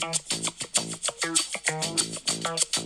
Thank 0.00 0.28
you. 2.76 2.77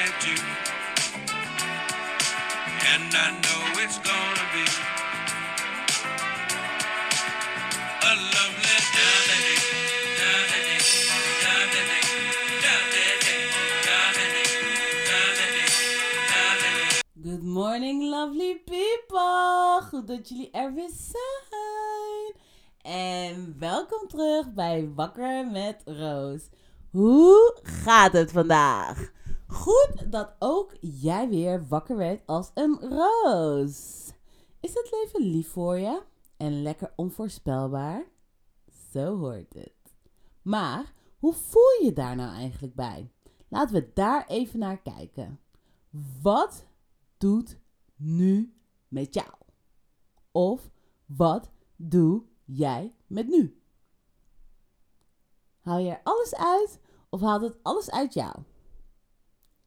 And 0.00 0.08
I 3.12 3.36
know 3.42 3.82
it's 3.84 3.98
be 3.98 4.08
a 8.02 8.12
lovely 8.34 8.78
day. 8.96 9.20
Good 17.22 17.42
morning, 17.42 18.10
lovely 18.10 18.54
people. 18.64 19.82
Goed 19.88 20.06
dat 20.06 20.28
jullie 20.28 20.50
er 20.50 20.74
weer 20.74 20.90
zijn. 21.10 22.34
En 22.82 23.56
welkom 23.58 24.08
terug 24.08 24.52
bij 24.52 24.90
Wakker 24.94 25.46
met 25.46 25.82
Roos. 25.84 26.40
Hoe 26.90 27.58
gaat 27.62 28.12
het 28.12 28.32
vandaag? 28.32 29.18
Goed 29.50 30.12
dat 30.12 30.34
ook 30.38 30.76
jij 30.80 31.28
weer 31.28 31.66
wakker 31.68 31.96
werd 31.96 32.26
als 32.26 32.50
een 32.54 32.78
roos. 32.80 34.06
Is 34.60 34.74
het 34.74 34.90
leven 34.90 35.30
lief 35.30 35.48
voor 35.48 35.78
je 35.78 36.02
en 36.36 36.62
lekker 36.62 36.92
onvoorspelbaar? 36.96 38.04
Zo 38.92 39.18
hoort 39.18 39.54
het. 39.54 39.96
Maar 40.42 40.92
hoe 41.18 41.32
voel 41.32 41.82
je 41.82 41.92
daar 41.92 42.16
nou 42.16 42.34
eigenlijk 42.34 42.74
bij? 42.74 43.10
Laten 43.48 43.74
we 43.74 43.90
daar 43.94 44.26
even 44.26 44.58
naar 44.58 44.82
kijken. 44.82 45.40
Wat 46.22 46.66
doet 47.18 47.58
nu 47.96 48.54
met 48.88 49.14
jou? 49.14 49.32
Of 50.32 50.70
wat 51.06 51.50
doe 51.76 52.22
jij 52.44 52.94
met 53.06 53.28
nu? 53.28 53.60
Haal 55.60 55.78
je 55.78 55.90
er 55.90 56.00
alles 56.02 56.34
uit 56.34 56.80
of 57.08 57.20
haalt 57.20 57.42
het 57.42 57.56
alles 57.62 57.90
uit 57.90 58.14
jou? 58.14 58.42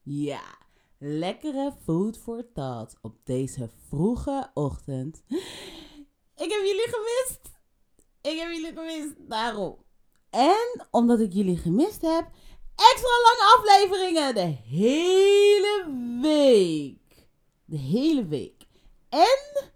Ja, 0.06 0.58
lekkere 0.98 1.74
food 1.84 2.18
for 2.18 2.52
thought 2.54 2.96
op 3.02 3.16
deze 3.24 3.70
vroege 3.88 4.52
ochtend. 4.54 5.24
Ik 6.36 6.52
heb 6.52 6.62
jullie 6.66 6.88
gemist. 6.88 7.40
Ik 8.22 8.40
heb 8.40 8.52
jullie 8.52 8.74
gemist, 8.74 9.30
daarom. 9.30 9.78
En 10.30 10.88
omdat 10.92 11.20
ik 11.20 11.34
jullie 11.34 11.58
gemist 11.58 12.02
heb, 12.02 12.30
extra 12.76 13.10
lange 13.24 13.56
afleveringen 13.58 14.36
de 14.36 14.58
hele 14.70 15.86
week. 16.22 17.28
De 17.66 17.78
hele 17.78 18.26
week. 18.26 18.68
En, 19.10 19.72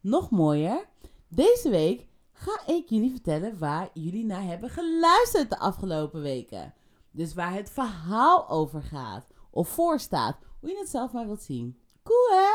nog 0.00 0.30
mooier, 0.30 0.88
deze 1.28 1.68
week 1.68 2.06
ga 2.32 2.66
ik 2.66 2.88
jullie 2.88 3.10
vertellen 3.10 3.58
waar 3.58 3.90
jullie 3.92 4.24
naar 4.24 4.42
hebben 4.42 4.70
geluisterd 4.70 5.50
de 5.50 5.58
afgelopen 5.58 6.20
weken. 6.22 6.74
Dus 7.10 7.34
waar 7.34 7.52
het 7.52 7.70
verhaal 7.70 8.48
over 8.48 8.82
gaat. 8.82 9.26
Of 9.54 9.68
voor 9.68 10.00
staat. 10.00 10.36
Hoe 10.60 10.70
je 10.70 10.78
het 10.78 10.88
zelf 10.88 11.12
maar 11.12 11.26
wilt 11.26 11.42
zien. 11.42 11.78
Cool 12.02 12.28
hè? 12.30 12.48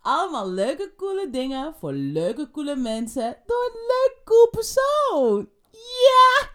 Allemaal 0.00 0.48
leuke, 0.48 0.92
coole 0.96 1.30
dingen 1.30 1.74
voor 1.74 1.92
leuke, 1.92 2.50
coole 2.50 2.76
mensen. 2.76 3.36
Door 3.46 3.70
een 3.74 3.80
leuk, 3.86 4.20
cool 4.24 4.48
persoon. 4.48 5.48
Ja! 5.70 6.48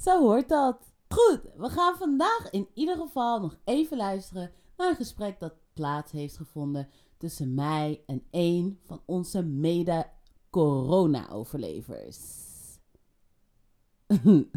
Zo 0.00 0.20
hoort 0.20 0.48
dat. 0.48 0.76
Goed, 1.08 1.40
we 1.56 1.68
gaan 1.68 1.96
vandaag 1.96 2.50
in 2.50 2.68
ieder 2.74 2.96
geval 2.96 3.40
nog 3.40 3.56
even 3.64 3.96
luisteren 3.96 4.52
naar 4.76 4.88
een 4.88 4.96
gesprek 4.96 5.40
dat 5.40 5.54
plaats 5.72 6.12
heeft 6.12 6.36
gevonden 6.36 6.88
tussen 7.18 7.54
mij 7.54 8.02
en 8.06 8.26
een 8.30 8.80
van 8.84 9.02
onze 9.04 9.42
mede-corona-overlevers. 9.42 12.18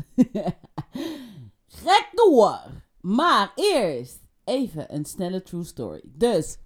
Gek 1.83 2.09
door! 2.13 2.59
Maar 3.01 3.51
eerst 3.55 4.22
even 4.43 4.93
een 4.93 5.05
snelle 5.05 5.41
true 5.41 5.63
story. 5.63 6.01
Dus, 6.03 6.57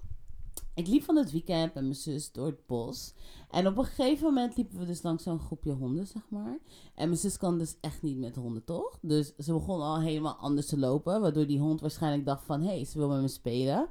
ik 0.74 0.88
liep 0.88 1.04
van 1.04 1.16
het 1.16 1.32
weekend 1.32 1.74
met 1.74 1.84
mijn 1.84 1.96
zus 1.96 2.32
door 2.32 2.46
het 2.46 2.66
bos. 2.66 3.14
En 3.50 3.68
op 3.68 3.78
een 3.78 3.86
gegeven 3.86 4.26
moment 4.26 4.58
liepen 4.58 4.80
we 4.80 4.86
dus 4.86 5.02
langs 5.02 5.24
zo'n 5.24 5.40
groepje 5.40 5.72
honden, 5.72 6.08
zeg 6.08 6.22
maar. 6.30 6.60
En 6.96 7.08
mijn 7.08 7.20
zus 7.20 7.38
kan 7.38 7.58
dus 7.58 7.76
echt 7.82 8.02
niet 8.02 8.18
met 8.18 8.36
honden, 8.36 8.64
toch? 8.64 8.98
Dus 9.02 9.34
ze 9.38 9.54
begon 9.54 9.82
al 9.82 10.02
helemaal 10.02 10.36
anders 10.36 10.68
te 10.68 10.80
lopen. 10.80 11.22
Waardoor 11.22 11.48
die 11.48 11.60
hond 11.60 11.82
waarschijnlijk 11.82 12.26
dacht 12.26 12.46
van... 12.46 12.62
Hé, 12.62 12.68
hey, 12.68 12.86
ze 12.86 12.98
wil 12.98 13.10
met 13.10 13.22
me 13.22 13.28
spelen. 13.28 13.88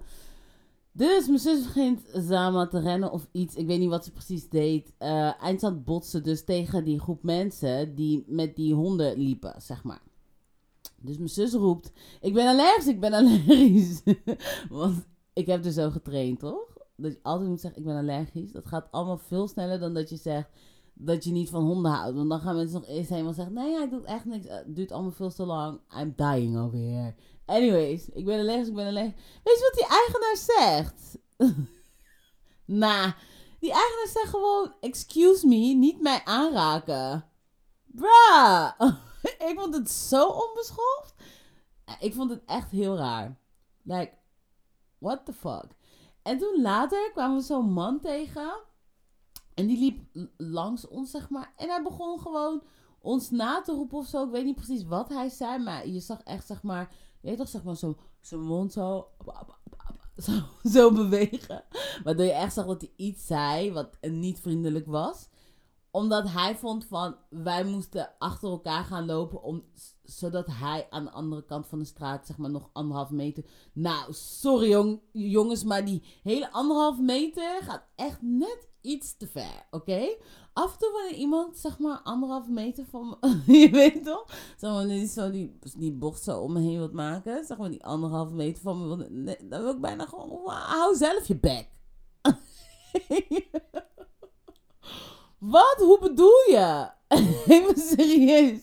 Dus 0.93 1.27
mijn 1.27 1.39
zus 1.39 1.65
begint 1.65 2.01
samen 2.29 2.69
te 2.69 2.79
rennen 2.79 3.13
of 3.13 3.29
iets. 3.33 3.55
Ik 3.55 3.67
weet 3.67 3.79
niet 3.79 3.89
wat 3.89 4.05
ze 4.05 4.13
precies 4.13 4.49
deed. 4.49 4.93
Uh, 4.99 5.43
eindstand 5.43 5.85
botsen 5.85 6.23
dus 6.23 6.45
tegen 6.45 6.85
die 6.85 7.01
groep 7.01 7.23
mensen 7.23 7.95
die 7.95 8.25
met 8.27 8.57
die 8.57 8.75
honden 8.75 9.19
liepen, 9.19 9.63
zeg 9.63 9.85
maar. 9.85 10.03
Dus 11.07 11.17
mijn 11.17 11.29
zus 11.29 11.53
roept: 11.53 11.93
Ik 12.21 12.35
ben 12.35 12.47
allergisch, 12.47 12.87
ik 12.87 13.01
ben 13.01 13.13
allergisch. 13.13 14.03
Want 14.69 15.07
ik 15.33 15.47
heb 15.47 15.63
dus 15.63 15.75
zo 15.75 15.91
getraind, 15.91 16.39
toch? 16.39 16.77
Dat 16.97 17.13
je 17.13 17.19
altijd 17.23 17.49
moet 17.49 17.61
zeggen: 17.61 17.81
Ik 17.81 17.87
ben 17.87 17.97
allergisch. 17.97 18.53
Dat 18.53 18.67
gaat 18.67 18.89
allemaal 18.91 19.19
veel 19.19 19.49
sneller 19.49 19.79
dan 19.79 19.95
dat 19.95 20.09
je 20.09 20.17
zegt 20.17 20.49
dat 20.99 21.25
je 21.25 21.31
niet 21.31 21.51
van 21.51 21.65
honden 21.65 21.93
houdt. 21.93 22.17
Want 22.17 22.29
dan 22.29 22.41
gaan 22.41 22.57
mensen 22.57 22.81
nog 22.81 22.89
eerst 22.89 23.11
helemaal 23.11 23.33
zeggen: 23.33 23.55
Nee, 23.55 23.75
hij 23.75 23.89
doet 23.89 24.05
echt 24.05 24.25
niks. 24.25 24.47
Het 24.49 24.77
duurt 24.77 24.93
allemaal 24.93 25.11
veel 25.11 25.33
te 25.33 25.47
lang. 25.47 25.81
I'm 26.01 26.13
dying 26.17 26.73
here. 26.73 27.15
Anyways, 27.45 28.09
ik 28.09 28.25
ben 28.25 28.41
allergisch, 28.41 28.69
ik 28.69 28.75
ben 28.75 28.87
allergisch. 28.87 29.23
Weet 29.45 29.59
je 29.59 29.71
wat 29.71 29.89
die 29.89 29.99
eigenaar 29.99 30.37
zegt? 30.37 31.19
nah, 32.83 33.13
die 33.61 33.73
eigenaar 33.73 34.09
zegt 34.13 34.29
gewoon: 34.29 34.75
Excuse 34.81 35.47
me, 35.47 35.57
niet 35.57 36.01
mij 36.01 36.21
aanraken. 36.25 37.25
Bruh. 37.87 38.71
ik 39.49 39.53
vond 39.57 39.75
het 39.75 39.91
zo 39.91 40.29
onbeschoft. 40.29 41.15
Ik 42.01 42.15
vond 42.15 42.31
het 42.31 42.45
echt 42.45 42.71
heel 42.71 42.97
raar. 42.97 43.39
Like, 43.83 44.13
what 44.99 45.25
the 45.25 45.33
fuck? 45.33 45.67
En 46.23 46.39
toen 46.39 46.63
later 46.63 47.11
kwamen 47.13 47.37
we 47.37 47.43
zo'n 47.43 47.73
man 47.73 48.01
tegen. 48.01 48.61
En 49.55 49.67
die 49.67 49.79
liep 49.79 50.29
langs 50.37 50.89
ons, 50.89 51.11
zeg 51.11 51.31
maar. 51.31 51.53
En 51.57 51.69
hij 51.69 51.83
begon 51.83 52.21
gewoon 52.21 52.63
ons 52.99 53.31
na 53.31 53.61
te 53.61 53.73
roepen 53.73 53.99
of 53.99 54.07
zo. 54.07 54.25
Ik 54.25 54.31
weet 54.31 54.45
niet 54.45 54.55
precies 54.55 54.85
wat 54.85 55.09
hij 55.09 55.29
zei. 55.29 55.59
Maar 55.59 55.89
je 55.89 56.01
zag 56.01 56.23
echt, 56.23 56.47
zeg 56.47 56.63
maar... 56.63 56.95
Je 57.21 57.29
weet 57.29 57.39
toch, 57.39 57.49
zeg 57.49 57.65
maar, 57.65 57.77
zo, 57.77 57.97
zijn 58.21 58.41
mond 58.41 58.73
zo, 58.73 59.09
zo... 60.17 60.33
Zo 60.63 60.93
bewegen. 60.93 61.65
Waardoor 62.05 62.25
je 62.25 62.33
echt 62.33 62.53
zag 62.53 62.67
dat 62.67 62.81
hij 62.81 62.93
iets 62.97 63.27
zei 63.27 63.73
wat 63.73 63.97
niet 64.01 64.41
vriendelijk 64.41 64.87
was 64.87 65.29
omdat 65.97 66.29
hij 66.29 66.57
vond 66.57 66.85
van 66.85 67.17
wij 67.29 67.65
moesten 67.65 68.11
achter 68.19 68.49
elkaar 68.49 68.85
gaan 68.85 69.07
lopen 69.07 69.43
om, 69.43 69.65
zodat 70.03 70.47
hij 70.47 70.87
aan 70.91 71.05
de 71.05 71.11
andere 71.11 71.45
kant 71.45 71.67
van 71.67 71.79
de 71.79 71.85
straat 71.85 72.27
zeg 72.27 72.37
maar 72.37 72.51
nog 72.51 72.71
anderhalf 72.73 73.11
meter. 73.11 73.45
Nou, 73.73 74.13
sorry 74.13 74.69
jong, 74.69 75.01
jongens, 75.13 75.65
maar 75.65 75.85
die 75.85 76.03
hele 76.23 76.53
anderhalf 76.53 76.99
meter 76.99 77.63
gaat 77.63 77.83
echt 77.95 78.23
net 78.23 78.69
iets 78.81 79.17
te 79.17 79.27
ver, 79.27 79.67
oké? 79.71 80.17
Af 80.53 80.73
en 80.73 80.79
toe 80.79 80.93
wanneer 80.93 81.19
iemand 81.19 81.59
zeg 81.59 81.79
maar 81.79 82.01
anderhalf 82.03 82.49
meter 82.49 82.85
van 82.85 83.19
je 83.47 83.71
weet 83.71 84.05
toch? 84.05 84.25
Zeg 84.57 84.71
maar 84.71 84.87
die, 84.87 85.07
zo 85.07 85.31
die, 85.31 85.59
die 85.77 85.93
bocht 85.93 86.23
zo 86.23 86.41
om 86.41 86.53
me 86.53 86.61
heen 86.61 86.79
wilt 86.79 86.93
maken, 86.93 87.45
zeg 87.45 87.59
maar 87.59 87.71
die 87.71 87.85
anderhalf 87.85 88.31
meter 88.31 88.63
van 88.63 88.89
me, 88.89 89.39
dan 89.49 89.63
wil 89.63 89.73
ik 89.73 89.81
bijna 89.81 90.07
gewoon, 90.07 90.49
hou 90.49 90.97
zelf 90.97 91.27
je 91.29 91.37
bek. 91.37 91.69
Wat? 95.39 95.77
Hoe 95.79 95.99
bedoel 96.01 96.51
je? 96.51 96.91
Even 97.55 97.77
serieus. 97.77 98.61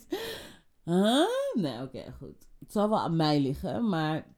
Huh? 0.84 1.28
Nee, 1.54 1.82
oké, 1.82 2.14
goed. 2.18 2.48
Het 2.60 2.72
zal 2.72 2.90
wel 2.90 3.00
aan 3.00 3.16
mij 3.16 3.40
liggen, 3.40 3.90
maar... 3.90 4.32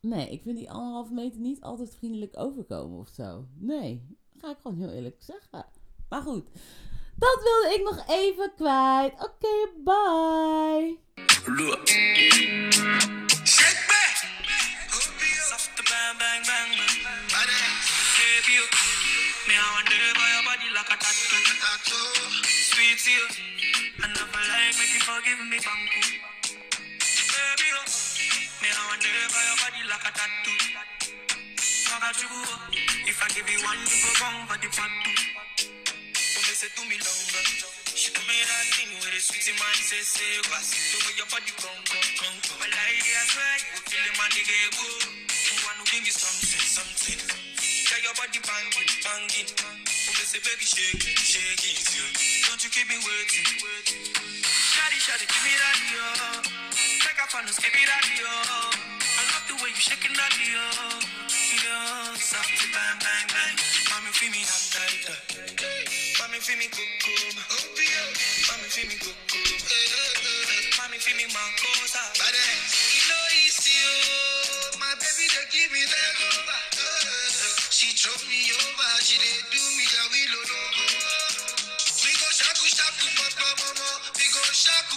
Nee, 0.00 0.30
ik 0.30 0.42
vind 0.42 0.58
die 0.58 0.70
anderhalve 0.70 1.12
meter 1.12 1.40
niet 1.40 1.60
altijd 1.60 1.94
vriendelijk 1.94 2.38
overkomen 2.38 2.98
of 2.98 3.08
zo. 3.08 3.46
Nee, 3.58 4.06
dat 4.32 4.42
ga 4.42 4.50
ik 4.50 4.56
gewoon 4.62 4.76
heel 4.76 4.90
eerlijk 4.90 5.22
zeggen. 5.22 5.66
Maar 6.08 6.22
goed, 6.22 6.44
dat 7.16 7.40
wilde 7.42 7.74
ik 7.74 7.82
nog 7.84 8.04
even 8.08 8.52
kwijt. 8.56 9.12
Oké, 9.12 9.70
bye. 9.84 10.98
Like 20.76 20.92
a 20.92 20.96
tattoo. 21.00 22.04
Sweet 22.44 23.00
to 23.00 23.08
you. 23.08 23.24
I 23.96 24.12
never 24.12 24.42
like 24.44 24.76
make 24.76 24.92
you 24.92 25.00
forgive 25.00 25.40
me, 25.48 25.56
banku. 25.56 26.00
Baby, 27.32 27.68
oh. 27.80 27.88
Me, 28.60 28.68
I 28.68 28.92
to 29.00 29.08
by 29.32 29.40
your 29.40 29.56
body 29.56 29.82
like 29.88 30.04
a 30.04 30.12
tattoo. 30.12 30.58
Oh. 31.88 32.60
If 33.08 33.16
I 33.24 33.26
give 33.32 33.48
you 33.48 33.56
one, 33.64 33.80
you 33.88 33.96
go 34.04 34.10
wrong 34.20 34.44
for 34.44 34.58
the 34.60 34.68
part 34.68 34.92
two. 35.00 35.16
So 36.12 36.38
me 36.44 36.52
say 36.52 36.68
to 36.68 36.82
me 36.84 37.00
longer. 37.00 37.44
She 37.96 38.12
told 38.12 38.28
me 38.28 38.36
that 38.36 38.68
thing 38.76 38.92
with 39.00 39.16
a 39.16 39.20
sweet 39.24 39.48
man 39.56 39.76
say 39.80 40.04
say 40.04 40.28
pass 40.44 40.76
it 40.76 40.92
over 40.92 41.12
your 41.16 41.28
body 41.32 41.56
come 41.56 41.72
come 41.88 42.08
come 42.20 42.36
come. 42.44 42.56
Well 42.60 42.68
I 42.68 43.00
I 43.00 43.24
swear 43.32 43.54
you 43.64 43.80
feel 43.80 44.04
the 44.04 44.12
man 44.20 44.28
they 44.28 44.44
go. 44.76 44.88
You 45.24 45.56
want 45.64 45.80
to 45.80 45.84
give 45.88 46.04
me 46.04 46.12
something 46.12 46.60
something. 46.68 47.55
Get 47.86 48.02
your 48.02 48.14
body 48.18 48.42
banging 48.42 48.90
banging. 49.06 49.48
So 49.86 50.10
me 50.10 50.24
say 50.26 50.42
baby 50.42 50.66
shake 50.66 51.06
it 51.06 51.18
shake 51.22 51.62
it 51.70 51.78
yeah. 51.94 52.50
Don't 52.50 52.58
you 52.58 52.70
keep 52.74 52.90
me 52.90 52.98
waiting 52.98 53.46
waiting. 53.62 54.02
Shawty 54.42 54.98
shawty 54.98 55.26
give 55.30 55.44
me 55.46 55.54
that 55.54 55.78
yo. 55.94 56.06
Take 56.74 57.22
off 57.22 57.34
on 57.38 57.46
the 57.46 57.54
skip 57.54 57.70
it 57.70 57.86
that 57.86 58.06
yo. 58.18 58.26
I 58.26 59.22
love 59.30 59.46
the 59.46 59.54
way 59.62 59.70
you 59.70 59.78
shaking 59.78 60.18
that 60.18 60.34
yo. 60.34 60.66
Yo, 61.62 61.78
soft 62.18 62.50
bang 62.74 62.98
bang 62.98 63.26
bang. 63.30 63.56
Mommy 63.94 64.10
feel 64.18 64.34
me 64.34 64.42
hot 64.42 64.66
tight. 64.74 65.06
Mommy 66.18 66.42
feel 66.42 66.58
me 66.58 66.66
cuckoo. 66.66 67.38
Mommy 68.50 68.66
feel 68.66 68.86
me 68.90 68.96
cuckoo. 68.98 69.46
Mommy 70.74 70.98
feel 70.98 71.16
me 71.22 71.26
mancosa. 71.30 72.02
You 72.18 73.04
know 73.14 73.24
it's 73.46 73.62
you, 73.62 73.90
my 74.82 74.90
baby. 74.98 75.30
They 75.30 75.46
give 75.54 75.70
me 75.70 75.86
that 75.86 76.14
over. 76.34 76.35
She 78.06 78.12
throw 78.14 78.22
me 78.30 78.38
over. 78.54 78.90
She 79.02 79.18
dey 79.18 79.34
do 79.50 79.58
me 79.58 79.82
a 79.82 80.02
willow 80.14 80.42
no 80.46 80.58
We 82.06 82.10
go 82.14 82.28
shaku 82.30 82.66
shaku 82.70 83.06
papa 83.18 83.48
mama. 83.58 83.90
We 84.14 84.26
go 84.30 84.42
shaku. 84.54 84.94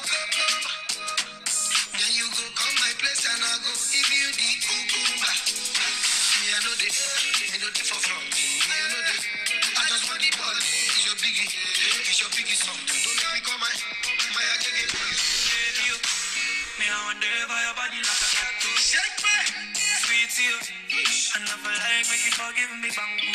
Then 1.89 2.11
you 2.13 2.29
go 2.29 2.45
come 2.53 2.75
my 2.77 2.93
place 3.01 3.25
and 3.25 3.41
I 3.41 3.53
go 3.65 3.73
give 3.89 4.13
you 4.13 4.29
the 4.29 4.49
cucumber. 4.61 5.33
Me 5.41 6.53
I 6.53 6.57
know 6.61 6.75
the, 6.77 6.89
me 7.49 7.57
know 7.57 7.71
the 7.73 7.81
for 7.81 7.97
front. 7.97 8.29
Me 8.29 8.77
I 8.77 8.85
know 8.93 9.01
the. 9.01 9.17
I 9.57 9.81
just 9.89 10.05
want 10.05 10.21
the 10.21 10.29
ball. 10.37 10.53
It's 10.53 11.01
your 11.09 11.17
biggie, 11.17 11.49
it's 11.49 12.21
your 12.21 12.29
biggie 12.29 12.61
song. 12.61 12.77
Don't 12.77 13.17
let 13.25 13.33
me 13.33 13.41
come 13.41 13.57
my, 13.57 13.73
my 14.37 14.45
agege. 14.53 14.85
You. 15.81 15.97
Me 16.77 16.85
I 16.85 16.97
wonder 17.09 17.25
if 17.25 17.49
your 17.49 17.73
body 17.73 18.05
like 18.05 18.21
a 18.21 18.29
tattoo. 18.37 18.69
Shake 18.77 19.17
me. 19.25 19.37
Sweet 20.05 20.29
to 20.29 20.78
I 20.99 21.39
never 21.47 21.71
like 21.71 22.03
make 22.11 22.27
you 22.27 22.33
forgive 22.35 22.75
me, 22.83 22.91
bangu. 22.91 23.31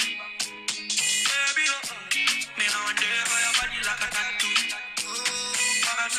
Baby, 1.25 1.64
you. 1.64 1.81
Me 2.61 2.69
I 2.69 2.76
wonder 2.84 3.08
if 3.08 3.32
your 3.32 3.56
body 3.56 3.81
like 3.88 4.05
a 4.05 4.08
tattoo. 4.12 4.52
Oh. 5.08 5.88
Uh. 5.88 6.12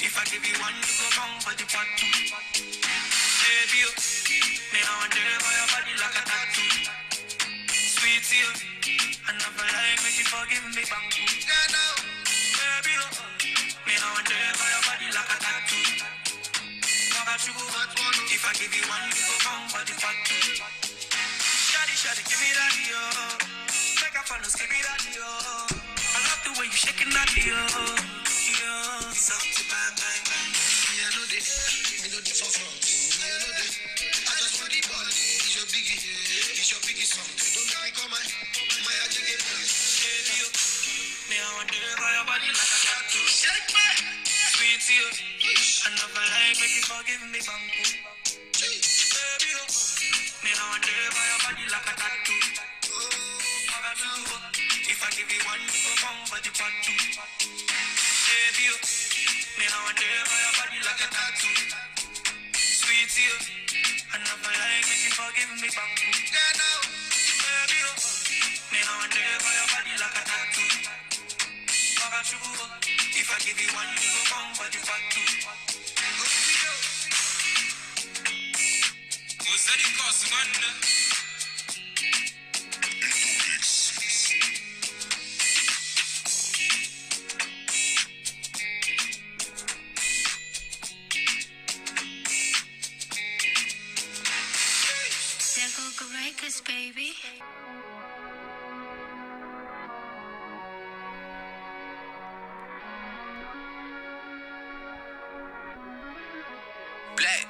If 0.00 0.16
I 0.16 0.24
give 0.32 0.40
you 0.40 0.56
one, 0.64 0.72
you 0.80 0.88
go 0.96 1.04
wrong 1.20 1.36
for 1.44 1.52
the 1.52 1.68
part. 1.68 1.84
Baby, 2.00 3.76
you. 3.84 3.92
Me 4.72 4.80
I 4.80 4.92
wonder 5.04 5.20
if 5.20 5.44
your 5.44 5.68
body 5.68 5.92
like 6.00 6.16
a 6.16 6.24
tattoo. 6.24 6.96
Sweet 7.68 8.24
to. 8.24 8.40
I 9.28 9.36
never 9.36 9.68
like 9.68 10.00
make 10.00 10.16
you 10.16 10.24
forgive 10.24 10.64
me. 10.72 10.80
Baby, 10.80 10.96
oh, 12.96 13.12
me 13.84 14.00
I 14.00 14.08
wonder 14.16 14.32
if 14.32 14.64
your 14.64 14.80
body 14.88 15.12
like 15.12 15.28
a 15.28 15.36
tattoo. 15.44 15.63
Magachugu, 17.34 17.66
if 18.30 18.46
I 18.46 18.54
give 18.62 18.70
you 18.70 18.86
one, 18.86 19.10
you 19.10 19.18
go 19.26 19.34
come 19.42 19.66
for 19.66 19.82
the 19.82 19.90
part 19.98 20.14
two. 20.22 20.38
Shawty, 20.54 21.94
shawty, 21.98 22.22
give 22.30 22.38
me 22.38 22.46
that 22.54 22.78
yo. 22.86 23.02
Take 23.98 24.14
off 24.14 24.30
on 24.30 24.46
skip 24.46 24.70
it 24.70 24.78
that 24.86 25.02
yo. 25.10 25.18
I 25.18 26.18
love 26.30 26.46
the 26.46 26.54
way 26.62 26.70
you 26.70 26.78
shaking 26.78 27.10
that 27.10 27.26
yo. 27.34 27.58
Yo, 27.58 28.70
soft 29.18 29.50
bang 29.66 29.94
bang 29.98 30.22
bang. 30.30 30.46
Me 30.54 30.94
I 31.02 31.10
know 31.10 31.26
the, 31.26 31.42
me 31.42 32.06
know 32.14 32.22
the 32.22 32.32
for 32.38 32.54
front. 32.54 32.70
Me 33.18 33.26
I. 33.26 33.66
I 34.14 34.34
just 34.38 34.54
want 34.62 34.70
the. 34.70 34.78
It's 34.78 35.58
your 35.58 35.66
it's 35.66 36.70
your. 36.70 36.78
Don't 36.86 37.66
me 37.66 38.14
my, 38.14 38.22
my 38.78 38.94
oh, 38.94 39.18
me 41.26 41.34
I 41.34 41.50
wonder 41.58 41.82
if 41.82 41.98
your 41.98 42.26
body 42.30 42.46
like 42.46 42.62
a 42.62 42.78
tattoo. 42.78 43.26
Shake 43.26 43.74
me. 43.74 44.14
To 44.54 45.33
make 45.44 46.72
you 46.72 46.80
forgive 46.88 47.20
me. 47.28 47.36
Baby, 47.36 47.52
oh, 49.60 49.68
me 50.40 50.52
wonder 50.56 50.88
if 50.88 51.16
your 51.20 51.36
body 51.44 51.68
like 51.68 51.84
a 51.84 51.92
tattoo. 52.00 52.64
Oh, 52.88 53.12
Magachugu, 53.68 54.40
If 54.88 55.04
I 55.04 55.12
give 55.12 55.28
you 55.28 55.44
one, 55.44 55.60
you 55.68 55.92
come 56.00 56.16
for 56.24 56.40
the 56.40 56.48
part 56.56 56.72
two. 56.80 56.96
Baby, 58.24 58.72
oh, 58.72 58.80
me 59.60 59.68
wonder 59.68 60.08
if 60.16 60.32
your 60.32 60.52
body 60.56 60.80
like 60.80 61.04
a 61.04 61.12
tattoo. 61.12 61.76
Oh, 62.56 62.88
you 62.88 63.04
forgive 65.12 65.52
me. 65.60 65.68
Baby, 65.68 65.76
oh, 67.84 68.00
me 68.72 68.80
wonder 68.80 69.20
if 69.20 69.44
your 69.44 69.66
body 69.76 69.92
like 70.00 70.16
a 70.16 70.24
tattoo. 70.24 70.88
Magachugu, 73.14 73.20
If 73.20 73.30
I 73.30 73.38
give 73.44 73.60
you 73.60 73.68
one, 73.74 73.86
you 73.94 74.08
go 74.10 74.22
come 74.26 74.54
for 74.54 74.66
the 74.70 74.78
part 74.86 75.02
two. 75.10 75.20
Was 79.40 79.66
that 79.66 79.78
the 79.78 79.88
cost, 79.98 80.30
man? 80.30 80.48
There 95.54 95.70
go 95.76 96.06
Records, 96.12 96.60
baby. 96.62 97.10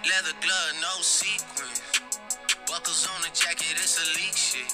Leather 0.08 0.36
glove, 0.40 0.72
no 0.80 1.00
sequins. 1.00 1.80
Buckles 2.68 3.08
on 3.14 3.22
the 3.22 3.32
jacket, 3.32 3.76
it's 3.80 3.96
elite 3.96 4.36
shit. 4.36 4.68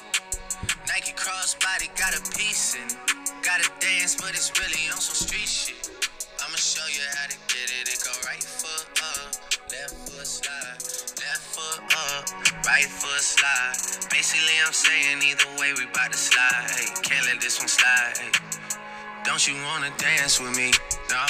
Nike 0.89 1.13
crossbody 1.15 1.87
got 1.95 2.19
a 2.19 2.23
piece 2.35 2.75
in. 2.75 2.89
Gotta 3.43 3.71
dance, 3.79 4.17
but 4.17 4.31
it's 4.31 4.51
really 4.59 4.91
on 4.91 4.99
some 4.99 5.15
street 5.15 5.47
shit. 5.47 5.91
I'ma 6.43 6.57
show 6.57 6.85
you 6.91 7.05
how 7.15 7.27
to 7.31 7.39
get 7.47 7.69
it. 7.79 7.87
It 7.95 8.03
go 8.03 8.11
right 8.27 8.43
foot 8.43 8.87
up, 9.15 9.31
left 9.71 9.95
foot 10.11 10.27
slide, 10.27 10.83
left 11.23 11.45
foot 11.55 11.81
up, 12.11 12.67
right 12.67 12.91
foot 12.91 13.23
slide. 13.23 14.11
Basically, 14.11 14.57
I'm 14.67 14.73
saying 14.73 15.23
either 15.23 15.47
way, 15.59 15.73
we 15.79 15.87
bout 15.95 16.11
to 16.11 16.19
slide. 16.19 16.75
Hey, 16.75 16.91
can't 17.03 17.27
let 17.27 17.41
this 17.41 17.59
one 17.59 17.69
slide. 17.69 18.19
Hey. 18.19 18.33
Don't 19.25 19.47
you 19.47 19.55
wanna 19.63 19.91
dance 19.99 20.41
with 20.41 20.57
me? 20.57 20.73
No, 21.09 21.23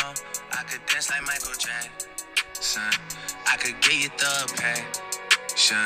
I 0.56 0.62
could 0.64 0.84
dance 0.86 1.10
like 1.10 1.22
Michael 1.22 1.52
Jackson. 1.58 3.09
I 3.52 3.56
could 3.56 3.80
get 3.80 3.94
you 3.98 4.08
the 4.16 4.52
passion. 4.54 5.82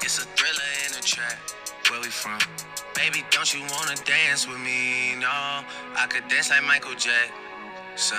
It's 0.00 0.18
a 0.22 0.26
thriller 0.38 0.70
in 0.86 0.96
a 0.96 1.02
trap. 1.02 1.38
Where 1.90 2.00
we 2.00 2.06
from? 2.06 2.38
Baby, 2.94 3.24
don't 3.32 3.52
you 3.52 3.62
wanna 3.74 3.96
dance 4.04 4.46
with 4.46 4.60
me? 4.60 5.16
No, 5.18 5.26
I 5.26 6.06
could 6.08 6.28
dance 6.28 6.50
like 6.50 6.62
Michael 6.62 6.94
Jackson. 6.94 8.16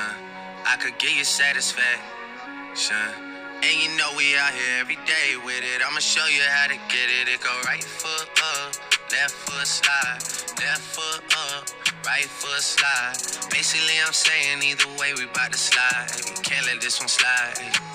I 0.67 0.75
could 0.75 0.97
get 0.99 1.15
you 1.15 1.23
satisfaction. 1.23 1.95
And 3.63 3.75
you 3.79 3.95
know 3.95 4.11
we 4.17 4.35
out 4.35 4.51
here 4.51 4.81
every 4.81 4.99
day 5.07 5.39
with 5.45 5.63
it. 5.63 5.81
I'ma 5.87 5.99
show 5.99 6.25
you 6.27 6.41
how 6.49 6.67
to 6.67 6.75
get 6.91 7.07
it. 7.07 7.29
It 7.31 7.39
go 7.39 7.53
right 7.65 7.83
foot 7.83 8.27
up, 8.57 8.75
left 9.11 9.31
foot 9.31 9.67
slide, 9.67 10.19
left 10.59 10.81
foot 10.81 11.23
up, 11.47 11.69
right 12.05 12.27
foot 12.27 12.59
slide. 12.59 13.15
Basically, 13.51 13.95
I'm 14.05 14.11
saying 14.11 14.63
either 14.63 14.89
way 14.99 15.13
we 15.13 15.27
bout 15.27 15.53
to 15.53 15.57
slide. 15.57 16.11
Can't 16.43 16.65
let 16.65 16.81
this 16.81 16.99
one 16.99 17.07
slide. 17.07 17.90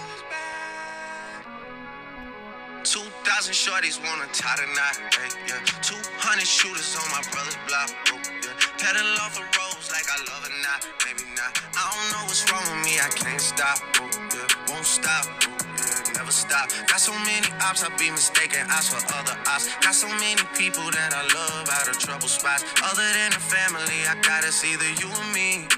2,000 3.36 3.52
shorties 3.52 4.00
wanna 4.00 4.24
tie 4.32 4.56
the 4.56 4.64
knot, 4.72 4.96
ay, 5.20 5.28
yeah. 5.44 5.60
200 5.84 6.40
shooters 6.48 6.96
on 6.96 7.04
my 7.12 7.20
brother's 7.28 7.60
block, 7.68 7.92
oh, 8.08 8.16
yeah. 8.40 8.56
Pedal 8.80 9.04
off 9.20 9.36
the 9.36 9.44
rose 9.44 9.92
like 9.92 10.08
I 10.08 10.16
love 10.32 10.48
it 10.48 10.56
not, 10.64 10.80
maybe 11.04 11.28
not. 11.36 11.52
I 11.76 11.84
don't 11.84 12.08
know 12.16 12.24
what's 12.24 12.48
wrong 12.48 12.64
with 12.64 12.80
me, 12.80 12.96
I 12.96 13.12
can't 13.12 13.36
stop, 13.36 13.76
oh, 14.00 14.08
yeah. 14.32 14.72
Won't 14.72 14.88
stop, 14.88 15.28
oh, 15.28 15.52
yeah. 15.52 16.16
Never 16.16 16.32
stop. 16.32 16.72
Got 16.88 16.96
so 16.96 17.12
many 17.28 17.44
ops, 17.60 17.84
I 17.84 17.92
be 18.00 18.08
mistaken 18.08 18.64
ops 18.72 18.88
for 18.88 19.04
other 19.12 19.36
ops. 19.52 19.68
Got 19.84 19.92
so 19.92 20.08
many 20.16 20.40
people 20.56 20.88
that 20.96 21.12
I 21.12 21.20
love 21.36 21.68
out 21.76 21.92
of 21.92 22.00
trouble 22.00 22.32
spots. 22.32 22.64
Other 22.88 23.04
than 23.04 23.36
the 23.36 23.44
family, 23.52 24.00
I 24.08 24.16
gotta 24.24 24.48
see 24.48 24.72
either 24.72 24.88
you 24.96 25.12
or 25.12 25.28
me. 25.36 25.68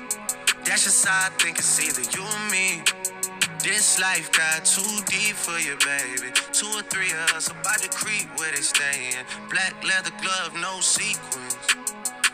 That's 0.62 0.87
just 0.87 1.03
how 1.03 1.27
I 1.27 1.31
think 1.43 1.59
it's 1.59 1.75
either 1.83 2.07
you 2.15 2.23
or 2.23 2.43
me. 2.55 2.87
This 3.62 3.99
life 4.00 4.31
got 4.31 4.65
too 4.65 5.03
deep 5.07 5.35
for 5.35 5.59
you, 5.59 5.77
baby. 5.83 6.31
Two 6.53 6.71
or 6.79 6.83
three 6.83 7.11
of 7.11 7.35
us 7.35 7.50
about 7.50 7.83
to 7.83 7.88
creep 7.88 8.31
where 8.38 8.53
they 8.53 8.62
staying. 8.62 9.27
Black 9.50 9.75
leather 9.83 10.15
glove, 10.23 10.55
no 10.55 10.79
sequins. 10.81 11.59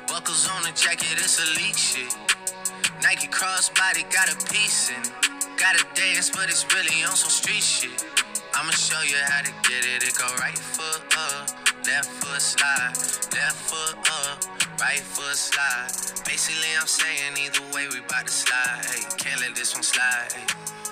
Buckles 0.07 0.47
on 0.52 0.62
the 0.62 0.73
jacket, 0.76 1.16
it's 1.16 1.40
elite 1.40 1.76
shit. 1.76 2.12
Nike 3.02 3.26
crossbody 3.28 4.04
got 4.12 4.28
a 4.28 4.37
piece 4.52 4.90
in. 4.90 5.02
Gotta 5.57 5.85
dance, 5.95 6.28
but 6.28 6.50
it's 6.52 6.66
really 6.75 7.02
on 7.04 7.16
some 7.16 7.31
street 7.31 7.64
shit. 7.64 8.04
I'ma 8.54 8.73
show 8.73 9.00
you 9.02 9.16
how 9.25 9.40
to 9.40 9.52
get 9.69 9.85
it. 9.85 10.04
It 10.04 10.14
go 10.19 10.28
right 10.37 10.59
foot 10.59 11.02
up, 11.16 11.49
left 11.87 12.11
foot 12.21 12.43
slide, 12.43 12.93
left 13.33 13.57
foot 13.64 13.97
up, 14.28 14.45
right 14.78 15.00
foot 15.00 15.37
slide. 15.37 15.88
Basically, 16.26 16.69
I'm 16.78 16.87
saying 16.87 17.33
either 17.40 17.64
way 17.75 17.88
we 17.88 18.00
bout 18.12 18.26
to 18.26 18.33
slide. 18.33 18.85
Hey, 18.93 19.02
can't 19.16 19.40
let 19.40 19.57
this 19.57 19.75
one 19.75 19.83
slide. 19.83 20.84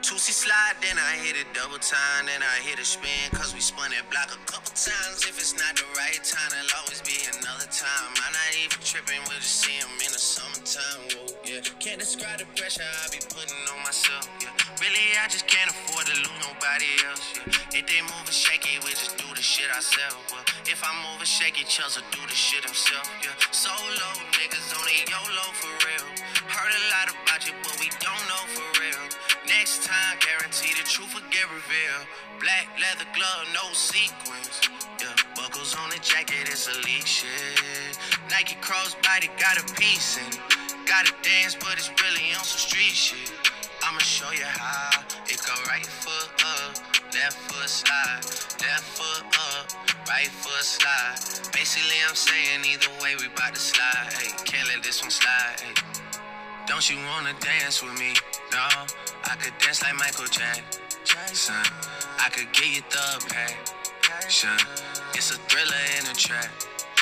Tootsie 0.00 0.32
slide, 0.32 0.80
then 0.80 0.96
I 0.96 1.20
hit 1.20 1.36
it 1.36 1.44
double 1.52 1.76
time, 1.76 2.24
then 2.24 2.40
I 2.40 2.56
hit 2.64 2.80
a 2.80 2.84
spin, 2.84 3.28
cause 3.36 3.52
we 3.52 3.60
spun 3.60 3.92
it 3.92 4.00
block 4.08 4.32
a 4.32 4.40
couple 4.48 4.72
times. 4.72 5.28
If 5.28 5.36
it's 5.36 5.52
not 5.60 5.76
the 5.76 5.84
right 5.92 6.16
time, 6.24 6.48
it'll 6.56 6.80
always 6.80 7.04
be 7.04 7.20
another 7.36 7.68
time. 7.68 8.08
I'm 8.16 8.32
not 8.32 8.52
even 8.56 8.80
tripping, 8.80 9.20
we'll 9.28 9.36
just 9.44 9.60
see 9.60 9.76
'em 9.76 9.92
in 10.00 10.08
the 10.08 10.18
summertime. 10.18 11.00
Whoa, 11.12 11.28
yeah. 11.44 11.60
Can't 11.84 12.00
describe 12.00 12.40
the 12.40 12.48
pressure 12.56 12.80
I 12.80 13.12
be 13.12 13.20
putting 13.28 13.60
on 13.68 13.80
myself, 13.84 14.24
yeah. 14.40 14.48
Really, 14.80 15.04
I 15.20 15.28
just 15.28 15.46
can't 15.46 15.68
afford 15.68 16.08
to 16.08 16.16
lose 16.16 16.40
nobody 16.48 16.88
else, 17.04 17.24
yeah. 17.36 17.78
If 17.78 17.84
they 17.84 18.00
moving 18.00 18.32
shaky, 18.32 18.80
we 18.80 18.96
just 18.96 19.20
do 19.20 19.28
the 19.36 19.44
shit 19.44 19.68
ourselves. 19.68 20.16
Well, 20.32 20.44
if 20.64 20.80
I'm 20.80 20.96
moving 21.12 21.28
shaky, 21.28 21.64
Chelsea 21.68 22.00
do 22.10 22.24
the 22.24 22.34
shit 22.34 22.64
himself, 22.64 23.04
yeah. 23.20 23.36
Solo 23.52 24.10
niggas 24.32 24.72
only 24.80 25.04
YOLO 25.12 25.46
for 25.60 25.72
real. 25.84 26.08
Heard 26.48 26.72
a 26.72 26.82
lot 26.88 27.06
about 27.12 27.44
you, 27.46 27.52
but 27.62 27.76
we 27.78 27.92
don't 28.00 28.24
know 28.32 28.44
for 28.56 28.68
real. 28.80 29.04
Next 29.46 29.82
time, 29.84 29.89
guarantee 30.20 30.74
the 30.74 30.86
truth 30.86 31.14
will 31.14 31.26
get 31.30 31.46
revealed. 31.50 32.06
Black 32.40 32.68
leather 32.78 33.08
glove, 33.14 33.46
no 33.54 33.72
sequins. 33.72 34.60
Yeah, 35.00 35.14
buckles 35.36 35.76
on 35.76 35.90
the 35.90 35.98
jacket, 35.98 36.48
it's 36.48 36.68
elite 36.68 37.06
shit. 37.06 37.98
Nike 38.30 38.56
crossbody 38.60 39.28
got 39.38 39.58
a 39.58 39.64
piece 39.74 40.18
in. 40.18 40.30
Gotta 40.86 41.12
dance, 41.22 41.54
but 41.54 41.74
it's 41.74 41.90
really 42.02 42.34
on 42.34 42.44
some 42.44 42.58
street 42.58 42.94
shit. 42.94 43.32
I'ma 43.82 43.98
show 43.98 44.30
you 44.32 44.44
how. 44.44 45.02
It 45.26 45.40
go 45.46 45.54
right 45.68 45.86
foot 45.86 46.30
up, 46.44 46.76
left 47.14 47.38
foot 47.48 47.68
slide, 47.68 48.24
left 48.60 48.84
foot 48.98 49.24
up, 49.54 49.72
right 50.08 50.28
foot 50.28 50.64
slide. 50.64 51.16
Basically, 51.52 51.96
I'm 52.08 52.14
saying 52.14 52.64
either 52.66 52.90
way 53.02 53.16
we 53.16 53.28
bout 53.34 53.54
to 53.54 53.60
slide. 53.60 54.12
Hey, 54.12 54.30
can't 54.44 54.68
let 54.68 54.82
this 54.82 55.02
one 55.02 55.10
slide. 55.10 55.62
Don't 56.66 56.88
you 56.90 56.96
wanna 57.06 57.34
dance 57.40 57.82
with 57.82 57.98
me? 57.98 58.14
No, 58.52 58.68
I 59.24 59.36
could 59.36 59.52
dance 59.58 59.82
like 59.82 59.94
Michael 59.94 60.26
Jackson. 60.26 61.54
I 62.18 62.28
could 62.30 62.52
get 62.52 62.68
you 62.68 62.82
the 62.90 63.24
passion. 64.02 64.50
It's 65.14 65.30
a 65.30 65.38
thriller 65.48 65.84
in 65.98 66.06
a 66.10 66.14
trap. 66.14 66.50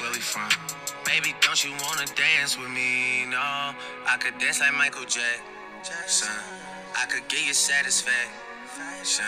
Where 0.01 0.11
we 0.11 0.19
from? 0.19 0.51
Baby, 1.05 1.35
don't 1.41 1.63
you 1.65 1.73
wanna 1.85 2.07
dance 2.15 2.59
with 2.59 2.71
me? 2.71 3.25
No, 3.27 3.39
I 3.39 4.17
could 4.19 4.39
dance 4.39 4.61
like 4.61 4.75
Michael 4.75 5.05
Jackson. 5.05 6.29
I 6.97 7.07
could 7.07 7.27
get 7.29 7.47
you 7.47 7.55
satisfaction. 7.55 9.25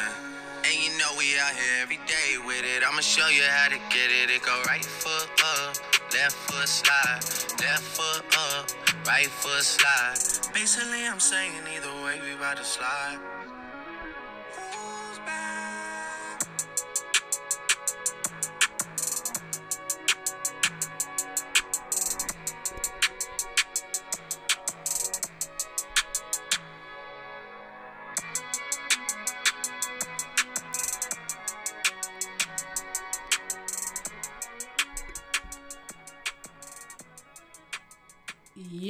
And 0.62 0.74
you 0.74 0.90
know 0.98 1.10
we 1.16 1.38
out 1.40 1.52
here 1.56 1.82
every 1.82 1.98
day 2.06 2.36
with 2.44 2.64
it. 2.64 2.82
I'ma 2.86 3.00
show 3.00 3.28
you 3.28 3.42
how 3.42 3.68
to 3.68 3.78
get 3.88 4.10
it. 4.10 4.30
It 4.30 4.42
go 4.42 4.60
right 4.66 4.84
foot 4.84 5.28
up, 5.56 5.74
left 6.12 6.36
foot 6.36 6.68
slide, 6.68 7.24
left 7.64 7.82
foot 7.82 8.24
up, 8.36 8.68
right 9.06 9.26
foot 9.26 9.64
slide. 9.64 10.18
Basically, 10.52 11.06
I'm 11.06 11.18
saying 11.18 11.52
either 11.74 11.89
way 12.10 12.20
we 12.22 12.32
about 12.34 12.56
to 12.56 12.64
slide. 12.64 13.29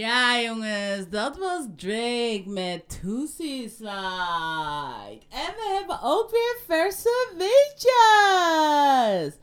Ja, 0.01 0.41
jongens, 0.41 1.09
dat 1.11 1.37
was 1.39 1.67
Drake 1.77 2.43
met 2.47 3.01
Tootsie 3.01 3.69
Slide. 3.69 5.21
En 5.29 5.53
we 5.57 5.75
hebben 5.79 5.99
ook 6.03 6.31
weer 6.31 6.61
verse 6.67 7.33
weetjes. 7.37 9.35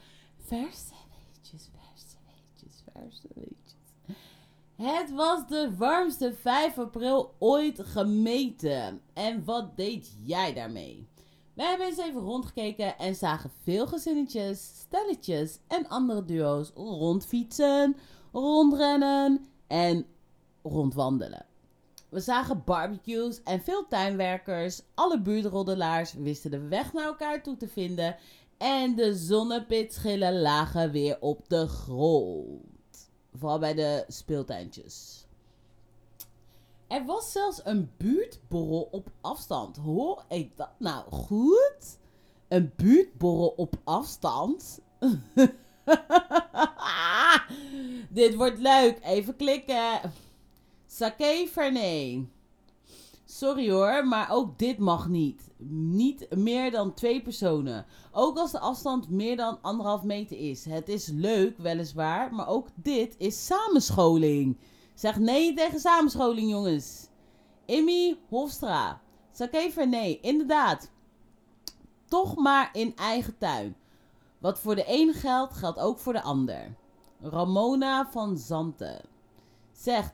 Verse 0.46 0.94
weetjes, 1.10 1.70
verse 1.72 2.18
weetjes, 2.26 2.84
verse 2.94 3.28
weetjes. 3.34 3.76
Het 4.76 5.12
was 5.12 5.48
de 5.48 5.76
warmste 5.78 6.34
5 6.42 6.78
april 6.78 7.36
ooit 7.40 7.80
gemeten. 7.84 9.02
En 9.14 9.46
wat 9.46 9.78
deed 9.78 10.16
jij 10.24 10.54
daarmee? 10.54 11.08
We 11.54 11.64
hebben 11.64 11.88
eens 11.88 11.98
even 11.98 12.22
rondgekeken 12.22 12.98
en 12.98 13.16
zagen 13.16 13.52
veel 13.64 13.88
gezinnetjes, 13.88 14.72
stelletjes 14.80 15.60
en 15.68 15.88
andere 15.88 16.26
duo's 16.26 16.72
rondfietsen, 16.76 17.96
rondrennen 18.32 19.46
en 19.68 20.06
rondwandelen. 20.70 21.46
We 22.10 22.20
zagen 22.20 22.64
barbecues 22.66 23.44
en 23.44 23.62
veel 23.62 23.88
tuinwerkers. 23.88 24.82
Alle 24.94 25.22
buurtroddelaars 25.22 26.14
wisten 26.14 26.52
de 26.52 26.68
weg 26.68 26.94
naar 26.94 27.06
elkaar 27.06 27.44
toe 27.44 27.58
te 27.58 27.68
vinden. 27.68 28.16
En 28.58 28.96
de 28.96 29.16
zonnepitschillen 29.16 30.42
lagen 30.42 30.92
weer 30.92 31.18
op 31.20 31.50
de 31.50 31.68
grond. 31.68 33.10
Vooral 33.34 33.60
bij 33.60 33.74
de 33.74 34.04
speeltuintjes. 34.08 35.26
Er 36.88 37.06
was 37.06 37.32
zelfs 37.32 37.62
een 37.64 37.92
buurtborrel 37.98 38.88
op 38.92 39.08
afstand. 39.22 39.78
Hoor 39.78 40.24
ik 40.28 40.58
dat 40.58 40.72
nou 40.78 41.12
goed? 41.12 41.98
Een 42.48 42.72
buurtborrel 42.76 43.54
op 43.58 43.76
afstand? 43.84 44.80
Dit 48.10 48.36
wordt 48.36 48.60
leuk. 48.60 49.00
Even 49.04 49.36
klikken. 49.36 50.00
Sake 50.88 51.48
Fernet. 51.52 52.26
Sorry 53.26 53.72
hoor, 53.72 54.08
maar 54.08 54.32
ook 54.32 54.60
dit 54.60 54.78
mag 54.78 55.08
niet. 55.08 55.50
Niet 55.68 56.36
meer 56.36 56.72
dan 56.72 56.94
twee 56.94 57.22
personen. 57.22 57.86
Ook 58.12 58.38
als 58.38 58.52
de 58.52 58.60
afstand 58.60 59.10
meer 59.10 59.38
dan 59.38 59.62
anderhalf 59.62 60.04
meter 60.04 60.38
is. 60.38 60.66
Het 60.66 60.90
is 60.90 61.08
leuk, 61.08 61.58
weliswaar, 61.58 62.34
maar 62.34 62.48
ook 62.48 62.68
dit 62.76 63.16
is 63.18 63.46
samenscholing. 63.46 64.58
Zeg 64.94 65.20
nee 65.20 65.54
tegen 65.54 65.80
samenscholing, 65.80 66.50
jongens. 66.50 67.08
Emmy 67.66 68.18
Hofstra. 68.30 69.02
Sake 69.32 69.70
Fernet, 69.72 70.18
inderdaad. 70.22 70.92
Toch 72.06 72.36
maar 72.36 72.70
in 72.74 72.96
eigen 72.96 73.38
tuin. 73.38 73.76
Wat 74.38 74.60
voor 74.60 74.76
de 74.76 74.84
een 74.88 75.14
geldt, 75.14 75.54
geldt 75.54 75.80
ook 75.80 76.00
voor 76.00 76.14
de 76.14 76.22
ander. 76.22 76.76
Ramona 77.22 78.10
van 78.12 78.38
Zanten 78.38 79.02
zegt 79.72 80.14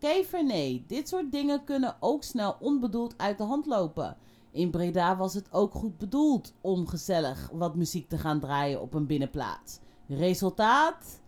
Fernet. 0.00 0.88
Dit 0.88 1.08
soort 1.08 1.32
dingen 1.32 1.64
kunnen 1.64 1.96
ook 2.00 2.22
snel 2.24 2.56
onbedoeld 2.60 3.14
uit 3.16 3.38
de 3.38 3.44
hand 3.44 3.66
lopen. 3.66 4.16
In 4.50 4.70
Breda 4.70 5.16
was 5.16 5.34
het 5.34 5.52
ook 5.52 5.74
goed 5.74 5.98
bedoeld 5.98 6.54
om 6.60 6.86
gezellig 6.86 7.50
wat 7.52 7.74
muziek 7.74 8.08
te 8.08 8.18
gaan 8.18 8.40
draaien 8.40 8.80
op 8.80 8.94
een 8.94 9.06
binnenplaats. 9.06 9.78
Resultaat? 10.08 11.20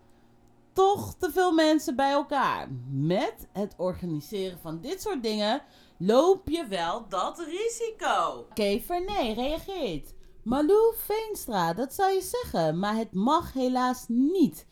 Toch 0.73 1.15
te 1.15 1.31
veel 1.33 1.53
mensen 1.53 1.97
bij 1.97 2.11
elkaar. 2.11 2.69
Met 2.91 3.49
het 3.53 3.75
organiseren 3.77 4.59
van 4.59 4.81
dit 4.81 5.01
soort 5.01 5.23
dingen 5.23 5.63
loop 5.99 6.49
je 6.49 6.67
wel 6.67 7.09
dat 7.09 7.39
risico. 7.39 8.47
Fernet 8.85 9.37
reageert. 9.37 10.15
Malou 10.43 10.95
Veenstra, 10.97 11.75
dat 11.75 11.95
zou 11.95 12.13
je 12.13 12.23
zeggen, 12.23 12.79
maar 12.79 12.97
het 12.97 13.13
mag 13.13 13.53
helaas 13.53 14.05
niet. 14.09 14.67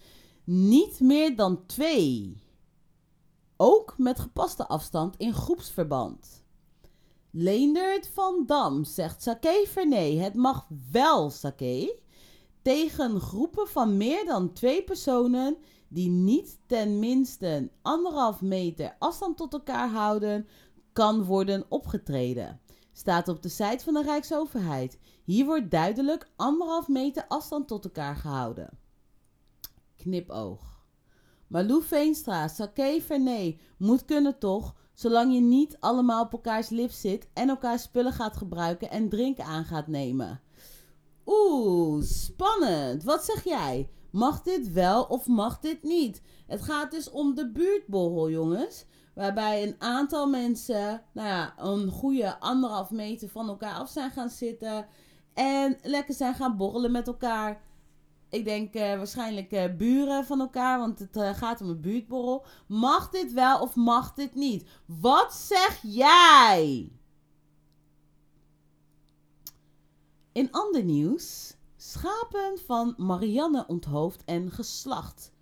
Niet 0.45 1.01
meer 1.01 1.37
dan 1.37 1.67
twee. 1.67 2.47
Ook 3.61 3.95
met 3.97 4.21
gepaste 4.21 4.69
afstand 4.69 5.17
in 5.17 5.33
groepsverband. 5.33 6.45
Leendert 7.31 8.09
van 8.09 8.43
Dam 8.47 8.85
zegt 8.85 9.23
Sake 9.23 9.65
Vernet, 9.67 10.19
het 10.19 10.35
mag 10.35 10.67
wel 10.91 11.31
Sake. 11.31 11.99
Tegen 12.63 13.21
groepen 13.21 13.69
van 13.69 13.97
meer 13.97 14.25
dan 14.25 14.53
twee 14.53 14.85
personen 14.85 15.57
die 15.89 16.09
niet 16.09 16.59
ten 16.67 16.99
minste 16.99 17.71
anderhalf 17.83 18.41
meter 18.41 18.97
afstand 18.99 19.37
tot 19.37 19.53
elkaar 19.53 19.91
houden, 19.91 20.49
kan 20.93 21.25
worden 21.25 21.65
opgetreden. 21.69 22.61
Staat 22.93 23.29
op 23.29 23.43
de 23.43 23.49
site 23.49 23.85
van 23.85 23.95
de 23.95 24.03
Rijksoverheid. 24.03 24.99
Hier 25.25 25.45
wordt 25.45 25.71
duidelijk 25.71 26.31
anderhalf 26.37 26.89
meter 26.89 27.25
afstand 27.29 27.69
tot 27.69 27.85
elkaar 27.85 28.17
gehouden. 28.17 28.79
Knipoog. 29.97 30.78
Malou 31.49 31.83
Veenstra, 31.83 32.49
Sake 32.49 33.03
Vernet, 33.07 33.61
moet 33.79 34.05
kunnen 34.05 34.39
toch, 34.39 34.75
zolang 34.95 35.35
je 35.35 35.41
niet 35.41 35.77
allemaal 35.81 36.25
op 36.25 36.33
elkaars 36.33 36.69
lip 36.69 36.91
zit 36.91 37.29
en 37.35 37.49
elkaar 37.49 37.79
spullen 37.79 38.13
gaat 38.13 38.37
gebruiken 38.37 38.91
en 38.91 39.09
drinken 39.09 39.45
aan 39.45 39.65
gaat 39.65 39.87
nemen. 39.87 40.41
Oeh, 41.27 42.03
spannend. 42.03 43.05
Wat 43.05 43.25
zeg 43.25 43.45
jij? 43.45 43.91
Mag 44.11 44.43
dit 44.43 44.73
wel 44.73 45.05
of 45.05 45.27
mag 45.27 45.61
dit 45.61 45.83
niet? 45.83 46.23
Het 46.47 46.63
gaat 46.63 46.91
dus 46.91 47.11
om 47.11 47.35
de 47.35 47.51
buurtborrel, 47.51 48.31
jongens. 48.31 48.85
Waarbij 49.15 49.63
een 49.63 49.77
aantal 49.79 50.29
mensen, 50.29 51.03
nou 51.13 51.29
ja, 51.29 51.55
een 51.59 51.91
goede 51.91 52.41
anderhalf 52.41 52.91
meter 52.91 53.29
van 53.29 53.49
elkaar 53.49 53.75
af 53.75 53.89
zijn 53.89 54.11
gaan 54.11 54.31
zitten. 54.31 54.87
En 55.35 55.79
lekker 55.83 56.15
zijn 56.15 56.35
gaan 56.35 56.57
borrelen 56.57 56.93
met 56.93 57.07
elkaar. 57.07 57.63
Ik 58.31 58.45
denk 58.45 58.75
eh, 58.75 58.97
waarschijnlijk 58.97 59.53
eh, 59.53 59.77
buren 59.77 60.25
van 60.25 60.41
elkaar, 60.41 60.79
want 60.79 60.99
het 60.99 61.17
eh, 61.17 61.35
gaat 61.35 61.61
om 61.61 61.69
een 61.69 61.81
buurtborrel. 61.81 62.45
Mag 62.67 63.11
dit 63.11 63.33
wel 63.33 63.61
of 63.61 63.75
mag 63.75 64.15
dit 64.15 64.35
niet? 64.35 64.69
Wat 64.87 65.35
zeg 65.35 65.81
jij? 65.83 66.93
In 70.33 70.53
ander 70.53 70.85
nieuws. 70.85 71.57
Schapen 71.77 72.59
van 72.67 72.95
Marianne 72.97 73.65
onthoofd 73.67 74.25
en 74.25 74.51
geslacht. 74.51 75.33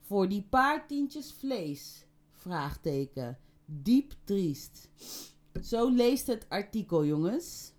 Voor 0.00 0.28
die 0.28 0.42
paar 0.42 0.86
tientjes 0.86 1.32
vlees? 1.32 2.06
Vraagteken. 2.30 3.38
Diep 3.64 4.14
triest. 4.24 4.88
Zo 5.62 5.88
leest 5.88 6.26
het 6.26 6.46
artikel, 6.48 7.04
jongens. 7.04 7.72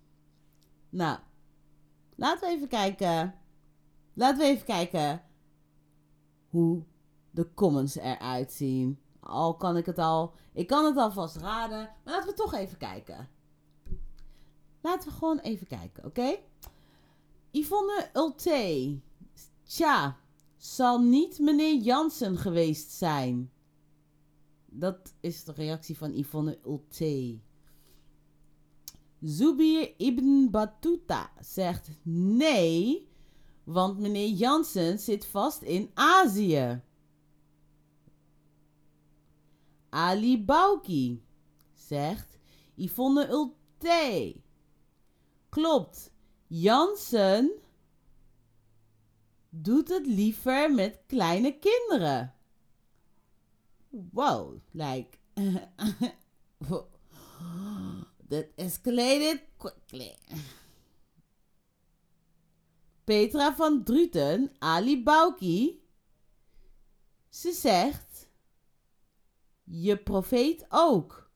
Nou, 0.88 1.18
laten 2.16 2.48
we 2.48 2.54
even 2.54 2.68
kijken. 2.68 3.34
Laten 4.14 4.38
we 4.38 4.44
even 4.44 4.64
kijken 4.64 5.22
hoe 6.48 6.82
de 7.30 7.54
comments 7.54 7.96
eruit 7.96 8.52
zien. 8.52 8.98
Al 9.20 9.56
kan 9.56 9.76
ik 9.76 9.86
het 9.86 9.98
al. 9.98 10.34
Ik 10.52 10.66
kan 10.66 10.84
het 10.84 10.96
alvast 10.96 11.36
raden. 11.36 11.90
Maar 12.04 12.14
laten 12.14 12.28
we 12.28 12.34
toch 12.34 12.54
even 12.54 12.78
kijken. 12.78 13.28
Laten 14.80 15.08
we 15.08 15.14
gewoon 15.14 15.38
even 15.38 15.66
kijken, 15.66 16.04
oké? 16.04 16.36
Yvonne 17.50 18.10
Ulte. 18.14 18.98
Tja, 19.62 20.16
zal 20.56 21.00
niet 21.00 21.38
meneer 21.38 21.74
Jansen 21.82 22.36
geweest 22.36 22.90
zijn. 22.90 23.50
Dat 24.66 25.14
is 25.20 25.44
de 25.44 25.52
reactie 25.52 25.96
van 25.96 26.12
Yvonne 26.12 26.58
Ulte. 26.66 27.38
Zubir 29.20 29.94
Ibn 29.96 30.50
Battuta 30.50 31.30
zegt 31.40 31.90
nee, 32.02 33.08
want 33.64 33.98
meneer 33.98 34.28
Jansen 34.28 34.98
zit 34.98 35.24
vast 35.26 35.62
in 35.62 35.90
Azië. 35.94 36.80
Ali 39.90 40.44
Bauki 40.44 41.22
zegt 41.74 42.38
Yvonne 42.76 43.28
Ulte. 43.30 44.34
Klopt, 45.48 46.10
Jansen 46.46 47.50
doet 49.50 49.88
het 49.88 50.06
liever 50.06 50.74
met 50.74 51.00
kleine 51.06 51.58
kinderen. 51.58 52.34
Wow, 53.90 54.60
like 54.72 55.18
that 58.28 58.46
escalated 58.56 59.40
quickly. 59.56 60.16
Petra 63.04 63.54
van 63.54 63.84
Druten, 63.84 64.52
Ali 64.58 65.02
Bauki. 65.02 65.82
Ze 67.28 67.52
zegt: 67.52 68.28
Je 69.64 69.96
profeet 69.96 70.66
ook. 70.68 71.30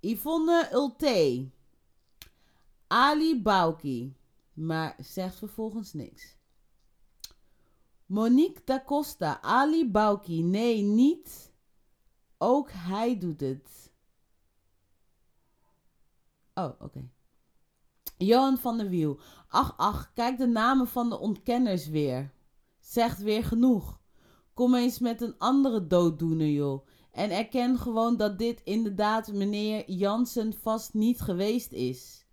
Yvonne 0.00 0.68
Ulte. 0.72 1.50
Ali 2.86 3.42
Bauki. 3.42 4.16
Maar 4.52 4.96
zegt 4.98 5.38
vervolgens 5.38 5.92
niks. 5.92 6.36
Monique 8.06 8.64
da 8.64 8.84
Costa. 8.84 9.40
Ali 9.42 9.90
Bauki. 9.90 10.42
Nee, 10.42 10.82
niet. 10.82 11.52
Ook 12.38 12.70
hij 12.70 13.18
doet 13.18 13.40
het. 13.40 13.91
Oh, 16.54 16.72
oké. 16.78 17.10
Johan 18.16 18.58
van 18.58 18.78
der 18.78 18.88
Wiel. 18.88 19.20
Ach, 19.48 19.74
ach, 19.76 20.12
kijk 20.12 20.38
de 20.38 20.46
namen 20.46 20.88
van 20.88 21.08
de 21.08 21.18
ontkenners 21.18 21.88
weer. 21.88 22.32
Zegt 22.80 23.18
weer 23.22 23.44
genoeg. 23.44 24.00
Kom 24.54 24.74
eens 24.74 24.98
met 24.98 25.20
een 25.20 25.38
andere 25.38 25.86
dooddoener, 25.86 26.48
joh. 26.48 26.86
En 27.12 27.30
erken 27.30 27.78
gewoon 27.78 28.16
dat 28.16 28.38
dit 28.38 28.60
inderdaad 28.64 29.32
meneer 29.32 29.90
Jansen 29.90 30.52
vast 30.52 30.94
niet 30.94 31.20
geweest 31.20 31.72
is. 31.72 32.26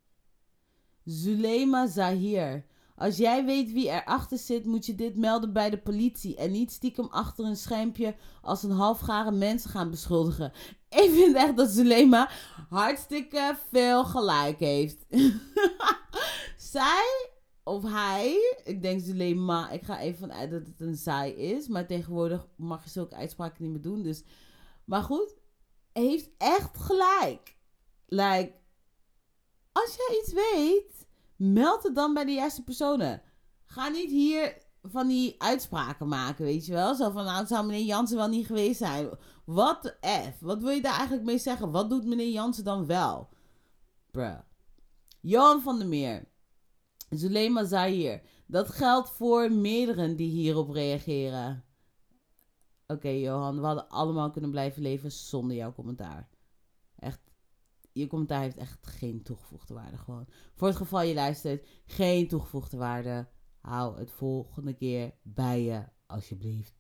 Zulema 1.04 1.88
Zahir. 1.88 2.66
Als 3.00 3.18
jij 3.18 3.46
weet 3.46 3.72
wie 3.72 3.90
erachter 3.90 4.38
zit, 4.38 4.66
moet 4.66 4.86
je 4.86 4.96
dit 4.96 5.16
melden 5.16 5.54
bij 5.54 5.70
de 5.70 5.78
politie. 5.78 6.36
En 6.36 6.52
niet 6.52 6.72
stiekem 6.72 7.08
achter 7.08 7.46
een 7.46 7.56
schermpje 7.56 8.16
als 8.42 8.64
een 8.64 8.72
halfgare 8.72 9.32
mensen 9.32 9.70
gaan 9.70 9.90
beschuldigen. 9.90 10.52
Ik 10.90 11.10
vind 11.12 11.36
echt 11.36 11.58
dat 11.58 11.70
Zulema 11.70 12.30
hartstikke 12.70 13.58
veel 13.72 14.06
gelijk 14.06 14.60
heeft. 14.60 15.06
Zij 16.74 17.30
of 17.64 17.84
hij, 17.84 18.58
ik 18.64 18.82
denk 18.82 19.02
Zulema, 19.02 19.70
ik 19.70 19.84
ga 19.84 20.00
even 20.00 20.20
vanuit 20.20 20.52
dat 20.52 20.66
het 20.66 20.82
een 20.82 20.96
zij 20.96 21.32
is. 21.32 21.68
Maar 21.68 21.88
tegenwoordig 21.88 22.48
mag 22.56 22.84
je 22.84 22.90
zulke 22.90 23.16
uitspraken 23.16 23.64
niet 23.64 23.72
meer 23.72 23.82
doen. 23.82 24.04
Dus 24.04 24.24
maar 24.86 25.04
goed, 25.04 25.36
heeft 25.94 26.30
echt 26.38 26.78
gelijk. 26.78 27.56
Like, 28.06 28.54
als 29.72 29.96
jij 29.96 30.20
iets 30.22 30.34
weet, 30.34 30.99
meld 31.40 31.84
het 31.84 31.96
dan 31.96 32.14
bij 32.14 32.26
de 32.26 32.32
juiste 32.32 32.64
personen. 32.64 33.22
Ga 33.66 33.88
niet 33.88 34.10
hier 34.10 34.58
van 34.82 35.08
die 35.08 35.42
uitspraken 35.42 36.08
maken, 36.08 36.46
weet 36.46 36.66
je 36.66 36.74
wel. 36.74 36.96
Zo 36.96 37.10
van, 37.10 37.26
nou, 37.26 37.46
zou 37.46 37.66
meneer 37.66 37.86
Jansen 37.86 38.18
wel 38.18 38.28
niet 38.28 38.46
geweest 38.46 38.78
zijn. 38.78 39.10
Wat 39.46 39.98
F? 40.02 40.40
Wat 40.40 40.62
wil 40.62 40.72
je 40.72 40.82
daar 40.82 40.96
eigenlijk 40.96 41.24
mee 41.24 41.38
zeggen? 41.38 41.72
Wat 41.72 41.90
doet 41.90 42.06
meneer 42.06 42.32
Jansen 42.32 42.64
dan 42.64 42.86
wel? 42.86 43.30
Bruh. 44.12 44.40
Johan 45.22 45.62
van 45.62 45.78
der 45.78 45.88
Meer. 45.88 46.28
Zulema 47.10 47.64
Zahir. 47.64 48.22
Dat 48.46 48.70
geldt 48.70 49.10
voor 49.10 49.52
meerdere 49.52 50.16
die 50.16 50.30
hierop 50.30 50.70
reageren. 50.70 51.64
Oké, 52.88 53.10
Johan, 53.10 53.60
we 53.60 53.66
hadden 53.66 53.90
allemaal 53.90 54.32
kunnen 54.32 54.52
blijven 54.52 54.82
leven 54.82 55.12
zonder 55.12 55.56
jouw 55.56 55.74
commentaar. 55.74 56.30
Je 57.92 58.08
commentaar 58.08 58.42
heeft 58.42 58.58
echt 58.58 58.88
geen 58.88 59.24
toegevoegde 59.24 59.74
waarde 59.74 59.98
gewoon. 59.98 60.28
Voor 60.56 60.68
het 60.68 60.78
geval 60.78 61.02
je 61.02 61.14
luistert, 61.14 61.68
geen 61.86 62.28
toegevoegde 62.28 62.78
waarde. 62.78 63.28
Hou 63.62 63.98
het 64.00 64.12
volgende 64.12 64.74
keer 64.74 65.14
bij 65.22 65.62
je, 65.62 65.84
alsjeblieft. 66.08 66.74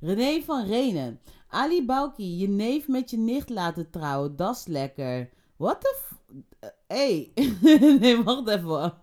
René 0.00 0.42
van 0.42 0.66
Renen. 0.66 1.20
Ali 1.48 1.86
Bauki, 1.86 2.36
je 2.38 2.48
neef 2.48 2.88
met 2.88 3.10
je 3.10 3.18
nicht 3.18 3.48
laten 3.48 3.90
trouwen, 3.90 4.36
dat 4.36 4.56
is 4.56 4.66
lekker. 4.66 5.30
What 5.56 5.80
the 5.80 5.98
f... 5.98 6.18
Hey. 6.86 7.32
nee, 8.00 8.22
wacht 8.22 8.48
even. 8.48 8.94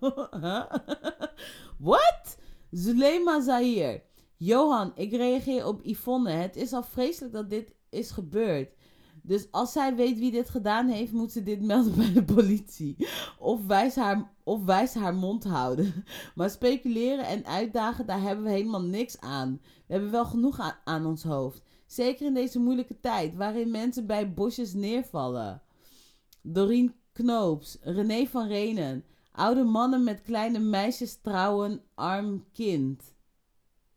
What? 1.89 2.37
Zulema 2.71 3.41
Zahir. 3.41 4.03
Johan, 4.37 4.91
ik 4.95 5.11
reageer 5.11 5.65
op 5.65 5.81
Yvonne. 5.83 6.29
Het 6.29 6.55
is 6.55 6.73
al 6.73 6.83
vreselijk 6.83 7.33
dat 7.33 7.49
dit 7.49 7.73
is 7.89 8.11
gebeurd. 8.11 8.73
Dus 9.27 9.47
als 9.51 9.71
zij 9.71 9.95
weet 9.95 10.19
wie 10.19 10.31
dit 10.31 10.49
gedaan 10.49 10.87
heeft, 10.87 11.11
moet 11.11 11.31
ze 11.31 11.43
dit 11.43 11.61
melden 11.61 11.95
bij 11.95 12.13
de 12.13 12.23
politie. 12.23 13.07
Of 13.39 13.65
wijs 13.65 13.95
haar, 13.95 14.31
of 14.43 14.63
wijs 14.63 14.93
haar 14.93 15.15
mond 15.15 15.43
houden. 15.43 16.05
Maar 16.35 16.49
speculeren 16.49 17.25
en 17.25 17.45
uitdagen, 17.45 18.05
daar 18.05 18.21
hebben 18.21 18.45
we 18.45 18.51
helemaal 18.51 18.81
niks 18.81 19.19
aan. 19.19 19.59
We 19.61 19.93
hebben 19.93 20.11
wel 20.11 20.25
genoeg 20.25 20.75
aan, 20.83 21.05
ons 21.05 21.23
hoofd. 21.23 21.63
Zeker 21.85 22.25
in 22.25 22.33
deze 22.33 22.59
moeilijke 22.59 22.99
tijd, 22.99 23.35
waarin 23.35 23.71
mensen 23.71 24.05
bij 24.05 24.33
bosjes 24.33 24.73
neervallen. 24.73 25.61
Dorien 26.41 26.95
Knoops, 27.13 27.77
René 27.81 28.25
van 28.25 28.47
Renen. 28.47 29.03
Oude 29.31 29.63
mannen 29.63 30.03
met 30.03 30.21
kleine 30.21 30.59
meisjes 30.59 31.21
trouwen, 31.21 31.81
arm 31.95 32.45
kind. 32.53 33.03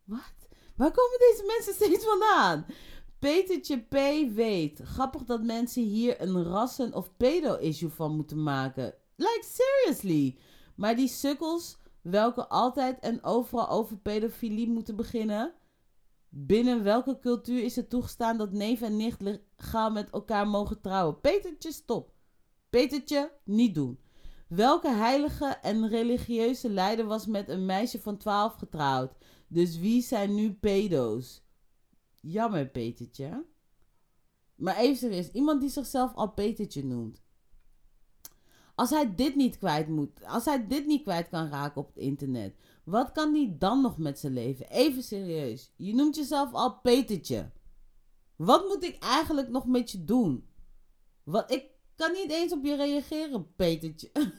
Wat? 0.04 0.48
Waar 0.76 0.92
komen 0.92 1.18
deze 1.18 1.44
mensen 1.46 1.74
steeds 1.74 2.04
vandaan? 2.04 2.66
Petertje 3.20 3.78
P. 3.78 3.94
weet. 4.34 4.80
Grappig 4.84 5.24
dat 5.24 5.42
mensen 5.42 5.82
hier 5.82 6.20
een 6.20 6.42
rassen- 6.42 6.94
of 6.94 7.16
pedo-issue 7.16 7.88
van 7.88 8.16
moeten 8.16 8.42
maken. 8.42 8.94
Like, 9.16 9.44
seriously. 9.44 10.38
Maar 10.74 10.96
die 10.96 11.08
sukkels, 11.08 11.76
welke 12.02 12.48
altijd 12.48 12.98
en 12.98 13.24
overal 13.24 13.68
over 13.68 13.96
pedofilie 13.96 14.68
moeten 14.68 14.96
beginnen... 14.96 15.54
Binnen 16.32 16.82
welke 16.82 17.18
cultuur 17.18 17.64
is 17.64 17.76
het 17.76 17.90
toegestaan 17.90 18.36
dat 18.38 18.52
neef 18.52 18.80
en 18.80 18.96
nicht 18.96 19.20
legaal 19.20 19.90
met 19.90 20.10
elkaar 20.10 20.48
mogen 20.48 20.80
trouwen? 20.80 21.20
Petertje, 21.20 21.72
stop. 21.72 22.12
Petertje, 22.68 23.32
niet 23.44 23.74
doen. 23.74 23.98
Welke 24.48 24.88
heilige 24.88 25.46
en 25.46 25.88
religieuze 25.88 26.70
leider 26.70 27.06
was 27.06 27.26
met 27.26 27.48
een 27.48 27.66
meisje 27.66 28.00
van 28.00 28.16
12 28.16 28.54
getrouwd? 28.54 29.12
Dus 29.48 29.78
wie 29.78 30.02
zijn 30.02 30.34
nu 30.34 30.52
pedo's? 30.52 31.42
Jammer, 32.20 32.68
Petertje. 32.68 33.44
Maar 34.54 34.76
even 34.76 34.96
serieus, 34.96 35.30
iemand 35.30 35.60
die 35.60 35.70
zichzelf 35.70 36.14
al 36.14 36.32
Petertje 36.32 36.84
noemt. 36.84 37.22
Als 38.74 38.90
hij 38.90 39.14
dit 39.14 39.34
niet 39.34 39.58
kwijt 39.58 39.88
moet, 39.88 40.24
als 40.24 40.44
hij 40.44 40.66
dit 40.66 40.86
niet 40.86 41.02
kwijt 41.02 41.28
kan 41.28 41.48
raken 41.48 41.80
op 41.80 41.86
het 41.86 41.96
internet, 41.96 42.54
wat 42.84 43.12
kan 43.12 43.34
hij 43.34 43.56
dan 43.58 43.80
nog 43.80 43.98
met 43.98 44.18
zijn 44.18 44.32
leven? 44.32 44.70
Even 44.70 45.02
serieus. 45.02 45.72
Je 45.76 45.94
noemt 45.94 46.16
jezelf 46.16 46.52
al 46.52 46.80
Petertje. 46.80 47.50
Wat 48.36 48.68
moet 48.68 48.82
ik 48.82 49.02
eigenlijk 49.02 49.48
nog 49.48 49.66
met 49.66 49.90
je 49.90 50.04
doen? 50.04 50.48
Wat, 51.22 51.50
ik 51.50 51.64
kan 51.96 52.12
niet 52.12 52.30
eens 52.30 52.52
op 52.52 52.64
je 52.64 52.76
reageren, 52.76 53.54
Petertje. 53.56 54.10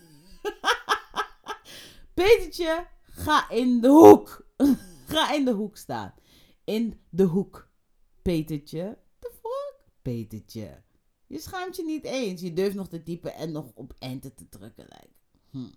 Petertje, 2.13 2.87
ga 3.03 3.49
in 3.49 3.81
de 3.81 3.87
hoek. 3.87 4.45
ga 5.13 5.33
in 5.33 5.45
de 5.45 5.51
hoek 5.51 5.77
staan. 5.77 6.13
In 6.63 7.01
de 7.09 7.23
hoek. 7.23 7.70
Petertje. 8.21 8.97
The 9.19 9.31
fuck? 9.41 9.75
Petertje. 10.01 10.83
Je 11.27 11.39
schaamt 11.39 11.75
je 11.75 11.83
niet 11.83 12.03
eens. 12.03 12.41
Je 12.41 12.53
durft 12.53 12.75
nog 12.75 12.87
te 12.87 13.03
typen 13.03 13.33
en 13.33 13.51
nog 13.51 13.71
op 13.73 13.93
enter 13.99 14.33
te 14.33 14.49
drukken. 14.49 14.83
Like. 14.83 15.09
Hm. 15.49 15.71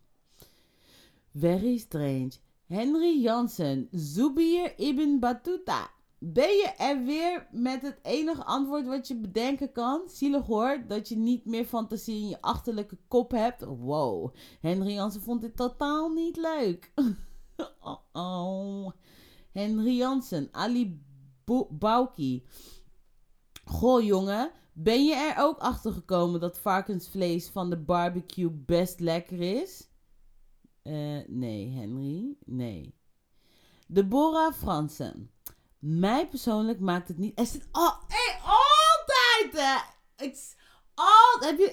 Very 1.34 1.78
strange. 1.78 2.32
Henry 2.66 3.20
Jansen. 3.20 3.88
Zubir 3.90 4.78
Ibn 4.78 5.18
Battuta. 5.18 5.90
Ben 6.18 6.48
je 6.48 6.72
er 6.78 7.04
weer 7.04 7.48
met 7.50 7.82
het 7.82 7.98
enige 8.02 8.44
antwoord 8.44 8.86
wat 8.86 9.08
je 9.08 9.14
bedenken 9.14 9.72
kan? 9.72 10.02
Zielig 10.06 10.46
hoor, 10.46 10.84
dat 10.88 11.08
je 11.08 11.16
niet 11.16 11.44
meer 11.44 11.64
fantasie 11.64 12.20
in 12.20 12.28
je 12.28 12.40
achterlijke 12.40 12.98
kop 13.08 13.30
hebt. 13.30 13.64
Wow. 13.64 14.34
Henry 14.60 14.92
Jansen 14.92 15.20
vond 15.20 15.40
dit 15.40 15.56
totaal 15.56 16.08
niet 16.08 16.36
leuk. 16.36 16.92
oh 17.80 17.96
oh. 18.12 18.90
Henry 19.52 19.96
Jansen. 19.96 20.48
Ali 20.52 21.02
Bauki. 21.70 22.46
Goh 23.64 24.02
jongen, 24.02 24.50
ben 24.72 25.04
je 25.04 25.14
er 25.14 25.34
ook 25.38 25.58
achter 25.58 25.92
gekomen 25.92 26.40
dat 26.40 26.58
varkensvlees 26.58 27.48
van 27.48 27.70
de 27.70 27.78
barbecue 27.78 28.50
best 28.50 29.00
lekker 29.00 29.40
is? 29.40 29.88
Eh, 30.82 31.18
nee, 31.26 31.70
Henry. 31.70 32.36
Nee. 32.44 32.94
Deborah 33.86 34.52
Fransen. 34.52 35.30
Mij 35.78 36.28
persoonlijk 36.28 36.80
maakt 36.80 37.08
het 37.08 37.18
niet. 37.18 37.38
Er 37.38 37.46
zit 37.46 37.68
al, 37.70 37.92
hey, 38.08 38.40
altijd, 38.40 39.62
hè? 39.62 39.92
Ik, 40.24 40.32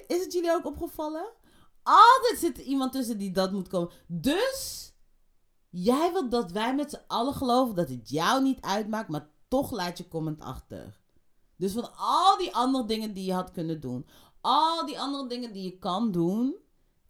is 0.08 0.24
het 0.24 0.34
jullie 0.34 0.52
ook 0.52 0.66
opgevallen? 0.66 1.32
Altijd 1.84 2.40
zit 2.40 2.58
er 2.58 2.64
iemand 2.64 2.92
tussen 2.92 3.18
die 3.18 3.32
dat 3.32 3.52
moet 3.52 3.68
komen. 3.68 3.92
Dus, 4.08 4.92
jij 5.70 6.12
wilt 6.12 6.32
dat 6.32 6.52
wij 6.52 6.76
met 6.76 6.90
z'n 6.90 7.04
allen 7.08 7.34
geloven 7.34 7.76
dat 7.76 7.90
het 7.90 8.10
jou 8.10 8.44
niet 8.44 8.62
uitmaakt, 8.62 9.10
maar 9.10 9.30
toch 9.52 9.72
laat 9.72 9.98
je 9.98 10.08
comment 10.08 10.42
achter. 10.42 11.00
Dus 11.56 11.72
van 11.72 11.96
al 11.96 12.38
die 12.38 12.56
andere 12.56 12.86
dingen 12.86 13.14
die 13.14 13.26
je 13.26 13.34
had 13.34 13.52
kunnen 13.52 13.82
doen, 13.82 14.06
al 14.42 14.86
die 14.86 15.00
andere 15.00 15.28
dingen 15.28 15.54
die 15.54 15.64
je 15.64 15.78
kan 15.78 16.12
doen, 16.12 16.56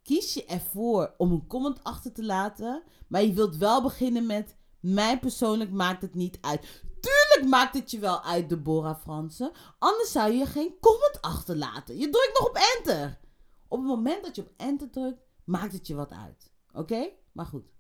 kies 0.04 0.34
je 0.34 0.46
ervoor 0.46 1.14
om 1.18 1.32
een 1.32 1.48
comment 1.48 1.84
achter 1.84 2.14
te 2.14 2.24
laten. 2.24 2.84
Maar 3.08 3.24
je 3.24 3.34
wilt 3.34 3.58
wel 3.58 3.82
beginnen 3.82 4.26
met: 4.26 4.56
Mij 4.80 5.20
persoonlijk 5.20 5.72
maakt 5.72 6.02
het 6.02 6.14
niet 6.14 6.38
uit. 6.42 6.84
Tuurlijk 7.02 7.50
maakt 7.50 7.74
het 7.74 7.92
je 7.92 8.00
wel 8.00 8.24
uit, 8.24 8.50
Deborah 8.50 9.00
Fransen. 9.00 9.52
Anders 9.80 10.12
zou 10.12 10.32
je 10.32 10.46
geen 10.46 10.78
comment 10.80 11.22
achterlaten. 11.22 11.98
Je 11.98 12.10
drukt 12.10 12.40
nog 12.40 12.50
op 12.50 12.60
enter. 12.78 13.20
Op 13.68 13.78
het 13.78 13.88
moment 13.88 14.24
dat 14.24 14.36
je 14.36 14.42
op 14.42 14.54
enter 14.58 14.90
drukt, 14.90 15.22
maakt 15.44 15.74
het 15.74 15.88
je 15.88 15.96
wat 15.96 16.12
uit. 16.12 16.52
Oké? 16.74 17.10
Maar 17.32 17.46
goed. 17.46 17.72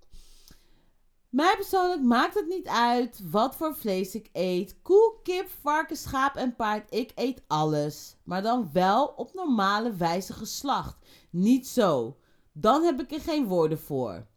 Mij 1.31 1.53
persoonlijk 1.55 2.01
maakt 2.01 2.35
het 2.35 2.47
niet 2.47 2.67
uit 2.67 3.21
wat 3.29 3.55
voor 3.55 3.75
vlees 3.75 4.15
ik 4.15 4.29
eet. 4.33 4.81
Koe, 4.81 5.15
kip, 5.23 5.49
varken, 5.61 5.97
schaap 5.97 6.35
en 6.35 6.55
paard. 6.55 6.93
Ik 6.93 7.11
eet 7.15 7.43
alles. 7.47 8.17
Maar 8.23 8.41
dan 8.41 8.69
wel 8.73 9.05
op 9.05 9.33
normale 9.33 9.95
wijze 9.95 10.33
geslacht. 10.33 10.97
Niet 11.29 11.67
zo. 11.67 12.17
Dan 12.51 12.83
heb 12.83 13.01
ik 13.01 13.11
er 13.11 13.21
geen 13.21 13.47
woorden 13.47 13.79
voor. 13.79 14.27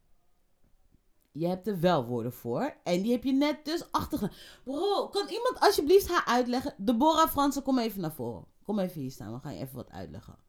Je 1.33 1.47
hebt 1.47 1.67
er 1.67 1.81
wel 1.81 2.05
woorden 2.05 2.33
voor. 2.33 2.77
En 2.85 3.03
die 3.03 3.13
heb 3.13 3.25
je 3.25 3.33
net 3.33 3.65
dus 3.65 3.93
achterge... 3.93 4.31
Bro, 4.65 5.09
kan 5.09 5.29
iemand 5.29 5.61
alsjeblieft 5.61 6.09
haar 6.09 6.25
uitleggen? 6.25 6.75
Deborah 6.77 7.29
Fransen, 7.29 7.63
kom 7.63 7.79
even 7.79 8.01
naar 8.01 8.13
voren. 8.13 8.45
Kom 8.63 8.79
even 8.79 9.01
hier 9.01 9.11
staan, 9.11 9.33
we 9.33 9.39
gaan 9.39 9.55
je 9.55 9.61
even 9.61 9.77
wat 9.77 9.91
uitleggen. 9.91 10.44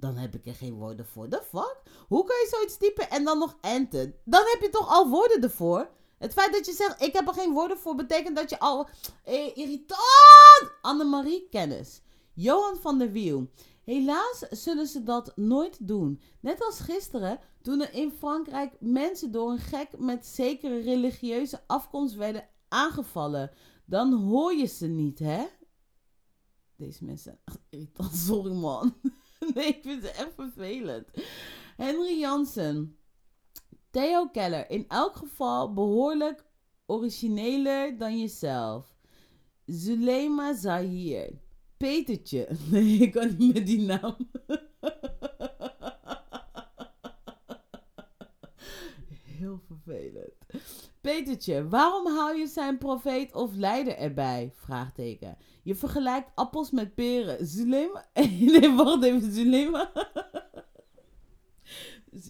Dan 0.00 0.16
heb 0.16 0.34
ik 0.34 0.46
er 0.46 0.54
geen 0.54 0.74
woorden 0.74 1.06
voor. 1.06 1.28
The 1.28 1.42
fuck? 1.48 1.82
Hoe 2.08 2.24
kan 2.24 2.36
je 2.36 2.48
zoiets 2.50 2.76
typen 2.76 3.10
en 3.10 3.24
dan 3.24 3.38
nog 3.38 3.56
enten? 3.60 4.14
Dan 4.24 4.42
heb 4.44 4.60
je 4.60 4.68
toch 4.70 4.88
al 4.88 5.08
woorden 5.08 5.42
ervoor? 5.42 5.90
Het 6.18 6.32
feit 6.32 6.52
dat 6.52 6.66
je 6.66 6.72
zegt, 6.72 7.02
ik 7.02 7.12
heb 7.12 7.28
er 7.28 7.34
geen 7.34 7.52
woorden 7.52 7.78
voor, 7.78 7.94
betekent 7.94 8.36
dat 8.36 8.50
je 8.50 8.58
al... 8.58 8.88
Eh, 9.24 9.56
irritant! 9.56 10.72
Annemarie, 10.80 11.48
kennis. 11.50 12.02
Johan 12.34 12.76
van 12.76 12.98
der 12.98 13.12
Wiel. 13.12 13.50
Helaas 13.84 14.38
zullen 14.50 14.86
ze 14.86 15.02
dat 15.02 15.36
nooit 15.36 15.88
doen. 15.88 16.20
Net 16.40 16.64
als 16.64 16.80
gisteren, 16.80 17.38
toen 17.62 17.80
er 17.80 17.94
in 17.94 18.12
Frankrijk 18.12 18.76
mensen 18.80 19.32
door 19.32 19.50
een 19.50 19.58
gek 19.58 19.98
met 19.98 20.26
zekere 20.26 20.80
religieuze 20.80 21.60
afkomst 21.66 22.14
werden 22.14 22.48
aangevallen. 22.68 23.50
Dan 23.84 24.12
hoor 24.12 24.54
je 24.54 24.66
ze 24.66 24.86
niet, 24.86 25.18
hè? 25.18 25.46
Deze 26.76 27.04
mensen 27.04 27.38
irritant. 27.70 28.14
Sorry, 28.14 28.52
man. 28.52 28.94
Nee, 29.54 29.66
ik 29.66 29.82
vind 29.82 30.02
ze 30.02 30.10
echt 30.10 30.34
vervelend. 30.34 31.08
Henry 31.76 32.18
Jansen. 32.18 32.96
Theo 33.90 34.28
Keller. 34.28 34.70
In 34.70 34.84
elk 34.88 35.16
geval 35.16 35.72
behoorlijk 35.72 36.44
origineler 36.86 37.98
dan 37.98 38.18
jezelf. 38.18 38.96
Zulema 39.66 40.54
Zahir. 40.54 41.38
Petertje. 41.76 42.48
Nee, 42.70 42.98
ik 42.98 43.12
kan 43.12 43.34
niet 43.38 43.54
met 43.54 43.66
die 43.66 43.80
naam. 43.80 44.16
Heel 49.38 49.60
vervelend. 49.66 50.34
Petertje, 51.00 51.68
waarom 51.68 52.06
hou 52.06 52.38
je 52.38 52.46
zijn 52.46 52.78
profeet 52.78 53.34
of 53.34 53.54
leider 53.54 53.96
erbij? 53.96 54.52
Vraagteken. 54.54 55.36
Je 55.62 55.74
vergelijkt 55.74 56.30
appels 56.34 56.70
met 56.70 56.94
peren. 56.94 57.46
Zulema? 57.46 58.08
Nee, 58.40 58.70
wacht 58.70 59.02
even. 59.02 59.32
Zulema? 59.32 59.90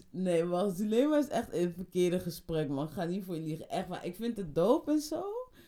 Nee, 0.09 0.45
wacht. 0.45 0.77
Zulema 0.77 1.17
is 1.17 1.27
echt 1.27 1.51
het 1.51 1.73
verkeerde 1.75 2.19
gesprek, 2.19 2.69
man. 2.69 2.89
Ga 2.89 3.03
niet 3.03 3.23
voor 3.23 3.35
je 3.35 3.41
liegen. 3.41 3.69
Echt 3.69 3.87
waar. 3.87 4.05
Ik 4.05 4.15
vind 4.15 4.37
het 4.37 4.55
doop 4.55 4.89
en 4.89 5.01
zo. 5.01 5.23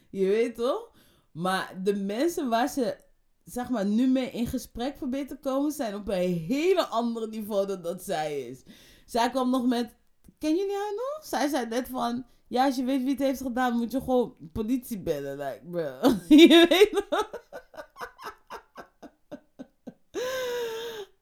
Je 0.09 0.25
weet 0.25 0.55
toch? 0.55 0.91
Maar 1.31 1.79
de 1.83 1.95
mensen 1.95 2.49
waar 2.49 2.67
ze, 2.67 2.97
zeg 3.43 3.69
maar, 3.69 3.85
nu 3.85 4.07
mee 4.07 4.31
in 4.31 4.47
gesprek 4.47 4.95
probeert 4.95 5.27
te 5.27 5.37
komen, 5.39 5.71
zijn 5.71 5.95
op 5.95 6.07
een 6.07 6.33
hele 6.33 6.85
andere 6.85 7.27
niveau 7.27 7.67
dan 7.67 7.81
dat 7.81 8.03
zij 8.03 8.41
is. 8.41 8.63
Zij 9.05 9.29
kwam 9.29 9.49
nog 9.49 9.65
met, 9.65 9.95
ken 10.39 10.55
jullie 10.55 10.75
haar 10.75 10.93
nog? 10.95 11.25
Zij 11.25 11.47
zei 11.47 11.67
net 11.67 11.87
van, 11.87 12.25
ja, 12.53 12.65
als 12.65 12.75
je 12.75 12.83
weet 12.83 13.01
wie 13.01 13.11
het 13.11 13.19
heeft 13.19 13.41
gedaan, 13.41 13.77
moet 13.77 13.91
je 13.91 13.99
gewoon 13.99 14.35
politie 14.51 14.99
bellen. 14.99 15.37
Like, 15.37 15.61
bro. 15.69 16.09
je 16.35 16.65
weet 16.69 16.91
nog? 17.09 17.29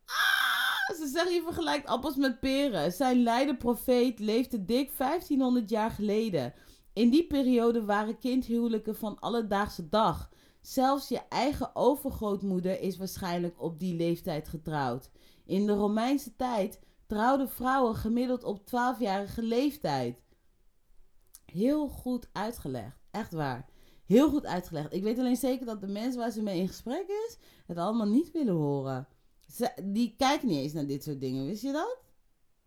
Ah, 0.05 0.97
Ze 0.97 1.07
zeggen 1.07 1.33
je 1.33 1.41
vergelijkt 1.43 1.87
appels 1.87 2.15
met 2.15 2.39
peren. 2.39 2.91
Zijn 2.91 3.23
leider 3.23 3.57
profeet 3.57 4.19
leefde 4.19 4.65
dik 4.65 4.97
1500 4.97 5.69
jaar 5.69 5.91
geleden. 5.91 6.53
In 6.93 7.09
die 7.09 7.27
periode 7.27 7.85
waren 7.85 8.19
kindhuwelijken 8.19 8.95
van 8.95 9.19
alledaagse 9.19 9.89
dag. 9.89 10.29
Zelfs 10.61 11.07
je 11.07 11.21
eigen 11.29 11.75
overgrootmoeder 11.75 12.79
is 12.79 12.97
waarschijnlijk 12.97 13.61
op 13.61 13.79
die 13.79 13.95
leeftijd 13.95 14.47
getrouwd. 14.47 15.09
In 15.45 15.65
de 15.65 15.73
Romeinse 15.73 16.35
tijd 16.35 16.79
trouwden 17.07 17.49
vrouwen 17.49 17.95
gemiddeld 17.95 18.43
op 18.43 18.59
12-jarige 18.59 19.43
leeftijd. 19.43 20.21
Heel 21.51 21.87
goed 21.87 22.27
uitgelegd. 22.31 22.97
Echt 23.11 23.31
waar. 23.31 23.69
Heel 24.05 24.29
goed 24.29 24.45
uitgelegd. 24.45 24.93
Ik 24.93 25.03
weet 25.03 25.19
alleen 25.19 25.35
zeker 25.35 25.65
dat 25.65 25.81
de 25.81 25.87
mensen 25.87 26.19
waar 26.19 26.31
ze 26.31 26.41
mee 26.41 26.59
in 26.59 26.67
gesprek 26.67 27.07
is, 27.07 27.37
het 27.65 27.77
allemaal 27.77 28.07
niet 28.07 28.31
willen 28.31 28.53
horen. 28.53 29.07
Ze, 29.53 29.71
die 29.83 30.15
kijken 30.17 30.47
niet 30.47 30.57
eens 30.57 30.73
naar 30.73 30.87
dit 30.87 31.03
soort 31.03 31.19
dingen, 31.19 31.45
wist 31.45 31.61
je 31.61 31.71
dat? 31.71 31.97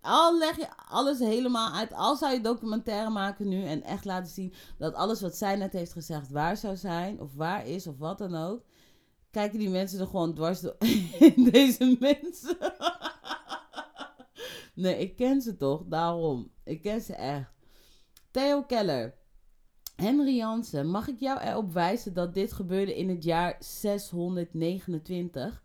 Al 0.01 0.38
leg 0.38 0.57
je 0.57 0.77
alles 0.88 1.18
helemaal 1.18 1.73
uit, 1.73 1.92
al 1.92 2.16
zou 2.16 2.33
je 2.33 2.40
documentaire 2.40 3.11
maken 3.11 3.49
nu 3.49 3.64
en 3.64 3.83
echt 3.83 4.05
laten 4.05 4.33
zien 4.33 4.53
dat 4.79 4.94
alles 4.94 5.20
wat 5.20 5.37
zij 5.37 5.57
net 5.57 5.73
heeft 5.73 5.92
gezegd 5.92 6.31
waar 6.31 6.57
zou 6.57 6.77
zijn, 6.77 7.20
of 7.20 7.35
waar 7.35 7.66
is, 7.66 7.87
of 7.87 7.99
wat 7.99 8.18
dan 8.18 8.35
ook, 8.35 8.62
kijken 9.31 9.59
die 9.59 9.70
mensen 9.70 10.01
er 10.01 10.07
gewoon 10.07 10.35
dwars 10.35 10.61
door. 10.61 10.77
Deze 11.53 11.97
mensen. 12.01 12.57
nee, 14.75 14.99
ik 14.99 15.16
ken 15.16 15.42
ze 15.42 15.57
toch, 15.57 15.83
daarom. 15.87 16.51
Ik 16.64 16.83
ken 16.83 17.01
ze 17.01 17.14
echt. 17.14 17.53
Theo 18.35 18.62
Keller. 18.62 19.14
Henry 19.97 20.37
Jansen, 20.37 20.90
mag 20.90 21.09
ik 21.09 21.20
jou 21.20 21.40
erop 21.40 21.73
wijzen 21.73 22.14
dat 22.14 22.35
dit 22.35 22.53
gebeurde 22.53 22.97
in 22.97 23.09
het 23.09 23.25
jaar 23.25 23.57
629? 23.59 25.62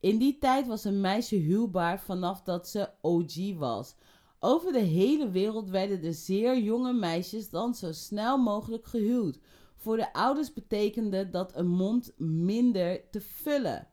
In 0.00 0.18
die 0.18 0.38
tijd 0.38 0.66
was 0.66 0.84
een 0.84 1.00
meisje 1.00 1.36
huwbaar 1.36 2.00
vanaf 2.00 2.42
dat 2.42 2.68
ze 2.68 2.90
OG 3.00 3.54
was. 3.56 3.94
Over 4.38 4.72
de 4.72 4.78
hele 4.78 5.30
wereld 5.30 5.70
werden 5.70 6.00
de 6.00 6.12
zeer 6.12 6.58
jonge 6.58 6.92
meisjes 6.92 7.50
dan 7.50 7.74
zo 7.74 7.92
snel 7.92 8.38
mogelijk 8.38 8.86
gehuwd. 8.86 9.38
Voor 9.76 9.96
de 9.96 10.12
ouders 10.12 10.52
betekende 10.52 11.30
dat 11.30 11.56
een 11.56 11.68
mond 11.68 12.12
minder 12.18 13.10
te 13.10 13.20
vullen. 13.20 13.88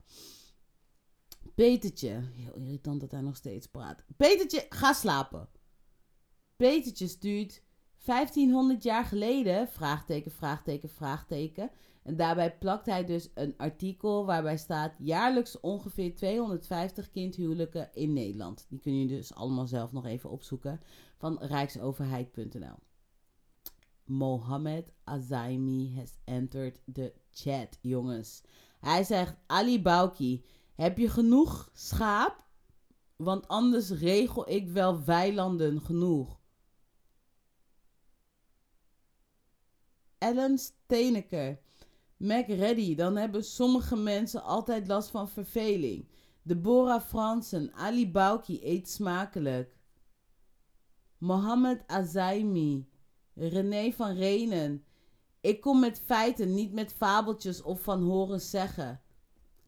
Petertje. 1.55 2.21
Heel 2.33 2.55
irritant 2.55 3.01
dat 3.01 3.11
hij 3.11 3.21
nog 3.21 3.35
steeds 3.35 3.67
praat. 3.67 4.03
Petertje, 4.17 4.65
ga 4.69 4.93
slapen. 4.93 5.49
Petertje 6.55 7.07
stuurt 7.07 7.67
1500 8.09 8.83
jaar 8.83 9.05
geleden, 9.05 9.67
vraagteken, 9.67 10.31
vraagteken, 10.31 10.89
vraagteken. 10.89 11.71
En 12.03 12.15
daarbij 12.15 12.57
plakt 12.57 12.85
hij 12.85 13.05
dus 13.05 13.29
een 13.33 13.53
artikel 13.57 14.25
waarbij 14.25 14.57
staat 14.57 14.93
jaarlijks 14.97 15.59
ongeveer 15.59 16.15
250 16.15 17.09
kindhuwelijken 17.09 17.89
in 17.93 18.13
Nederland. 18.13 18.65
Die 18.69 18.79
kun 18.79 18.99
je 18.99 19.07
dus 19.07 19.35
allemaal 19.35 19.67
zelf 19.67 19.91
nog 19.91 20.05
even 20.05 20.29
opzoeken 20.29 20.81
van 21.17 21.37
rijksoverheid.nl. 21.41 22.75
Mohammed 24.03 24.93
Azaimi 25.03 25.95
has 25.95 26.17
entered 26.23 26.81
the 26.93 27.13
chat, 27.31 27.77
jongens. 27.81 28.43
Hij 28.79 29.03
zegt, 29.03 29.35
Ali 29.47 29.81
Bauki, 29.81 30.45
heb 30.75 30.97
je 30.97 31.09
genoeg 31.09 31.69
schaap? 31.73 32.43
Want 33.15 33.47
anders 33.47 33.89
regel 33.89 34.49
ik 34.49 34.67
wel 34.67 35.03
weilanden 35.03 35.81
genoeg. 35.81 36.38
Ellen 40.19 40.57
Steeneker. 40.57 41.59
Mac 42.17 42.47
Reddy, 42.47 42.95
dan 42.95 43.15
hebben 43.15 43.43
sommige 43.43 43.95
mensen 43.95 44.43
altijd 44.43 44.87
last 44.87 45.09
van 45.09 45.29
verveling. 45.29 46.07
Deborah 46.41 47.01
Fransen, 47.01 47.73
Ali 47.73 48.11
Bauki, 48.11 48.59
eet 48.63 48.89
smakelijk. 48.89 49.77
Mohammed 51.17 51.83
Azaimi, 51.87 52.89
René 53.35 53.91
van 53.91 54.15
Renen. 54.15 54.83
Ik 55.41 55.61
kom 55.61 55.79
met 55.79 56.01
feiten, 56.05 56.53
niet 56.53 56.73
met 56.73 56.93
fabeltjes 56.93 57.61
of 57.61 57.81
van 57.81 58.03
horen 58.03 58.41
zeggen. 58.41 59.01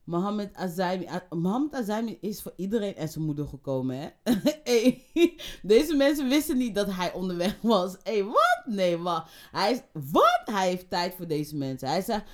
Mohammed 0.04 0.56
Azaimi. 0.56 1.08
Mohammed 1.30 1.74
Azaimi 1.74 2.18
is 2.22 2.42
voor 2.42 2.54
iedereen 2.56 2.96
en 2.96 3.10
zijn 3.10 3.26
moeder 3.26 3.48
gekomen, 3.48 3.98
hè? 3.98 4.10
deze 5.76 5.96
mensen 5.96 6.28
wisten 6.28 6.58
niet 6.58 6.76
dat 6.76 6.92
hij 6.92 7.14
onderweg 7.14 7.62
was. 7.62 7.98
Hey, 8.04 8.24
wat? 8.24 8.51
Nee, 8.66 8.98
wat? 8.98 9.28
Hij 9.52 9.72
is, 9.72 9.82
wat? 10.12 10.42
Hij 10.46 10.68
heeft 10.68 10.90
tijd 10.90 11.16
voor 11.16 11.28
deze 11.28 11.56
mensen. 11.56 11.88
Hij 11.88 12.02
zegt, 12.02 12.30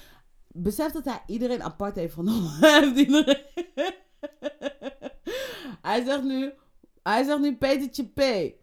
besef 0.48 0.92
dat 0.92 1.06
hij 1.06 1.22
iedereen 1.28 1.64
apart 1.64 1.96
heeft 1.96 2.14
genomen. 2.14 2.52
Hij 2.60 2.80
heeft 2.80 2.98
iedereen... 2.98 3.44
hij 5.82 6.06
zegt 6.06 6.24
nu, 6.24 6.54
hij 7.04 7.24
zegt 7.24 7.40
nu 7.40 7.56
Petertje 7.56 8.06
P. 8.06 8.54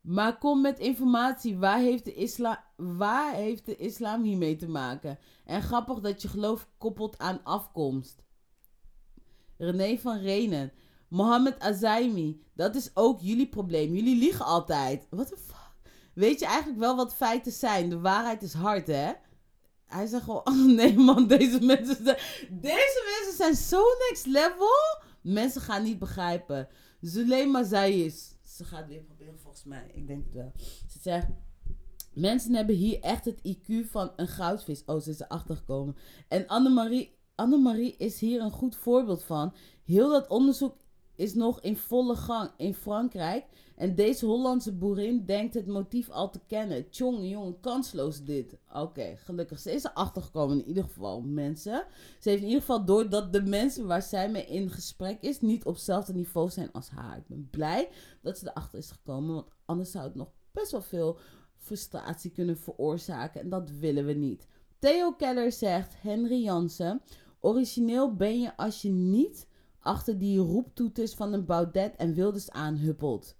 Maar 0.00 0.38
kom 0.38 0.60
met 0.60 0.78
informatie. 0.78 1.58
Waar 1.58 1.78
heeft, 1.78 2.04
de 2.04 2.14
isla, 2.14 2.64
waar 2.76 3.34
heeft 3.34 3.66
de 3.66 3.76
islam 3.76 4.22
hiermee 4.22 4.56
te 4.56 4.68
maken? 4.68 5.18
En 5.44 5.62
grappig 5.62 6.00
dat 6.00 6.22
je 6.22 6.28
geloof 6.28 6.68
koppelt 6.78 7.18
aan 7.18 7.44
afkomst. 7.44 8.22
René 9.56 9.98
van 9.98 10.18
Renen. 10.18 10.72
Mohammed 11.08 11.60
Azaimi. 11.60 12.42
Dat 12.54 12.74
is 12.74 12.90
ook 12.94 13.20
jullie 13.20 13.48
probleem. 13.48 13.94
Jullie 13.94 14.16
liegen 14.16 14.44
altijd. 14.44 15.06
The 15.10 15.26
fuck? 15.26 15.55
Weet 16.16 16.40
je 16.40 16.46
eigenlijk 16.46 16.78
wel 16.78 16.96
wat 16.96 17.14
feiten 17.14 17.52
zijn? 17.52 17.88
De 17.88 18.00
waarheid 18.00 18.42
is 18.42 18.52
hard, 18.52 18.86
hè? 18.86 19.12
Hij 19.86 20.06
zegt 20.06 20.24
gewoon, 20.24 20.46
oh 20.50 20.66
nee 20.66 20.94
man, 20.98 21.26
deze 21.26 21.60
mensen 21.60 22.04
zijn, 22.04 22.18
deze 22.50 23.02
mensen 23.18 23.36
zijn 23.36 23.54
zo 23.54 23.82
next 24.08 24.26
level. 24.26 25.02
Mensen 25.20 25.60
gaan 25.60 25.82
niet 25.82 25.98
begrijpen. 25.98 26.68
Zulema 27.00 27.62
Zayis. 27.62 28.36
Ze 28.42 28.64
gaat 28.64 28.86
weer 28.86 29.02
proberen 29.02 29.38
volgens 29.38 29.64
mij. 29.64 29.90
Ik 29.92 30.06
denk 30.06 30.24
het 30.24 30.34
wel. 30.34 30.52
Ze 30.88 30.98
zegt, 31.00 31.26
mensen 32.12 32.54
hebben 32.54 32.74
hier 32.74 33.00
echt 33.00 33.24
het 33.24 33.40
IQ 33.48 33.90
van 33.90 34.12
een 34.16 34.28
goudvis. 34.28 34.84
Oh, 34.84 35.00
ze 35.00 35.10
is 35.10 35.20
erachter 35.20 35.56
gekomen. 35.56 35.96
En 36.28 36.46
Annemarie, 36.46 37.18
Annemarie 37.34 37.96
is 37.96 38.20
hier 38.20 38.40
een 38.40 38.50
goed 38.50 38.76
voorbeeld 38.76 39.22
van. 39.24 39.54
Heel 39.84 40.10
dat 40.10 40.28
onderzoek 40.28 40.76
is 41.14 41.34
nog 41.34 41.60
in 41.60 41.76
volle 41.76 42.16
gang 42.16 42.50
in 42.56 42.74
Frankrijk. 42.74 43.44
En 43.76 43.94
deze 43.94 44.26
Hollandse 44.26 44.72
boerin 44.72 45.24
denkt 45.24 45.54
het 45.54 45.66
motief 45.66 46.10
al 46.10 46.30
te 46.30 46.40
kennen. 46.46 46.90
Tjong, 46.90 47.30
jongen, 47.30 47.60
kansloos 47.60 48.24
dit. 48.24 48.56
Oké, 48.72 49.16
gelukkig. 49.16 49.58
Ze 49.58 49.72
is 49.72 49.84
erachter 49.84 50.22
gekomen 50.22 50.58
in 50.58 50.68
ieder 50.68 50.84
geval, 50.84 51.20
mensen. 51.20 51.86
Ze 52.20 52.28
heeft 52.28 52.42
in 52.42 52.48
ieder 52.48 52.60
geval 52.60 52.84
door 52.84 53.08
dat 53.08 53.32
de 53.32 53.42
mensen 53.42 53.86
waar 53.86 54.02
zij 54.02 54.30
mee 54.30 54.46
in 54.46 54.70
gesprek 54.70 55.20
is... 55.20 55.40
niet 55.40 55.64
op 55.64 55.74
hetzelfde 55.74 56.12
niveau 56.12 56.50
zijn 56.50 56.72
als 56.72 56.88
haar. 56.88 57.16
Ik 57.16 57.26
ben 57.26 57.48
blij 57.50 57.88
dat 58.22 58.38
ze 58.38 58.48
erachter 58.48 58.78
is 58.78 58.90
gekomen. 58.90 59.34
Want 59.34 59.48
anders 59.64 59.90
zou 59.90 60.04
het 60.04 60.14
nog 60.14 60.32
best 60.52 60.70
wel 60.70 60.82
veel 60.82 61.18
frustratie 61.56 62.30
kunnen 62.30 62.56
veroorzaken. 62.56 63.40
En 63.40 63.48
dat 63.48 63.70
willen 63.70 64.06
we 64.06 64.12
niet. 64.12 64.46
Theo 64.78 65.12
Keller 65.12 65.52
zegt, 65.52 65.94
Henry 66.00 66.42
Jansen... 66.42 67.02
Origineel 67.40 68.14
ben 68.14 68.40
je 68.40 68.56
als 68.56 68.82
je 68.82 68.90
niet 68.90 69.48
achter 69.78 70.18
die 70.18 70.38
roeptoeters 70.38 71.14
van 71.14 71.32
een 71.32 71.44
Baudet 71.44 71.96
en 71.96 72.14
Wilders 72.14 72.50
aanhuppelt. 72.50 73.36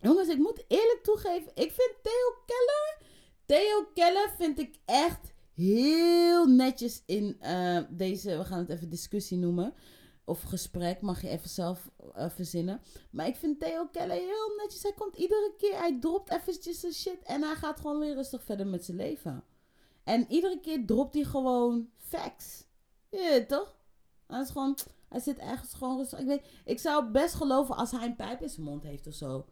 Jongens, 0.00 0.28
ik 0.28 0.38
moet 0.38 0.64
eerlijk 0.68 1.00
toegeven, 1.02 1.52
ik 1.54 1.72
vind 1.72 1.94
Theo 2.02 2.42
Keller... 2.46 3.08
Theo 3.46 3.86
Keller 3.94 4.34
vind 4.38 4.58
ik 4.58 4.78
echt 4.84 5.32
heel 5.54 6.46
netjes 6.46 7.02
in 7.06 7.36
eh, 7.40 7.78
deze... 7.90 8.36
We 8.36 8.44
gaan 8.44 8.58
het 8.58 8.68
even 8.68 8.88
discussie 8.88 9.38
noemen. 9.38 9.74
Of 10.24 10.42
gesprek, 10.42 11.00
mag 11.00 11.22
je 11.22 11.28
even 11.28 11.48
zelf 11.48 11.90
eh, 12.14 12.30
verzinnen. 12.30 12.80
Maar 13.10 13.26
ik 13.26 13.36
vind 13.36 13.60
Theo 13.60 13.86
Keller 13.86 14.16
heel 14.16 14.56
netjes. 14.56 14.82
Hij 14.82 14.92
komt 14.92 15.16
iedere 15.16 15.54
keer, 15.58 15.78
hij 15.78 15.98
dropt 16.00 16.30
eventjes 16.30 16.80
zijn 16.80 16.92
shit... 16.92 17.22
en 17.22 17.42
hij 17.42 17.54
gaat 17.54 17.80
gewoon 17.80 17.98
weer 17.98 18.14
rustig 18.14 18.42
verder 18.42 18.66
met 18.66 18.84
zijn 18.84 18.96
leven. 18.96 19.44
En 20.04 20.26
iedere 20.28 20.60
keer 20.60 20.86
dropt 20.86 21.14
hij 21.14 21.24
gewoon 21.24 21.88
facts. 21.96 22.64
Toch? 23.48 23.76
Hij 24.26 24.40
is 24.40 24.50
gewoon... 24.50 24.78
Hij 25.08 25.20
zit 25.20 25.38
ergens 25.38 25.74
gewoon 25.74 25.96
rustig. 25.96 26.18
Ik, 26.18 26.26
weet, 26.26 26.46
ik 26.64 26.78
zou 26.78 27.10
best 27.10 27.34
geloven 27.34 27.76
als 27.76 27.90
hij 27.90 28.06
een 28.06 28.16
pijp 28.16 28.42
in 28.42 28.48
zijn 28.48 28.66
mond 28.66 28.82
heeft 28.82 29.06
of 29.06 29.14
zo. 29.14 29.46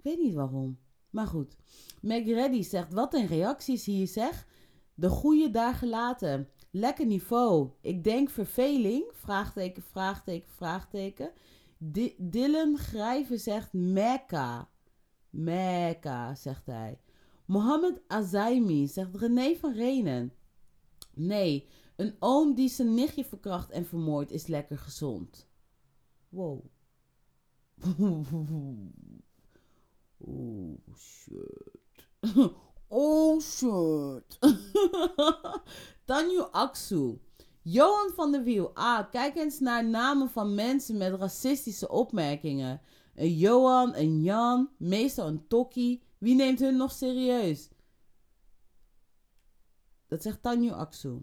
Ik 0.00 0.06
weet 0.06 0.18
niet 0.18 0.34
waarom. 0.34 0.78
Maar 1.10 1.26
goed. 1.26 1.56
Meg 2.00 2.24
Reddy 2.24 2.62
zegt, 2.62 2.92
wat 2.92 3.14
een 3.14 3.26
reacties 3.26 3.84
hier 3.84 4.06
zeg. 4.06 4.46
De 4.94 5.08
goede 5.08 5.50
dagen 5.50 5.88
laten. 5.88 6.48
Lekker 6.70 7.06
niveau. 7.06 7.70
Ik 7.80 8.04
denk 8.04 8.30
verveling. 8.30 9.04
Vraagteken, 9.12 9.82
vraagteken, 9.82 10.48
vraagteken. 10.50 11.30
Di- 11.78 12.14
Dylan 12.18 12.78
Grijven 12.78 13.38
zegt 13.38 13.72
Mekka. 13.72 14.68
Mekka, 15.30 16.34
zegt 16.34 16.66
hij. 16.66 17.00
Mohammed 17.44 18.00
Azaimi 18.06 18.86
zegt 18.88 19.16
René 19.16 19.56
van 19.56 19.72
Renen. 19.72 20.32
Nee, 21.14 21.68
een 21.96 22.14
oom 22.18 22.54
die 22.54 22.68
zijn 22.68 22.94
nichtje 22.94 23.24
verkracht 23.24 23.70
en 23.70 23.86
vermoord 23.86 24.30
is 24.30 24.46
lekker 24.46 24.78
gezond. 24.78 25.48
Wow. 26.28 26.64
Oh 30.26 30.78
shit. 30.96 31.78
Oh 32.92 33.40
shit. 33.40 34.38
Tanju 36.08 36.50
Aksu. 36.50 37.18
Johan 37.62 38.10
van 38.14 38.32
der 38.32 38.42
Wiel. 38.42 38.70
Ah, 38.74 39.10
kijk 39.10 39.36
eens 39.36 39.58
naar 39.60 39.84
namen 39.84 40.30
van 40.30 40.54
mensen 40.54 40.96
met 40.96 41.14
racistische 41.14 41.88
opmerkingen. 41.88 42.80
Een 43.14 43.36
Johan, 43.36 43.94
een 43.94 44.22
Jan, 44.22 44.70
meestal 44.76 45.26
een 45.26 45.46
Tokkie. 45.48 46.02
Wie 46.18 46.34
neemt 46.34 46.58
hun 46.58 46.76
nog 46.76 46.92
serieus? 46.92 47.68
Dat 50.08 50.22
zegt 50.22 50.42
Tanju 50.42 50.70
Aksu. 50.70 51.22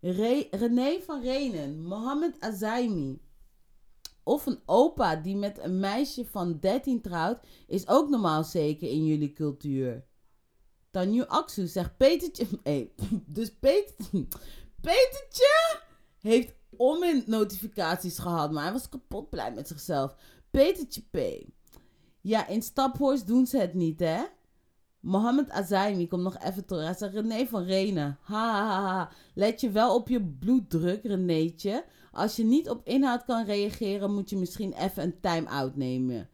Re- 0.00 0.48
René 0.50 1.00
van 1.00 1.20
Renen, 1.22 1.82
Mohammed 1.82 2.40
Azaimi. 2.40 3.20
Of 4.26 4.46
een 4.46 4.60
opa 4.64 5.16
die 5.16 5.36
met 5.36 5.58
een 5.58 5.80
meisje 5.80 6.24
van 6.24 6.58
13 6.60 7.00
trouwt, 7.00 7.40
is 7.66 7.88
ook 7.88 8.08
normaal 8.08 8.44
zeker 8.44 8.88
in 8.88 9.04
jullie 9.04 9.32
cultuur. 9.32 10.04
Tanju 10.90 11.24
Aksu 11.26 11.66
zegt 11.66 11.96
Petertje. 11.96 12.46
Hey, 12.62 12.92
dus 13.26 13.54
Peter, 13.54 13.94
Petertje 14.86 15.80
heeft 16.18 16.54
om 16.76 17.22
notificaties 17.26 18.18
gehad, 18.18 18.52
maar 18.52 18.62
hij 18.62 18.72
was 18.72 18.88
kapot 18.88 19.30
blij 19.30 19.52
met 19.52 19.68
zichzelf. 19.68 20.14
Petertje 20.50 21.02
P. 21.10 21.46
Ja, 22.20 22.46
in 22.46 22.62
Staphorst 22.62 23.26
doen 23.26 23.46
ze 23.46 23.58
het 23.58 23.74
niet, 23.74 24.00
hè? 24.00 24.22
Mohammed 25.00 25.50
Azaimi 25.50 26.08
komt 26.08 26.22
nog 26.22 26.38
even 26.38 26.64
terug. 26.64 26.84
Hij 26.84 26.94
zegt 26.94 27.14
René 27.14 27.46
van 27.46 27.64
Renen. 27.64 28.18
Ha. 28.22 29.10
Let 29.34 29.60
je 29.60 29.70
wel 29.70 29.94
op 29.94 30.08
je 30.08 30.22
bloeddruk, 30.22 31.02
Renéetje. 31.02 31.84
Als 32.16 32.36
je 32.36 32.44
niet 32.44 32.68
op 32.68 32.80
inhoud 32.84 33.24
kan 33.24 33.44
reageren, 33.44 34.14
moet 34.14 34.30
je 34.30 34.36
misschien 34.36 34.72
even 34.72 35.02
een 35.02 35.20
time-out 35.20 35.76
nemen. 35.76 36.28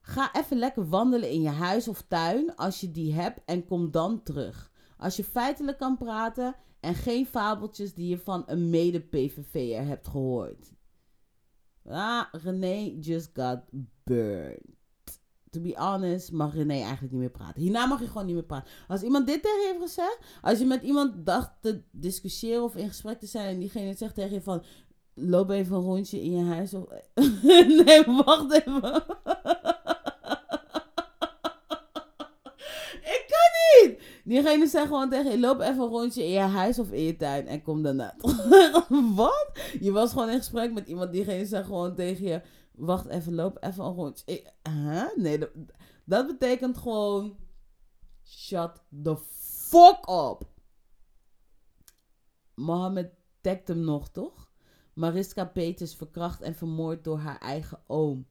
Ga 0.00 0.34
even 0.34 0.58
lekker 0.58 0.88
wandelen 0.88 1.30
in 1.30 1.42
je 1.42 1.48
huis 1.48 1.88
of 1.88 2.02
tuin 2.08 2.56
als 2.56 2.80
je 2.80 2.90
die 2.90 3.14
hebt 3.14 3.40
en 3.44 3.64
kom 3.64 3.90
dan 3.90 4.22
terug. 4.22 4.72
Als 4.96 5.16
je 5.16 5.24
feitelijk 5.24 5.78
kan 5.78 5.96
praten 5.96 6.54
en 6.80 6.94
geen 6.94 7.26
fabeltjes 7.26 7.94
die 7.94 8.08
je 8.08 8.18
van 8.18 8.42
een 8.46 8.70
mede-PVV'er 8.70 9.86
hebt 9.86 10.08
gehoord. 10.08 10.72
Ah, 11.84 12.24
René 12.32 12.96
just 13.00 13.30
got 13.34 13.60
burned. 14.04 14.78
To 15.50 15.60
be 15.60 15.74
honest, 15.74 16.32
mag 16.32 16.54
René 16.54 16.72
eigenlijk 16.74 17.12
niet 17.12 17.20
meer 17.20 17.30
praten. 17.30 17.62
Hierna 17.62 17.86
mag 17.86 18.00
je 18.00 18.06
gewoon 18.06 18.26
niet 18.26 18.34
meer 18.34 18.44
praten. 18.44 18.70
Als 18.88 19.02
iemand 19.02 19.26
dit 19.26 19.42
tegen 19.42 19.60
je 19.60 19.66
heeft 19.66 19.94
gezegd, 19.94 20.18
als 20.40 20.58
je 20.58 20.64
met 20.64 20.82
iemand 20.82 21.26
dacht 21.26 21.52
te 21.60 21.82
discussiëren 21.90 22.62
of 22.62 22.76
in 22.76 22.88
gesprek 22.88 23.18
te 23.18 23.26
zijn 23.26 23.46
en 23.46 23.58
diegene 23.58 23.94
zegt 23.94 24.14
tegen 24.14 24.32
je 24.32 24.42
van, 24.42 24.62
loop 25.20 25.50
even 25.50 25.76
een 25.76 25.82
rondje 25.82 26.22
in 26.22 26.30
je 26.30 26.44
huis. 26.44 26.74
Of... 26.74 26.84
nee, 27.84 28.04
wacht 28.04 28.52
even. 28.52 28.82
Ik 33.14 33.24
kan 33.28 33.88
niet. 33.88 34.02
Diegene 34.24 34.66
zegt 34.66 34.86
gewoon 34.86 35.10
tegen 35.10 35.30
je, 35.30 35.38
loop 35.38 35.60
even 35.60 35.82
een 35.82 35.88
rondje 35.88 36.24
in 36.24 36.30
je 36.30 36.38
huis 36.38 36.78
of 36.78 36.90
in 36.90 37.02
je 37.02 37.16
tuin 37.16 37.46
en 37.46 37.62
kom 37.62 37.82
daarna. 37.82 38.14
Wat? 39.14 39.50
Je 39.80 39.92
was 39.92 40.12
gewoon 40.12 40.28
in 40.28 40.38
gesprek 40.38 40.72
met 40.72 40.88
iemand, 40.88 41.12
diegene 41.12 41.46
zegt 41.46 41.66
gewoon 41.66 41.94
tegen 41.94 42.26
je, 42.26 42.42
wacht 42.72 43.06
even, 43.06 43.34
loop 43.34 43.56
even 43.60 43.84
een 43.84 43.94
rondje. 43.94 44.52
Huh? 44.62 45.16
Nee, 45.16 45.38
dat, 45.38 45.50
dat 46.04 46.26
betekent 46.26 46.78
gewoon, 46.78 47.36
shut 48.24 48.82
the 49.02 49.16
fuck 49.68 50.08
up. 50.08 50.48
Mohammed 52.54 53.10
tagt 53.40 53.68
hem 53.68 53.80
nog, 53.80 54.08
toch? 54.08 54.49
Mariska 55.00 55.44
Peters 55.44 55.94
verkracht 55.94 56.40
en 56.40 56.54
vermoord 56.54 57.04
door 57.04 57.18
haar 57.18 57.38
eigen 57.38 57.82
oom. 57.86 58.26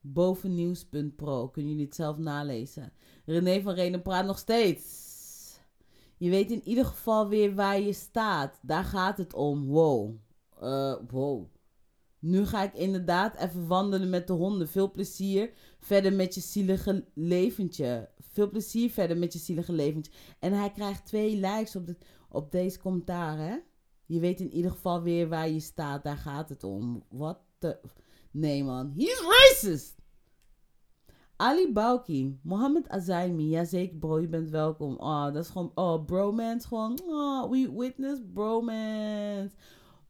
Bovennieuws.pro. 0.00 1.48
Kunnen 1.48 1.70
jullie 1.70 1.86
het 1.86 1.94
zelf 1.94 2.16
nalezen. 2.16 2.92
René 3.24 3.62
van 3.62 3.74
Renen 3.74 4.02
praat 4.02 4.26
nog 4.26 4.38
steeds. 4.38 5.16
Je 6.16 6.30
weet 6.30 6.50
in 6.50 6.62
ieder 6.62 6.84
geval 6.84 7.28
weer 7.28 7.54
waar 7.54 7.80
je 7.80 7.92
staat. 7.92 8.58
Daar 8.62 8.84
gaat 8.84 9.18
het 9.18 9.34
om. 9.34 9.66
Wow. 9.66 10.16
Wow. 11.10 11.46
Nu 12.18 12.46
ga 12.46 12.62
ik 12.62 12.74
inderdaad 12.74 13.36
even 13.36 13.66
wandelen 13.66 14.10
met 14.10 14.26
de 14.26 14.32
honden. 14.32 14.68
Veel 14.68 14.90
plezier 14.90 15.52
verder 15.80 16.12
met 16.12 16.34
je 16.34 16.40
zielige 16.40 17.04
leventje. 17.14 18.10
Veel 18.18 18.48
plezier 18.48 18.90
verder 18.90 19.16
met 19.16 19.32
je 19.32 19.38
zielige 19.38 19.72
leventje. 19.72 20.12
En 20.38 20.52
hij 20.52 20.70
krijgt 20.70 21.06
twee 21.06 21.36
likes 21.36 21.76
op, 21.76 21.86
de, 21.86 21.96
op 22.28 22.52
deze 22.52 22.78
commentaar, 22.78 23.38
hè? 23.38 23.56
Je 24.08 24.20
weet 24.20 24.40
in 24.40 24.52
ieder 24.52 24.70
geval 24.70 25.02
weer 25.02 25.28
waar 25.28 25.48
je 25.48 25.60
staat. 25.60 26.02
Daar 26.02 26.16
gaat 26.16 26.48
het 26.48 26.64
om. 26.64 27.02
Wat 27.08 27.38
de... 27.58 27.80
Nee, 28.30 28.64
man. 28.64 28.92
He's 28.96 29.20
racist! 29.20 29.96
Ali 31.36 31.72
Bauki, 31.72 32.38
Mohammed 32.42 32.88
Azaimi, 32.88 33.48
jazeker 33.48 33.96
bro, 33.96 34.20
je 34.20 34.28
bent 34.28 34.50
welkom. 34.50 34.96
Oh, 34.96 35.24
dat 35.24 35.44
is 35.44 35.48
gewoon, 35.48 35.70
oh, 35.74 36.04
bromance, 36.04 36.66
gewoon, 36.66 36.98
oh, 37.06 37.50
we 37.50 37.72
witness 37.76 38.20
bromance. 38.34 39.54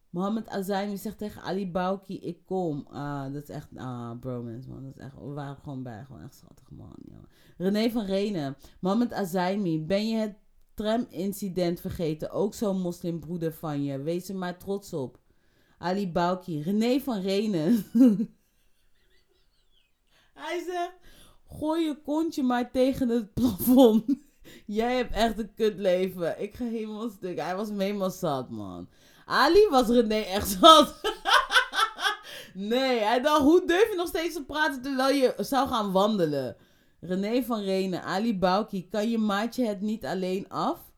Mohammed 0.09 0.47
Azaimi 0.49 0.97
zegt 0.97 1.17
tegen 1.17 1.41
Ali 1.41 1.71
Bauki, 1.71 2.19
ik 2.19 2.45
kom. 2.45 2.87
Ah, 2.87 3.33
dat 3.33 3.43
is 3.43 3.49
echt, 3.49 3.67
ah, 3.75 4.19
bromance, 4.19 4.69
man. 4.69 4.83
Dat 4.83 4.95
is 4.95 5.01
echt, 5.01 5.15
we 5.15 5.33
waren 5.33 5.55
gewoon 5.55 5.83
bij, 5.83 6.03
gewoon 6.05 6.21
echt 6.21 6.35
schattig, 6.35 6.71
man. 6.71 6.95
Ja. 7.09 7.19
René 7.57 7.89
van 7.89 8.05
Renen, 8.05 8.55
Mohammed 8.79 9.13
Azaimi, 9.13 9.85
ben 9.85 10.07
je 10.07 10.17
het 10.17 10.35
tram-incident 10.79 11.81
vergeten? 11.81 12.31
Ook 12.31 12.53
zo'n 12.53 12.81
moslimbroeder 12.81 13.53
van 13.53 13.83
je. 13.83 14.01
Wees 14.01 14.29
er 14.29 14.35
maar 14.35 14.57
trots 14.57 14.93
op. 14.93 15.19
Ali 15.77 16.11
Bauki, 16.11 16.61
René 16.61 16.99
van 16.99 17.21
Renen. 17.21 17.85
Hij 20.33 20.63
zegt, 20.65 20.93
gooi 21.47 21.85
je 21.85 22.01
kontje 22.01 22.43
maar 22.43 22.71
tegen 22.71 23.09
het 23.09 23.33
plafond. 23.33 24.03
Jij 24.65 24.95
hebt 24.95 25.13
echt 25.13 25.39
een 25.39 25.53
kutleven. 25.53 26.41
Ik 26.41 26.55
ga 26.55 26.65
helemaal 26.65 27.09
stuk. 27.09 27.39
Hij 27.39 27.55
was 27.55 27.69
helemaal 27.69 28.09
zat, 28.09 28.49
man. 28.49 28.89
Ali 29.25 29.67
was 29.69 29.87
René 29.87 30.19
echt 30.19 30.49
zat. 30.61 30.95
nee, 32.53 32.99
hij 32.99 33.21
dacht, 33.21 33.41
hoe 33.41 33.65
durf 33.65 33.89
je 33.89 33.95
nog 33.95 34.07
steeds 34.07 34.33
te 34.33 34.45
praten 34.45 34.81
terwijl 34.81 35.15
je 35.15 35.33
zou 35.37 35.67
gaan 35.67 35.91
wandelen? 35.91 36.55
René 36.99 37.43
van 37.43 37.61
Renen, 37.61 38.03
Ali 38.03 38.37
Bauki, 38.37 38.87
kan 38.89 39.09
je 39.09 39.17
maatje 39.17 39.65
het 39.65 39.81
niet 39.81 40.05
alleen 40.05 40.49
af? 40.49 40.91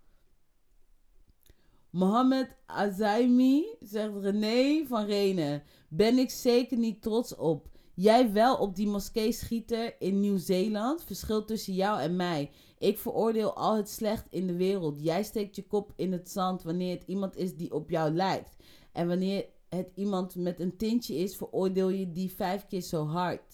Mohammed 1.89 2.55
Azaimi 2.65 3.65
zegt 3.79 4.11
René 4.21 4.85
van 4.87 5.05
Renen, 5.05 5.63
ben 5.89 6.17
ik 6.17 6.29
zeker 6.29 6.77
niet 6.77 7.01
trots 7.01 7.35
op. 7.35 7.69
Jij 7.93 8.31
wel 8.31 8.55
op 8.55 8.75
die 8.75 8.87
moskee-schieter 8.87 9.95
in 9.99 10.19
Nieuw-Zeeland. 10.19 11.03
Verschil 11.03 11.45
tussen 11.45 11.73
jou 11.73 11.99
en 12.01 12.15
mij. 12.15 12.51
Ik 12.77 12.99
veroordeel 12.99 13.53
al 13.53 13.75
het 13.75 13.89
slecht 13.89 14.27
in 14.29 14.47
de 14.47 14.55
wereld. 14.55 15.03
Jij 15.03 15.23
steekt 15.23 15.55
je 15.55 15.67
kop 15.67 15.93
in 15.95 16.11
het 16.11 16.29
zand 16.29 16.63
wanneer 16.63 16.95
het 16.95 17.03
iemand 17.07 17.35
is 17.35 17.55
die 17.55 17.73
op 17.73 17.89
jou 17.89 18.13
lijkt. 18.13 18.55
En 18.91 19.07
wanneer 19.07 19.45
het 19.69 19.91
iemand 19.95 20.35
met 20.35 20.59
een 20.59 20.77
tintje 20.77 21.15
is, 21.15 21.35
veroordeel 21.35 21.89
je 21.89 22.11
die 22.11 22.31
vijf 22.31 22.67
keer 22.67 22.81
zo 22.81 23.05
hard. 23.05 23.50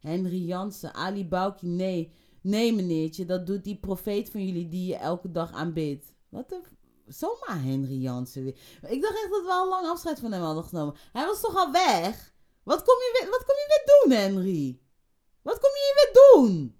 Henry 0.00 0.46
Jansen, 0.46 0.94
Ali 0.94 1.28
Bauki, 1.28 1.66
nee. 1.66 2.12
Nee, 2.42 2.74
meneertje, 2.74 3.24
dat 3.24 3.46
doet 3.46 3.64
die 3.64 3.76
profeet 3.76 4.30
van 4.30 4.46
jullie 4.46 4.68
die 4.68 4.86
je 4.86 4.96
elke 4.96 5.30
dag 5.30 5.52
aanbidt. 5.52 6.14
Wat 6.28 6.48
de... 6.48 6.60
Zomaar 7.06 7.62
Henry 7.62 8.00
Jansen 8.00 8.44
weer. 8.44 8.56
Ik 8.88 9.02
dacht 9.02 9.14
echt 9.14 9.30
dat 9.30 9.42
we 9.44 9.50
al 9.50 9.68
lang 9.68 9.86
afscheid 9.86 10.20
van 10.20 10.32
hem 10.32 10.42
hadden 10.42 10.64
genomen. 10.64 10.94
Hij 11.12 11.26
was 11.26 11.40
toch 11.40 11.56
al 11.56 11.72
weg? 11.72 12.34
Wat 12.62 12.82
kom 12.82 12.94
je 12.94 13.18
weer, 13.20 13.30
wat 13.30 13.44
kom 13.44 13.56
je 13.56 13.66
weer 13.68 13.94
doen, 14.00 14.18
Henry? 14.18 14.80
Wat 15.42 15.58
kom 15.58 15.70
je 15.70 15.92
hier 15.92 16.12
weer 16.12 16.22
doen? 16.32 16.74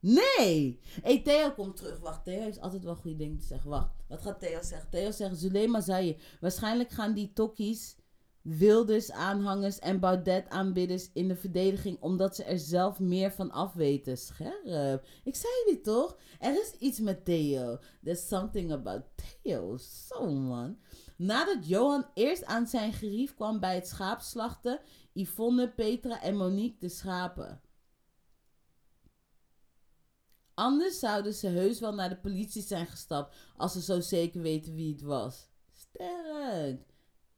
Nee. 0.00 0.80
Hey, 1.02 1.22
Theo 1.22 1.50
komt 1.50 1.76
terug. 1.76 1.98
Wacht, 1.98 2.24
Theo 2.24 2.40
heeft 2.40 2.60
altijd 2.60 2.84
wel 2.84 2.96
goede 2.96 3.16
dingen 3.16 3.38
te 3.38 3.46
zeggen. 3.46 3.70
Wacht, 3.70 3.90
wat 4.08 4.22
gaat 4.22 4.40
Theo 4.40 4.62
zeggen? 4.62 4.90
Theo 4.90 5.10
zegt, 5.10 5.38
Zulema 5.38 5.80
zei 5.80 6.06
je, 6.06 6.16
waarschijnlijk 6.40 6.90
gaan 6.90 7.14
die 7.14 7.32
tokkies, 7.32 7.96
Wilders 8.44 9.10
aanhangers 9.10 9.78
en 9.78 10.00
Baudet 10.00 10.48
aanbidders 10.48 11.10
in 11.12 11.28
de 11.28 11.36
verdediging 11.36 12.00
omdat 12.00 12.36
ze 12.36 12.44
er 12.44 12.58
zelf 12.58 13.00
meer 13.00 13.32
van 13.32 13.50
afweten. 13.50 14.18
Scherp. 14.18 15.06
Ik 15.24 15.34
zei 15.34 15.52
dit 15.66 15.84
toch? 15.84 16.18
Er 16.38 16.52
is 16.52 16.72
iets 16.78 17.00
met 17.00 17.24
Theo. 17.24 17.78
There's 18.02 18.28
something 18.28 18.72
about 18.72 19.02
Theo. 19.42 19.76
Zo 19.76 20.30
man. 20.30 20.78
Nadat 21.16 21.68
Johan 21.68 22.06
eerst 22.14 22.44
aan 22.44 22.66
zijn 22.66 22.92
gerief 22.92 23.34
kwam 23.34 23.60
bij 23.60 23.74
het 23.74 23.88
schaapslachten, 23.88 24.80
Yvonne, 25.12 25.70
Petra 25.70 26.22
en 26.22 26.36
Monique 26.36 26.78
de 26.78 26.88
schapen. 26.88 27.60
Anders 30.54 30.98
zouden 30.98 31.34
ze 31.34 31.46
heus 31.46 31.80
wel 31.80 31.94
naar 31.94 32.08
de 32.08 32.20
politie 32.20 32.62
zijn 32.62 32.86
gestapt 32.86 33.36
als 33.56 33.72
ze 33.72 33.82
zo 33.82 34.00
zeker 34.00 34.40
weten 34.40 34.74
wie 34.74 34.92
het 34.92 35.02
was. 35.02 35.48
Sterk. 35.72 36.93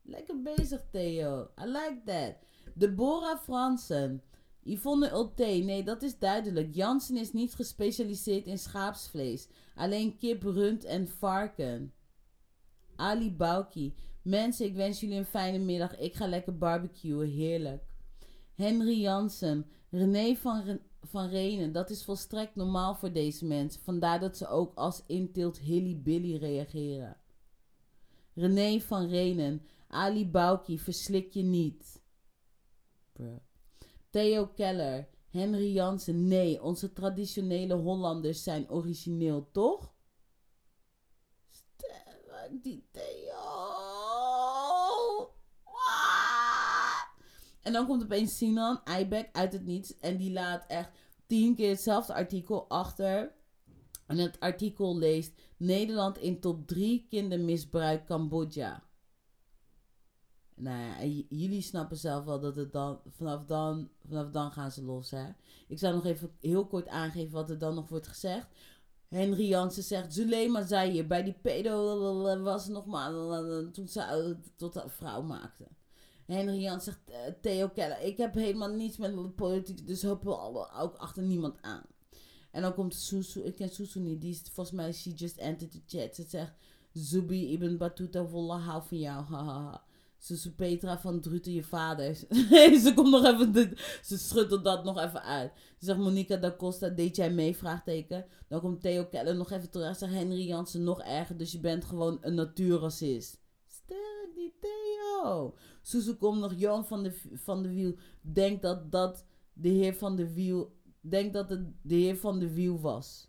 Lekker 0.09 0.43
bezig, 0.43 0.81
Theo. 0.91 1.49
I 1.59 1.67
like 1.67 2.03
that. 2.05 2.37
Deborah 2.75 3.39
Fransen. 3.39 4.23
Yvonne 4.63 5.11
Ulte. 5.11 5.45
Nee, 5.45 5.83
dat 5.83 6.03
is 6.03 6.19
duidelijk. 6.19 6.75
Jansen 6.75 7.17
is 7.17 7.33
niet 7.33 7.55
gespecialiseerd 7.55 8.47
in 8.47 8.59
schaapsvlees. 8.59 9.49
Alleen 9.75 10.17
kip, 10.17 10.43
rund 10.43 10.85
en 10.85 11.09
varken. 11.09 11.93
Ali 12.97 13.33
Bauki. 13.33 13.95
Mensen, 14.23 14.67
ik 14.67 14.75
wens 14.75 15.01
jullie 15.01 15.19
een 15.19 15.25
fijne 15.25 15.59
middag. 15.59 15.99
Ik 15.99 16.15
ga 16.15 16.27
lekker 16.27 16.59
barbecuen. 16.59 17.29
Heerlijk. 17.29 17.85
Henry 18.55 19.01
Jansen. 19.01 19.67
René 19.91 20.35
van, 20.35 20.81
van 21.03 21.29
Renen. 21.29 21.73
Dat 21.73 21.91
is 21.91 22.05
volstrekt 22.05 22.55
normaal 22.55 22.95
voor 22.95 23.13
deze 23.13 23.45
mensen. 23.45 23.83
Vandaar 23.83 24.21
dat 24.21 24.37
ze 24.37 24.49
ook 24.49 24.75
als 24.75 25.03
intilt 25.07 25.59
Hilly 25.59 26.01
Billy 26.03 26.37
reageren. 26.37 27.17
René 28.35 28.81
van 28.81 29.09
Renen. 29.09 29.63
Ali 29.89 30.31
Bauki. 30.31 30.79
Verslik 30.79 31.33
je 31.33 31.43
niet. 31.43 32.03
Bruh. 33.13 33.37
Theo 34.11 34.47
Keller. 34.47 35.09
Henry 35.31 35.73
Jansen. 35.73 36.29
Nee, 36.29 36.63
onze 36.63 36.93
traditionele 36.93 37.75
Hollanders 37.75 38.43
zijn 38.43 38.71
origineel, 38.71 39.49
toch? 39.53 39.95
Sterk, 41.51 42.63
die 42.63 42.89
Theo. 42.91 43.33
Ah! 45.65 47.03
En 47.63 47.73
dan 47.73 47.87
komt 47.87 48.03
opeens 48.03 48.37
Sinan 48.37 48.81
Eibek 48.85 49.29
uit 49.33 49.53
het 49.53 49.65
niets. 49.65 49.99
En 49.99 50.17
die 50.17 50.33
laat 50.33 50.67
echt 50.67 50.91
tien 51.27 51.55
keer 51.55 51.71
hetzelfde 51.71 52.15
artikel 52.15 52.69
achter. 52.69 53.35
En 54.07 54.19
het 54.19 54.41
artikel 54.41 54.99
leest 54.99 55.33
Nederland 55.57 56.19
in 56.19 56.41
top 56.41 56.67
3 56.67 57.07
kindermisbruik 57.09 58.07
Cambodja. 58.07 58.86
Nou 60.59 60.79
ja, 60.79 61.23
jullie 61.29 61.63
snappen 61.63 61.97
zelf 61.97 62.25
wel 62.25 62.41
dat 62.41 62.57
het 62.57 62.73
dan 62.73 63.01
vanaf, 63.11 63.45
dan, 63.45 63.89
vanaf 64.09 64.31
dan 64.31 64.53
gaan 64.53 64.71
ze 64.71 64.85
los, 64.85 65.11
hè. 65.11 65.27
Ik 65.69 65.79
zal 65.79 65.93
nog 65.93 66.05
even 66.05 66.31
heel 66.41 66.67
kort 66.67 66.89
aangeven 66.89 67.33
wat 67.33 67.51
er 67.51 67.59
dan 67.59 67.75
nog 67.75 67.89
wordt 67.89 68.07
gezegd. 68.07 68.47
Henry 69.09 69.49
Jansen 69.49 69.83
zegt, 69.83 70.15
Zulema 70.15 70.67
zei 70.67 70.91
hier, 70.91 71.07
bij 71.07 71.23
die 71.23 71.39
pedo 71.43 72.43
was 72.43 72.69
nog 72.69 72.87
maar 72.87 73.11
toen 73.73 73.89
ze 73.89 74.37
tot 74.57 74.77
een 74.77 74.91
vrouw 74.91 75.23
maakte. 75.23 75.65
Henry 76.27 76.61
Jansen 76.61 76.93
zegt, 76.93 77.19
eh, 77.19 77.33
Theo 77.41 77.69
Keller, 77.69 78.01
ik 78.01 78.17
heb 78.17 78.35
helemaal 78.35 78.71
niets 78.71 78.97
met 78.97 79.15
de 79.15 79.29
politiek, 79.29 79.87
dus 79.87 80.03
hopen 80.03 80.29
we 80.29 80.71
ook 80.73 80.97
achter 80.97 81.23
niemand 81.23 81.63
aan. 81.63 81.83
En 82.51 82.63
dan 82.63 82.75
komt 82.75 82.95
Susu, 82.95 83.41
ik 83.41 83.57
ken 83.57 83.69
Susu 83.69 84.01
niet, 84.01 84.21
die 84.21 84.31
is 84.31 84.43
volgens 84.53 84.77
mij, 84.77 84.93
she 84.93 85.11
just 85.11 85.37
entered 85.37 85.73
the 85.73 85.81
chat. 85.87 86.15
Ze 86.15 86.25
zegt, 86.29 86.53
Zubi 86.93 87.53
ibn 87.53 87.77
Batuta, 87.77 88.27
volle 88.27 88.57
hou 88.57 88.83
van 88.87 88.99
jou, 88.99 89.25
hahaha. 89.25 89.86
Susu 90.27 90.51
Petra 90.51 90.99
van 90.99 91.21
Druten, 91.21 91.53
je 91.53 91.63
vader. 91.63 92.15
ze 92.85 92.93
komt 92.95 93.11
nog 93.11 93.25
even, 93.25 93.77
ze 94.03 94.19
schudt 94.19 94.65
dat 94.65 94.85
nog 94.85 94.99
even 94.99 95.23
uit. 95.23 95.53
Ze 95.79 95.85
zegt 95.85 95.99
Monica 95.99 96.37
da 96.37 96.55
Costa, 96.57 96.89
deed 96.89 97.17
jij 97.17 97.31
mee? 97.31 97.57
Vraagteken. 97.57 98.27
Dan 98.49 98.61
komt 98.61 98.81
Theo 98.81 99.05
Keller 99.05 99.37
nog 99.37 99.51
even 99.51 99.71
terug. 99.71 99.97
Zegt 99.97 100.13
Henry 100.13 100.47
Jansen 100.47 100.85
nog 100.85 101.01
erger, 101.01 101.37
dus 101.37 101.53
je 101.53 101.61
bent 101.61 101.85
gewoon 101.85 102.19
een 102.21 102.35
natuurracist. 102.35 103.41
Sterk 103.67 104.31
die 104.35 104.55
Theo. 104.61 105.55
Suzu 105.83 106.15
komt 106.15 106.41
nog, 106.41 106.53
Johan 106.57 106.87
van 106.87 107.03
de, 107.03 107.21
van 107.33 107.63
de 107.63 107.69
Wiel 107.69 107.95
denkt 108.21 108.63
dat 108.63 108.93
dat 108.93 109.25
de 109.53 109.69
heer 109.69 109.95
van 109.95 110.17
de 110.17 110.33
Wiel, 110.33 110.77
denkt 111.01 111.33
dat 111.33 111.49
het 111.49 111.61
de 111.83 111.95
heer 111.95 112.17
van 112.17 112.39
de 112.39 112.53
Wiel 112.53 112.81
was. 112.81 113.29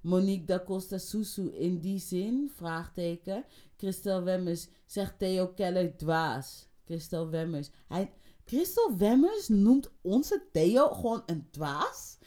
Monique 0.00 0.46
da 0.46 0.62
Costa 0.64 0.98
Susu 0.98 1.50
in 1.50 1.80
die 1.80 1.98
zin? 1.98 2.50
Vraagteken. 2.54 3.44
Christel 3.78 4.24
Wemmers 4.24 4.68
zegt 4.86 5.18
Theo 5.18 5.48
Keller 5.54 5.96
dwaas. 5.96 6.66
Christel 6.84 7.30
Wemmers. 7.30 7.70
Hij, 7.88 8.12
Christel 8.44 8.96
Wemmers 8.96 9.48
noemt 9.48 9.90
onze 10.00 10.48
Theo 10.52 10.88
gewoon 10.94 11.22
een 11.26 11.48
dwaas? 11.50 12.18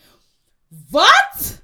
Wat? 0.89 1.62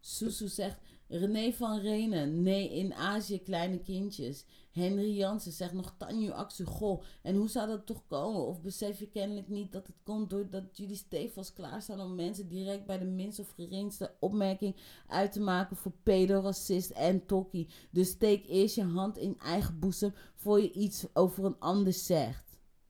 Susu 0.00 0.48
zegt 0.48 0.78
René 1.08 1.52
van 1.52 1.78
Renen. 1.78 2.42
Nee, 2.42 2.74
in 2.74 2.94
Azië 2.94 3.42
kleine 3.42 3.78
kindjes. 3.78 4.44
Henry 4.70 5.16
Jansen 5.16 5.52
zegt 5.52 5.72
nog 5.72 5.94
Tanju. 5.98 6.32
Goh, 6.64 7.02
en 7.22 7.36
hoe 7.36 7.48
zou 7.48 7.68
dat 7.68 7.86
toch 7.86 8.06
komen? 8.06 8.46
Of 8.46 8.62
besef 8.62 8.98
je 8.98 9.08
kennelijk 9.08 9.48
niet 9.48 9.72
dat 9.72 9.86
het 9.86 9.96
komt 10.02 10.30
doordat 10.30 10.76
jullie 10.76 10.96
stevast 10.96 11.52
klaarstaan 11.52 12.00
om 12.00 12.14
mensen 12.14 12.48
direct 12.48 12.86
bij 12.86 12.98
de 12.98 13.04
minst 13.04 13.38
of 13.38 13.50
geringste 13.50 14.14
opmerking 14.20 14.76
uit 15.06 15.32
te 15.32 15.40
maken 15.40 15.76
voor 15.76 15.92
pedoracist 16.02 16.90
en 16.90 17.26
tokkie. 17.26 17.68
Dus 17.90 18.08
steek 18.08 18.46
eerst 18.46 18.74
je 18.74 18.84
hand 18.84 19.18
in 19.18 19.38
eigen 19.38 19.78
boezem 19.78 20.14
voor 20.34 20.60
je 20.60 20.72
iets 20.72 21.06
over 21.12 21.44
een 21.44 21.58
ander 21.58 21.92
zegt. 21.92 22.46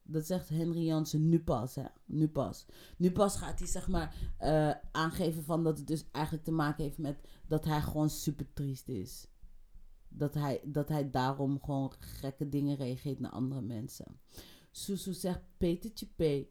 Dat 0.09 0.27
zegt 0.27 0.49
Henry 0.49 0.85
Jansen 0.85 1.29
nu 1.29 1.41
pas, 1.41 1.75
hè? 1.75 1.85
Nu 2.05 2.29
pas. 2.29 2.67
Nu 2.97 3.13
pas 3.13 3.37
gaat 3.37 3.59
hij, 3.59 3.69
zeg 3.69 3.89
maar, 3.89 4.15
eh, 4.39 4.71
aangeven 4.93 5.45
van 5.45 5.65
dat 5.65 5.79
het 5.79 5.87
dus 5.87 6.05
eigenlijk 6.13 6.45
te 6.45 6.53
maken 6.53 6.85
heeft 6.85 6.99
met 6.99 7.17
dat 7.47 7.65
hij 7.65 7.81
gewoon 7.81 8.11
super 8.11 8.53
triest 8.53 8.89
is. 8.89 9.27
Dat 10.09 10.35
hij, 10.35 10.61
dat 10.65 10.89
hij 10.89 11.11
daarom 11.11 11.61
gewoon 11.61 11.93
gekke 11.99 12.49
dingen 12.49 12.77
reageert 12.77 13.21
naar 13.21 13.31
andere 13.31 13.63
mensen. 13.63 14.21
Susu 14.71 15.13
zegt 15.13 15.41
Petertje 15.57 16.07
P. 16.07 16.47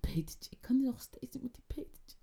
Petertje, 0.00 0.50
ik 0.50 0.60
kan 0.60 0.82
nog 0.82 1.00
steeds 1.00 1.34
niet 1.34 1.42
met 1.42 1.54
die 1.54 1.64
Petertje. 1.66 2.16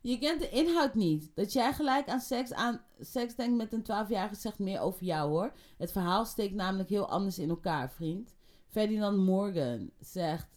Je 0.00 0.18
kent 0.18 0.40
de 0.40 0.48
inhoud 0.48 0.94
niet. 0.94 1.30
Dat 1.34 1.52
jij 1.52 1.72
gelijk 1.72 2.08
aan 2.08 2.20
seks, 2.20 2.52
aan 2.52 2.80
seks 3.00 3.34
denkt 3.34 3.56
met 3.56 3.72
een 3.72 4.06
12-jarige 4.06 4.34
zegt 4.34 4.58
meer 4.58 4.80
over 4.80 5.04
jou 5.04 5.30
hoor. 5.30 5.52
Het 5.76 5.92
verhaal 5.92 6.24
steekt 6.24 6.54
namelijk 6.54 6.88
heel 6.88 7.08
anders 7.08 7.38
in 7.38 7.48
elkaar, 7.48 7.90
vriend. 7.90 8.34
Ferdinand 8.66 9.18
Morgan 9.18 9.90
zegt. 10.00 10.48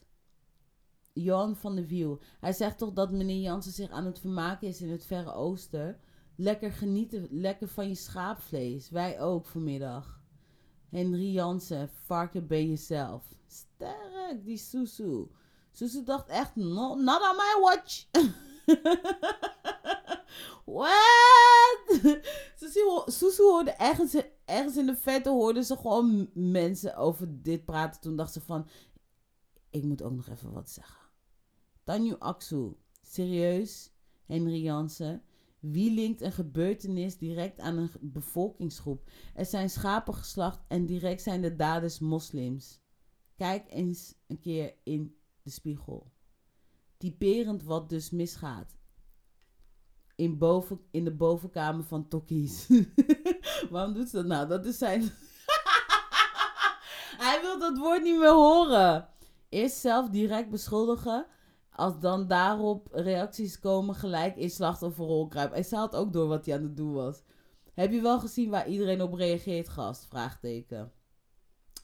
Johan 1.13 1.55
van 1.55 1.75
de 1.75 1.87
Wiel. 1.87 2.21
Hij 2.39 2.53
zegt 2.53 2.77
toch 2.77 2.93
dat 2.93 3.11
meneer 3.11 3.41
Jansen 3.41 3.71
zich 3.71 3.89
aan 3.89 4.05
het 4.05 4.19
vermaken 4.19 4.67
is 4.67 4.81
in 4.81 4.89
het 4.89 5.05
Verre 5.05 5.33
Oosten. 5.33 5.99
Lekker 6.41 6.71
genieten, 6.71 7.27
lekker 7.29 7.67
van 7.67 7.87
je 7.87 7.95
schaapvlees. 7.95 8.89
Wij 8.89 9.19
ook 9.19 9.45
vanmiddag. 9.45 10.21
Henry 10.89 11.31
Jansen, 11.31 11.89
varken 11.89 12.47
bij 12.47 12.67
jezelf. 12.67 13.35
Sterk, 13.47 14.45
die 14.45 14.57
Susu. 14.57 15.27
Susu 15.71 16.03
dacht 16.03 16.27
echt, 16.27 16.55
no, 16.55 16.95
not 16.95 17.21
on 17.21 17.35
my 17.35 17.61
watch. 17.61 18.05
What? 20.65 22.19
Susu, 23.05 23.43
hoorde 23.43 23.71
ergens, 23.71 24.15
ergens 24.45 24.77
in 24.77 24.85
de 24.85 24.95
vette 24.95 25.29
hoorden 25.29 25.63
ze 25.63 25.77
gewoon 25.77 26.29
mensen 26.33 26.95
over 26.95 27.41
dit 27.41 27.65
praten. 27.65 28.01
Toen 28.01 28.15
dacht 28.15 28.33
ze 28.33 28.41
van, 28.41 28.67
ik 29.69 29.83
moet 29.83 30.01
ook 30.01 30.13
nog 30.13 30.27
even 30.27 30.51
wat 30.51 30.69
zeggen. 30.69 31.01
Tanju 31.83 32.15
Aksu, 32.19 32.73
serieus? 33.01 33.91
Henry 34.25 34.63
Jansen. 34.63 35.23
Wie 35.61 35.93
linkt 35.93 36.21
een 36.21 36.31
gebeurtenis 36.31 37.17
direct 37.17 37.59
aan 37.59 37.77
een 37.77 37.91
bevolkingsgroep? 37.99 39.09
Er 39.35 39.45
zijn 39.45 39.69
schapen 39.69 40.13
geslacht 40.13 40.59
en 40.67 40.85
direct 40.85 41.21
zijn 41.21 41.41
de 41.41 41.55
daders 41.55 41.99
moslims. 41.99 42.81
Kijk 43.35 43.65
eens 43.69 44.15
een 44.27 44.39
keer 44.39 44.73
in 44.83 45.15
de 45.41 45.49
spiegel. 45.49 46.11
Typerend 46.97 47.63
wat 47.63 47.89
dus 47.89 48.09
misgaat. 48.09 48.77
In, 50.15 50.37
boven, 50.37 50.79
in 50.91 51.03
de 51.03 51.15
bovenkamer 51.15 51.83
van 51.83 52.07
Tokkies. 52.07 52.67
Waarom 53.69 53.93
doet 53.93 54.09
ze 54.09 54.15
dat 54.15 54.25
nou? 54.25 54.47
Dat 54.47 54.65
is 54.65 54.77
zijn... 54.77 55.01
Hij 57.23 57.39
wil 57.41 57.59
dat 57.59 57.77
woord 57.77 58.03
niet 58.03 58.19
meer 58.19 58.33
horen. 58.33 59.09
Eerst 59.49 59.77
zelf 59.77 60.09
direct 60.09 60.49
beschuldigen. 60.49 61.25
Als 61.81 61.99
dan 61.99 62.27
daarop 62.27 62.87
reacties 62.91 63.59
komen, 63.59 63.95
gelijk 63.95 64.35
in 64.35 64.49
slachtofferrol 64.49 65.27
kruipen. 65.27 65.65
Hij 65.69 65.79
had 65.79 65.95
ook 65.95 66.13
door 66.13 66.27
wat 66.27 66.45
hij 66.45 66.55
aan 66.55 66.63
het 66.63 66.77
doen 66.77 66.93
was. 66.93 67.21
Heb 67.73 67.91
je 67.91 68.01
wel 68.01 68.19
gezien 68.19 68.49
waar 68.49 68.67
iedereen 68.67 69.01
op 69.01 69.13
reageert, 69.13 69.69
gast? 69.69 70.05
Vraagteken. 70.05 70.91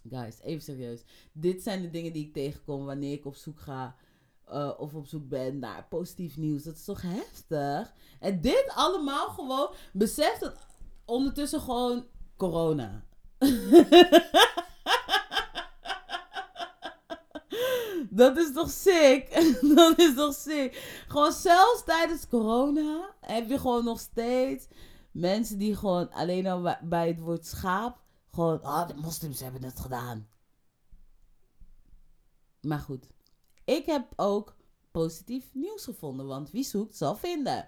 Guys, 0.09 0.41
even 0.41 0.61
serieus. 0.61 1.03
Dit 1.33 1.63
zijn 1.63 1.81
de 1.81 1.89
dingen 1.89 2.13
die 2.13 2.25
ik 2.25 2.33
tegenkom 2.33 2.85
wanneer 2.85 3.13
ik 3.13 3.25
op 3.25 3.35
zoek 3.35 3.59
ga. 3.59 3.95
eh, 4.45 4.71
of 4.77 4.93
op 4.93 5.05
zoek 5.07 5.29
ben 5.29 5.59
naar 5.59 5.87
positief 5.89 6.37
nieuws. 6.37 6.63
Dat 6.63 6.75
is 6.75 6.83
toch 6.85 7.01
heftig? 7.01 7.93
En 8.19 8.41
dit 8.41 8.71
allemaal 8.75 9.29
gewoon. 9.29 9.73
Besef 9.93 10.37
dat 10.39 10.55
ondertussen 11.05 11.61
gewoon 11.61 12.05
corona. 12.35 13.05
Dat 18.17 18.37
is 18.37 18.53
toch 18.53 18.69
sick? 18.71 19.31
Dat 19.75 19.99
is 19.99 20.15
toch 20.15 20.33
sick? 20.33 21.03
Gewoon 21.07 21.31
zelfs 21.31 21.83
tijdens 21.85 22.27
corona 22.27 23.15
heb 23.21 23.49
je 23.49 23.59
gewoon 23.59 23.83
nog 23.83 23.99
steeds 23.99 24.67
mensen 25.11 25.57
die 25.57 25.75
gewoon 25.75 26.11
alleen 26.11 26.47
al 26.47 26.75
bij- 26.83 27.07
het 27.07 27.19
woord 27.19 27.45
schaap 27.45 27.99
gewoon, 28.31 28.61
ah, 28.63 28.87
de 28.87 28.93
moslims 28.95 29.39
hebben 29.39 29.63
het 29.63 29.79
gedaan. 29.79 30.27
Maar 32.61 32.79
goed, 32.79 33.07
ik 33.65 33.85
heb 33.85 34.13
ook 34.15 34.55
positief 34.91 35.45
nieuws 35.53 35.83
gevonden, 35.83 36.27
want 36.27 36.51
wie 36.51 36.63
zoekt 36.63 36.97
zal 36.97 37.15
vinden. 37.15 37.67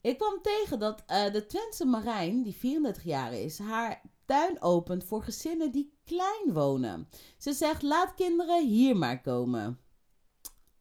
Ik 0.00 0.18
kwam 0.18 0.42
tegen 0.42 0.78
dat 0.78 1.02
eh, 1.06 1.32
de 1.32 1.46
Twentse 1.46 1.84
Marijn, 1.84 2.42
die 2.42 2.54
34 2.54 3.02
jaar 3.04 3.32
is, 3.32 3.58
haar 3.58 4.02
tuin 4.28 4.62
opent 4.62 5.04
voor 5.04 5.22
gezinnen 5.22 5.72
die 5.72 5.92
klein 6.04 6.52
wonen. 6.52 7.08
Ze 7.38 7.52
zegt: 7.52 7.82
laat 7.82 8.14
kinderen 8.14 8.66
hier 8.66 8.96
maar 8.96 9.20
komen. 9.20 9.78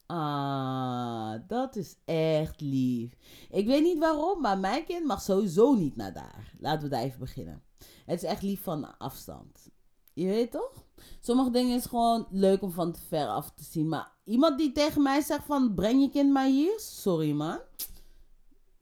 Ah, 0.06 1.34
dat 1.48 1.76
is 1.76 1.96
echt 2.06 2.62
lief. 2.62 3.12
Ik 3.50 3.66
weet 3.66 3.84
niet 3.84 4.00
waarom, 4.00 4.42
maar 4.42 4.58
mijn 4.58 4.86
kind 4.86 5.06
mag 5.06 5.22
sowieso 5.22 5.74
niet 5.74 5.96
naar 5.96 6.14
daar. 6.14 6.54
Laten 6.60 6.84
we 6.84 6.90
daar 6.90 7.04
even 7.04 7.20
beginnen. 7.20 7.64
Het 8.06 8.24
is 8.24 8.30
echt 8.30 8.42
lief 8.42 8.64
van 8.64 8.98
afstand. 8.98 9.70
Je 10.14 10.26
weet 10.26 10.52
toch? 10.52 10.86
Sommige 11.20 11.52
dingen 11.52 11.78
is 11.78 11.86
gewoon 11.86 12.28
leuk 12.30 12.62
om 12.62 12.72
van 12.72 12.92
te 12.92 13.00
ver 13.08 13.28
af 13.28 13.52
te 13.52 13.64
zien. 13.64 13.88
Maar 13.88 14.12
iemand 14.24 14.58
die 14.58 14.72
tegen 14.72 15.02
mij 15.02 15.22
zegt 15.22 15.46
van 15.46 15.74
breng 15.74 16.02
je 16.02 16.10
kind 16.10 16.32
maar 16.32 16.48
hier. 16.48 16.80
Sorry 16.80 17.32
man. 17.32 17.60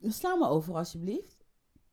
Sla 0.02 0.34
me 0.34 0.48
over 0.48 0.74
alsjeblieft. 0.74 1.35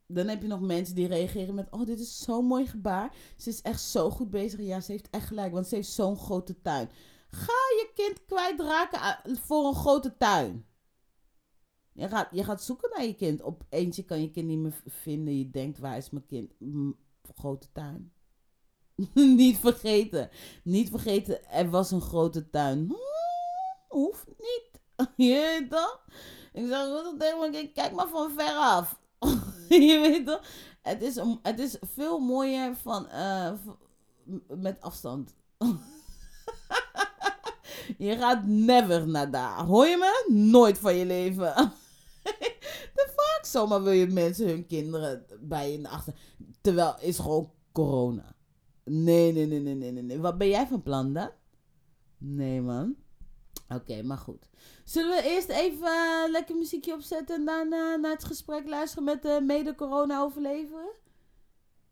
Dan 0.08 0.28
heb 0.28 0.41
je 0.41 0.47
nog 0.47 0.62
mensen 0.62 0.95
die 0.95 1.08
reageren 1.08 1.56
met... 1.56 1.68
Oh, 1.70 1.86
dit 1.86 1.99
is 1.99 2.20
zo'n 2.20 2.45
mooi 2.45 2.68
gebaar. 2.68 3.16
Ze 3.38 3.49
is 3.49 3.62
echt 3.62 3.82
zo 3.82 4.10
goed 4.10 4.30
bezig. 4.30 4.60
Ja, 4.60 4.80
ze 4.82 4.91
heeft 4.91 5.10
echt 5.10 5.28
gelijk. 5.28 5.54
Want 5.54 5.68
ze 5.68 5.76
heeft 5.76 5.89
zo'n 5.89 6.18
grote 6.18 6.62
tuin. 6.62 6.89
Ga 7.28 7.54
je 7.78 7.91
kind 7.95 8.26
kwijtraken 8.26 9.38
voor 9.38 9.66
een 9.66 9.76
grote 9.76 10.18
tuin. 10.18 10.66
Je 11.91 12.08
gaat, 12.08 12.28
je 12.32 12.43
gaat 12.43 12.64
zoeken 12.64 12.89
naar 12.89 13.06
je 13.06 13.16
kind. 13.16 13.41
Op 13.41 13.64
eentje 13.70 14.04
kan 14.04 14.22
je 14.22 14.32
kind 14.32 14.47
niet 14.47 14.58
meer 14.58 14.82
vinden. 14.86 15.38
Je 15.38 15.49
denkt, 15.49 15.80
waar 15.80 15.97
is 15.97 16.10
mijn 16.10 16.26
kind? 16.26 16.54
Grote 17.36 17.68
tuin. 17.72 18.14
niet 19.14 19.58
vergeten. 19.58 20.30
Niet 20.64 20.89
vergeten, 20.89 21.49
er 21.49 21.70
was 21.70 21.91
een 21.91 22.01
grote 22.01 22.49
tuin. 22.49 22.78
Hmm, 22.78 22.97
hoeft 23.88 24.28
niet. 24.28 24.82
je 25.28 25.66
toch? 25.70 26.06
Ik 26.54 26.68
zeg 26.68 27.72
kijk 27.74 27.93
maar 27.93 28.08
van 28.08 28.32
ver 28.32 28.56
af. 28.56 29.01
je 29.89 29.99
weet 29.99 30.26
toch? 30.26 30.41
Het 30.82 31.01
is, 31.01 31.20
het 31.41 31.59
is 31.59 31.78
veel 31.82 32.20
mooier 32.20 32.76
van, 32.76 33.07
eh, 33.07 33.51
met 34.47 34.82
afstand. 34.82 35.36
je 37.97 38.18
gaat 38.18 38.45
never 38.45 39.07
naar 39.07 39.32
daar. 39.32 39.66
Hoor 39.66 39.86
je 39.86 39.97
me? 39.97 40.34
Nooit 40.34 40.78
van 40.78 40.95
je 40.95 41.05
leven. 41.05 41.53
De 42.93 43.09
fuck? 43.16 43.45
Zomaar 43.45 43.84
wil 43.84 43.91
je 43.91 44.07
mensen 44.07 44.47
hun 44.47 44.68
kinderen 44.68 45.26
bij 45.39 45.72
je 45.72 45.89
achter. 45.89 46.14
Terwijl 46.61 46.95
is 46.99 47.18
gewoon 47.18 47.51
corona. 47.72 48.36
Nee, 48.84 49.34
nee, 49.34 49.45
nee, 49.45 49.59
nee, 49.59 49.91
nee, 49.91 50.03
nee. 50.03 50.20
Wat 50.20 50.38
ben 50.38 50.49
jij 50.49 50.68
van 50.68 50.84
plan 50.84 51.14
dan? 51.14 51.30
Nee, 52.18 52.61
man. 52.61 52.95
Oké, 53.76 54.03
maar 54.03 54.17
goed. 54.17 54.49
Zullen 54.84 55.15
we 55.15 55.30
eerst 55.30 55.49
even 55.49 55.88
eh, 55.88 56.32
lekker 56.32 56.55
muziekje 56.55 56.93
opzetten 56.93 57.36
en 57.36 57.45
daarna 57.45 57.95
naar 57.95 58.11
het 58.11 58.24
gesprek 58.24 58.67
luisteren 58.67 59.03
met 59.03 59.21
de 59.21 59.39
mede-corona-overlever? 59.43 60.95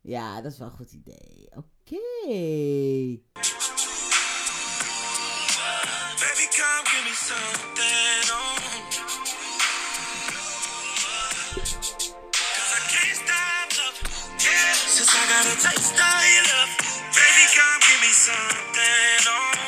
Ja, 0.00 0.40
dat 0.40 0.52
is 0.52 0.58
wel 0.58 0.68
een 0.68 0.74
goed 0.74 0.92
idee. 0.92 1.48
Oké. 1.50 2.00
Baby, 6.22 6.46
come 6.58 6.84
give 6.84 7.04
me 7.04 7.14
something 7.14 8.30
on. 8.40 8.60
Cause 12.56 12.72
I 12.76 12.80
can't 12.92 13.16
stop 13.22 13.70
since 14.88 15.12
I 15.14 15.24
got 15.30 15.46
a 15.46 15.54
taste 15.60 15.92
of 15.92 16.22
love. 16.52 16.72
Baby, 17.16 17.44
come 17.56 17.80
give 17.80 18.00
me 18.00 18.12
something. 18.12 19.28
Oh. 19.28 19.61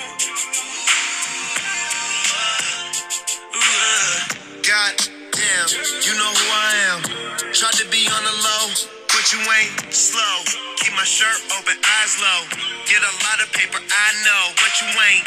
God 4.84 5.00
damn, 5.32 5.68
you 6.04 6.12
know 6.12 6.28
who 6.28 6.46
I 6.52 6.68
am. 6.92 7.00
Tried 7.56 7.72
to 7.80 7.88
be 7.88 8.04
on 8.04 8.20
the 8.20 8.36
low, 8.36 8.64
but 9.08 9.24
you 9.32 9.40
ain't 9.40 9.72
slow. 9.88 10.36
Keep 10.76 10.92
my 10.92 11.08
shirt 11.08 11.40
open, 11.56 11.72
eyes 11.72 12.12
low. 12.20 12.40
Get 12.84 13.00
a 13.00 13.14
lot 13.24 13.40
of 13.40 13.48
paper, 13.56 13.80
I 13.80 14.08
know, 14.28 14.44
but 14.60 14.72
you 14.84 14.88
ain't 15.08 15.24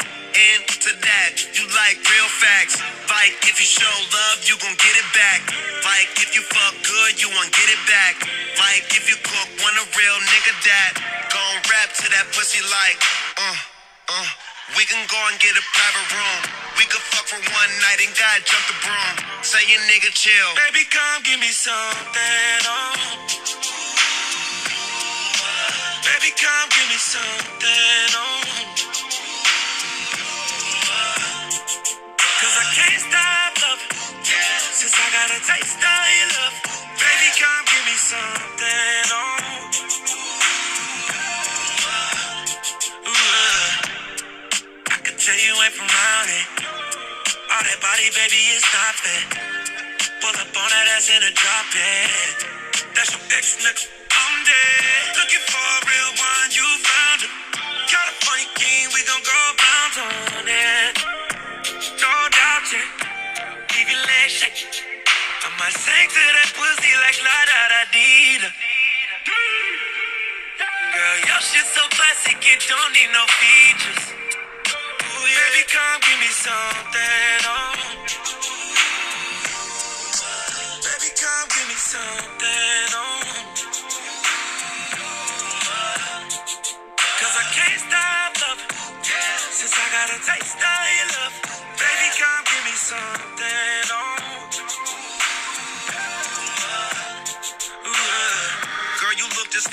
into 0.62 0.94
that. 1.02 1.42
You 1.58 1.66
like 1.74 1.98
real 2.06 2.30
facts. 2.38 2.78
Like 3.10 3.34
if 3.50 3.58
you 3.58 3.66
show 3.66 3.90
love, 4.14 4.46
you 4.46 4.54
gon' 4.62 4.78
get 4.78 4.94
it 4.94 5.10
back. 5.10 5.42
Like 5.82 6.06
if 6.22 6.38
you 6.38 6.42
fuck 6.46 6.78
good, 6.86 7.18
you 7.18 7.26
won't 7.26 7.50
get 7.50 7.66
it 7.66 7.82
back. 7.90 8.14
Like 8.62 8.86
if 8.94 9.10
you 9.10 9.18
cook, 9.26 9.48
want 9.58 9.74
a 9.74 9.86
real 9.98 10.18
nigga 10.38 10.54
that 10.70 10.92
gon' 11.34 11.58
rap 11.66 11.90
to 11.98 12.06
that 12.14 12.30
pussy 12.30 12.62
like, 12.62 12.98
uh, 13.42 13.58
uh. 14.22 14.47
We 14.76 14.84
can 14.84 15.00
go 15.08 15.16
and 15.32 15.40
get 15.40 15.56
a 15.56 15.64
private 15.72 16.08
room. 16.12 16.42
We 16.76 16.84
could 16.84 17.00
fuck 17.00 17.24
for 17.24 17.40
one 17.40 17.72
night 17.80 18.04
and 18.04 18.12
God 18.12 18.44
jump 18.44 18.64
the 18.68 18.76
broom. 18.84 19.16
Say 19.40 19.64
your 19.64 19.80
nigga 19.88 20.12
chill. 20.12 20.52
Baby, 20.60 20.84
come 20.92 21.24
give 21.24 21.40
me 21.40 21.48
something. 21.48 22.60
Oh. 22.68 22.92
Baby, 26.04 26.36
come 26.36 26.68
give 26.68 26.88
me 26.92 27.00
something. 27.00 28.08
Oh. 28.12 28.44
Cause 32.28 32.56
I 32.60 32.66
can't 32.76 33.00
stop 33.08 33.52
loving. 33.64 33.96
Since 34.20 34.96
I 35.00 35.06
got 35.16 35.32
a 35.32 35.40
taste 35.48 35.80
of 35.80 36.04
your 36.12 36.28
love. 36.36 36.56
Baby, 37.00 37.28
come 37.40 37.64
give 37.72 37.84
me 37.88 37.96
something. 37.96 39.08
Oh. 39.16 40.37
Tell 45.28 45.36
you 45.36 45.52
ain't 45.60 45.76
from 45.76 45.84
around 45.84 46.28
it. 46.32 46.46
All 47.52 47.60
that 47.60 47.80
body, 47.84 48.08
baby, 48.16 48.40
is 48.56 48.64
nothing. 48.72 49.44
Pull 50.24 50.32
up 50.32 50.48
on 50.56 50.68
that 50.72 50.88
ass 50.96 51.12
in 51.12 51.20
a 51.20 51.28
drop 51.36 51.68
it. 51.68 52.48
That's 52.96 53.12
your 53.12 53.20
ex 53.36 53.60
nigga. 53.60 53.92
I'm 54.08 54.36
dead. 54.48 55.20
Looking 55.20 55.44
for 55.44 55.60
a 55.60 55.78
real 55.84 56.12
one, 56.16 56.48
you 56.48 56.64
found 56.80 57.20
him. 57.28 57.32
California 57.92 58.48
king, 58.56 58.88
we 58.96 59.04
gon' 59.04 59.20
go 59.20 59.36
bounce 59.60 59.98
on 60.00 60.48
it. 60.48 60.96
No 61.76 62.12
doubt, 62.32 62.64
yeah. 62.72 63.68
Keep 63.68 63.84
your 63.84 64.00
legs 64.00 64.32
shaking. 64.32 64.72
I 65.44 65.52
might 65.60 65.76
sing 65.76 66.08
to 66.08 66.24
that 66.40 66.56
pussy 66.56 66.92
like 67.04 67.20
la 67.20 67.36
da 67.52 67.60
da 67.68 67.80
dee 67.92 68.40
da. 68.40 68.48
Girl, 70.96 71.16
your 71.20 71.40
shit 71.44 71.68
so 71.68 71.84
classic, 71.92 72.40
it 72.48 72.64
don't 72.64 72.96
need 72.96 73.12
no 73.12 73.28
features. 73.28 74.27
Baby, 75.28 75.62
come 75.68 76.00
give 76.02 76.20
me 76.20 76.28
something. 76.32 77.42
Oh. 77.44 77.74
Baby, 80.72 81.10
come 81.20 81.48
give 81.54 81.68
me 81.68 81.76
something. 81.76 82.90
Oh. 82.94 83.22
Cause 87.06 87.36
I 87.36 87.46
can't 87.56 87.80
stop 87.80 88.32
loving. 88.42 88.76
Since 89.52 89.74
I 89.76 89.86
got 89.92 90.08
a 90.16 90.18
taste 90.24 90.58
of 90.58 90.86
your 90.96 91.08
love. 91.16 91.34
Baby, 91.78 92.08
come 92.18 92.44
give 92.50 92.64
me 92.66 92.76
something. 92.76 93.77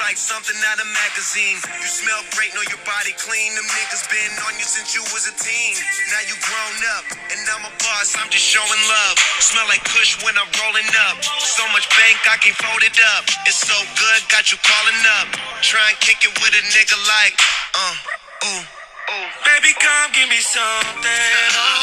Like 0.06 0.22
something 0.22 0.54
out 0.70 0.78
of 0.78 0.86
magazine. 0.94 1.58
You 1.82 1.90
smell 1.90 2.22
great, 2.38 2.54
know 2.54 2.62
your 2.70 2.78
body 2.86 3.10
clean. 3.18 3.58
Them 3.58 3.66
niggas 3.74 4.06
been 4.06 4.34
on 4.46 4.54
you 4.54 4.62
since 4.62 4.94
you 4.94 5.02
was 5.10 5.26
a 5.26 5.34
teen. 5.34 5.74
Now 6.14 6.22
you 6.30 6.38
grown 6.46 6.78
up, 6.94 7.10
and 7.34 7.42
I'm 7.58 7.66
a 7.66 7.74
boss, 7.82 8.14
I'm 8.14 8.30
just 8.30 8.46
showing 8.46 8.82
love. 8.86 9.18
Smell 9.42 9.66
like 9.66 9.82
Kush 9.82 10.22
when 10.22 10.38
I'm 10.38 10.46
rolling 10.62 10.86
up. 11.10 11.26
So 11.42 11.66
much 11.74 11.90
bank, 11.98 12.22
I 12.30 12.38
can 12.38 12.54
fold 12.54 12.86
it 12.86 13.02
up. 13.18 13.26
It's 13.50 13.58
so 13.58 13.74
good, 13.98 14.22
got 14.30 14.54
you 14.54 14.62
calling 14.62 15.02
up. 15.26 15.28
Try 15.66 15.82
and 15.90 15.98
kick 16.06 16.22
it 16.22 16.38
with 16.38 16.54
a 16.54 16.62
nigga 16.70 16.98
like, 17.10 17.34
uh, 17.74 17.98
ooh, 18.46 18.62
ooh. 18.62 19.28
Baby, 19.50 19.74
come 19.82 20.14
give 20.14 20.30
me 20.30 20.38
something. 20.38 21.50
Oh. 21.58 21.82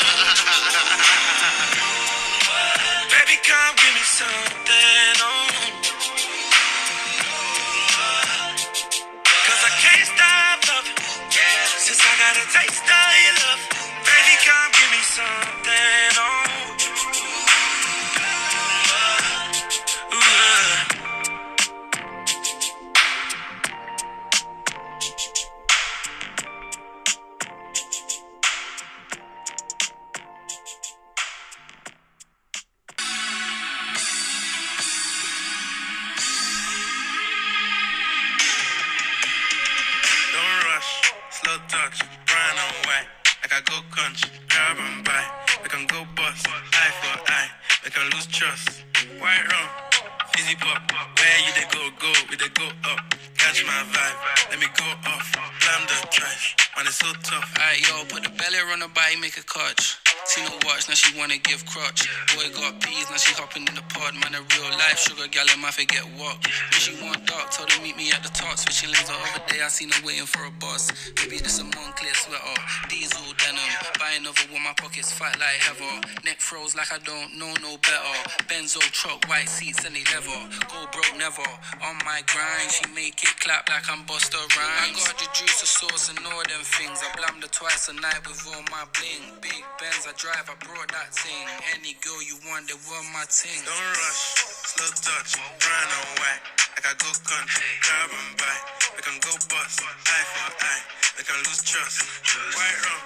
Baby, 3.11 3.35
come 3.43 3.75
give 3.83 3.95
me 3.99 4.05
something. 4.07 5.19
Oh. 5.27 6.02
Got 12.23 12.37
a 12.37 12.47
taste 12.55 12.87
of 12.87 13.13
your 13.25 13.35
love. 13.43 13.63
Baby, 14.07 14.35
come 14.47 14.71
give 14.79 14.91
me 14.95 15.03
something. 15.03 16.12
Sugar 65.23 65.31
gal 65.31 65.55
in 65.55 65.61
my 65.61 65.71
forget 65.71 66.03
what. 66.19 66.37
When 66.71 66.81
she 66.81 66.95
want 67.03 67.27
dark, 67.27 67.51
told 67.51 67.71
her 67.71 67.83
meet 67.83 67.97
me 67.97 68.11
at 68.13 68.23
the 68.23 68.29
top. 68.31 68.59
Switching 68.59 68.91
lanes 68.91 69.09
day, 69.09 69.42
I 69.63 69.71
seen 69.71 69.95
her 69.95 70.03
waiting 70.03 70.27
for 70.27 70.43
a 70.43 70.51
bus. 70.59 70.91
Maybe 71.23 71.39
this 71.39 71.63
a 71.63 71.65
Moncler 71.65 72.11
sweater, 72.19 72.59
diesel 72.91 73.31
denim. 73.39 73.63
Buy 73.95 74.19
another 74.19 74.43
one, 74.51 74.67
my 74.67 74.75
pockets 74.75 75.15
fight 75.15 75.39
like 75.39 75.63
heather. 75.63 76.03
Neck 76.27 76.43
froze 76.43 76.75
like 76.75 76.91
I 76.91 76.99
don't 77.07 77.39
know 77.39 77.55
no 77.63 77.79
better. 77.79 78.19
Benzo 78.51 78.83
truck, 78.91 79.23
white 79.31 79.47
seats 79.47 79.87
and 79.87 79.95
they 79.95 80.03
leather. 80.11 80.35
Go 80.67 80.83
broke 80.91 81.15
never. 81.15 81.47
On 81.87 81.95
my 82.03 82.27
grind, 82.27 82.75
she 82.75 82.83
make 82.91 83.23
it 83.23 83.39
clap 83.39 83.71
like 83.71 83.87
I'm 83.87 84.03
Buster 84.03 84.43
Rhymes. 84.59 84.99
I 84.99 84.99
got 84.99 85.15
the 85.23 85.31
juice, 85.31 85.63
the 85.63 85.71
sauce, 85.71 86.11
and 86.11 86.19
all 86.27 86.43
them 86.43 86.67
things. 86.67 86.99
I 86.99 87.15
blammed 87.15 87.47
her 87.47 87.53
twice 87.55 87.87
a 87.87 87.95
night 87.95 88.19
with 88.27 88.43
all 88.51 88.67
my 88.67 88.83
bling. 88.99 89.39
Big 89.47 89.63
Benz, 89.79 90.11
I 90.11 90.13
drive, 90.19 90.51
I 90.51 90.59
brought 90.59 90.91
that 90.91 91.15
thing. 91.15 91.47
Any 91.79 91.95
girl 92.03 92.19
you 92.27 92.35
want, 92.51 92.67
they 92.67 92.79
want 92.91 93.07
my 93.15 93.23
ting. 93.31 93.63
Don't 93.63 93.79
rush, 93.95 94.23
slow 94.75 94.91
touch, 94.91 95.39
brown 95.39 95.87
and 95.87 96.11
white. 96.19 96.43
Like 96.75 96.87
I 96.91 96.95
go 96.99 97.15
country, 97.23 97.71
grab 97.79 98.11
and 98.11 98.35
buy. 98.43 98.83
Can 99.03 99.19
go 99.19 99.35
bust, 99.53 99.85
eye 99.85 100.27
for 100.33 100.51
eye. 100.65 100.83
Can 101.23 101.39
lose 101.47 101.63
trust. 101.63 102.03
White 102.57 102.79
rum, 102.83 103.03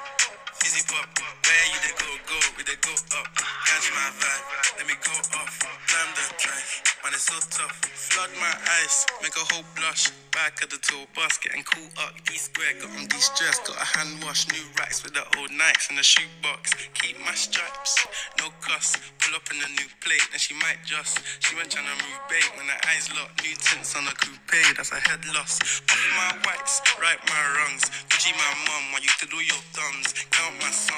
fizzy 0.56 0.82
pop. 0.88 1.04
Where 1.18 1.66
you 1.68 1.78
they 1.84 1.94
go, 2.00 2.08
go, 2.30 2.38
we 2.56 2.62
they 2.64 2.78
go 2.80 2.94
up. 3.18 3.28
Catch 3.68 3.92
my 3.92 4.08
vibe, 4.18 4.44
let 4.78 4.86
me 4.86 4.94
go 5.04 5.12
off. 5.36 5.58
Blam 5.60 6.08
the 6.16 6.24
trash, 6.38 6.82
man 7.04 7.12
it's 7.12 7.26
so 7.26 7.36
tough. 7.50 7.76
Flood 7.92 8.30
my 8.40 8.54
eyes, 8.80 9.06
make 9.22 9.36
a 9.36 9.44
whole 9.52 9.64
blush. 9.76 10.25
Back 10.36 10.60
at 10.60 10.68
the 10.68 10.76
tour 10.84 11.08
bus, 11.16 11.40
getting 11.40 11.64
cool 11.64 11.88
up. 11.96 12.12
D 12.28 12.36
square, 12.36 12.76
got 12.76 12.92
on 12.92 13.08
de-stress, 13.08 13.56
got 13.64 13.80
a 13.80 13.88
hand 13.96 14.20
wash. 14.20 14.44
New 14.52 14.68
racks 14.76 15.00
with 15.00 15.16
the 15.16 15.24
old 15.40 15.48
Nikes 15.48 15.88
in 15.88 15.96
the 15.96 16.04
shoebox. 16.04 16.76
Keep 16.92 17.24
my 17.24 17.32
stripes, 17.32 17.96
no 18.36 18.52
cuss. 18.60 19.00
Pull 19.16 19.32
up 19.32 19.48
in 19.48 19.56
a 19.64 19.70
new 19.80 19.88
plate, 20.04 20.20
and 20.36 20.40
she 20.40 20.52
might 20.60 20.76
just. 20.84 21.24
She 21.40 21.56
went 21.56 21.72
trying 21.72 21.88
to 21.88 21.96
move 22.04 22.20
bait 22.28 22.44
when 22.52 22.68
her 22.68 22.80
eyes 22.84 23.08
locked. 23.16 23.40
New 23.48 23.56
tints 23.56 23.96
on 23.96 24.04
a 24.04 24.12
coupe, 24.12 24.76
that's 24.76 24.92
a 24.92 25.00
head 25.08 25.24
loss. 25.32 25.56
Off 25.88 26.04
my 26.20 26.28
whites, 26.44 26.84
right 27.00 27.16
my 27.32 27.42
wrongs. 27.56 27.88
Gucci 28.12 28.36
my 28.36 28.52
mum, 28.68 28.92
want 28.92 29.08
you 29.08 29.16
do 29.32 29.40
your 29.40 29.62
thumbs. 29.72 30.12
Count 30.36 30.52
my 30.60 30.68
is 30.68 30.95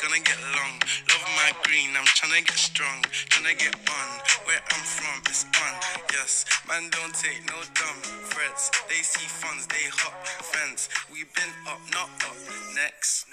gonna 0.00 0.24
get 0.24 0.40
long. 0.56 0.80
Love 1.12 1.26
my 1.36 1.52
green, 1.68 1.92
I'm 1.92 2.08
trying 2.16 2.32
to 2.32 2.40
get 2.40 2.56
strong. 2.56 3.04
Trying 3.28 3.52
to 3.52 3.56
get 3.56 3.74
on, 3.76 4.08
where 4.48 4.60
I'm 4.72 4.84
from, 4.84 5.20
it's 5.28 5.44
on. 5.44 5.74
Yes, 6.12 6.48
man, 6.66 6.88
don't 6.88 7.12
take 7.12 7.44
no 7.44 7.60
dumb 7.76 8.00
threats. 8.32 8.72
They 8.88 9.04
see 9.04 9.28
funds, 9.28 9.66
they 9.68 9.84
hop 9.92 10.16
fence. 10.24 10.88
We 11.12 11.24
been 11.36 11.52
up, 11.68 11.80
not 11.92 12.08
up. 12.24 12.36
Next. 12.74 13.26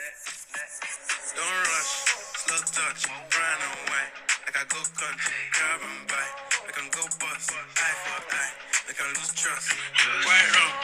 Don't 1.35 1.59
rush, 1.71 1.93
slow 2.43 2.59
touch, 2.67 3.07
brown 3.07 3.59
and 3.63 3.79
white. 3.87 4.13
Like 4.43 4.57
I 4.59 4.63
go 4.67 4.83
country, 4.91 5.39
grab 5.55 5.79
and 5.87 6.07
buy. 6.07 6.46
We 6.67 6.73
can 6.73 6.89
go 6.91 6.99
bust, 7.23 7.51
eye 7.55 7.95
for 8.03 8.19
eye. 8.35 8.51
They 8.87 8.93
can 8.93 9.07
lose 9.15 9.31
trust. 9.39 9.71
Right 10.27 10.49
wrong, 10.51 10.75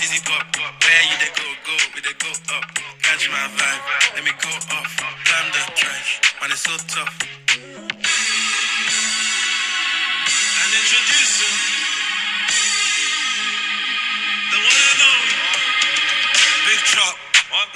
fizzy 0.00 0.24
pop, 0.24 0.48
where 0.56 1.04
you 1.04 1.16
they 1.20 1.28
go, 1.36 1.44
go, 1.68 1.76
we 1.94 2.00
they 2.00 2.16
go 2.16 2.32
up. 2.56 2.64
Catch 3.04 3.28
my 3.28 3.44
vibe, 3.52 3.82
let 4.16 4.24
me 4.24 4.32
go 4.40 4.48
off. 4.72 4.88
Climb 4.96 5.52
the 5.52 5.60
trash, 5.76 6.20
man, 6.40 6.50
it's 6.50 6.64
so 6.64 6.72
tough. 6.88 7.12
And 10.48 10.72
introduce 10.80 11.34
you, 11.44 11.52
the 14.48 14.58
one 14.64 14.80
and 14.80 15.02
only. 15.12 15.36
Big 16.72 16.80
chop, 16.88 17.16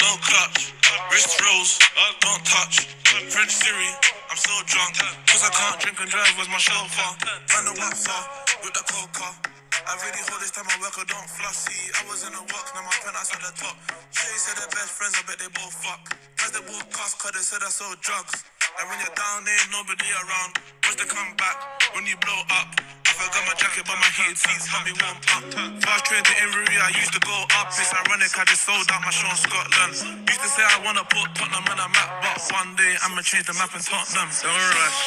no 0.00 0.16
clutch. 0.24 0.72
Wrist 1.12 1.36
rolls, 1.44 1.78
don't 2.20 2.44
touch. 2.46 2.88
French 3.28 3.52
Siri, 3.52 3.92
I'm 4.32 4.40
so 4.40 4.64
drunk. 4.64 4.96
Cause 5.28 5.44
I 5.44 5.52
can't 5.52 5.76
drink 5.76 6.00
and 6.00 6.08
drive, 6.08 6.32
was 6.40 6.48
my 6.48 6.56
chauffeur. 6.56 7.12
Man, 7.52 7.68
the 7.68 7.72
what's 7.76 8.08
up 8.08 8.24
with 8.64 8.72
the 8.72 8.80
coca. 8.80 9.28
I 9.28 9.92
really 10.08 10.24
hold 10.24 10.40
this 10.40 10.48
time 10.48 10.64
I 10.72 10.80
work, 10.80 10.96
I 10.96 11.04
don't 11.04 11.28
floss. 11.28 11.68
See, 11.68 11.92
I 11.92 12.08
was 12.08 12.24
in 12.24 12.32
the 12.32 12.40
walk, 12.40 12.64
now 12.72 12.80
my 12.80 12.96
pen 13.04 13.12
outside 13.12 13.44
the 13.44 13.52
top. 13.60 13.76
Shay 14.08 14.32
said 14.40 14.56
they're 14.56 14.72
best 14.72 14.96
friends, 14.96 15.20
I 15.20 15.28
bet 15.28 15.36
they 15.36 15.52
both 15.52 15.76
fuck. 15.84 16.16
Cause 16.40 16.48
they 16.48 16.64
both 16.64 16.88
cost, 16.96 17.20
cause 17.20 17.36
they 17.36 17.44
said 17.44 17.60
I 17.60 17.68
sold 17.68 18.00
drugs. 18.00 18.40
And 18.80 18.88
when 18.88 18.98
you're 19.04 19.12
down, 19.12 19.44
there 19.44 19.52
ain't 19.52 19.72
nobody 19.72 20.08
around. 20.24 20.50
Watch 20.86 20.96
the 20.96 21.04
come 21.04 21.32
back 21.36 21.56
when 21.92 22.08
you 22.08 22.16
blow 22.24 22.40
up. 22.56 22.72
If 23.04 23.20
I 23.20 23.28
forgot 23.28 23.44
my 23.44 23.56
jacket, 23.60 23.84
but 23.84 23.98
my 24.00 24.08
heated 24.16 24.40
seats 24.40 24.64
help 24.72 24.88
me 24.88 24.96
warm 24.96 25.18
up. 25.36 25.44
Fast 25.84 26.08
train 26.08 26.24
to 26.24 26.34
Inverie, 26.40 26.80
I 26.80 26.88
used 26.96 27.12
to 27.12 27.20
go 27.20 27.36
up. 27.60 27.68
It's 27.68 27.92
ironic, 27.92 28.32
I 28.32 28.44
just 28.48 28.64
sold 28.64 28.88
out 28.88 29.04
my 29.04 29.12
show 29.12 29.28
in 29.28 29.36
Scotland. 29.36 29.92
Used 30.24 30.40
to 30.40 30.48
say 30.48 30.64
I 30.64 30.80
wanna 30.80 31.04
put 31.04 31.28
Tottenham 31.36 31.68
on 31.68 31.78
a 31.84 31.88
map, 31.92 32.10
but 32.24 32.40
one 32.48 32.72
day 32.80 32.96
I'ma 33.04 33.20
change 33.20 33.44
the 33.44 33.54
map 33.60 33.76
in 33.76 33.84
Tottenham. 33.84 34.28
Don't 34.32 34.66
rush, 34.80 34.98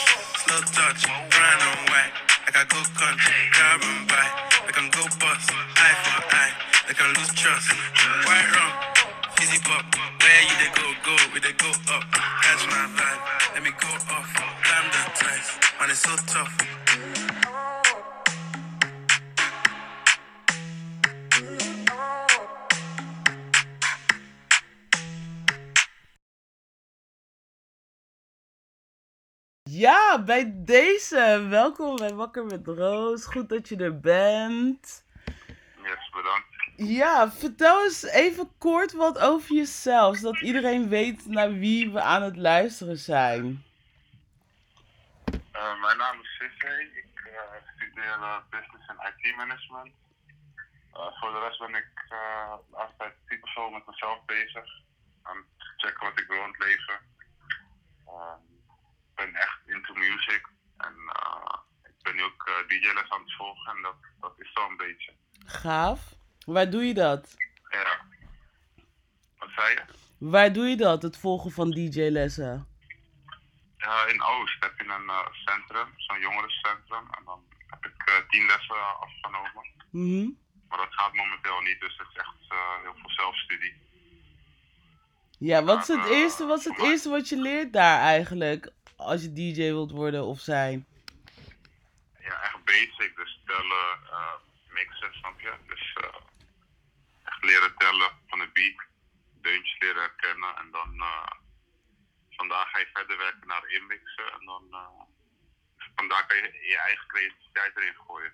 slow 0.45 0.61
touch, 0.70 1.01
brown 1.34 1.57
and 1.66 1.82
white. 1.89 2.13
Like 2.45 2.57
I 2.61 2.63
go 2.70 2.80
country, 2.93 3.39
grab 3.49 3.82
and 3.82 4.05
buy. 4.05 4.28
Like 4.70 4.78
I'm 4.78 4.89
go 4.93 5.03
bust, 5.18 5.49
eye 5.82 5.97
for 6.05 6.22
eye. 6.30 6.53
Like 6.86 7.01
I 7.01 7.07
lose 7.18 7.34
trust, 7.34 7.74
white 8.30 8.49
rum, 8.53 8.95
fizzy 9.46 9.62
pop. 9.64 9.86
Where 10.22 10.41
you 10.50 10.56
they 10.62 10.72
go, 10.80 10.86
go, 11.06 11.16
we 11.34 11.39
they 11.39 11.54
go 11.54 11.70
up. 11.93 12.04
Catch 12.41 12.66
my 12.68 12.86
vibe, 12.98 13.22
let 13.54 13.64
me 13.64 13.72
go 13.80 13.89
off. 14.16 14.30
Climb 14.66 14.88
the 14.93 15.02
ties, 15.20 15.48
man, 15.80 15.89
it's 15.89 16.00
so 16.00 16.16
tough. 16.34 16.54
Ja, 29.64 30.24
bij 30.24 30.52
deze. 30.56 31.46
Welkom 31.50 31.96
bij 31.96 32.14
Wakker 32.14 32.46
met 32.46 32.68
Roos. 32.68 33.26
Goed 33.26 33.50
dat 33.50 33.70
je 33.70 33.76
er 33.76 34.00
bent. 34.00 35.04
Yes, 35.84 36.10
bedankt. 36.14 36.55
Ja, 36.78 37.32
vertel 37.32 37.84
eens 37.84 38.03
even 38.03 38.57
kort 38.57 38.91
wat 38.93 39.19
over 39.19 39.55
jezelf, 39.55 40.17
zodat 40.17 40.41
iedereen 40.41 40.89
weet 40.89 41.26
naar 41.26 41.53
wie 41.53 41.91
we 41.91 42.01
aan 42.01 42.21
het 42.21 42.36
luisteren 42.38 42.97
zijn. 42.97 43.63
Eh, 45.51 45.82
mijn 45.82 45.97
naam 45.97 46.19
is 46.21 46.38
Sissé. 46.38 46.80
Ik 46.80 47.11
eh, 47.15 47.41
studeer 47.76 48.03
eh, 48.21 48.38
Business 48.49 48.88
en 48.88 49.13
IT 49.13 49.36
Management. 49.36 49.91
Voor 50.91 51.32
de 51.32 51.39
rest 51.39 51.59
ben 51.59 51.76
ik 51.76 51.88
de 52.09 52.59
laatste 52.71 52.97
tijd 52.97 53.71
met 53.71 53.88
mezelf 53.88 54.26
bezig. 54.26 54.65
Aan 55.21 55.38
het 55.38 55.73
checken 55.78 56.07
wat 56.07 56.19
ik 56.19 56.28
wil 56.28 56.38
in 56.43 56.53
het 56.57 56.59
leven. 56.59 56.99
Ehm, 58.07 58.39
Ik 59.09 59.15
ben 59.15 59.36
echt 59.36 59.59
into 59.65 59.93
music. 59.93 60.47
En 60.78 60.93
ik 61.84 62.01
ben 62.01 62.15
nu 62.15 62.23
ook 62.23 62.49
DJ-les 62.67 63.09
aan 63.09 63.21
het 63.21 63.36
volgen. 63.36 63.76
En 63.76 63.82
dat, 63.82 63.95
dat 64.19 64.34
is 64.38 64.51
zo 64.53 64.67
een 64.67 64.78
beetje. 64.78 65.13
Gaaf. 65.45 66.14
Waar 66.46 66.70
doe 66.70 66.84
je 66.84 66.93
dat? 66.93 67.36
Ja. 67.70 68.06
Wat 69.38 69.50
zei 69.56 69.74
je? 69.74 69.82
Waar 70.18 70.54
doe 70.54 70.66
je 70.66 70.76
dat, 70.76 71.02
het 71.02 71.18
volgen 71.18 71.52
van 71.52 71.72
DJ-lessen? 71.72 72.68
Ja, 73.78 74.06
in 74.06 74.24
Oost 74.24 74.64
heb 74.64 74.74
je 74.78 74.84
een 74.84 75.10
eh, 75.10 75.28
centrum, 75.46 75.88
zo'n 75.96 76.20
jongerencentrum. 76.20 77.08
En 77.18 77.24
dan 77.26 77.43
heb 77.70 77.86
ik 77.86 78.04
eh, 78.06 78.30
tien 78.30 78.46
lessen 78.46 79.00
afgenomen. 79.00 79.66
Mhm. 79.91 80.30
Maar 80.70 80.78
dat 80.78 80.93
gaat 80.93 81.14
momenteel 81.14 81.62
niet, 81.62 81.80
dus 81.80 81.98
het 81.98 82.08
is 82.10 82.16
echt 82.16 82.36
eh, 82.50 82.82
heel 82.82 82.93
veel 82.93 83.10
zelfstudie. 83.10 83.84
Ja, 85.39 85.64
wat 85.64 85.82
is 85.82 85.88
het 85.88 86.06
eerste, 86.06 86.46
wat 86.46 86.60
is 86.60 86.66
het 86.66 86.80
eerste 86.80 87.10
wat 87.10 87.30
je 87.30 87.38
leert 87.38 87.74
daar 87.74 88.00
eigenlijk? 88.00 88.72
Als 88.96 89.22
je 89.22 89.34
DJ 89.34 89.62
wilt 89.62 89.91
worden 89.91 90.24
of 90.26 90.39
zijn? 90.39 90.86
Ja, 92.20 92.41
echt 92.41 92.64
basic, 92.64 93.16
dus 93.16 93.39
tellen, 93.46 94.00
mixen, 94.70 95.14
snap 95.14 95.39
je? 95.39 95.54
Dus 95.68 95.98
leren 97.46 97.76
tellen 97.78 98.12
van 98.28 98.39
de 98.39 98.50
beat, 98.54 98.80
deuntjes 99.41 99.80
leren 99.80 100.02
herkennen 100.02 100.58
en 100.58 100.72
dan 100.72 101.02
eh, 101.02 101.32
vandaag 102.30 102.70
ga 102.70 102.80
je 102.80 102.89
verder 102.93 103.18
werken 103.18 103.48
naar 103.48 103.70
inmixen 103.70 104.32
en 104.39 104.46
dan 104.46 104.68
eh, 104.72 105.02
vandaag 105.96 106.26
kan 106.26 106.38
je 106.38 106.68
je 106.70 106.78
eigen 106.78 107.08
creativiteit 107.08 107.78
erin 107.78 107.96
gooien. 108.08 108.34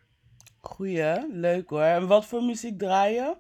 Goeie, 0.62 1.28
leuk 1.30 1.70
hoor. 1.70 1.82
En 1.82 2.08
wat 2.08 2.28
voor 2.28 2.44
muziek 2.44 2.80
draai 2.80 3.14
je? 3.14 3.36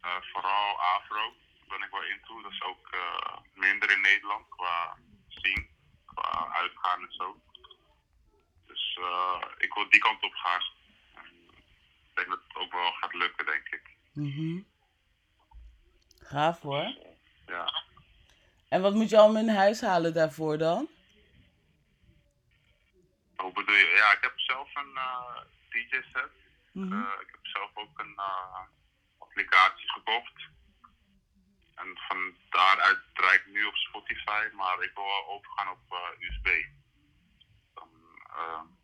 Eh, 0.00 0.22
vooral 0.32 0.80
afro 0.80 1.34
ben 1.68 1.82
ik 1.82 1.90
wel 1.90 2.04
into, 2.04 2.42
dat 2.42 2.52
is 2.52 2.62
ook 2.62 2.96
minder 3.54 3.90
in 3.90 4.00
Nederland 4.00 4.48
qua 4.48 4.96
zien, 5.28 5.68
qua 6.04 6.48
uitgaan 6.52 7.00
en 7.00 7.12
zo. 7.12 7.40
Dus 8.66 8.98
ik 9.58 9.74
wil 9.74 9.88
die 9.88 10.00
kant 10.00 10.22
op 10.22 10.34
gaan. 10.34 10.62
Ik 12.12 12.18
denk 12.18 12.28
dat 12.28 12.40
het 12.48 12.56
ook 12.56 12.72
wel 12.72 12.92
gaat 12.92 13.14
lukken, 13.14 13.46
denk 13.46 13.68
ik. 13.68 13.96
Mhm. 14.12 14.60
Gaaf 16.18 16.60
hoor. 16.60 16.96
Ja. 17.46 17.82
En 18.68 18.82
wat 18.82 18.94
moet 18.94 19.10
je 19.10 19.18
allemaal 19.18 19.42
in 19.42 19.48
huis 19.48 19.80
halen 19.80 20.14
daarvoor 20.14 20.58
dan? 20.58 20.88
Hoe 23.36 23.52
bedoel 23.52 23.74
je? 23.74 23.92
Ja, 23.96 24.12
ik 24.12 24.22
heb 24.22 24.32
zelf 24.40 24.74
een 24.74 24.96
eh, 24.96 25.40
DJ-set. 25.68 26.30
Mhm. 26.72 26.92
Eh, 26.92 27.20
ik 27.20 27.28
heb 27.30 27.46
zelf 27.46 27.70
ook 27.74 27.98
een 27.98 28.14
eh, 28.16 28.60
applicatie 29.18 29.90
gekocht. 29.90 30.48
En 31.74 31.98
van 32.08 32.36
daaruit 32.50 33.00
draai 33.12 33.38
ik 33.38 33.46
nu 33.46 33.64
op 33.64 33.76
Spotify, 33.76 34.48
maar 34.52 34.82
ik 34.82 34.90
wil 34.94 35.04
wel 35.04 35.28
overgaan 35.28 35.68
op 35.68 36.14
USB. 36.18 36.66
Dan, 37.74 37.88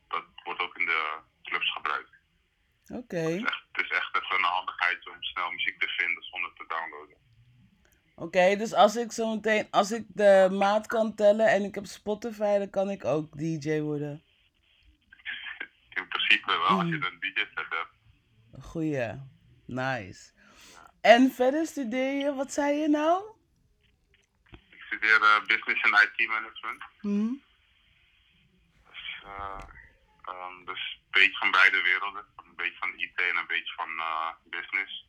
dat 0.08 0.24
wordt 0.44 0.60
ook 0.60 0.76
in 0.78 0.86
de 0.86 1.18
clubs 1.42 1.72
gebruikt. 1.72 2.17
Oké. 2.90 3.16
Het, 3.16 3.34
is 3.34 3.42
echt, 3.42 3.64
het 3.72 3.84
is 3.84 3.90
echt 3.90 4.16
even 4.16 4.36
een 4.36 4.44
handigheid 4.44 5.08
om 5.08 5.22
snel 5.22 5.50
muziek 5.50 5.80
te 5.80 5.88
vinden 5.88 6.22
zonder 6.22 6.52
te 6.54 6.64
downloaden. 6.68 7.16
Oké, 8.14 8.56
dus 8.56 8.72
als 8.72 8.96
ik 8.96 9.12
zo 9.12 9.34
meteen, 9.34 9.66
als 9.70 9.92
ik 9.92 10.04
de 10.08 10.48
maat 10.52 10.86
kan 10.86 11.14
tellen 11.14 11.48
en 11.48 11.62
ik 11.62 11.74
heb 11.74 11.86
Spotify, 11.86 12.58
dan 12.58 12.70
kan 12.70 12.90
ik 12.90 13.04
ook 13.04 13.38
DJ 13.38 13.80
worden. 13.80 14.22
In 15.90 16.08
principe 16.08 16.46
wel, 16.46 16.66
als 16.66 16.88
je 16.88 16.94
een 16.94 17.20
DJ-set 17.20 17.66
hebt. 17.68 18.64
Goeie. 18.64 19.20
Nice. 19.66 20.32
En 21.00 21.30
verder 21.30 21.66
studeer 21.66 22.12
je, 22.12 22.34
wat 22.34 22.52
zei 22.52 22.76
je 22.76 22.88
nou? 22.88 23.24
Ik 24.70 24.82
studeer 24.86 25.22
eh, 25.22 25.46
Business 25.46 25.82
en 25.82 25.92
IT 25.92 26.28
Management. 26.28 26.82
Hm? 27.00 27.32
Dus, 28.90 29.22
ehm, 29.24 30.64
dus 30.64 31.00
een 31.04 31.10
beetje 31.10 31.38
van 31.38 31.50
beide 31.50 31.82
werelden. 31.82 32.24
Een 32.58 32.64
beetje 32.64 32.78
van 32.78 32.98
IT 32.98 33.20
en 33.20 33.36
een 33.36 33.46
beetje 33.46 33.74
van 33.74 33.98
eh, 33.98 34.30
business. 34.44 35.06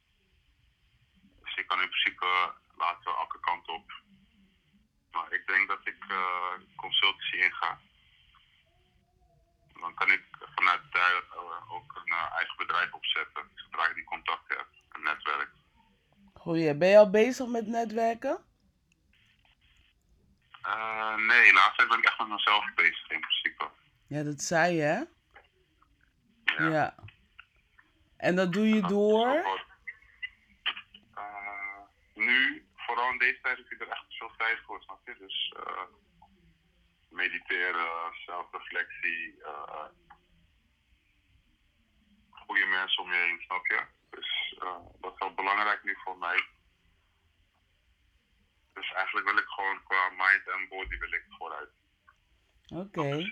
Dus 1.43 1.56
ik 1.56 1.68
kan 1.68 1.82
in 1.82 1.89
principe 1.89 2.54
later 2.76 3.16
elke 3.16 3.39
kant 3.39 3.68
op. 3.68 3.91
Maar 5.12 5.34
ik 5.34 5.47
denk 5.47 5.68
dat 5.68 5.80
ik 5.84 6.06
eh, 6.08 6.54
consultancy 6.76 7.36
inga. 7.36 7.80
Dan 9.80 9.93
kan 9.93 10.12
ik 10.12 10.24
vanuit 10.56 10.82
daar 10.91 11.24
eh, 11.32 11.72
ook 11.72 12.02
een 12.04 12.14
eigen 12.14 12.58
bedrijf 12.58 12.93
opzetten. 12.93 13.52
Zodra 13.56 13.88
ik 13.88 13.95
die 13.95 14.04
contacten 14.04 14.58
heb, 14.58 14.68
een 14.89 15.04
netwerk. 15.04 15.50
Goeie. 16.34 16.76
Ben 16.76 16.89
je 16.89 16.97
al 16.97 17.10
bezig 17.10 17.47
met 17.47 17.68
netwerken? 17.68 18.43
Eh, 20.62 21.16
nee, 21.16 21.54
laatst 21.54 21.78
tijd 21.78 21.89
ben 21.89 21.97
ik 21.97 22.06
echt 22.06 22.20
met 22.20 22.28
mezelf 22.28 22.74
bezig 22.76 23.10
in 23.10 23.20
principe. 23.20 23.70
Ja, 24.08 24.24
dat 24.24 24.41
zei 24.41 24.76
je, 24.76 24.82
hè? 24.82 25.04
Ja. 26.58 26.70
Ja. 26.70 26.95
En 28.20 28.36
dat 28.36 28.53
doe 28.53 28.67
je 28.67 28.82
door? 28.82 29.28
Eh, 31.13 31.82
nu, 32.13 32.65
vooral 32.76 33.11
in 33.11 33.17
deze 33.17 33.39
tijd, 33.41 33.57
heb 33.57 33.70
je 33.70 33.78
er 33.78 33.91
echt 33.91 34.05
veel 34.09 34.32
tijd 34.38 34.59
voor, 34.65 34.82
snap 34.82 34.99
je? 35.05 35.15
Dus 35.20 35.53
eh, 35.57 35.84
mediteren, 37.09 38.13
zelfreflectie, 38.26 39.43
eh 39.43 39.86
goede 42.30 42.65
mensen 42.65 43.03
om 43.03 43.11
je 43.11 43.17
heen, 43.17 43.39
snap 43.39 43.65
je? 43.65 43.82
Dus 44.09 44.55
dat 44.99 45.13
is 45.13 45.20
wel 45.20 45.34
belangrijk 45.34 45.84
nu 45.84 45.97
voor 46.03 46.17
mij. 46.17 46.43
Dus 48.74 48.91
eigenlijk 48.93 49.28
wil 49.30 49.38
ik 49.38 49.47
gewoon 49.47 49.84
qua 49.84 50.09
mind 50.09 50.47
en 50.47 50.67
body 50.70 50.97
wil 50.97 51.13
ik 51.13 51.26
vooruit 51.30 51.70
Oké. 52.70 53.28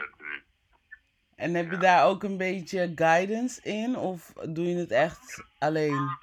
En 1.38 1.53
heb 1.53 1.71
je 1.71 1.77
daar 1.77 2.05
ook 2.05 2.23
een 2.23 2.38
beetje 2.38 2.91
guidance 2.95 3.61
in? 3.61 3.95
Of 3.97 4.33
doe 4.33 4.65
je 4.65 4.75
het 4.75 4.91
echt 4.91 5.43
alleen? 5.57 6.17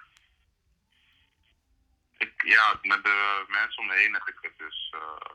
Ik, 2.19 2.43
ja, 2.47 2.79
met 2.83 3.05
de 3.05 3.45
mensen 3.49 3.83
om 3.83 3.87
me 3.87 3.95
heen 3.95 4.13
heb 4.13 4.29
ik 4.29 4.39
het 4.41 4.59
dus. 4.59 4.95
eh 4.95 5.33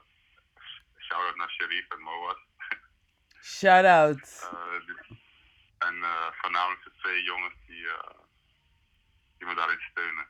shout-out 0.98 1.36
naar 1.36 1.50
Sharif 1.50 1.88
en 1.90 2.02
Moaz. 2.02 2.38
Shout 3.42 3.86
out. 3.86 4.28
Eh, 5.80 5.88
en 5.88 6.04
eh, 6.04 6.28
voornamelijk 6.32 6.84
de 6.84 6.92
twee 7.02 7.24
jongens 7.24 7.54
die, 7.68 7.88
die 9.38 9.48
me 9.48 9.56
daarin 9.56 9.80
steunen. 9.92 10.26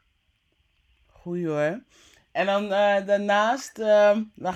Goeie 1.07 1.47
hoor. 1.47 1.83
En 2.31 2.45
dan 2.45 2.69
daarnaast, 3.05 3.77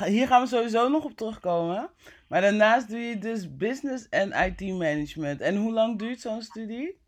hier 0.06 0.28
gaan 0.28 0.42
we 0.42 0.48
sowieso 0.48 0.90
nog 0.90 1.04
op 1.04 1.18
terugkomen. 1.18 1.90
Maar 2.34 2.42
daarnaast 2.42 2.90
doe 2.90 3.00
je 3.00 3.18
dus 3.18 3.58
business 3.58 4.10
en 4.10 4.32
IT 4.32 4.62
management. 4.62 5.42
En 5.42 5.56
hoe 5.56 5.72
lang 5.72 6.00
duurt 6.00 6.20
zo'n 6.20 6.42
studie? 6.42 7.02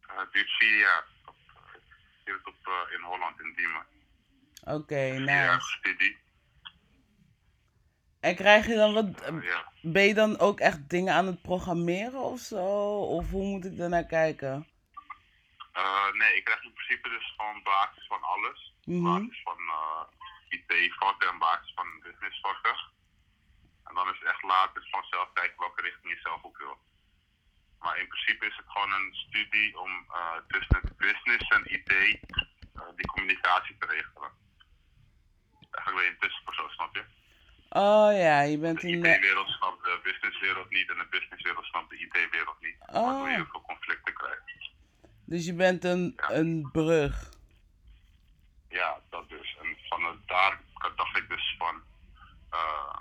Eh, 0.00 0.18
het 0.18 0.32
duurt 0.32 0.50
vier 0.50 0.78
jaar. 0.78 1.06
Op, 1.24 1.36
eh, 2.24 2.34
op, 2.44 2.56
eh, 2.62 2.94
in 2.94 3.00
Holland, 3.00 3.40
in 3.40 3.52
Diemen. 3.56 3.86
Oké, 4.64 5.14
Vier 5.16 5.24
jaar 5.24 5.60
studie. 5.60 6.18
En 8.20 8.34
krijg 8.34 8.66
je 8.66 8.74
dan 8.74 8.92
wat, 8.92 9.32
ja. 9.42 9.72
ben 9.82 10.02
je 10.02 10.14
dan 10.14 10.38
ook 10.38 10.60
echt 10.60 10.90
dingen 10.90 11.14
aan 11.14 11.26
het 11.26 11.42
programmeren 11.42 12.20
of 12.20 12.40
zo? 12.40 12.64
Of 12.98 13.30
hoe 13.30 13.44
moet 13.44 13.64
ik 13.64 13.76
daarnaar 13.76 14.06
kijken? 14.06 14.68
Nee, 16.12 16.36
ik 16.36 16.44
krijg 16.44 16.62
in 16.62 16.72
principe 16.72 17.08
dus 17.08 17.34
gewoon 17.36 17.62
basis 17.62 18.06
van 18.06 18.22
alles. 18.22 18.74
Mhm. 18.84 19.02
Basis 19.02 19.42
van 19.42 19.58
IT-vakken 20.48 21.28
en 21.28 21.38
basis 21.38 21.72
van 21.74 22.00
businessvakken. 22.02 22.98
En 23.90 23.96
dan 23.96 24.08
is 24.12 24.18
het 24.18 24.28
echt 24.28 24.42
later 24.42 24.86
vanzelf 24.90 25.28
kijken 25.32 25.58
welke 25.58 25.82
richting 25.82 26.12
je 26.12 26.20
zelf 26.22 26.42
op 26.42 26.56
wil. 26.56 26.78
Maar 27.78 27.98
in 27.98 28.08
principe 28.08 28.46
is 28.46 28.56
het 28.56 28.66
gewoon 28.68 28.92
een 28.92 29.14
studie 29.14 29.78
om 29.78 29.92
eh, 30.18 30.36
tussen 30.48 30.76
het 30.82 30.96
business 30.96 31.48
en 31.48 31.62
IT 31.76 31.90
eh, 31.90 32.82
die 32.96 33.06
communicatie 33.06 33.76
te 33.78 33.86
regelen. 33.86 34.30
Eigenlijk 35.70 35.94
ben 35.96 36.04
je 36.04 36.10
een 36.10 36.18
tussenpersoon, 36.18 36.70
snap 36.70 36.94
je? 36.94 37.04
Oh 37.68 38.10
ja, 38.26 38.40
je 38.40 38.58
bent 38.58 38.82
in 38.82 39.02
de... 39.02 39.08
IT-wereld 39.14 39.48
snapt 39.48 39.84
de 39.84 40.00
businesswereld 40.02 40.70
niet 40.70 40.90
en 40.90 40.98
de 40.98 41.06
businesswereld 41.10 41.64
snapt 41.64 41.90
de 41.90 41.98
IT-wereld 41.98 42.60
niet. 42.60 42.76
Waardoor 42.78 43.12
je 43.12 43.18
Oh, 43.30 43.34
heel 43.34 43.46
veel 43.50 43.60
conflicten 43.62 44.14
krijgt. 44.14 44.42
dus 45.24 45.44
je 45.46 45.54
bent 45.54 45.84
een, 45.84 46.14
een 46.16 46.68
brug. 46.72 47.28
Ja, 48.68 49.00
dat 49.10 49.28
dus. 49.28 49.56
En 49.60 49.76
vanuit 49.88 50.18
daar 50.26 50.60
dacht 50.96 51.16
ik 51.16 51.28
dus 51.28 51.54
van. 51.58 51.82
eh, 52.50 52.98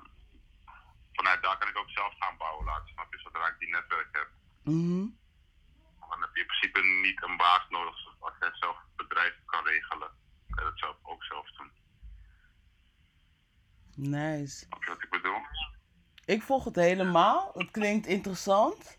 vanuit 1.20 1.42
daar 1.44 1.58
kan 1.58 1.68
ik 1.68 1.78
ook 1.78 1.90
zelf 1.90 2.14
gaan 2.20 2.38
bouwen 2.38 2.66
laten, 2.66 2.90
snap 2.94 3.14
je? 3.14 3.20
Zodra 3.20 3.48
ik 3.48 3.60
die 3.60 3.70
netwerk 3.70 4.10
heb. 4.12 4.30
Mhm. 4.64 5.06
Dan 6.10 6.22
heb 6.22 6.36
je 6.36 6.42
in 6.42 6.52
principe 6.52 6.82
niet 7.06 7.24
een 7.24 7.38
baas 7.38 7.66
nodig. 7.70 7.98
Als 8.20 8.34
jij 8.40 8.50
zelf 8.54 8.78
het 8.88 8.96
bedrijf 9.08 9.34
kan 9.46 9.64
regelen, 9.66 10.12
kan 10.50 10.64
je 10.64 10.70
dat 10.70 10.80
zelf 10.80 10.98
ook 11.04 11.24
zelf 11.24 11.48
doen. 11.58 11.72
Nice. 13.96 14.58
Snap 14.66 14.84
je 14.84 14.90
wat 14.90 15.04
ik 15.04 15.10
bedoel? 15.10 15.42
Ik 16.26 16.42
volg 16.42 16.64
het 16.64 16.76
helemaal. 16.76 17.52
Het 17.54 17.72
klinkt 17.72 18.08
interessant. 18.08 18.98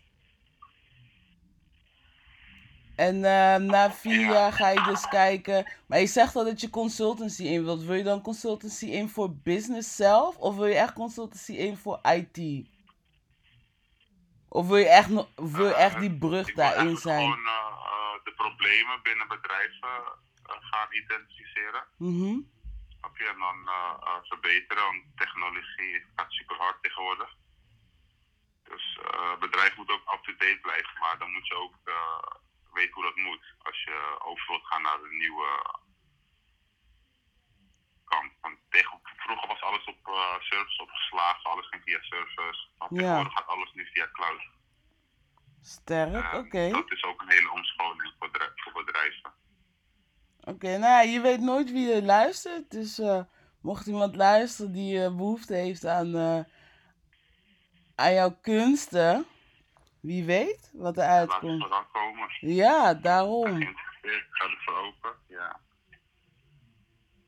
En 2.95 3.15
eh, 3.15 3.55
na 3.55 3.91
vier 3.91 4.19
Ja. 4.21 4.31
jaar 4.31 4.53
ga 4.53 4.69
je 4.69 4.81
dus 4.83 5.07
kijken. 5.07 5.65
Maar 5.85 5.99
je 5.99 6.05
zegt 6.07 6.35
al 6.35 6.43
dat 6.45 6.61
je 6.61 6.69
consultancy 6.69 7.43
in 7.43 7.63
wilt. 7.63 7.83
Wil 7.83 7.95
je 7.95 8.03
dan 8.03 8.21
consultancy 8.21 8.85
in 8.85 9.09
voor 9.09 9.35
business 9.35 9.95
zelf? 9.95 10.37
Of 10.37 10.55
wil 10.55 10.65
je 10.65 10.75
echt 10.75 10.93
consultancy 10.93 11.51
in 11.53 11.77
voor 11.77 11.99
IT? 12.03 12.67
Of 14.49 14.67
wil 14.67 14.77
je 14.77 14.87
echt, 14.89 15.09
wil 15.35 15.67
je 15.67 15.73
echt 15.75 15.99
die 15.99 16.17
brug 16.17 16.53
daarin 16.53 16.97
zijn? 16.97 17.19
gewoon 17.31 17.45
eh, 17.47 17.53
eh, 17.53 18.23
de 18.23 18.33
problemen 18.33 18.99
binnen 19.03 19.27
bedrijven 19.27 19.89
eh, 20.45 20.55
gaan 20.59 20.87
identificeren. 20.91 21.83
Snap 22.99 23.17
je? 23.17 23.27
En 23.33 23.39
dan 23.39 23.57
eh, 23.67 23.93
eh, 24.07 24.17
verbeteren, 24.23 24.83
want 24.83 25.03
technologie 25.15 26.05
gaat 26.15 26.31
super 26.31 26.55
hard 26.57 26.77
tegenwoordig. 26.83 27.35
Dus 28.69 28.99
eh, 29.03 29.29
het 29.31 29.39
bedrijf 29.39 29.77
moet 29.77 29.91
ook 29.91 30.13
up-to-date 30.13 30.59
blijven, 30.61 30.99
maar 30.99 31.17
dan 31.19 31.31
moet 31.31 31.47
je 31.47 31.55
ook 31.55 31.75
weten 32.73 32.93
hoe 32.93 33.03
dat 33.03 33.15
moet. 33.15 33.43
Als 33.57 33.83
je 33.83 34.17
over 34.23 34.45
wilt 34.47 34.65
gaan 34.65 34.81
naar 34.81 34.97
de 34.97 35.13
nieuwe 35.23 35.49
kant. 38.05 38.31
Want 38.41 38.57
tegen, 38.69 38.99
vroeger 39.03 39.47
was 39.47 39.61
alles 39.61 39.85
op 39.85 39.99
eh 40.07 40.39
service 40.39 40.81
opgeslagen, 40.81 41.43
alles 41.51 41.67
ging 41.67 41.83
via 41.83 41.99
service. 42.01 42.67
Maar 42.77 42.87
Ja. 42.91 42.97
tegenwoordig 42.97 43.33
gaat 43.33 43.47
alles 43.47 43.71
nu 43.73 43.85
via 43.93 44.09
cloud. 44.11 44.41
Sterk, 45.61 46.31
En 46.33 46.39
oké. 46.39 46.69
Dat 46.69 46.91
is 46.91 47.03
ook 47.03 47.21
een 47.21 47.29
hele 47.31 47.51
omscholing 47.51 48.13
voor, 48.19 48.29
bedrij- 48.31 48.51
voor 48.55 48.73
bedrijven. 48.85 49.33
Oké, 50.43 50.67
nou 50.77 50.81
ja, 50.91 51.01
je 51.01 51.21
weet 51.21 51.39
nooit 51.39 51.71
wie 51.71 51.93
er 51.93 52.01
luistert. 52.03 52.71
Dus 52.71 52.99
eh, 52.99 53.23
mocht 53.61 53.87
iemand 53.87 54.15
luisteren 54.15 54.71
die 54.71 55.03
eh, 55.03 55.15
behoefte 55.15 55.53
heeft 55.53 55.85
aan, 55.85 56.15
aan 57.95 58.13
jouw 58.13 58.31
kunsten, 58.41 59.25
wie 60.01 60.23
weet 60.25 60.71
wat 60.73 60.97
er 60.97 61.03
Laat 61.03 61.21
het 61.21 61.31
uitkomt. 61.31 61.67
komen. 61.91 62.29
Ja, 62.39 62.93
daarom. 62.93 63.45
Geïnteresseerd, 63.45 64.27
ga 64.29 64.45
ervoor 64.45 64.77
open. 64.77 65.15
Ja. 65.27 65.59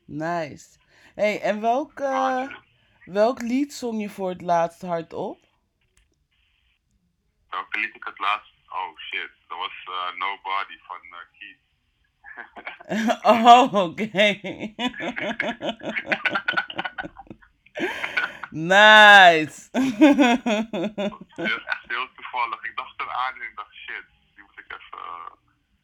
Nice. 0.04 0.78
hey, 1.14 1.40
en 1.40 1.60
welk, 1.60 2.00
eh, 2.00 2.56
welk 3.04 3.40
lied 3.42 3.72
zong 3.74 4.00
je 4.00 4.08
voor 4.10 4.28
het 4.28 4.40
laatst 4.42 4.82
hardop? 4.82 5.38
Welke 7.50 7.80
liet 7.80 7.94
ik 7.94 8.04
het 8.04 8.18
laatst? 8.18 8.52
Oh 8.68 8.98
shit, 8.98 9.30
dat 9.48 9.58
was 9.58 9.84
eh, 9.84 10.12
Nobody 10.18 10.78
van 10.78 11.00
uh, 11.10 11.16
Keith. 11.38 11.62
oh, 13.32 13.74
oké. 13.74 14.40
nice. 18.54 19.68
Echt 21.72 21.84
heel 21.86 22.08
toevallig. 22.14 22.64
Ik 22.64 22.76
dacht 22.76 23.00
eraan 23.00 23.34
en 23.34 23.42
ik 23.42 23.56
dacht 23.56 23.74
shit, 23.74 24.04
die 24.34 24.44
moet 24.44 24.58
ik 24.58 24.64
even 24.72 24.98
eh, 24.98 25.32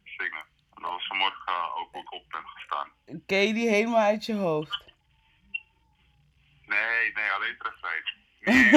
zingen. 0.05 0.45
En 0.75 0.83
dat 0.83 0.91
was 0.91 1.07
vanmorgen 1.07 1.53
eh, 1.53 1.77
ook 1.77 1.93
hoe 1.93 2.03
ik 2.03 2.13
op 2.13 2.25
ben 2.29 2.47
gestaan. 2.47 2.89
Ken 3.27 3.47
je 3.47 3.53
die 3.53 3.69
helemaal 3.69 4.01
uit 4.01 4.27
je 4.27 4.35
hoofd? 4.35 4.85
Nee, 6.67 7.13
nee, 7.13 7.31
alleen 7.31 7.57
het 7.59 7.67
refrein. 7.69 8.19
Nee, 8.41 8.75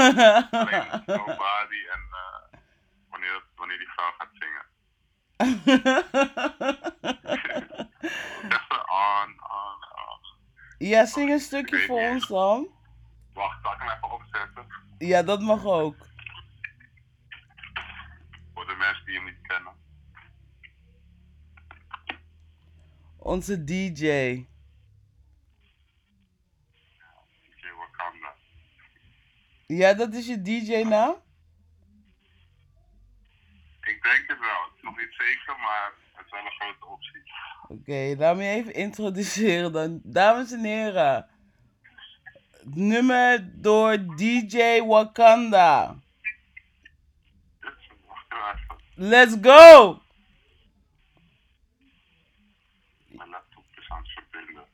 alleen 0.52 1.04
Nobody 1.06 1.82
en 1.92 2.08
eh, 2.12 2.60
wanneer, 3.10 3.44
wanneer 3.56 3.78
die 3.78 3.90
vrouw 3.90 4.12
gaat 4.18 4.30
zingen. 4.34 4.66
Echt 8.50 8.72
on, 8.72 9.30
on, 9.30 9.80
on. 10.10 10.20
ja, 10.78 11.06
zing 11.06 11.32
een 11.32 11.40
stukje 11.40 11.80
voor 11.80 12.00
ons 12.00 12.28
dan. 12.28 12.82
Wacht, 13.34 13.66
ik 13.66 13.80
hem 13.80 13.90
even 13.90 14.12
opzetten? 14.12 14.66
Ja, 14.98 15.24
dat 15.24 15.42
mag 15.42 15.66
ook. 15.66 15.96
Voor 18.54 18.66
de 18.66 18.76
mensen 18.76 19.06
die 19.06 19.16
hem 19.16 19.26
niet 19.26 19.42
kennen. 19.42 19.74
Onze 23.18 23.64
DJ. 23.64 24.04
DJ 27.42 27.68
Wakanda. 27.78 28.34
Ja, 29.68 29.94
dat 29.94 30.14
is 30.14 30.28
je 30.28 30.42
DJ-naam? 30.42 31.16
Ik 33.82 34.04
denk 34.04 34.24
het 34.28 34.40
wel. 34.40 34.64
Het 34.64 34.76
is 34.76 34.82
nog 34.82 34.98
niet 34.98 35.14
zeker, 35.18 35.56
maar 35.60 35.94
het 36.14 36.26
is 36.26 36.32
wel 36.32 36.46
een 36.46 36.52
grote 36.52 36.86
optie. 36.86 37.22
Oké, 37.68 38.16
laat 38.18 38.36
me 38.36 38.48
even 38.48 38.74
introduceren 38.74 39.72
dan. 39.72 40.02
Dames 40.04 40.52
en 40.52 40.64
heren. 40.64 41.33
Nummer 42.66 43.62
door 43.62 43.98
DJ 44.16 44.82
Wakanda. 44.82 45.96
Let's 48.96 49.36
go! 49.42 50.02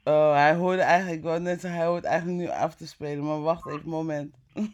Oh, 0.04 0.34
hij 0.34 0.56
hoorde 0.56 0.82
eigenlijk, 0.82 1.24
wou 1.24 1.40
net 1.40 1.62
hij 1.62 1.86
hoort 1.86 2.04
eigenlijk 2.04 2.38
nu 2.40 2.48
af 2.50 2.76
te 2.76 2.88
spelen, 2.88 3.26
maar 3.26 3.42
wacht 3.42 3.68
even 3.68 3.80
een 3.80 3.90
moment. 3.90 4.36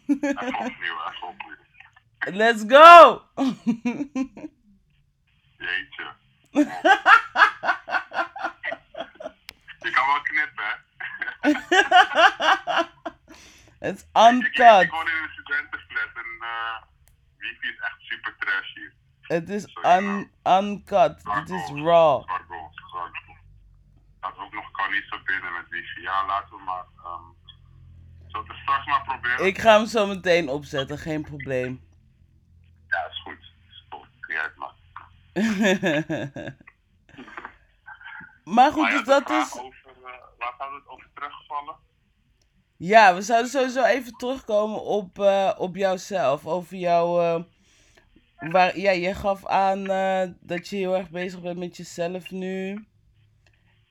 Let's 2.40 2.64
go! 2.68 3.22
Jeetje. 5.58 6.14
Je 9.78 9.90
kan 9.90 10.06
wel 10.06 10.20
knippen, 10.22 10.64
hè? 11.40 11.54
Het 13.78 13.96
is 13.96 14.02
Ik, 14.02 14.08
ik, 14.12 14.32
uncut. 14.32 14.90
woon 14.90 15.06
in 15.08 15.22
een 15.22 15.30
studentenflat 15.32 16.08
en 16.14 16.36
eh 16.40 16.82
wifi 17.38 17.68
is 17.68 17.78
echt 17.78 17.96
super 17.98 18.34
trash 18.38 18.74
hier. 18.74 18.92
Het 19.20 19.48
is 19.48 19.76
un 19.82 20.30
uncut. 20.44 21.20
Het 21.22 21.50
is 21.50 21.68
raw. 21.70 22.26
Dat 24.20 24.38
ook 24.38 24.52
nog 24.52 24.70
kan 24.70 24.90
niet 24.90 25.04
zo 25.10 25.18
binnen 25.24 25.52
met 25.52 25.68
wifi. 25.68 26.00
Ja, 26.00 26.26
laten 26.26 26.56
we 26.56 26.62
maar. 26.62 26.84
ehm 27.04 27.22
zullen 28.26 28.46
we 28.46 28.52
het 28.52 28.62
straks 28.62 28.86
maar 28.86 29.02
proberen? 29.02 29.46
Ik 29.46 29.58
ga 29.58 29.76
hem 29.76 29.86
zo 29.86 30.06
meteen 30.06 30.48
opzetten, 30.48 30.98
geen 30.98 31.22
probleem. 31.22 31.84
maar 38.56 38.72
goed, 38.72 38.82
Maar 38.82 38.92
ja, 38.92 38.98
dus 38.98 39.06
dat 39.06 39.30
is... 39.30 39.58
Over, 39.58 39.90
eh, 40.04 40.12
waar 40.38 40.72
het 40.72 40.88
over 40.88 41.08
terugvallen? 41.14 41.76
Ja, 42.78 43.14
we 43.14 43.22
zouden 43.22 43.50
sowieso 43.50 43.84
even 43.84 44.12
terugkomen 44.16 44.82
op, 44.82 45.18
eh, 45.18 45.52
op 45.58 45.76
jouzelf. 45.76 46.46
Over 46.46 46.76
jouw. 46.76 47.20
eh, 47.20 47.42
waar, 48.50 48.78
ja, 48.78 48.90
je 48.90 49.14
gaf 49.14 49.46
aan 49.46 49.90
eh, 49.90 50.22
dat 50.40 50.68
je 50.68 50.76
heel 50.76 50.96
erg 50.96 51.10
bezig 51.10 51.40
bent 51.40 51.58
met 51.58 51.76
jezelf 51.76 52.30
nu. 52.30 52.86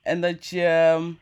En 0.02 0.20
dat 0.20 0.46
je 0.46 0.66
ehm, 0.66 1.12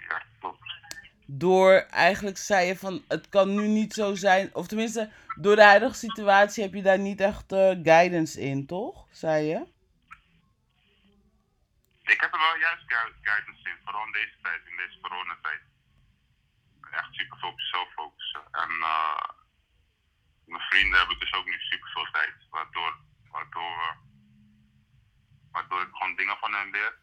door 1.26 1.72
eigenlijk 1.90 2.36
zei 2.38 2.66
je 2.66 2.76
van 2.76 3.04
het 3.08 3.28
kan 3.28 3.54
nu 3.54 3.66
niet 3.66 3.92
zo 3.94 4.14
zijn. 4.14 4.54
Of 4.54 4.66
tenminste, 4.66 5.10
door 5.40 5.56
de 5.56 5.62
huidige 5.64 5.94
situatie 5.94 6.62
heb 6.62 6.74
je 6.74 6.82
daar 6.82 6.98
niet 6.98 7.20
echt 7.20 7.44
guidance 7.82 8.40
in, 8.40 8.66
toch? 8.66 9.06
Zei 9.10 9.44
je? 9.46 9.56
Ik 12.02 12.20
heb 12.20 12.32
er 12.32 12.38
wel 12.40 12.56
juist 12.60 12.82
gui- 12.86 13.12
guidance 13.22 13.68
in, 13.68 13.76
vooral 13.84 14.06
in 14.06 14.12
deze 14.12 14.34
tijd, 14.42 14.60
in 14.70 14.76
deze 14.76 15.00
coronatijd. 15.00 15.60
Echt 17.01 17.14
super 17.14 17.38
veel 17.38 17.49
op 17.49 17.59
jezelf 17.59 17.88
focussen. 17.92 18.42
En 18.51 18.70
eh, 18.92 19.28
mijn 20.45 20.62
vrienden 20.70 20.99
hebben 20.99 21.18
dus 21.18 21.34
ook 21.34 21.47
nu 21.47 21.59
super 21.59 21.88
veel 21.88 22.09
tijd, 22.12 22.34
waardoor, 22.51 22.97
waardoor, 23.30 23.97
waardoor 25.53 25.80
ik 25.80 25.92
gewoon 25.92 26.16
dingen 26.16 26.36
van 26.36 26.53
hen 26.53 26.70
leer. 26.70 26.95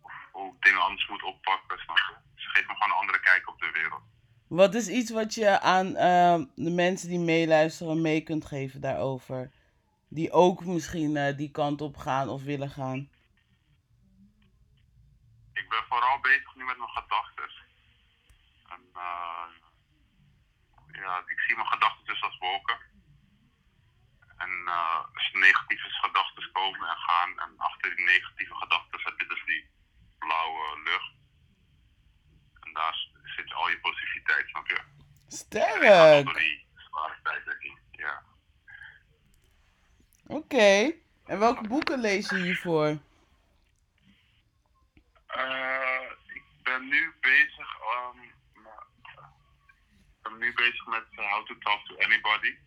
Of 0.00 0.12
hoe 0.32 0.54
ik 0.54 0.62
dingen 0.62 0.82
anders 0.82 1.08
moet 1.08 1.22
oppakken, 1.22 1.78
snap 1.78 1.96
je? 1.96 2.14
Ze 2.34 2.48
geven 2.48 2.66
me 2.66 2.74
gewoon 2.74 2.90
een 2.90 3.00
andere 3.02 3.20
kijk 3.20 3.48
op 3.48 3.58
de 3.60 3.70
wereld. 3.70 4.02
Wat 4.48 4.74
is 4.74 4.88
iets 4.88 5.10
wat 5.10 5.34
je 5.34 5.60
aan 5.60 5.96
ehm, 5.96 6.44
de 6.54 6.70
mensen 6.70 7.08
die 7.08 7.18
meeluisteren 7.18 8.00
mee 8.00 8.22
kunt 8.22 8.44
geven 8.44 8.80
daarover? 8.80 9.50
Die 10.08 10.32
ook 10.32 10.64
misschien 10.64 11.16
eh, 11.16 11.36
die 11.36 11.50
kant 11.50 11.80
op 11.80 11.96
gaan 11.96 12.28
of 12.28 12.42
willen 12.42 12.70
gaan. 12.70 13.10
Ik 15.52 15.68
ben 15.68 15.84
vooral 15.88 16.20
bezig 16.20 16.54
nu 16.54 16.64
met 16.64 16.78
mijn 16.78 16.88
gedachten. 16.88 17.27
Eh, 18.98 19.46
ja, 20.92 21.22
ik 21.26 21.40
zie 21.40 21.56
mijn 21.56 21.68
gedachten 21.68 22.06
dus 22.06 22.22
als 22.22 22.38
wolken. 22.38 22.78
En 24.36 24.68
als 25.14 25.30
negatieve 25.32 25.88
gedachten 25.90 26.52
komen 26.52 26.88
en 26.88 26.96
gaan, 26.96 27.38
en 27.38 27.54
achter 27.56 27.96
die 27.96 28.04
negatieve 28.04 28.54
gedachten 28.54 29.00
heb 29.02 29.20
je 29.20 29.26
dus 29.26 29.44
die 29.44 29.70
blauwe 30.18 30.80
lucht. 30.84 31.12
En 32.60 32.72
daar 32.72 33.08
zit 33.24 33.52
al 33.52 33.68
je 33.68 33.80
positiviteit, 33.80 34.48
snap 34.48 34.66
je? 34.66 34.80
Sterk! 35.28 36.24
door 36.24 36.34
die 36.34 36.66
zware 36.74 37.18
tijden 37.22 37.56
heen, 37.58 37.78
ja. 37.90 38.22
Oké. 40.26 40.92
En 41.26 41.38
welke 41.38 41.68
boeken 41.68 42.00
lees 42.00 42.28
je 42.28 42.36
hiervoor? 42.36 42.98
Eh, 45.26 46.10
ik 46.26 46.42
ben 46.62 46.88
nu 46.88 47.14
bezig, 47.20 47.76
ik 48.22 48.27
ben 50.28 50.38
nu 50.38 50.52
bezig 50.54 50.86
met 50.86 51.06
eh, 51.10 51.32
How 51.32 51.46
to 51.46 51.58
Talk 51.58 51.86
to 51.86 51.96
Anybody. 51.96 52.58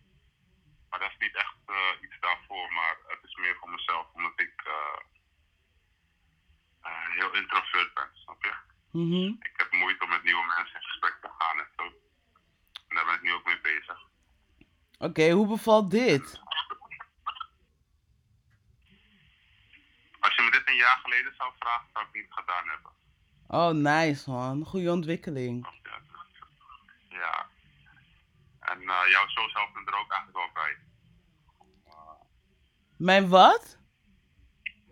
Maar 0.88 1.00
dat 1.00 1.10
is 1.10 1.16
niet 1.18 1.36
echt 1.36 1.56
eh, 1.66 2.02
iets 2.02 2.20
daarvoor, 2.20 2.72
maar 2.72 2.96
het 3.06 3.18
is 3.22 3.34
meer 3.34 3.56
voor 3.60 3.70
mezelf, 3.70 4.06
omdat 4.12 4.32
ik 4.36 4.62
eh, 4.64 5.00
heel 7.18 7.34
introvert 7.34 7.94
ben, 7.94 8.10
snap 8.14 8.44
je? 8.44 8.54
Mhm. 8.90 9.28
Ik 9.48 9.52
heb 9.56 9.72
moeite 9.72 10.04
om 10.04 10.10
met 10.10 10.22
nieuwe 10.22 10.46
mensen 10.56 10.80
in 10.80 10.86
gesprek 10.88 11.18
te 11.20 11.30
gaan 11.38 11.58
en 11.58 11.68
zo. 11.76 11.82
En 12.88 12.96
daar 12.96 13.04
ben 13.04 13.14
ik 13.14 13.22
nu 13.22 13.32
ook 13.32 13.44
mee 13.44 13.60
bezig. 13.60 13.98
Oké, 14.98 15.30
hoe 15.30 15.46
bevalt 15.46 15.90
dit? 15.90 16.40
Als 20.20 20.34
je 20.34 20.42
me 20.42 20.50
dit 20.50 20.68
een 20.68 20.76
jaar 20.76 20.98
geleden 21.02 21.34
zou 21.34 21.52
vragen, 21.58 21.88
zou 21.92 22.06
ik 22.06 22.12
het 22.12 22.22
niet 22.22 22.32
gedaan 22.32 22.68
hebben. 22.68 22.92
Oh, 23.46 23.70
nice 23.70 24.30
man. 24.30 24.64
Goede 24.64 24.90
ontwikkeling. 24.90 25.80
Ja. 27.08 27.50
En 28.62 28.80
eh, 28.80 29.10
jouw 29.10 29.28
show 29.28 29.50
zelf 29.50 29.72
bent 29.72 29.88
er 29.88 29.94
ook 29.94 30.12
eigenlijk 30.12 30.36
wel 30.36 30.50
bij. 30.52 30.76
Mijn 32.96 33.28
wat? 33.28 33.78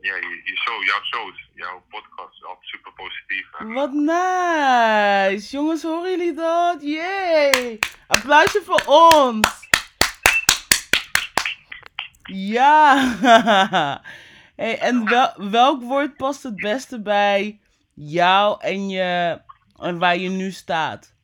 Ja, 0.01 0.15
je, 0.15 0.41
je 0.45 0.57
show, 0.57 0.83
jouw 0.85 1.03
shows, 1.03 1.49
jouw 1.55 1.85
podcast 1.89 2.45
altijd 2.45 2.67
super 2.67 2.93
positief. 2.93 3.55
En, 3.59 3.73
Wat 3.73 3.93
nice. 3.93 5.57
Jongens, 5.57 5.83
horen 5.83 6.11
jullie 6.11 6.35
dat? 6.35 6.83
Yay. 6.83 7.79
Applausje 8.07 8.63
voor 8.65 8.83
ons. 8.87 9.69
Ja. 12.23 14.01
Hey, 14.61 14.79
en 14.79 15.09
wel, 15.09 15.51
welk 15.51 15.83
woord 15.83 16.17
past 16.17 16.43
het 16.43 16.57
beste 16.57 17.03
bij 17.03 17.61
jou 17.95 18.61
en, 18.61 18.89
je, 18.89 19.41
en 19.77 19.99
waar 19.99 20.17
je 20.17 20.29
nu 20.29 20.51
staat? 20.51 21.15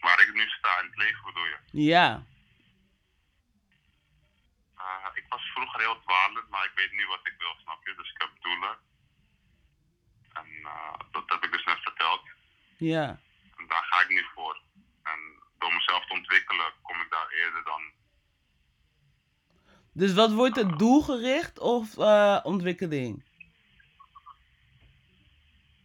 Waar 0.00 0.20
ik 0.20 0.34
nu 0.34 0.48
sta 0.48 0.80
in 0.80 0.86
het 0.86 0.96
leven 0.96 1.24
bedoel 1.24 1.46
je. 1.46 1.58
Ja. 1.70 2.24
Eh, 4.76 5.08
ik 5.14 5.24
was 5.28 5.42
vroeger 5.54 5.80
heel 5.80 6.00
dwalend, 6.00 6.48
maar 6.48 6.64
ik 6.64 6.72
weet 6.74 6.92
nu 6.92 7.06
wat 7.06 7.26
ik 7.26 7.34
wil, 7.38 7.54
snap 7.62 7.86
je? 7.86 7.94
Dus 7.94 8.10
ik 8.10 8.20
heb 8.20 8.30
doelen. 8.40 8.76
En 10.32 10.46
eh, 10.62 10.98
dat 11.10 11.24
heb 11.26 11.44
ik 11.44 11.52
dus 11.52 11.64
net 11.64 11.78
verteld. 11.82 12.22
Ja. 12.76 13.20
En 13.56 13.66
daar 13.66 13.84
ga 13.84 14.00
ik 14.00 14.08
nu 14.08 14.26
voor. 14.34 14.60
En 15.02 15.18
door 15.58 15.72
mezelf 15.72 16.06
te 16.06 16.12
ontwikkelen, 16.12 16.72
kom 16.82 17.00
ik 17.00 17.10
daar 17.10 17.28
eerder 17.28 17.64
dan. 17.64 17.82
Dus 19.92 20.14
wat 20.14 20.32
wordt 20.32 20.56
het 20.56 20.78
doelgericht 20.78 21.58
of 21.58 21.98
eh, 21.98 22.40
ontwikkeling? 22.42 23.24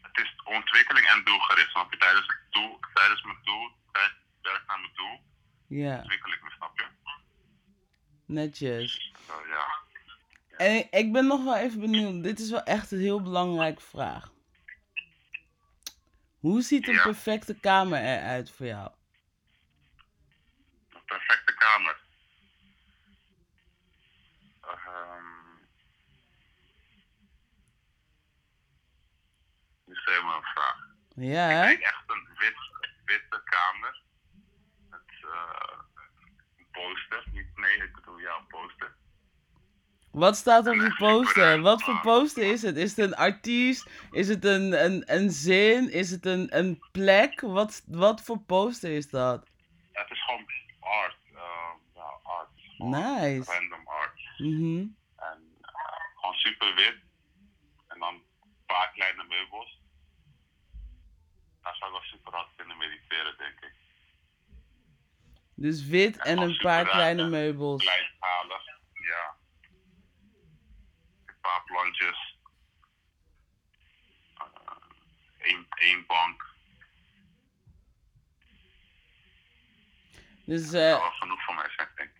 Het 0.02 0.18
is 0.18 0.35
ontwikkeling 0.46 1.06
en 1.08 1.24
doelgericht, 1.24 1.70
snap 1.72 1.92
je? 1.92 1.98
Tijdens, 1.98 2.28
het 2.28 2.38
doel, 2.54 2.80
tijdens 2.94 3.22
mijn 3.24 3.38
doel, 3.44 3.72
tijdens 3.92 4.18
werk 4.42 4.64
naar 4.68 4.80
mijn 4.80 4.94
doel, 4.94 5.20
Ja, 5.68 5.98
ontwikkel 5.98 6.32
ik 6.34 6.44
me, 6.44 6.50
snap 6.50 6.78
je? 6.80 6.86
netjes. 8.26 9.14
Eh, 9.28 9.36
ja. 9.50 9.84
En 10.58 10.76
ik- 10.76 10.90
ik 10.94 11.12
ben 11.12 11.28
nog 11.28 11.44
wel 11.44 11.56
even 11.56 11.80
benieuwd. 11.80 12.24
Dit 12.24 12.40
is 12.40 12.50
wel 12.50 12.64
echt 12.64 12.92
een 12.92 13.00
heel 13.00 13.22
belangrijke 13.22 13.82
vraag. 13.82 14.34
Hoe 16.40 16.62
ziet 16.62 16.88
een 16.88 16.94
Ja. 16.94 17.02
perfecte 17.02 17.60
kamer 17.60 18.00
eruit 18.00 18.52
voor 18.52 18.66
jou? 18.66 18.92
Een 20.90 21.06
perfecte 21.06 21.54
kamer. 21.56 21.98
Ehm 24.62 25.24
nu 29.86 29.96
stel 29.96 30.14
je 30.14 30.22
me 30.24 30.34
een 30.36 30.44
vraag. 30.44 30.78
Ja, 31.16 31.70
Ik 31.70 31.80
hè? 31.80 31.86
echt 31.88 32.04
een 32.08 32.28
wit, 32.38 32.56
witte 33.06 33.42
kamer. 33.44 34.02
Met 34.90 35.02
eh, 35.22 35.78
een 36.58 36.68
poster. 36.72 37.24
Niet, 37.34 37.48
nee, 37.58 37.76
ik 37.84 37.94
bedoel 37.96 38.18
ja, 38.18 38.38
een 38.38 38.48
poster. 38.48 38.96
Wat 40.12 40.36
staat 40.38 40.68
op 40.68 40.74
die 40.80 40.96
poster? 40.96 41.62
Wat 41.62 41.84
voor 41.84 42.00
poster 42.02 42.44
is 42.44 42.62
het? 42.62 42.76
Is 42.78 42.90
het 42.96 43.00
een 43.00 43.16
artiest? 43.16 43.90
Is 44.12 44.28
het 44.28 44.46
een, 44.46 44.84
een, 44.86 45.04
een 45.16 45.30
zin? 45.32 45.92
Is 45.92 46.12
het 46.12 46.26
een, 46.26 46.58
een 46.58 46.84
plek? 46.92 47.42
Wat, 47.42 47.84
wat 47.86 48.22
voor 48.22 48.40
poster 48.40 48.92
is 48.92 49.10
dat? 49.10 49.48
Het 49.92 50.12
is 50.12 50.24
gewoon 50.26 50.46
art. 50.80 51.18
eh, 51.34 51.72
ja, 51.96 52.20
art. 52.24 52.50
Nice. 52.78 53.52
Random 53.52 53.88
art. 53.88 54.20
Mhm. 54.38 54.86
En 55.16 55.58
eh, 55.62 55.72
gewoon 56.16 56.36
super 56.36 56.76
wit. 56.76 56.96
En 57.88 58.00
dan 58.00 58.14
een 58.14 58.24
paar 58.66 58.92
kleine 58.94 59.24
meubels. 59.24 59.84
Daar 61.62 61.76
zou 61.76 61.92
ik 61.92 61.98
wel 61.98 62.08
super 62.10 62.34
hard 62.34 62.48
kunnen 62.56 62.78
mediteren, 62.78 63.38
denk 63.38 63.60
ik. 63.60 63.74
Dus 65.56 65.86
wit 65.86 66.18
en 66.18 66.38
een 66.38 66.58
paar 66.58 66.86
kleine 66.90 67.28
meubels. 67.28 67.84
Kleinschalig, 67.84 68.66
ja. 68.92 69.36
Een 71.26 71.40
paar 71.42 71.64
plantjes. 71.64 72.38
Eén 75.40 75.66
één 75.70 76.06
bank. 76.08 76.54
Dus 80.46 80.64
Dat 80.64 80.74
eh, 80.74 81.00
wel 81.00 81.12
genoeg 81.12 81.44
voor 81.44 81.56
mij 81.56 81.70
denk 81.76 81.90
ik. 82.00 82.12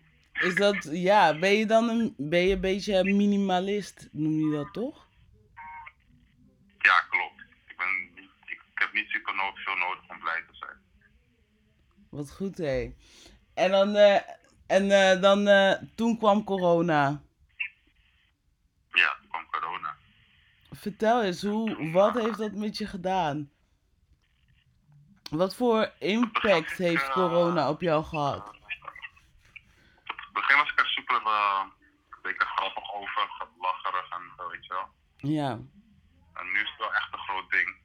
is 0.42 0.54
dat, 0.54 0.88
ja, 0.92 1.38
ben 1.38 1.52
je 1.52 1.66
dan 1.66 1.88
een, 1.88 2.14
ben 2.16 2.40
je 2.40 2.54
een 2.54 2.60
beetje 2.60 3.04
minimalist, 3.04 4.08
noem 4.12 4.50
je 4.50 4.56
dat 4.56 4.72
toch? 4.72 5.06
Ja, 6.78 7.00
klopt. 7.10 7.40
Ik, 7.66 7.76
ben 7.76 8.10
ik, 8.14 8.30
ik 8.46 8.60
heb 8.74 8.92
niet 8.92 9.08
super 9.08 9.34
veel 9.54 9.76
nodig 9.76 10.08
om 10.08 10.18
blij 10.18 10.42
te. 10.46 10.55
Wat 12.16 12.32
goed, 12.32 12.58
hé. 12.58 12.94
En 13.54 13.70
dan, 13.70 13.94
eh, 13.94 14.20
en 14.66 14.90
eh, 14.90 15.20
dan, 15.20 15.48
eh, 15.48 15.72
toen 15.94 16.18
kwam 16.18 16.44
corona. 16.44 17.22
Ja, 18.90 19.16
toen 19.20 19.28
kwam 19.28 19.46
corona. 19.50 19.96
Vertel 20.70 21.22
eens, 21.22 21.42
hoe, 21.42 21.90
wat 21.90 22.14
heeft 22.14 22.38
dat 22.38 22.52
met 22.52 22.78
je 22.78 22.86
gedaan? 22.86 23.50
Wat 25.30 25.56
voor 25.56 25.92
impact 25.98 26.76
heeft 26.76 27.10
corona 27.10 27.68
op 27.68 27.80
jou 27.80 28.04
gehad? 28.04 28.48
Op 28.48 28.54
het 30.06 30.32
begin 30.32 30.56
was 30.56 30.70
ik 30.70 30.80
er 30.80 30.86
super, 30.86 31.16
een 31.16 31.72
lekker 32.22 32.46
grappig 32.46 32.94
over, 32.94 33.30
lacherig 33.58 34.10
en 34.10 34.32
zo, 34.36 34.48
weet 34.48 34.66
je 34.66 34.72
wel. 34.72 34.88
Ja. 35.32 35.50
En 36.32 36.46
nu 36.52 36.60
is 36.60 36.70
het 36.70 36.78
wel 36.78 36.94
echt 36.94 37.12
een 37.12 37.18
groot 37.18 37.50
ding. 37.50 37.76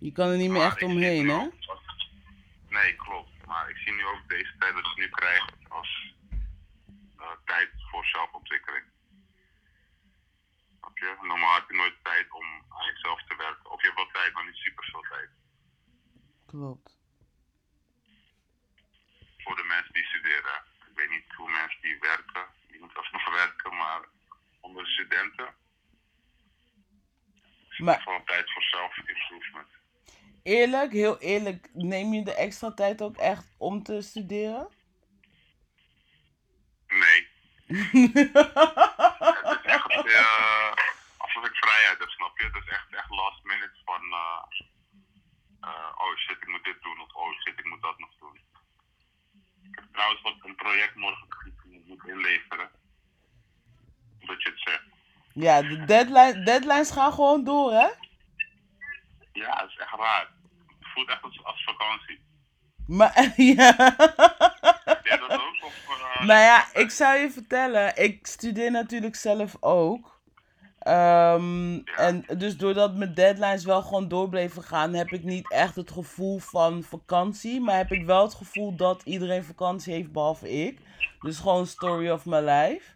Je 0.00 0.12
kan 0.12 0.28
er 0.28 0.36
niet 0.36 0.50
meer 0.50 0.62
echt 0.62 0.82
omheen, 0.82 1.28
hè? 1.28 1.48
Nee, 2.78 2.94
klopt. 2.96 3.46
Maar 3.46 3.70
ik 3.70 3.76
zie 3.76 3.92
nu 3.92 4.04
ook 4.06 4.28
deze 4.28 4.54
tijd 4.58 4.74
dat 4.74 4.84
je 4.94 5.00
nu 5.00 5.08
krijgt 5.08 5.52
als 5.68 6.14
eh, 7.18 7.30
tijd 7.44 7.70
voor 7.90 8.04
zelfontwikkeling. 8.06 8.84
Snap 10.78 10.98
je? 10.98 11.16
Normaal 11.22 11.54
heb 11.54 11.68
je 11.70 11.76
nooit 11.76 12.04
tijd 12.04 12.30
om 12.32 12.46
aan 12.68 12.86
jezelf 12.86 13.22
te 13.24 13.36
werken. 13.36 13.70
Of 13.70 13.80
je 13.80 13.86
hebt 13.86 13.98
wel 13.98 14.10
tijd, 14.22 14.32
maar 14.32 14.44
niet 14.44 14.54
super 14.56 14.84
veel 14.84 15.00
tijd. 15.08 15.30
Klopt. 16.46 16.96
Voor 19.38 19.56
de 19.56 19.64
mensen 19.64 19.92
die 19.92 20.04
studeren. 20.04 20.62
Ik 20.90 20.94
weet 20.96 21.10
niet 21.10 21.32
hoe 21.32 21.50
mensen 21.50 21.80
die 21.80 21.98
werken, 21.98 22.46
die 22.68 22.80
moeten 22.80 22.98
alsnog 22.98 23.28
werken, 23.44 23.76
maar 23.76 24.00
onder 24.60 24.84
de 24.84 24.90
studenten 24.90 25.54
is 27.70 27.78
Maar- 27.78 28.00
gewoon 28.00 28.24
tijd 28.24 28.52
voor 28.52 28.62
self-improvement. 28.62 29.68
Eerlijk, 30.48 30.92
heel 30.92 31.18
eerlijk, 31.18 31.68
neem 31.72 32.12
je 32.12 32.24
de 32.24 32.34
extra 32.34 32.72
tijd 32.72 33.02
ook 33.02 33.16
echt 33.16 33.54
om 33.58 33.82
te 33.82 34.02
studeren? 34.02 34.68
Nee. 36.86 37.28
Het 39.48 39.64
is 39.64 39.72
echt 39.72 40.06
uh, 40.06 40.72
alsof 41.16 41.44
ik 41.44 41.54
vrijheid 41.54 41.98
heb, 41.98 42.08
snap 42.08 42.38
je? 42.38 42.44
Het 42.44 42.54
is 42.54 42.68
echt, 42.68 42.86
echt 42.90 43.10
last 43.10 43.44
minute 43.44 43.76
van, 43.84 44.02
eh, 44.02 44.42
eh, 45.60 45.92
oh 45.96 46.16
shit, 46.16 46.36
ik 46.40 46.48
moet 46.48 46.64
dit 46.64 46.82
doen, 46.82 47.00
of 47.00 47.14
oh 47.14 47.32
shit, 47.40 47.58
ik 47.58 47.64
moet 47.64 47.82
dat 47.82 47.98
nog 47.98 48.10
doen. 48.20 48.36
Ik 49.62 49.74
heb 49.74 49.84
trouwens 49.92 50.22
wat 50.22 50.34
een 50.42 50.54
project 50.54 50.94
morgen 50.94 51.28
moet 51.86 52.06
inleveren. 52.06 52.70
Dat 54.20 54.42
je 54.42 54.48
het 54.48 54.60
zegt. 54.60 54.84
Ja, 55.32 55.62
de 55.62 55.84
deadline, 55.84 56.44
deadlines 56.44 56.90
gaan 56.90 57.12
gewoon 57.12 57.44
door, 57.44 57.72
hè? 57.72 57.88
Ja, 59.32 59.60
het 59.60 59.70
is 59.70 59.76
echt 59.76 59.94
raar. 59.94 60.36
Voelt 60.98 61.10
echt 61.10 61.22
als, 61.22 61.44
als 61.44 61.64
vakantie. 61.64 62.20
Maar, 62.86 63.32
ja. 63.56 63.94
Jij 65.02 65.18
dat 65.18 65.32
ook? 65.32 65.64
Of, 65.64 65.84
eh, 65.88 66.26
Nou 66.26 66.40
ja, 66.40 66.74
ik 66.74 66.90
zou 66.90 67.18
je 67.18 67.30
vertellen, 67.30 67.96
ik 67.96 68.26
studeer 68.26 68.70
natuurlijk 68.70 69.16
zelf 69.16 69.56
ook. 69.60 70.20
Ehm, 70.78 71.78
En 71.96 72.24
dus 72.38 72.56
doordat 72.56 72.94
mijn 72.94 73.14
deadlines 73.14 73.64
wel 73.64 73.82
gewoon 73.82 74.08
door 74.08 74.28
bleven 74.28 74.62
gaan, 74.62 74.94
heb 74.94 75.12
ik 75.12 75.24
niet 75.24 75.50
echt 75.50 75.76
het 75.76 75.90
gevoel 75.90 76.38
van 76.38 76.82
vakantie. 76.82 77.60
Maar 77.60 77.76
heb 77.76 77.92
ik 77.92 78.06
wel 78.06 78.22
het 78.22 78.34
gevoel 78.34 78.76
dat 78.76 79.02
iedereen 79.04 79.44
vakantie 79.44 79.94
heeft 79.94 80.12
behalve 80.12 80.50
ik. 80.50 80.78
Dus 81.20 81.38
gewoon 81.38 81.66
story 81.66 82.10
of 82.10 82.24
my 82.24 82.38
life. 82.38 82.94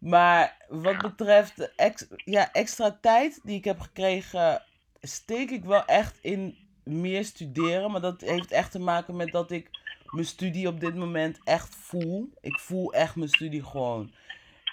Maar 0.00 0.56
wat 0.68 0.98
betreft 0.98 1.56
de 1.56 1.72
ex 1.76 2.06
ja, 2.24 2.52
extra 2.52 2.98
tijd 3.00 3.40
die 3.42 3.56
ik 3.56 3.64
heb 3.64 3.80
gekregen, 3.80 4.62
steek 5.00 5.50
ik 5.50 5.64
wel 5.64 5.84
echt 5.84 6.18
in 6.20 6.67
meer 6.88 7.24
studeren. 7.24 7.90
Maar 7.90 8.00
dat 8.00 8.20
heeft 8.20 8.50
echt 8.50 8.70
te 8.70 8.78
maken 8.78 9.16
met 9.16 9.32
dat 9.32 9.50
ik 9.50 9.70
mijn 10.10 10.26
studie 10.26 10.68
op 10.68 10.80
dit 10.80 10.94
moment 10.94 11.38
echt 11.44 11.74
voel. 11.74 12.30
Ik 12.40 12.58
voel 12.58 12.92
echt 12.92 13.16
mijn 13.16 13.28
studie 13.28 13.64
gewoon. 13.64 14.12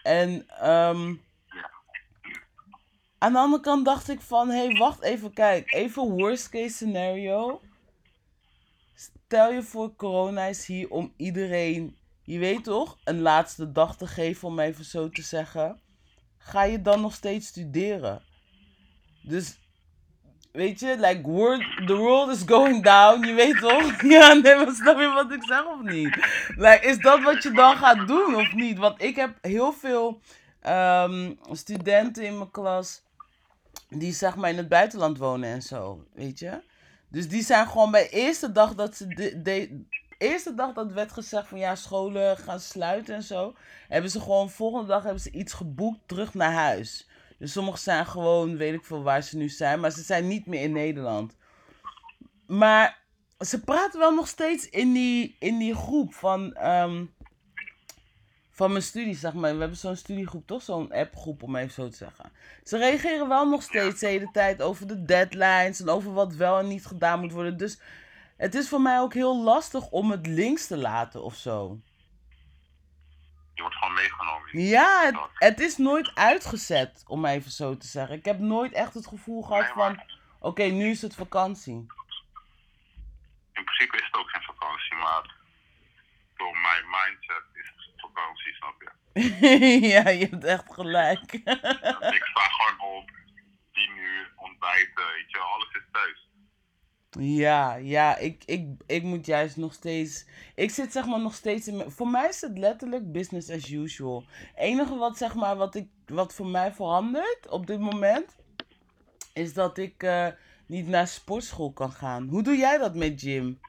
En 0.04 0.48
ehm, 0.48 1.16
aan 3.18 3.34
de 3.34 3.40
andere 3.40 3.64
kant 3.64 3.86
dacht 3.86 4.10
ik 4.10 4.22
van, 4.22 4.50
hé, 4.50 4.66
hey, 4.66 4.78
wacht 4.78 5.02
even, 5.02 5.34
kijk, 5.34 5.74
even 5.74 6.10
worst 6.10 6.50
case 6.50 6.76
scenario. 6.76 7.62
Stel 8.96 9.52
je 9.52 9.64
voor, 9.64 9.96
corona 9.96 10.46
is 10.46 10.66
hier 10.66 10.90
om 10.90 11.14
iedereen, 11.18 11.98
je 12.24 12.40
weet 12.40 12.64
toch, 12.64 12.98
een 13.04 13.22
laatste 13.22 13.72
dag 13.72 13.98
te 13.98 14.08
geven, 14.08 14.48
om 14.48 14.60
even 14.60 14.86
zo 14.86 15.10
te 15.10 15.22
zeggen. 15.22 15.82
Ga 16.38 16.64
je 16.64 16.82
dan 16.82 17.02
nog 17.02 17.14
steeds 17.14 17.48
studeren? 17.48 18.22
Dus, 19.22 19.60
weet 20.56 20.80
je, 20.80 20.96
like, 21.00 21.22
world, 21.22 21.64
the 21.86 21.96
world 21.96 22.30
is 22.30 22.44
going 22.46 22.84
down, 22.84 23.26
je 23.26 23.34
weet 23.34 23.60
toch? 23.60 24.02
Ja, 24.16 24.34
nee, 24.34 24.56
maar 24.56 24.74
snap 24.74 25.00
je 25.00 25.12
wat 25.14 25.32
ik 25.32 25.44
zeg 25.44 25.66
of 25.66 25.82
niet? 25.82 26.16
Like, 26.56 26.80
is 26.82 26.98
dat 26.98 27.24
wat 27.24 27.44
je 27.44 27.52
dan 27.52 27.78
gaat 27.78 28.08
doen 28.08 28.36
of 28.36 28.54
niet? 28.54 28.78
Want 28.78 29.02
ik 29.02 29.16
heb 29.16 29.38
heel 29.42 29.74
veel 29.74 30.22
ehm, 30.62 31.34
studenten 31.52 32.24
in 32.24 32.38
mijn 32.38 32.52
klas 32.52 33.02
die 33.90 34.14
zeg 34.14 34.36
maar 34.36 34.50
in 34.50 34.58
het 34.58 34.70
buitenland 34.70 35.18
wonen 35.18 35.50
en 35.50 35.62
zo, 35.62 36.06
weet 36.14 36.40
je. 36.40 36.62
Dus 37.08 37.28
die 37.28 37.44
zijn 37.44 37.68
gewoon 37.68 37.92
bij 37.92 38.04
de 38.04 38.10
eerste 38.10 38.52
dag 38.52 38.76
dat 38.76 38.96
ze 38.96 39.08
de, 39.08 39.42
de 39.42 39.86
eerste 40.18 40.56
dag 40.56 40.74
dat 40.74 40.92
werd 40.92 41.12
gezegd 41.12 41.48
van 41.48 41.60
ja, 41.60 41.76
scholen 41.76 42.38
gaan 42.38 42.60
sluiten 42.60 43.16
en 43.16 43.24
zo, 43.24 43.54
hebben 43.88 44.12
ze 44.12 44.20
gewoon 44.20 44.50
volgende 44.50 44.88
dag 44.88 45.04
hebben 45.04 45.22
ze 45.22 45.32
iets 45.32 45.54
geboekt 45.54 46.00
terug 46.06 46.34
naar 46.34 46.54
huis. 46.54 47.08
Dus 47.38 47.52
sommigen 47.52 47.80
zijn 47.80 48.06
gewoon, 48.06 48.58
weet 48.58 48.74
ik 48.74 48.86
veel 48.86 49.04
waar 49.04 49.24
ze 49.24 49.38
nu 49.38 49.50
zijn, 49.50 49.80
maar 49.80 49.92
ze 49.92 50.02
zijn 50.02 50.28
niet 50.28 50.46
meer 50.46 50.62
in 50.62 50.72
Nederland. 50.72 51.36
Maar 52.48 53.04
ze 53.40 53.60
praten 53.60 54.00
wel 54.00 54.14
nog 54.14 54.28
steeds 54.28 54.70
in 54.70 54.94
die, 54.94 55.36
in 55.40 55.58
die 55.58 55.76
groep 55.76 56.14
van, 56.14 56.54
ehm, 56.54 57.06
van 58.52 58.72
mijn 58.72 58.84
studie, 58.84 59.16
zeg 59.16 59.34
maar. 59.34 59.54
We 59.54 59.60
hebben 59.60 59.78
zo'n 59.78 59.96
studiegroep, 59.96 60.48
toch? 60.48 60.62
Zo'n 60.62 60.92
appgroep, 60.92 61.44
om 61.44 61.56
even 61.56 61.74
zo 61.74 61.90
te 61.90 61.96
zeggen. 61.96 62.32
Ze 62.64 62.78
reageren 62.78 63.28
wel 63.28 63.50
nog 63.50 63.64
steeds 63.64 64.00
de 64.00 64.08
hele 64.08 64.30
tijd 64.32 64.62
over 64.62 64.88
de 64.88 65.06
deadlines 65.06 65.80
en 65.80 65.90
over 65.90 66.14
wat 66.14 66.36
wel 66.36 66.60
en 66.60 66.68
niet 66.68 66.86
gedaan 66.86 67.20
moet 67.20 67.32
worden. 67.32 67.58
Dus 67.58 67.80
het 68.38 68.56
is 68.56 68.70
voor 68.70 68.82
mij 68.82 69.00
ook 69.00 69.14
heel 69.14 69.44
lastig 69.44 69.90
om 69.90 70.12
het 70.12 70.28
links 70.28 70.68
te 70.68 70.78
laten 70.78 71.24
of 71.24 71.36
zo. 71.36 71.80
Je 73.56 73.62
wordt 73.62 73.76
gewoon 73.76 73.94
meegenomen. 73.94 74.60
Ja, 74.60 75.06
het, 75.06 75.20
het 75.34 75.60
is 75.60 75.78
nooit 75.78 76.12
uitgezet, 76.16 77.04
om 77.08 77.26
even 77.26 77.52
zo 77.52 77.78
te 77.78 77.88
zeggen. 77.88 78.16
Ik 78.16 78.26
heb 78.26 78.40
nooit 78.40 78.74
echt 78.74 78.94
het 78.94 79.08
gevoel 79.08 79.42
gehad 79.42 79.64
Nee, 79.64 79.74
van, 79.74 80.04
oké, 80.40 80.64
nu 80.64 80.90
is 80.90 81.02
het 81.02 81.16
vakantie. 81.16 81.74
In 83.54 83.64
principe 83.64 83.98
is 83.98 84.06
het 84.06 84.16
ook 84.16 84.30
geen 84.30 84.42
vakantie, 84.42 84.96
maar 84.96 85.36
door 86.36 86.58
mijn 86.58 86.86
mindset 86.90 87.46
is 87.54 87.74
het 87.76 88.02
vakantie, 88.02 88.54
snap 88.54 88.82
je? 88.82 88.92
ja, 89.94 90.10
je 90.10 90.28
hebt 90.28 90.44
echt 90.44 90.74
gelijk. 90.74 91.32
ik 91.34 92.26
sta 92.26 92.48
gewoon 92.50 92.98
op, 92.98 93.10
10 93.74 93.98
uur, 93.98 94.34
ontbijten, 94.36 95.06
weet 95.06 95.32
je, 95.32 95.40
alles 95.40 95.70
is 95.72 95.84
thuis. 95.92 96.25
Ja, 97.20 97.76
ja, 97.76 98.18
ik, 98.18 98.44
ik, 98.46 98.68
ik 98.86 99.04
moet 99.04 99.26
juist 99.26 99.58
nog 99.58 99.74
steeds. 99.74 100.26
Ik 100.56 100.70
zit 100.70 100.92
zeg 100.92 101.06
maar 101.06 101.20
nog 101.20 101.34
steeds 101.34 101.68
in. 101.68 101.92
Voor 101.92 102.08
mij 102.08 102.28
is 102.28 102.42
het 102.42 102.58
letterlijk 102.58 103.12
business 103.12 103.50
as 103.50 103.70
usual. 103.70 104.26
enige 104.56 104.96
wat 104.96 105.18
zeg 105.18 105.36
maar 105.36 105.56
wat, 105.56 105.76
ik, 105.76 105.88
wat 106.06 106.34
voor 106.34 106.48
mij 106.48 106.74
verandert 106.74 107.48
op 107.50 107.68
dit 107.68 107.80
moment. 107.80 108.36
Is 109.34 109.54
dat 109.54 109.78
ik 109.78 110.04
eh, 110.04 110.28
niet 110.66 110.88
naar 110.88 111.08
sportschool 111.08 111.74
kan 111.74 111.92
gaan. 111.92 112.28
Hoe 112.28 112.44
doe 112.44 112.56
jij 112.58 112.78
dat 112.78 112.96
met 112.96 113.22
gym? 113.22 113.60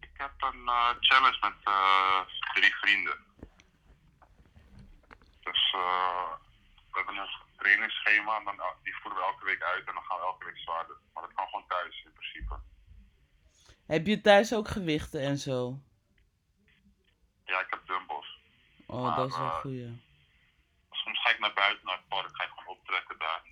Ik 0.00 0.10
heb 0.12 0.32
een 0.38 0.66
eh, 0.66 0.90
challenge 1.00 1.38
met 1.40 1.64
eh, 1.64 2.20
drie 2.54 2.74
vrienden. 2.74 3.16
Dus 5.42 5.74
we 6.90 6.92
hebben 6.92 7.16
een 7.16 7.45
trainingsschema 7.66 8.38
en 8.38 8.44
dan, 8.44 8.60
el- 8.60 8.78
die 8.82 8.94
voeren 8.96 9.18
we 9.20 9.24
elke 9.26 9.44
week 9.44 9.62
uit 9.62 9.86
en 9.88 9.94
dan 9.94 10.02
gaan 10.02 10.18
we 10.18 10.24
elke 10.24 10.44
week 10.44 10.58
zwaarder. 10.58 10.96
Maar 11.12 11.22
dat 11.22 11.32
kan 11.34 11.46
gewoon 11.46 11.66
thuis 11.68 12.02
in 12.04 12.12
principe. 12.12 12.54
Heb 13.86 14.06
je 14.06 14.20
thuis 14.20 14.54
ook 14.54 14.68
gewichten 14.68 15.20
en 15.20 15.38
zo? 15.38 15.80
Ja, 17.44 17.60
ik 17.60 17.66
heb 17.70 17.86
dumbbells. 17.86 18.40
Oh, 18.86 19.16
dat 19.16 19.30
is 19.30 19.36
wel 19.36 19.46
eh, 19.46 19.60
goeie. 19.60 20.02
Soms 20.90 21.20
ga 21.22 21.30
ik 21.30 21.38
naar 21.38 21.52
buiten, 21.54 21.86
naar 21.86 21.96
het 21.96 22.08
park, 22.08 22.36
ga 22.36 22.44
ik 22.44 22.50
gewoon 22.50 22.76
optrekken 22.76 23.18
daar. 23.18 23.42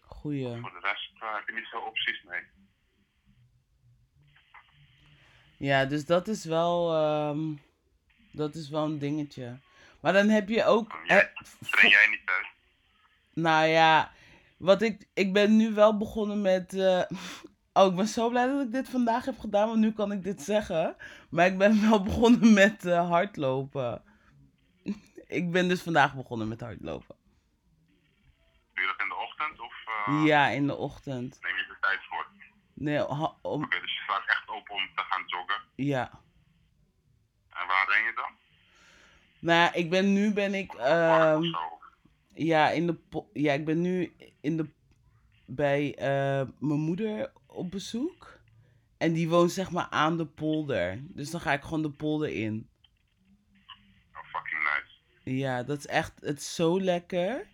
Goeie. 0.00 0.60
Voor 0.60 0.70
de 0.70 0.80
rest 0.80 1.10
eh, 1.20 1.34
heb 1.34 1.48
je 1.48 1.54
niet 1.54 1.68
veel 1.68 1.80
opties, 1.82 2.22
nee. 2.22 2.42
Ja, 5.58 5.84
dus 5.84 6.06
dat 6.06 6.28
is 6.28 6.44
wel. 6.44 6.94
ehm, 6.94 7.54
dat 8.32 8.54
is 8.54 8.68
wel 8.68 8.84
een 8.84 8.98
dingetje. 8.98 9.58
Maar 10.04 10.12
dan 10.12 10.28
heb 10.28 10.48
je 10.48 10.64
ook. 10.64 10.98
Jij, 11.04 11.32
eh, 11.32 11.42
train 11.70 11.88
jij 11.88 12.06
niet 12.10 12.26
thuis? 12.26 12.46
Nou 13.34 13.66
ja, 13.66 14.12
wat 14.58 14.82
ik, 14.82 15.08
ik 15.14 15.32
ben 15.32 15.56
nu 15.56 15.72
wel 15.74 15.96
begonnen 15.96 16.42
met. 16.42 16.72
eh, 16.74 17.02
oh, 17.72 17.86
ik 17.90 17.96
ben 17.96 18.06
zo 18.06 18.28
blij 18.28 18.46
dat 18.46 18.60
ik 18.66 18.72
dit 18.72 18.88
vandaag 18.88 19.24
heb 19.24 19.38
gedaan, 19.38 19.68
want 19.68 19.80
nu 19.80 19.92
kan 19.92 20.12
ik 20.12 20.22
dit 20.22 20.42
zeggen. 20.42 20.96
Maar 21.30 21.46
ik 21.46 21.58
ben 21.58 21.80
wel 21.90 22.02
begonnen 22.02 22.52
met 22.52 22.84
eh, 22.84 23.08
hardlopen. 23.08 24.02
ik 25.40 25.50
ben 25.50 25.68
dus 25.68 25.82
vandaag 25.82 26.14
begonnen 26.14 26.48
met 26.48 26.60
hardlopen. 26.60 27.16
Doe 28.74 28.84
je 28.84 28.86
dat 28.86 29.00
in 29.00 29.08
de 29.08 29.14
ochtend 29.14 29.60
of 29.60 29.74
eh, 30.06 30.24
Ja, 30.24 30.48
in 30.48 30.66
de 30.66 30.76
ochtend. 30.76 31.38
neem 31.42 31.56
je 31.56 31.62
er 31.68 31.78
tijd 31.80 32.00
voor? 32.08 32.26
Nee, 32.74 33.06
om, 33.08 33.62
Oké, 33.64 33.80
dus 33.80 33.94
je 33.94 34.00
staat 34.02 34.26
echt 34.26 34.48
open 34.48 34.74
om 34.74 34.88
te 34.94 35.02
gaan 35.02 35.22
joggen. 35.26 35.62
ja. 35.74 36.10
En 37.50 37.66
waar 37.66 37.86
ren 37.88 38.04
je 38.04 38.12
dan? 38.14 38.32
Nou, 39.44 39.72
ik 39.74 39.90
ben 39.90 40.12
nu 40.12 40.32
ben 40.32 40.54
ik. 40.54 40.74
ehm. 40.74 41.42
Ja, 42.34 42.70
in 42.70 42.86
de 42.86 43.24
ja, 43.32 43.52
ik 43.52 43.64
ben 43.64 43.80
nu 43.80 44.12
in 44.40 44.56
de, 44.56 44.68
bij 45.46 45.94
eh, 45.96 46.48
mijn 46.58 46.80
moeder 46.80 47.32
op 47.46 47.70
bezoek. 47.70 48.40
En 48.98 49.12
die 49.12 49.28
woont 49.28 49.52
zeg 49.52 49.70
maar 49.70 49.86
aan 49.90 50.16
de 50.16 50.26
polder. 50.26 50.98
Dus 51.02 51.30
dan 51.30 51.40
ga 51.40 51.52
ik 51.52 51.62
gewoon 51.62 51.82
de 51.82 51.90
polder 51.90 52.28
in. 52.28 52.68
Ja, 55.24 55.62
dat 55.62 55.78
is 55.78 55.86
echt, 55.86 56.12
het 56.20 56.38
is 56.38 56.54
zo 56.54 56.80
lekker. 56.80 57.46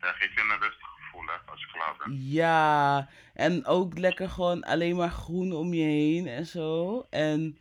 Ja, 0.00 0.12
geef 0.12 0.34
je 0.34 0.40
een 0.40 0.60
rustig 0.60 0.88
gevoel, 0.88 1.26
hè, 1.26 1.50
als 1.50 1.60
je 1.60 1.66
klaar 1.72 1.96
bent. 1.98 2.22
Ja, 2.22 3.08
en 3.34 3.66
ook 3.66 3.98
lekker 3.98 4.28
gewoon 4.28 4.62
alleen 4.62 4.96
maar 4.96 5.10
groen 5.10 5.52
om 5.52 5.74
je 5.74 5.84
heen 5.84 6.26
en 6.26 6.46
zo. 6.46 7.00
En 7.10 7.58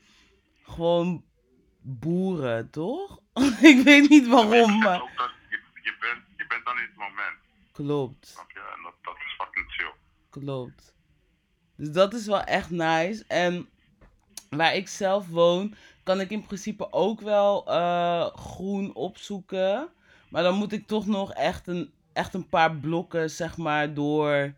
gewoon 0.63 1.26
boeren, 1.87 2.69
toch? 2.69 3.19
Ik 3.71 3.83
weet 3.83 4.09
niet 4.09 4.27
waarom, 4.27 4.79
maar 4.79 4.99
dat, 4.99 5.31
je, 5.49 5.59
je, 5.81 5.95
bent, 5.99 6.23
je 6.37 6.45
bent 6.47 6.65
dan 6.65 6.77
in 6.77 6.83
het 6.83 6.95
moment, 6.95 7.37
klopt. 7.71 8.43
je? 8.53 8.59
En 8.75 8.83
dat, 8.83 8.93
dat 9.01 9.15
is 9.15 9.35
fucking 9.37 9.71
chill. 9.71 9.93
Klopt. 10.29 10.95
Dus 11.75 11.91
dat 11.91 12.13
is 12.13 12.25
wel 12.25 12.43
echt 12.43 12.69
nice. 12.69 13.23
En 13.27 13.69
waar 14.49 14.75
ik 14.75 14.87
zelf 14.87 15.27
woon, 15.27 15.75
kan 16.03 16.19
ik 16.19 16.29
in 16.29 16.45
principe 16.45 16.91
ook 16.91 17.21
wel 17.21 17.67
eh, 17.67 18.25
groen 18.35 18.93
opzoeken. 18.95 19.89
Maar 20.29 20.43
dan 20.43 20.55
moet 20.55 20.71
ik 20.71 20.87
toch 20.87 21.05
nog 21.05 21.33
echt 21.33 21.67
een, 21.67 21.93
echt 22.13 22.33
een 22.33 22.49
paar 22.49 22.75
blokken, 22.75 23.29
zeg 23.29 23.57
maar, 23.57 23.93
door 23.93 24.53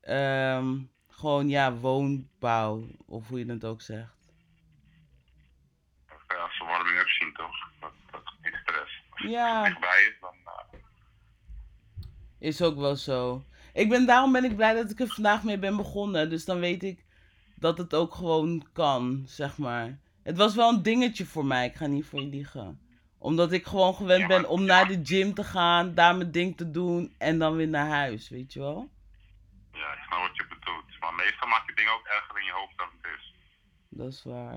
ehm, 0.00 0.78
gewoon, 1.08 1.48
ja, 1.48 1.72
woonbouw. 1.72 2.86
Of 3.06 3.28
hoe 3.28 3.38
je 3.38 3.52
het 3.52 3.64
ook 3.64 3.80
zegt. 3.80 4.14
Oké, 6.22 6.36
als 6.36 6.58
de 6.58 6.64
warming 6.64 6.98
up 6.98 7.08
zien, 7.08 7.32
toch? 7.32 7.56
Dat, 7.80 7.92
dat 8.10 8.22
is 8.24 8.34
niet 8.42 8.54
stress. 8.62 8.80
Als 8.80 9.04
het 9.04 9.09
Ja. 9.28 9.64
dichtbij 9.64 10.02
is, 10.10 10.16
dan... 10.20 10.34
eh, 10.44 10.78
Is 12.38 12.62
ook 12.62 12.76
wel 12.76 12.96
zo. 12.96 13.44
Ik 13.72 13.88
ben, 13.88 14.06
daarom 14.06 14.32
ben 14.32 14.44
ik 14.44 14.56
blij 14.56 14.74
dat 14.74 14.90
ik 14.90 15.00
er 15.00 15.06
vandaag 15.08 15.42
mee 15.44 15.58
ben 15.58 15.76
begonnen. 15.76 16.30
Dus 16.30 16.44
dan 16.44 16.60
weet 16.60 16.82
ik 16.82 17.04
dat 17.56 17.78
het 17.78 17.94
ook 17.94 18.14
gewoon 18.14 18.66
kan, 18.72 19.22
zeg 19.26 19.58
maar. 19.58 19.98
Het 20.22 20.36
was 20.36 20.54
wel 20.54 20.68
een 20.68 20.82
dingetje 20.82 21.26
voor 21.26 21.44
mij, 21.44 21.66
ik 21.66 21.74
ga 21.74 21.86
niet 21.86 22.06
voor 22.06 22.20
je 22.20 22.26
liegen. 22.26 22.80
Omdat 23.18 23.52
ik 23.52 23.66
gewoon 23.66 23.94
gewend 23.94 24.20
Ja, 24.20 24.26
ben 24.26 24.48
om 24.48 24.64
naar 24.64 24.86
de 24.88 25.00
gym 25.02 25.34
te 25.34 25.44
gaan, 25.44 25.94
daar 25.94 26.16
mijn 26.16 26.30
ding 26.30 26.56
te 26.56 26.70
doen 26.70 27.14
en 27.18 27.38
dan 27.38 27.56
weer 27.56 27.68
naar 27.68 27.88
huis, 27.88 28.28
weet 28.28 28.52
je 28.52 28.58
wel? 28.60 28.90
ja, 29.72 29.92
ik 29.92 30.02
snap 30.06 30.20
wat 30.20 30.36
je 30.36 30.46
bedoelt. 30.48 31.00
Maar 31.00 31.14
meestal 31.14 31.48
maak 31.48 31.66
je 31.68 31.74
dingen 31.74 31.92
ook 31.92 32.06
erger 32.06 32.38
in 32.38 32.44
je 32.44 32.52
hoofd 32.52 32.76
dan 32.78 32.88
het 33.00 33.10
is. 33.18 33.34
Dat 33.88 34.12
is 34.12 34.22
waar. 34.24 34.54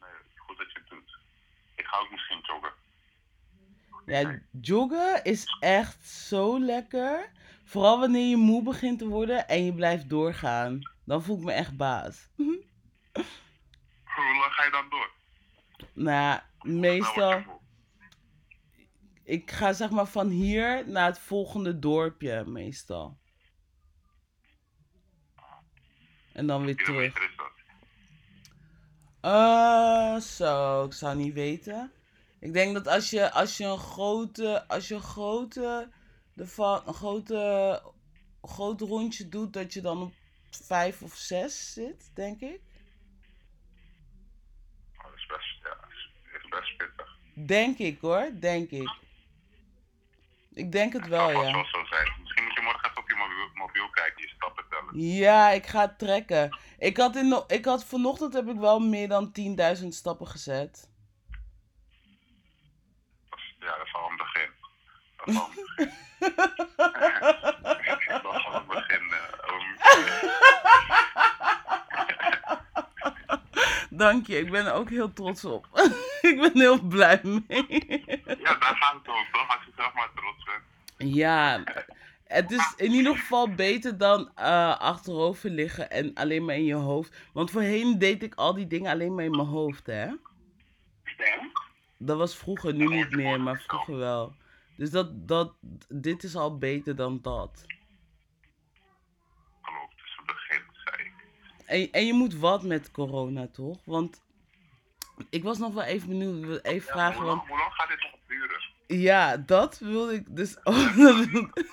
Nee, 0.00 0.16
goed 0.36 0.58
dat 0.58 0.72
je 0.72 0.78
het 0.78 0.88
doet. 0.88 1.18
Ik 1.74 1.81
ga 1.92 2.00
ook 2.00 2.10
misschien 2.10 2.40
joggen. 2.42 2.72
Ja, 4.06 4.40
joggen 4.60 5.24
is 5.24 5.56
echt 5.60 6.08
zo 6.08 6.60
lekker. 6.60 7.30
Vooral 7.64 7.98
wanneer 7.98 8.28
je 8.28 8.36
moe 8.36 8.62
begint 8.62 8.98
te 8.98 9.08
worden 9.08 9.48
en 9.48 9.64
je 9.64 9.74
blijft 9.74 10.08
doorgaan. 10.08 10.80
Dan 11.04 11.22
voel 11.22 11.36
ik 11.38 11.44
me 11.44 11.52
echt 11.52 11.76
baas. 11.76 12.28
Hoe 12.36 14.34
lang 14.40 14.52
ga 14.52 14.64
je 14.64 14.70
dan 14.70 14.88
door? 14.88 15.10
Nou, 15.92 16.40
Nou, 16.58 16.80
meestal... 16.80 17.60
Ik 19.24 19.50
ga 19.50 19.72
zeg 19.72 19.90
maar 19.90 20.06
van 20.06 20.28
hier 20.28 20.88
naar 20.88 21.06
het 21.06 21.18
volgende 21.18 21.78
dorpje 21.78 22.44
meestal. 22.44 23.18
En 26.32 26.46
dan 26.46 26.64
weer 26.64 26.76
terug. 26.76 27.14
Eh, 29.22 30.16
zo, 30.16 30.84
ik 30.84 30.92
zou 30.92 31.16
niet 31.16 31.34
weten. 31.34 31.92
Ik 32.40 32.52
denk 32.52 32.74
dat 32.74 32.86
als 32.88 33.10
je, 33.10 33.30
als 33.30 33.56
je 33.56 33.64
een 33.64 33.78
grote, 33.78 34.68
als 34.68 34.88
je 34.88 34.94
een 34.94 35.00
grote, 35.00 35.90
de 36.32 36.42
een 36.86 36.94
grote, 36.94 37.82
groot 38.42 38.80
rondje 38.80 39.28
doet, 39.28 39.52
dat 39.52 39.72
je 39.72 39.80
dan 39.80 40.02
op 40.02 40.12
vijf 40.50 41.02
of 41.02 41.14
zes 41.14 41.72
zit, 41.72 42.10
denk 42.14 42.40
ik. 42.40 42.60
Oh, 44.96 45.04
dat 45.04 45.14
is 45.16 45.26
best, 45.26 45.58
ja, 45.62 45.88
is, 45.88 46.10
is 46.42 46.48
best 46.48 46.76
pittig. 46.76 47.18
Denk 47.34 47.78
ik 47.78 48.00
hoor, 48.00 48.30
denk 48.40 48.70
ik. 48.70 48.96
Ik 50.54 50.72
denk 50.72 50.92
het 50.92 51.06
wel, 51.06 51.30
ja. 51.30 51.52
wel 51.52 51.64
zo 51.64 51.84
zijn. 51.84 52.12
Misschien 52.20 52.44
moet 52.44 52.54
je 52.54 52.60
morgen 52.62 52.88
even 52.90 53.02
op 53.02 53.08
je 53.08 53.16
mobiel, 53.16 53.50
mobiel 53.54 53.90
kijken, 53.90 54.22
je 54.22 54.28
stappen 54.28 54.64
tellen. 54.68 54.81
Ja, 54.92 55.48
ik 55.50 55.66
ga 55.66 55.94
trekken. 55.98 56.58
Ik 56.78 56.96
had, 56.96 57.16
in 57.16 57.28
de, 57.28 57.44
ik 57.46 57.64
had 57.64 57.84
vanochtend 57.84 58.34
heb 58.34 58.48
ik 58.48 58.56
wel 58.58 58.80
meer 58.80 59.08
dan 59.08 59.32
10.000 59.82 59.86
stappen 59.88 60.26
gezet. 60.26 60.90
Dat 63.30 63.38
is, 63.38 63.54
ja, 63.58 63.76
dat 63.76 63.86
is 63.86 63.94
al 63.94 64.10
een 64.10 64.16
begin. 64.16 64.48
Dat 65.16 65.28
is 65.28 65.36
al 65.36 65.48
een 65.48 65.54
begin. 65.76 65.92
dat 68.22 68.34
is 68.34 68.46
al 68.46 68.54
een 68.54 68.66
begin. 68.66 69.10
eh, 69.10 69.52
oom. 69.52 69.76
Dank 73.90 74.26
je, 74.26 74.38
ik 74.38 74.50
ben 74.50 74.66
er 74.66 74.72
ook 74.72 74.90
heel 74.90 75.12
trots 75.12 75.44
op. 75.44 75.68
ik 76.30 76.40
ben 76.40 76.58
heel 76.60 76.82
blij 76.82 77.20
mee. 77.22 77.64
ja, 78.24 78.54
daar 78.54 78.76
gaat 78.76 78.94
het 78.94 79.08
om, 79.08 79.26
toch? 79.32 79.48
Als 79.48 79.64
je 79.64 79.72
zelf 79.76 79.92
maar 79.94 80.10
trots 80.14 80.44
bent. 80.44 80.62
ja, 81.14 81.62
het 82.32 82.50
is 82.50 82.72
in 82.76 82.90
ieder 82.92 83.16
geval 83.16 83.54
beter 83.54 83.98
dan 83.98 84.30
eh, 84.34 84.78
achterover 84.78 85.50
liggen 85.50 85.90
en 85.90 86.14
alleen 86.14 86.44
maar 86.44 86.54
in 86.54 86.64
je 86.64 86.74
hoofd. 86.74 87.16
Want 87.32 87.50
voorheen 87.50 87.98
deed 87.98 88.22
ik 88.22 88.34
al 88.34 88.54
die 88.54 88.66
dingen 88.66 88.90
alleen 88.92 89.14
maar 89.14 89.24
in 89.24 89.30
mijn 89.30 89.46
hoofd, 89.48 89.86
hè. 89.86 90.08
Dat 91.98 92.18
was 92.18 92.36
vroeger, 92.36 92.74
nu 92.74 92.86
niet 92.86 93.10
meer, 93.10 93.40
maar 93.40 93.60
vroeger 93.60 93.96
wel. 93.96 94.34
Dus 94.76 94.90
dat, 94.90 95.28
dat, 95.28 95.54
dit 95.88 96.22
is 96.22 96.36
al 96.36 96.58
beter 96.58 96.96
dan 96.96 97.18
dat. 97.22 97.64
Klopt, 99.62 99.94
het 99.96 100.04
is 100.04 100.16
een 100.18 100.26
begin, 100.26 100.62
zei 100.84 100.96
ik. 101.08 101.12
En, 101.66 101.92
en 101.92 102.06
je 102.06 102.12
moet 102.12 102.34
wat 102.34 102.62
met 102.62 102.90
corona, 102.90 103.48
toch? 103.52 103.78
Want 103.84 104.22
ik 105.30 105.42
was 105.42 105.58
nog 105.58 105.74
wel 105.74 105.82
even 105.84 106.08
benieuwd, 106.08 106.64
even 106.64 106.86
Ja, 106.86 106.92
vragen, 106.92 107.16
hoe, 107.16 107.26
want... 107.26 107.38
lang, 107.38 107.48
hoe 107.48 107.58
lang 107.58 107.72
gaat 107.72 107.88
dit 107.88 108.00
nog 108.00 108.20
duren? 108.26 109.00
Ja, 109.00 109.36
dat 109.36 109.78
wilde 109.78 110.14
ik 110.14 110.36
dus 110.36 110.56
ook. 110.66 110.74
dat 110.74 110.94
wilde- 111.26 111.66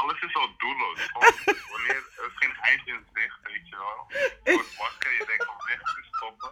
Alles 0.00 0.20
is 0.20 0.34
al 0.34 0.50
doelloos. 0.56 1.00
Gewoon, 1.12 1.34
wanneer, 1.72 2.02
er 2.18 2.26
is 2.30 2.36
geen 2.42 2.56
eind 2.60 2.86
in 2.86 3.02
zicht, 3.14 3.38
weet 3.42 3.68
je 3.68 3.76
wel. 3.76 4.00
Je 4.44 4.52
wordt 4.54 4.76
wakker, 4.76 5.12
je 5.18 5.24
denkt 5.26 5.44
van 5.44 5.60
weg 5.66 5.80
te 5.80 6.02
stoppen. 6.10 6.50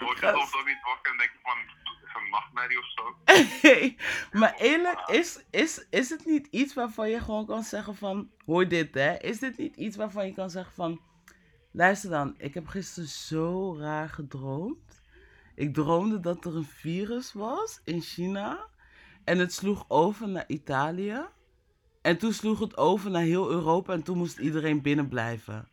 Word 0.00 0.18
je 0.18 0.26
soms 0.26 0.54
ook 0.54 0.66
niet 0.66 0.82
wakker 0.82 1.12
en 1.12 1.18
denk 1.18 1.30
je 1.30 1.38
van, 1.42 1.58
is 2.04 2.14
een 2.14 2.30
nachtmerrie 2.30 2.78
of 2.78 2.90
zo? 2.94 3.16
Hey, 3.68 3.96
maar 4.32 4.54
eerlijk, 4.54 5.08
is, 5.08 5.44
is, 5.50 5.86
is 5.90 6.10
het 6.10 6.24
niet 6.24 6.46
iets 6.46 6.74
waarvan 6.74 7.08
je 7.10 7.20
gewoon 7.20 7.46
kan 7.46 7.62
zeggen 7.62 7.96
van... 7.96 8.30
Hoor 8.46 8.68
dit, 8.68 8.94
hè. 8.94 9.18
Is 9.18 9.38
dit 9.38 9.58
niet 9.58 9.76
iets 9.76 9.96
waarvan 9.96 10.26
je 10.26 10.34
kan 10.34 10.50
zeggen 10.50 10.74
van... 10.74 11.00
Luister 11.72 12.10
dan, 12.10 12.34
ik 12.38 12.54
heb 12.54 12.66
gisteren 12.66 13.08
zo 13.08 13.76
raar 13.78 14.08
gedroomd. 14.08 15.02
Ik 15.54 15.74
droomde 15.74 16.20
dat 16.20 16.44
er 16.44 16.56
een 16.56 16.64
virus 16.64 17.32
was 17.32 17.80
in 17.84 18.00
China. 18.00 18.68
En 19.24 19.38
het 19.38 19.52
sloeg 19.52 19.84
over 19.88 20.28
naar 20.28 20.44
Italië. 20.46 21.28
En 22.02 22.18
toen 22.18 22.32
sloeg 22.32 22.58
het 22.58 22.76
over 22.76 23.10
naar 23.10 23.22
heel 23.22 23.50
Europa 23.50 23.92
en 23.92 24.02
toen 24.02 24.18
moest 24.18 24.38
iedereen 24.38 24.82
binnen 24.82 25.08
blijven. 25.08 25.68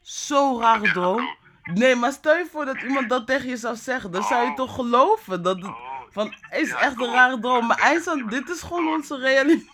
Zo 0.00 0.58
rare 0.60 0.92
droom. 0.92 1.36
Nee, 1.62 1.94
maar 1.94 2.12
stel 2.12 2.36
je 2.36 2.46
voor 2.46 2.64
dat 2.64 2.82
iemand 2.82 3.08
dat 3.08 3.26
tegen 3.26 3.48
je 3.48 3.56
zou 3.56 3.76
zeggen. 3.76 4.10
Dan 4.10 4.22
zou 4.22 4.48
je 4.48 4.54
toch 4.54 4.74
geloven 4.74 5.42
dat 5.42 5.62
het 5.62 5.74
van 6.08 6.34
is 6.50 6.72
echt 6.72 7.00
een 7.00 7.12
rare 7.12 7.38
droom. 7.38 7.66
Maar 7.66 7.78
eindstand, 7.78 8.30
dit 8.30 8.48
is 8.48 8.60
gewoon 8.60 8.88
onze 8.88 9.18
realiteit. 9.18 9.72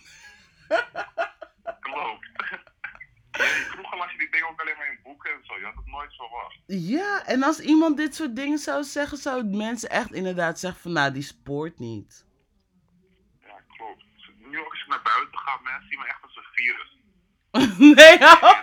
klopt. 1.81 2.29
Vroeger 3.71 3.99
las 3.99 4.13
je 4.13 4.19
die 4.19 4.31
dingen 4.31 4.49
ook 4.49 4.61
alleen 4.61 4.77
maar 4.77 4.91
in 4.91 4.99
boeken 5.03 5.31
en 5.31 5.41
zo. 5.43 5.59
Je 5.59 5.65
had 5.65 5.75
het 5.75 5.87
nooit 5.87 6.15
verwacht. 6.15 6.59
Ja, 6.67 7.27
en 7.27 7.43
als 7.43 7.61
iemand 7.61 7.97
dit 7.97 8.15
soort 8.15 8.37
dingen 8.37 8.59
zou 8.59 8.85
zeggen, 8.85 9.19
zouden 9.19 9.57
mensen 9.57 9.91
echt 9.91 10.13
inderdaad 10.13 10.59
zeggen 10.59 10.81
van 10.81 10.93
nou, 10.93 11.13
die 11.13 11.23
spoort 11.23 11.79
niet. 11.79 12.29
Nu 14.51 14.61
ook 14.61 14.71
als 14.71 14.81
ik 14.81 14.87
naar 14.89 15.03
buiten 15.03 15.39
ga, 15.39 15.59
mensen 15.63 15.89
zien 15.89 15.99
me 15.99 16.07
echt 16.07 16.23
als 16.23 16.37
een 16.37 16.45
virus. 16.53 16.99
nee, 17.99 18.19
ja, 18.19 18.39
man. 18.41 18.55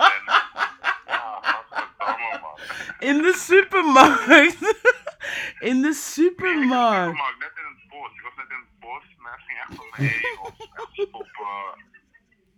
in 2.99 3.21
de 3.21 3.33
supermarkt. 3.33 4.85
in 5.69 5.81
de 5.81 5.93
supermarkt. 5.93 7.17
net 7.39 7.51
in 7.55 7.65
het 7.75 7.87
bos. 7.87 8.13
Ik 8.13 8.21
was 8.21 8.35
net 8.35 8.49
in 8.49 8.55
het 8.55 8.79
bos. 8.79 9.03
Mensen 9.17 9.43
gingen 9.47 9.61
echt 9.61 9.79
om 9.79 9.87
me 9.91 9.97
heen. 10.05 10.37
Of 10.39 10.59
echt 10.59 11.11
op... 11.11 11.27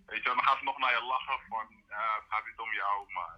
weet 0.06 0.18
je 0.18 0.24
wel, 0.24 0.36
dan 0.36 0.44
gaan 0.44 0.58
ze 0.58 0.64
nog 0.64 0.78
naar 0.78 0.92
je 0.92 1.04
lachen 1.04 1.40
van... 1.50 1.68
Ja, 1.90 2.16
het 2.20 2.26
gaat 2.30 2.46
niet 2.46 2.60
om 2.60 2.74
jou, 2.74 3.14
maar... 3.14 3.38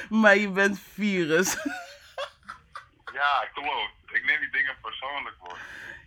Maar 0.20 0.36
je 0.36 0.50
bent 0.50 0.80
virus. 0.80 1.56
Ja, 3.12 3.48
klopt. 3.52 3.92
Ik 4.12 4.24
neem 4.24 4.40
die 4.40 4.50
dingen 4.50 4.76
persoonlijk 4.80 5.36
voor. 5.38 5.58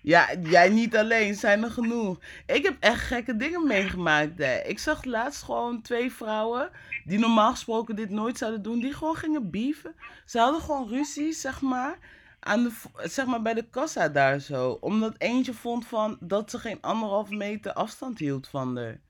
Ja, 0.03 0.33
jij 0.41 0.69
niet 0.69 0.97
alleen, 0.97 1.35
zijn 1.35 1.63
er 1.63 1.71
genoeg. 1.71 2.19
Ik 2.45 2.63
heb 2.63 2.77
echt 2.79 3.01
gekke 3.01 3.35
dingen 3.35 3.67
meegemaakt. 3.67 4.37
Hè. 4.37 4.57
Ik 4.57 4.79
zag 4.79 5.03
laatst 5.03 5.43
gewoon 5.43 5.81
twee 5.81 6.11
vrouwen 6.11 6.71
die 7.03 7.19
normaal 7.19 7.51
gesproken 7.51 7.95
dit 7.95 8.09
nooit 8.09 8.37
zouden 8.37 8.61
doen, 8.61 8.79
die 8.79 8.93
gewoon 8.93 9.15
gingen 9.15 9.51
beefen. 9.51 9.95
Ze 10.25 10.39
hadden 10.39 10.61
gewoon 10.61 10.87
ruzie, 10.87 11.31
zeg 11.31 11.61
maar, 11.61 11.97
aan 12.39 12.63
de, 12.63 12.73
zeg 12.97 13.25
maar 13.25 13.41
bij 13.41 13.53
de 13.53 13.69
kassa 13.69 14.09
daar 14.09 14.39
zo. 14.39 14.71
Omdat 14.71 15.15
eentje 15.17 15.53
vond 15.53 15.87
van 15.87 16.17
dat 16.19 16.51
ze 16.51 16.59
geen 16.59 16.81
anderhalf 16.81 17.29
meter 17.29 17.73
afstand 17.73 18.19
hield 18.19 18.47
van 18.47 18.77
haar. 18.77 19.01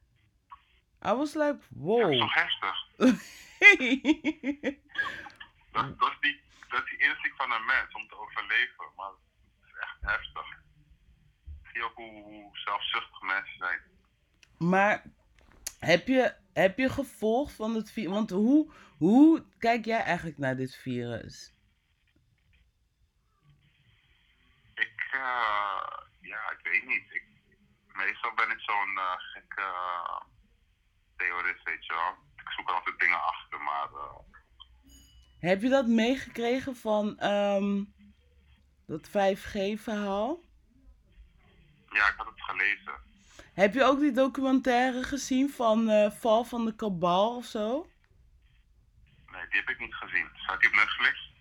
I 1.05 1.15
was 1.15 1.33
like, 1.33 1.57
Dat 1.57 1.59
is 1.59 1.67
wow. 1.69 2.19
toch 2.19 2.33
heftig? 2.33 2.87
Dat, 5.71 5.99
dat, 5.99 6.11
is 6.11 6.17
die, 6.19 6.41
dat 6.69 6.83
is 6.83 6.89
die 6.89 7.07
instinct 7.07 7.37
van 7.37 7.51
een 7.51 7.65
mens 7.65 7.93
om 7.93 8.07
te 8.07 8.17
overleven. 8.17 8.85
Maar 8.95 9.09
het 9.09 9.69
is 9.69 9.79
echt 9.79 9.97
heftig. 10.01 10.62
Zie 11.73 11.81
je 11.81 11.87
ook 11.87 11.95
hoe, 11.95 12.23
hoe 12.23 12.57
zelfzuchtig 12.57 13.21
mensen 13.21 13.57
zijn. 13.57 13.81
Maar 14.57 15.03
heb 15.79 16.07
je, 16.07 16.35
heb 16.53 16.77
je 16.77 16.89
gevolg 16.89 17.51
van 17.51 17.75
het 17.75 17.91
virus? 17.91 18.11
Want 18.11 18.29
hoe, 18.29 18.71
hoe 18.97 19.45
kijk 19.57 19.85
jij 19.85 20.01
eigenlijk 20.01 20.37
naar 20.37 20.55
dit 20.55 20.75
virus? 20.75 21.53
Ik, 24.75 25.09
eh, 25.11 25.87
ja, 26.21 26.51
ik 26.51 26.59
weet 26.63 26.85
niet. 26.85 27.13
Ik, 27.13 27.23
meestal 27.93 28.33
ben 28.33 28.49
ik 28.49 28.59
zo'n 28.59 28.97
eh 28.97 29.15
gekke 29.17 29.61
eh, 29.61 30.21
theorist, 31.15 31.63
weet 31.63 31.85
je 31.85 31.93
wel. 31.93 32.15
Ik 32.35 32.51
zoek 32.51 32.69
altijd 32.69 32.99
dingen 32.99 33.23
achter, 33.23 33.61
maar 33.61 33.89
Heb 35.39 35.61
je 35.61 35.69
dat 35.69 35.87
meegekregen 35.87 36.75
van 36.75 37.19
ehm, 37.19 37.83
dat 38.87 39.07
5G-verhaal? 39.07 40.51
Ja, 41.93 42.07
ik 42.07 42.13
had 42.17 42.25
het 42.25 42.41
gelezen. 42.41 42.93
Heb 43.53 43.73
je 43.73 43.83
ook 43.83 43.99
die 43.99 44.11
documentaire 44.11 45.03
gezien 45.03 45.49
van 45.49 45.89
eh, 45.89 46.11
Val 46.11 46.43
van 46.43 46.65
de 46.65 46.75
Kabal 46.75 47.35
of 47.35 47.45
zo? 47.45 47.87
Nee, 49.31 49.41
die 49.49 49.59
heb 49.59 49.69
ik 49.69 49.79
niet 49.79 49.93
gezien. 49.93 50.27
Staat 50.33 50.59
die 50.59 50.69
op 50.69 50.75
Netflix? 50.75 51.31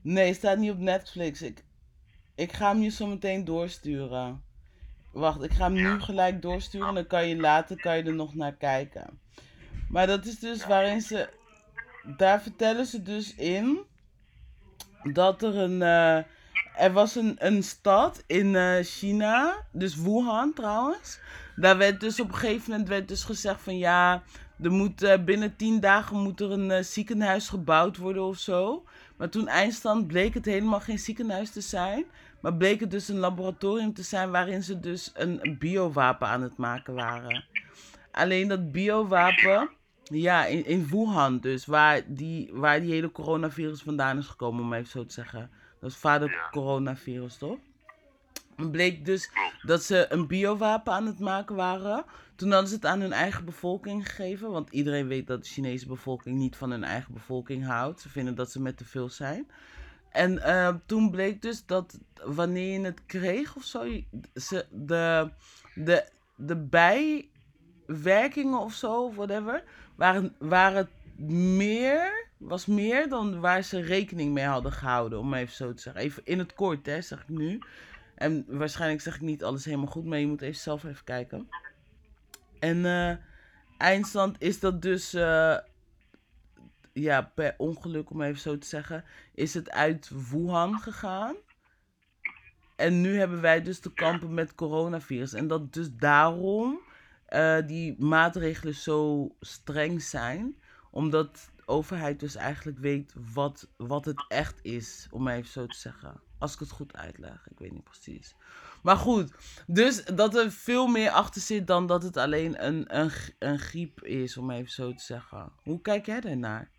Nee, 0.00 0.34
staat 0.34 0.58
niet 0.58 0.70
op 0.70 0.78
Netflix. 0.78 1.42
Ik, 1.42 1.64
ik 2.34 2.52
ga 2.52 2.68
hem 2.68 2.82
je 2.82 2.88
zo 2.90 3.06
meteen 3.06 3.44
doorsturen. 3.44 4.44
Wacht, 5.12 5.42
ik 5.42 5.52
ga 5.52 5.64
hem 5.64 5.72
nu 5.72 6.00
gelijk 6.00 6.42
doorsturen 6.42 6.88
en 6.88 6.94
dan 6.94 7.06
kan 7.06 7.28
je 7.28 7.36
later 7.36 7.80
kan 7.80 7.96
je 7.96 8.02
er 8.02 8.14
nog 8.14 8.34
naar 8.34 8.54
kijken. 8.54 9.20
Maar 9.88 10.06
dat 10.06 10.26
is 10.26 10.38
dus 10.38 10.66
waarin 10.66 11.00
ze. 11.00 11.28
Daar 12.16 12.42
vertellen 12.42 12.86
ze 12.86 13.02
dus 13.02 13.34
in 13.34 13.78
dat 15.02 15.42
er 15.42 15.56
een. 15.56 15.82
eh, 15.82 16.24
er 16.76 16.92
was 16.92 17.14
een, 17.14 17.36
een 17.38 17.62
stad 17.62 18.24
in 18.26 18.56
eh, 18.56 18.84
China, 18.84 19.56
dus 19.72 19.96
Wuhan 19.96 20.52
trouwens. 20.52 21.18
Daar 21.56 21.76
werd 21.76 22.00
dus 22.00 22.20
op 22.20 22.28
een 22.28 22.34
gegeven 22.34 22.70
moment 22.70 22.88
werd 22.88 23.08
dus 23.08 23.24
gezegd 23.24 23.60
van 23.60 23.78
ja, 23.78 24.22
er 24.62 24.70
moet, 24.70 25.02
eh, 25.02 25.24
binnen 25.24 25.56
tien 25.56 25.80
dagen 25.80 26.16
moet 26.16 26.40
er 26.40 26.50
een 26.50 26.70
eh, 26.70 26.82
ziekenhuis 26.82 27.48
gebouwd 27.48 27.96
worden 27.96 28.24
of 28.24 28.38
zo. 28.38 28.84
Maar 29.16 29.28
toen 29.28 29.48
eindstand 29.48 30.06
bleek 30.06 30.34
het 30.34 30.44
helemaal 30.44 30.80
geen 30.80 30.98
ziekenhuis 30.98 31.50
te 31.50 31.60
zijn. 31.60 32.04
Maar 32.40 32.54
bleek 32.54 32.80
het 32.80 32.90
dus 32.90 33.08
een 33.08 33.18
laboratorium 33.18 33.94
te 33.94 34.02
zijn 34.02 34.30
waarin 34.30 34.62
ze 34.62 34.80
dus 34.80 35.12
een, 35.14 35.56
biowapen 35.58 36.28
aan 36.28 36.42
het 36.42 36.56
maken 36.56 36.94
waren. 36.94 37.44
Alleen 38.10 38.48
dat 38.48 38.72
biowapen, 38.72 39.70
ja, 40.02 40.44
in, 40.44 40.66
in 40.66 40.86
Wuhan 40.86 41.38
dus, 41.38 41.66
waar 41.66 42.02
die, 42.06 42.50
waar 42.52 42.80
die 42.80 42.92
hele 42.92 43.12
coronavirus 43.12 43.82
vandaan 43.82 44.18
is 44.18 44.26
gekomen, 44.26 44.62
om 44.62 44.72
even 44.72 44.90
zo 44.90 45.06
te 45.06 45.12
zeggen. 45.12 45.50
Dat 45.84 45.92
is 45.92 45.98
vader 45.98 46.30
Ja. 46.30 46.48
coronavirus, 46.50 47.36
toch? 47.36 47.58
Het 48.56 48.70
bleek 48.70 49.04
dus 49.04 49.30
dat 49.62 49.82
ze 49.82 50.06
een 50.12 50.26
biowapen 50.26 50.92
aan 50.92 51.06
het 51.06 51.18
maken 51.18 51.56
waren. 51.56 52.04
Toen 52.36 52.50
hadden 52.50 52.68
ze 52.68 52.74
het 52.74 52.86
aan 52.86 53.00
hun 53.00 53.12
eigen 53.12 53.44
bevolking 53.44 54.06
gegeven. 54.06 54.50
Want 54.50 54.70
iedereen 54.70 55.06
weet 55.06 55.26
dat 55.26 55.42
de 55.42 55.48
Chinese 55.48 55.86
bevolking 55.86 56.38
niet 56.38 56.56
van 56.56 56.70
hun 56.70 56.84
eigen 56.84 57.12
bevolking 57.12 57.66
houdt. 57.66 58.00
Ze 58.00 58.08
vinden 58.08 58.34
dat 58.34 58.50
ze 58.50 58.60
met 58.60 58.76
te 58.76 58.84
veel 58.84 59.08
zijn. 59.08 59.50
En 60.10 60.42
eh, 60.42 60.74
toen 60.86 61.10
bleek 61.10 61.42
dus 61.42 61.66
dat 61.66 61.98
wanneer 62.24 62.78
je 62.80 62.84
het 62.84 63.00
kreeg 63.06 63.56
of 63.56 63.64
zo, 63.64 64.00
ze, 64.34 64.66
de, 64.70 65.30
de, 65.74 66.08
de 66.34 66.56
bijwerkingen 66.56 68.58
of 68.58 68.72
zo, 68.72 69.12
whatever, 69.12 69.64
waren, 69.94 70.34
waren 70.38 70.88
meer, 71.56 72.28
was 72.36 72.66
meer 72.66 73.08
dan 73.08 73.40
waar 73.40 73.62
ze 73.62 73.80
rekening 73.80 74.32
mee 74.32 74.44
hadden 74.44 74.72
gehouden, 74.72 75.18
om 75.18 75.34
even 75.34 75.54
zo 75.54 75.74
te 75.74 75.82
zeggen. 75.82 76.02
Even 76.02 76.24
in 76.24 76.38
het 76.38 76.54
kort, 76.54 76.86
hè, 76.86 77.00
zeg 77.00 77.20
ik 77.20 77.28
nu. 77.28 77.60
En 78.14 78.44
waarschijnlijk 78.48 79.00
zeg 79.00 79.14
ik 79.14 79.20
niet 79.20 79.44
alles 79.44 79.64
helemaal 79.64 79.86
goed, 79.86 80.04
maar 80.04 80.18
je 80.18 80.26
moet 80.26 80.42
even 80.42 80.60
zelf 80.60 80.84
even 80.84 81.04
kijken. 81.04 81.48
En 82.58 82.84
eh, 82.84 83.16
eindstand 83.78 84.36
is 84.40 84.60
dat 84.60 84.82
dus, 84.82 85.14
eh, 85.14 85.56
ja, 86.92 87.22
per 87.34 87.54
ongeluk 87.56 88.10
om 88.10 88.22
even 88.22 88.40
zo 88.40 88.58
te 88.58 88.66
zeggen, 88.66 89.04
is 89.34 89.54
het 89.54 89.70
uit 89.70 90.10
Wuhan 90.30 90.78
gegaan. 90.78 91.34
En 92.76 93.00
nu 93.00 93.18
hebben 93.18 93.40
wij 93.40 93.62
dus 93.62 93.78
te 93.78 93.92
kampen 93.92 94.34
met 94.34 94.54
coronavirus. 94.54 95.32
En 95.32 95.46
dat 95.46 95.72
dus 95.72 95.94
daarom 95.96 96.80
eh, 97.26 97.58
die 97.66 97.94
maatregelen 97.98 98.74
zo 98.74 99.28
streng 99.40 100.02
zijn. 100.02 100.56
Omdat 100.94 101.50
de 101.56 101.66
overheid 101.66 102.20
dus 102.20 102.34
eigenlijk 102.34 102.78
weet 102.78 103.14
wat, 103.32 103.68
wat 103.76 104.04
het 104.04 104.24
echt 104.28 104.64
is, 104.64 105.08
om 105.10 105.28
even 105.28 105.50
zo 105.50 105.66
te 105.66 105.76
zeggen. 105.76 106.20
Als 106.38 106.52
ik 106.54 106.58
het 106.58 106.70
goed 106.70 106.96
uitleg, 106.96 107.46
ik 107.50 107.58
weet 107.58 107.72
niet 107.72 107.84
precies. 107.84 108.34
Maar 108.82 108.96
goed, 108.96 109.34
dus 109.66 110.04
dat 110.04 110.34
er 110.34 110.50
veel 110.52 110.86
meer 110.86 111.10
achter 111.10 111.40
zit 111.40 111.66
dan 111.66 111.86
dat 111.86 112.02
het 112.02 112.16
alleen 112.16 112.66
een, 112.66 112.98
een, 112.98 113.10
een 113.38 113.58
griep 113.58 114.02
is, 114.02 114.36
om 114.36 114.50
even 114.50 114.70
zo 114.70 114.94
te 114.94 115.02
zeggen. 115.02 115.52
Hoe 115.62 115.80
kijk 115.80 116.06
jij 116.06 116.20
daarnaar? 116.20 116.70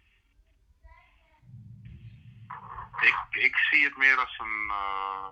Ik, 3.01 3.41
ik 3.43 3.55
zie 3.55 3.83
het 3.83 3.97
meer 3.97 4.17
als 4.17 4.39
een. 4.39 4.69
eh, 4.69 5.27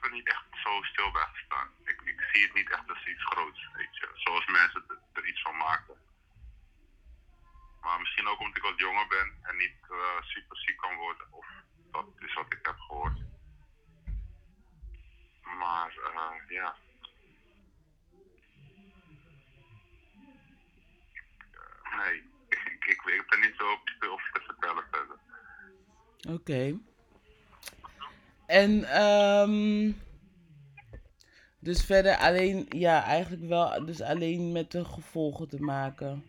heb 0.00 0.10
er 0.10 0.16
niet 0.16 0.28
echt 0.28 0.44
zo 0.64 0.82
stil 0.82 1.10
bij 1.10 1.28
gestaan. 1.32 1.68
Ik, 1.84 2.00
ik 2.04 2.20
zie 2.32 2.42
het 2.42 2.54
niet 2.54 2.70
echt 2.70 2.88
als 2.88 3.06
iets 3.06 3.24
groots, 3.24 3.68
weet 3.72 3.96
je. 3.96 4.08
Zoals 4.14 4.46
mensen 4.46 4.84
er, 4.88 4.98
er 5.12 5.26
iets 5.28 5.42
van 5.42 5.56
maken. 5.56 5.96
Maar 7.80 8.00
misschien 8.00 8.28
ook 8.28 8.38
omdat 8.38 8.56
ik 8.56 8.62
wat 8.62 8.78
jonger 8.78 9.06
ben 9.06 9.38
en 9.42 9.56
niet 9.56 9.76
eh, 9.90 10.22
super 10.22 10.56
ziek 10.56 10.76
kan 10.76 10.96
worden. 10.96 11.26
Of 11.30 11.46
dat 11.90 12.06
is 12.18 12.34
wat 12.34 12.52
ik 12.52 12.66
heb 12.66 12.78
gehoord. 12.78 13.18
Maar 15.42 15.92
eh, 16.14 16.48
ja. 16.48 16.76
Eh, 21.52 21.98
nee, 21.98 22.22
ik, 22.72 22.84
ik, 22.84 23.02
ik 23.02 23.32
er 23.32 23.40
niet 23.40 23.54
zo 23.56 23.80
veel 23.98 24.12
over 24.12 24.30
te 24.32 24.40
vertellen 24.40 24.84
verder. 24.90 25.18
Oké. 26.28 26.89
En 28.50 28.84
ehm 28.84 29.92
dus 31.58 31.84
verder 31.84 32.16
alleen, 32.16 32.66
ja, 32.68 33.04
eigenlijk 33.04 33.48
wel, 33.48 33.84
dus 33.84 34.00
alleen 34.00 34.52
met 34.52 34.70
de 34.70 34.84
gevolgen 34.84 35.48
te 35.48 35.60
maken. 35.62 36.24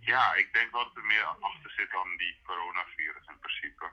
Ja, 0.00 0.34
ik 0.34 0.52
denk 0.52 0.72
wel 0.72 0.84
dat 0.84 0.96
er 0.96 1.04
meer 1.04 1.24
achter 1.24 1.70
zit 1.70 1.90
dan 1.90 2.16
die 2.16 2.36
coronavirus 2.44 3.26
in 3.26 3.38
principe. 3.38 3.90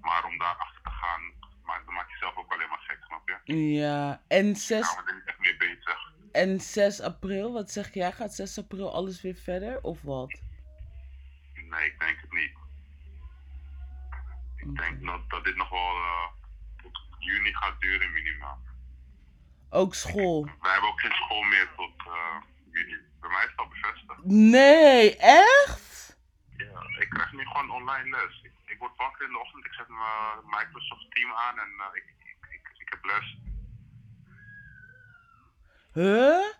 Maar 0.00 0.24
om 0.24 0.38
daar 0.38 0.56
achter 0.56 0.82
te 0.82 0.90
gaan, 0.90 1.22
maak, 1.62 1.84
dan 1.84 1.94
maak 1.94 2.10
je 2.10 2.16
zelf 2.16 2.36
ook 2.36 2.52
alleen 2.52 2.68
maar 2.68 2.84
gek, 2.88 2.98
snap 3.06 3.28
je? 3.28 3.54
Ja, 3.54 4.22
en 4.28 4.56
6, 4.56 4.86
Gaan 4.88 5.04
we 5.04 5.22
echt 5.24 5.38
mee 5.38 5.56
bezig. 5.56 6.12
en 6.32 6.60
6 6.60 7.00
april, 7.00 7.52
wat 7.52 7.70
zeg 7.70 7.94
jij? 7.94 8.12
Gaat 8.12 8.34
6 8.34 8.58
april 8.58 8.92
alles 8.94 9.20
weer 9.22 9.34
verder 9.34 9.82
of 9.82 10.02
wat? 10.02 10.40
Nee, 11.54 11.86
ik 11.86 12.00
denk 12.00 12.20
het 12.20 12.32
niet. 12.32 12.53
Ik 14.64 14.76
denk 14.76 15.06
dat, 15.06 15.30
dat 15.30 15.44
dit 15.44 15.56
nog 15.56 15.70
wel 15.70 15.94
eh, 15.96 16.28
tot 16.82 16.98
juni 17.18 17.54
gaat 17.54 17.80
duren 17.80 18.12
minimaal. 18.12 18.58
Ook 19.70 19.94
school? 19.94 20.44
Wij 20.44 20.72
hebben 20.72 20.90
ook 20.90 21.00
geen 21.00 21.12
school 21.12 21.42
meer 21.42 21.68
tot 21.76 22.06
eh, 22.06 22.36
juni. 22.70 22.96
Bij 23.20 23.30
mij 23.30 23.44
is 23.44 23.50
het 23.50 23.58
al 23.58 23.68
bevestigd. 23.68 24.24
Nee, 24.24 25.16
echt? 25.16 26.16
Ja, 26.56 27.00
ik 27.00 27.08
krijg 27.08 27.32
nu 27.32 27.46
gewoon 27.46 27.70
online 27.70 28.10
les. 28.10 28.40
Ik, 28.42 28.52
ik 28.66 28.78
word 28.78 28.96
wakker 28.96 29.26
in 29.26 29.32
de 29.32 29.38
ochtend, 29.38 29.64
ik 29.64 29.72
zet 29.72 29.88
mijn 29.88 30.44
Microsoft 30.44 31.10
Team 31.10 31.32
aan 31.32 31.58
en 31.58 31.72
eh, 31.78 31.86
ik, 31.92 32.04
ik, 32.18 32.46
ik, 32.50 32.72
ik 32.78 32.88
heb 32.88 33.04
les. 33.04 33.36
Huh? 35.92 36.52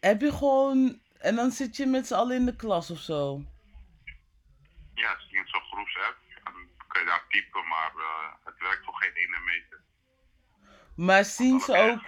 Heb 0.00 0.20
je 0.20 0.32
gewoon, 0.32 1.00
en 1.18 1.34
dan 1.34 1.50
zit 1.50 1.76
je 1.76 1.86
met 1.86 2.06
z'n 2.06 2.14
allen 2.14 2.36
in 2.36 2.46
de 2.46 2.56
klas 2.56 2.90
of 2.90 2.98
zo? 2.98 3.42
Ja, 4.94 5.10
het 5.10 5.18
is 5.18 5.30
in 5.30 5.46
zo'n 5.46 5.60
groepsapp. 5.60 6.24
Kun 6.96 7.04
je 7.04 7.10
daar 7.10 7.26
typen, 7.28 7.66
maar 7.68 7.92
eh, 7.96 8.32
het 8.44 8.58
werkt 8.58 8.84
voor 8.84 8.94
geen 8.94 9.12
ene 9.12 9.38
meter. 9.44 9.80
Maar 10.94 11.24
zien 11.24 11.60
ze 11.60 11.76
ook, 11.76 12.00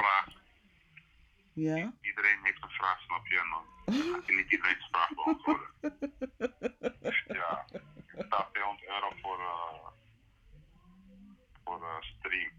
ja? 1.53 1.93
Iedereen 2.01 2.39
heeft 2.43 2.63
een 2.63 2.71
vraag, 2.71 3.01
snap 3.01 3.27
je? 3.27 3.39
En 3.39 3.49
dan 3.51 3.67
gaat 4.13 4.27
je 4.27 4.33
niet 4.33 4.51
iedereen's 4.51 4.89
vraag 4.91 5.15
beantwoorden. 5.15 5.71
Ja, 7.27 7.65
ik 7.73 7.83
betaal 8.17 8.49
200 8.53 8.89
euro 8.89 9.13
voor, 9.23 9.39
eh 9.39 9.87
voor 11.65 11.83
eh 11.83 12.01
stream. 12.01 12.53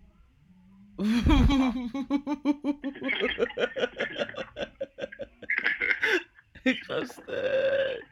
Ik 6.64 6.84
ga 6.84 7.06
stuk. 7.06 8.06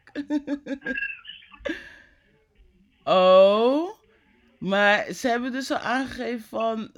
oh, 3.04 3.97
maar 4.60 5.12
ze 5.12 5.28
hebben 5.28 5.52
dus 5.52 5.72
al 5.72 5.78
aangegeven 5.78 6.48
van 6.48 6.92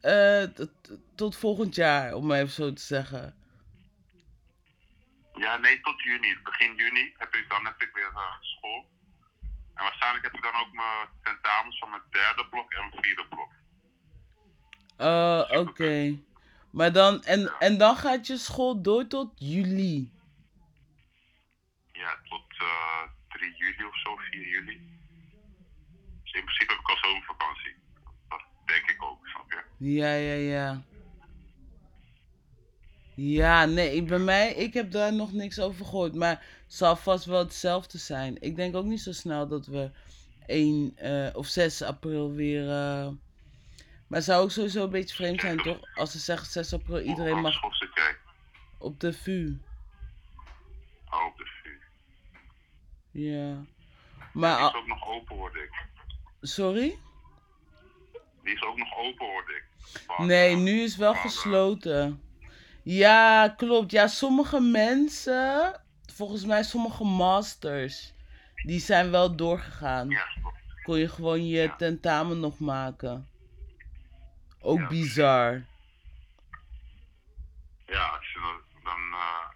eh, 0.00 0.42
t- 0.42 0.70
tot 1.14 1.36
volgend 1.36 1.74
jaar, 1.74 2.14
om 2.14 2.26
maar 2.26 2.38
even 2.38 2.52
zo 2.52 2.72
te 2.72 2.82
zeggen. 2.82 3.36
Ja, 5.34 5.56
nee, 5.56 5.80
tot 5.80 6.02
juni. 6.02 6.36
Begin 6.42 6.74
juni 6.74 7.14
heb 7.16 7.34
ik, 7.34 7.44
dan 7.48 7.64
heb 7.64 7.82
ik 7.82 7.90
weer 7.94 8.10
eh, 8.14 8.32
school. 8.40 8.86
En 9.74 9.84
waarschijnlijk 9.84 10.24
heb 10.24 10.34
ik 10.34 10.42
dan 10.42 10.54
ook 10.60 10.72
mijn 10.72 11.08
tentamens 11.22 11.78
van 11.78 11.90
mijn 11.90 12.02
derde 12.10 12.46
blok 12.50 12.72
en 12.72 12.88
mijn 12.90 13.02
vierde 13.02 13.26
blok. 13.28 13.52
Oh, 14.96 15.60
oké. 15.60 16.18
Maar 16.70 16.92
dan, 16.92 17.24
en, 17.24 17.52
en 17.58 17.78
dan 17.78 17.96
gaat 17.96 18.26
je 18.26 18.36
school 18.36 18.82
door 18.82 19.06
tot 19.06 19.32
juli. 19.34 20.12
Ja, 21.92 22.18
tot 22.28 22.44
eh 22.58 23.02
3 23.28 23.54
juli 23.56 23.84
of 23.84 23.98
zo, 24.00 24.16
4 24.16 24.48
juli. 24.48 24.97
In 26.38 26.44
principe 26.44 26.72
heb 26.72 26.80
ik 26.80 26.88
al 26.88 26.96
zomervakantie. 27.10 27.74
Dat 28.28 28.40
denk 28.64 28.90
ik 28.90 29.02
ook, 29.02 29.26
snap 29.26 29.50
je? 29.50 29.62
Ja, 29.94 30.14
ja, 30.14 30.34
ja. 30.34 30.82
Ja, 33.14 33.64
nee, 33.64 34.02
bij 34.02 34.18
mij, 34.18 34.52
ik 34.54 34.74
heb 34.74 34.90
daar 34.90 35.12
nog 35.14 35.32
niks 35.32 35.60
over 35.60 35.84
gehoord. 35.86 36.14
Maar 36.14 36.30
het 36.64 36.74
zal 36.74 36.96
vast 36.96 37.24
wel 37.24 37.38
hetzelfde 37.38 37.98
zijn. 37.98 38.42
Ik 38.42 38.56
denk 38.56 38.76
ook 38.76 38.84
niet 38.84 39.00
zo 39.00 39.12
snel 39.12 39.48
dat 39.48 39.66
we 39.66 39.90
1 40.46 40.92
eh, 40.96 41.36
of 41.36 41.46
6 41.46 41.82
april 41.82 42.32
weer. 42.32 42.62
eh, 42.62 43.06
Maar 44.06 44.18
het 44.18 44.24
zou 44.24 44.42
ook 44.42 44.50
sowieso 44.50 44.84
een 44.84 44.90
beetje 44.90 45.14
vreemd 45.14 45.40
zijn, 45.40 45.56
toch? 45.58 45.78
Als 45.94 46.12
ze 46.12 46.18
zeggen 46.18 46.46
6 46.46 46.72
april, 46.72 47.00
iedereen 47.00 47.40
mag 47.40 47.62
op 48.78 49.00
de 49.00 49.12
VU. 49.12 49.58
Oh, 51.10 51.24
op 51.26 51.36
de 51.38 51.44
VU. 51.46 51.78
Ja. 53.10 53.64
Maar, 54.32 54.58
Die 54.58 54.66
is 54.68 54.74
ook 54.74 54.86
nog 54.86 55.06
open, 55.08 55.36
hoorde 55.36 55.58
ik. 55.62 55.86
Sorry? 56.40 56.98
Die 58.42 58.54
is 58.54 58.62
ook 58.62 58.76
nog 58.76 58.96
open, 58.96 59.26
hoorde 59.26 59.52
ik. 59.52 59.64
Van, 60.06 60.26
Nee, 60.26 60.56
nu 60.56 60.80
is 60.80 60.96
wel 60.96 61.12
van, 61.14 61.22
gesloten. 61.22 62.22
Ja, 62.82 63.48
klopt. 63.48 63.90
Ja, 63.90 64.06
sommige 64.06 64.60
mensen, 64.60 65.80
volgens 66.12 66.44
mij 66.44 66.62
sommige 66.62 67.04
masters, 67.04 68.12
die 68.62 68.80
zijn 68.80 69.10
wel 69.10 69.36
doorgegaan. 69.36 70.08
Ja. 70.08 70.26
Kon 70.82 70.98
je 70.98 71.08
gewoon 71.08 71.46
je 71.46 71.62
Ja. 71.62 71.76
tentamen 71.76 72.40
nog 72.40 72.58
maken. 72.58 73.28
Ook 74.60 74.78
Ja. 74.78 74.86
bizar. 74.86 75.64
Ja, 77.86 78.06
als 78.08 78.32
je 78.32 78.60
dan, 78.84 79.00
eh, 79.12 79.48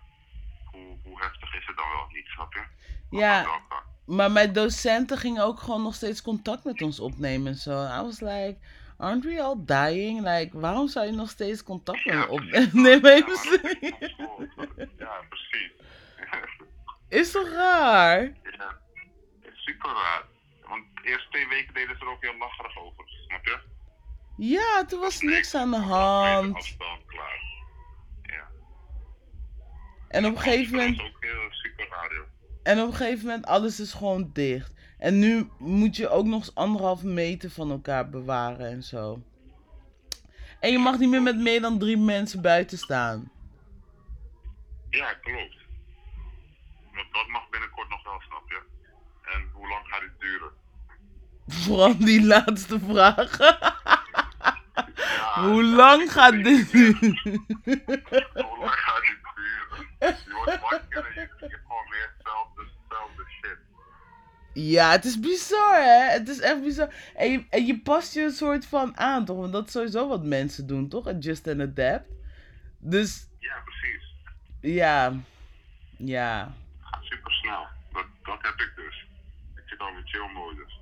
hoe, 0.64 0.98
hoe 1.02 1.20
heftig 1.22 1.54
is 1.54 1.66
het 1.66 1.76
dan 1.76 1.88
wel 1.88 2.06
niet, 2.12 2.26
snap 2.26 2.52
je? 2.52 2.64
Ja. 3.10 3.46
Dat. 4.06 4.16
Maar 4.16 4.30
mijn 4.30 4.52
docenten 4.52 5.18
gingen 5.18 5.44
ook 5.44 5.60
gewoon 5.60 5.82
nog 5.82 5.94
steeds 5.94 6.22
contact 6.22 6.64
met 6.64 6.82
ons 6.82 7.00
opnemen 7.00 7.52
en 7.52 7.58
zo. 7.58 7.84
I 7.84 8.02
was 8.02 8.20
like, 8.20 8.56
aren't 8.96 9.24
we 9.24 9.42
all 9.42 9.56
dying? 9.58 10.20
Like, 10.20 10.58
waarom 10.58 10.88
zou 10.88 11.06
je 11.06 11.12
nog 11.12 11.30
steeds 11.30 11.62
contact 11.62 12.04
met 12.04 12.14
me 12.14 12.28
opnemen? 12.28 13.00
Ja, 13.00 13.20
dat. 13.20 14.88
Ja, 14.98 15.20
precies. 15.28 15.72
Is 17.08 17.30
toch 17.30 17.48
raar? 17.48 18.20
ja, 18.22 18.78
is 19.40 19.64
super 19.64 19.90
raar. 19.90 20.22
Want 20.68 20.84
de 20.94 21.08
eerste 21.08 21.28
twee 21.30 21.48
weken 21.48 21.74
deden 21.74 21.96
ze 21.98 22.04
er 22.04 22.10
ook 22.10 22.22
heel 22.22 22.36
lacherig 22.38 22.78
over, 22.78 23.04
snap 23.26 23.44
je? 23.44 23.58
Ja, 24.36 24.84
toen 24.84 25.00
was 25.00 25.20
niks 25.20 25.54
aan 25.54 25.70
de 25.70 25.76
hand. 25.76 26.54
Afstand, 26.56 27.06
klaar. 27.06 27.40
Ja. 28.22 28.48
En 30.08 30.26
op 30.26 30.34
een 30.34 30.40
gegeven 30.40 30.72
Dat 30.72 30.80
moment, 30.80 31.00
is 31.00 31.06
ook 31.06 31.22
heel 31.24 31.48
super 31.50 31.88
raar, 31.88 32.14
joh. 32.14 32.31
En 32.62 32.80
op 32.80 32.86
een 32.86 32.94
gegeven 32.94 33.26
moment, 33.26 33.46
alles 33.46 33.80
is 33.80 33.92
gewoon 33.92 34.30
dicht. 34.32 34.72
En 34.98 35.18
nu 35.18 35.48
moet 35.58 35.96
je 35.96 36.08
ook 36.08 36.26
nog 36.26 36.40
eens 36.40 36.54
anderhalve 36.54 37.06
meter 37.06 37.50
van 37.50 37.70
elkaar 37.70 38.10
bewaren 38.10 38.66
en 38.70 38.82
zo. 38.82 39.22
En 40.60 40.72
je 40.72 40.78
mag 40.78 40.98
niet 40.98 41.08
meer 41.08 41.22
met 41.22 41.36
meer 41.36 41.60
dan 41.60 41.78
drie 41.78 41.96
mensen 41.96 42.42
buiten 42.42 42.78
staan. 42.78 43.30
Ja, 44.90 45.12
klopt. 45.12 45.56
Dat 47.12 47.26
mag 47.28 47.48
binnenkort 47.50 47.88
nog 47.88 48.04
wel, 48.04 48.20
snap 48.20 48.42
je? 48.50 48.60
En 49.22 49.48
hoe 49.52 49.68
lang 49.68 49.86
gaat 49.86 50.00
dit 50.00 50.20
duren? 50.20 50.50
Vooral 51.46 51.98
die 51.98 52.24
laatste 52.26 52.80
vraag. 52.80 53.38
Ja, 54.96 55.42
Hoe 55.42 55.62
lang 55.64 56.12
gaat 56.12 56.32
dit 56.32 56.70
duren? 56.70 57.20
Hoe 58.32 58.58
lang 58.58 58.72
gaat 58.72 59.02
dit 59.02 59.18
duren? 59.34 59.88
Je 60.00 60.32
wordt 60.44 60.60
wakker 60.70 61.06
en 61.16 61.30
je 61.48 61.58
Ja, 64.54 64.90
het 64.90 65.04
is 65.04 65.20
bizar, 65.20 65.74
hè? 65.82 66.10
Het 66.18 66.28
is 66.28 66.40
echt 66.40 66.62
bizar. 66.62 66.94
En 67.16 67.30
je, 67.32 67.44
en 67.50 67.66
je 67.66 67.78
past 67.80 68.14
je 68.14 68.22
een 68.22 68.30
soort 68.30 68.66
van 68.66 68.96
aan, 68.96 69.24
toch? 69.24 69.36
Want 69.36 69.52
dat 69.52 69.66
is 69.66 69.72
sowieso 69.72 70.08
wat 70.08 70.24
mensen 70.24 70.66
doen, 70.66 70.88
toch? 70.88 71.06
Adjust 71.06 71.48
and 71.48 71.60
adapt. 71.60 72.08
Dus, 72.78 73.26
Ja, 73.38 73.54
precies. 73.64 74.14
ja. 74.60 75.12
Ja. 75.96 76.54
Het 76.78 76.86
gaat 76.90 77.04
super 77.04 77.32
snel. 77.32 77.66
Dat, 77.92 78.04
dat 78.22 78.38
heb 78.42 78.54
ik 78.54 78.72
dus. 78.76 79.06
Ik 79.56 79.62
zit 79.66 79.78
al 79.78 79.88
in 79.88 80.02
chill 80.04 80.28
modus. 80.34 80.80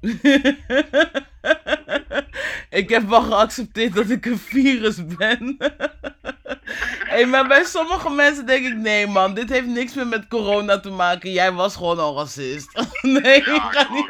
ik 2.80 2.88
heb 2.88 3.02
wel 3.08 3.22
geaccepteerd 3.22 3.94
dat 3.94 4.10
ik 4.10 4.26
een 4.26 4.38
virus 4.38 5.06
ben. 5.06 5.56
Hey, 7.16 7.26
maar 7.26 7.46
bij 7.48 7.64
sommige 7.64 8.10
mensen 8.10 8.46
denk 8.46 8.66
ik, 8.66 8.74
nee 8.74 9.06
man, 9.06 9.34
dit 9.34 9.48
heeft 9.48 9.66
niks 9.66 9.94
meer 9.94 10.06
met 10.06 10.28
corona 10.28 10.80
te 10.80 10.90
maken. 10.90 11.30
Jij 11.32 11.52
was 11.52 11.76
gewoon 11.76 11.98
al 11.98 12.16
racist. 12.16 12.72
nee, 13.02 13.44
Ja, 13.44 13.54
ik 13.54 13.62
ga 13.76 13.92
niet... 13.92 14.06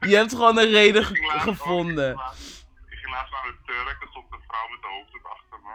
Je 0.10 0.16
hebt 0.16 0.30
gewoon 0.32 0.58
een 0.58 0.70
reden 0.70 1.04
ge- 1.04 1.26
laatst 1.26 1.42
gevonden. 1.42 2.10
Ik 2.10 2.16
ging 2.16 2.20
laatst- 2.26 2.66
ik 2.90 2.98
ging 2.98 3.12
laatst 3.14 3.32
naar 3.32 3.42
de 3.42 3.56
Turk, 3.66 4.02
er 4.02 4.08
stond 4.10 4.26
een 4.30 4.42
vrouw 4.48 4.68
met 4.68 4.80
de 4.82 4.88
hoofddoek 4.88 5.26
achter 5.26 5.58
me. 5.62 5.74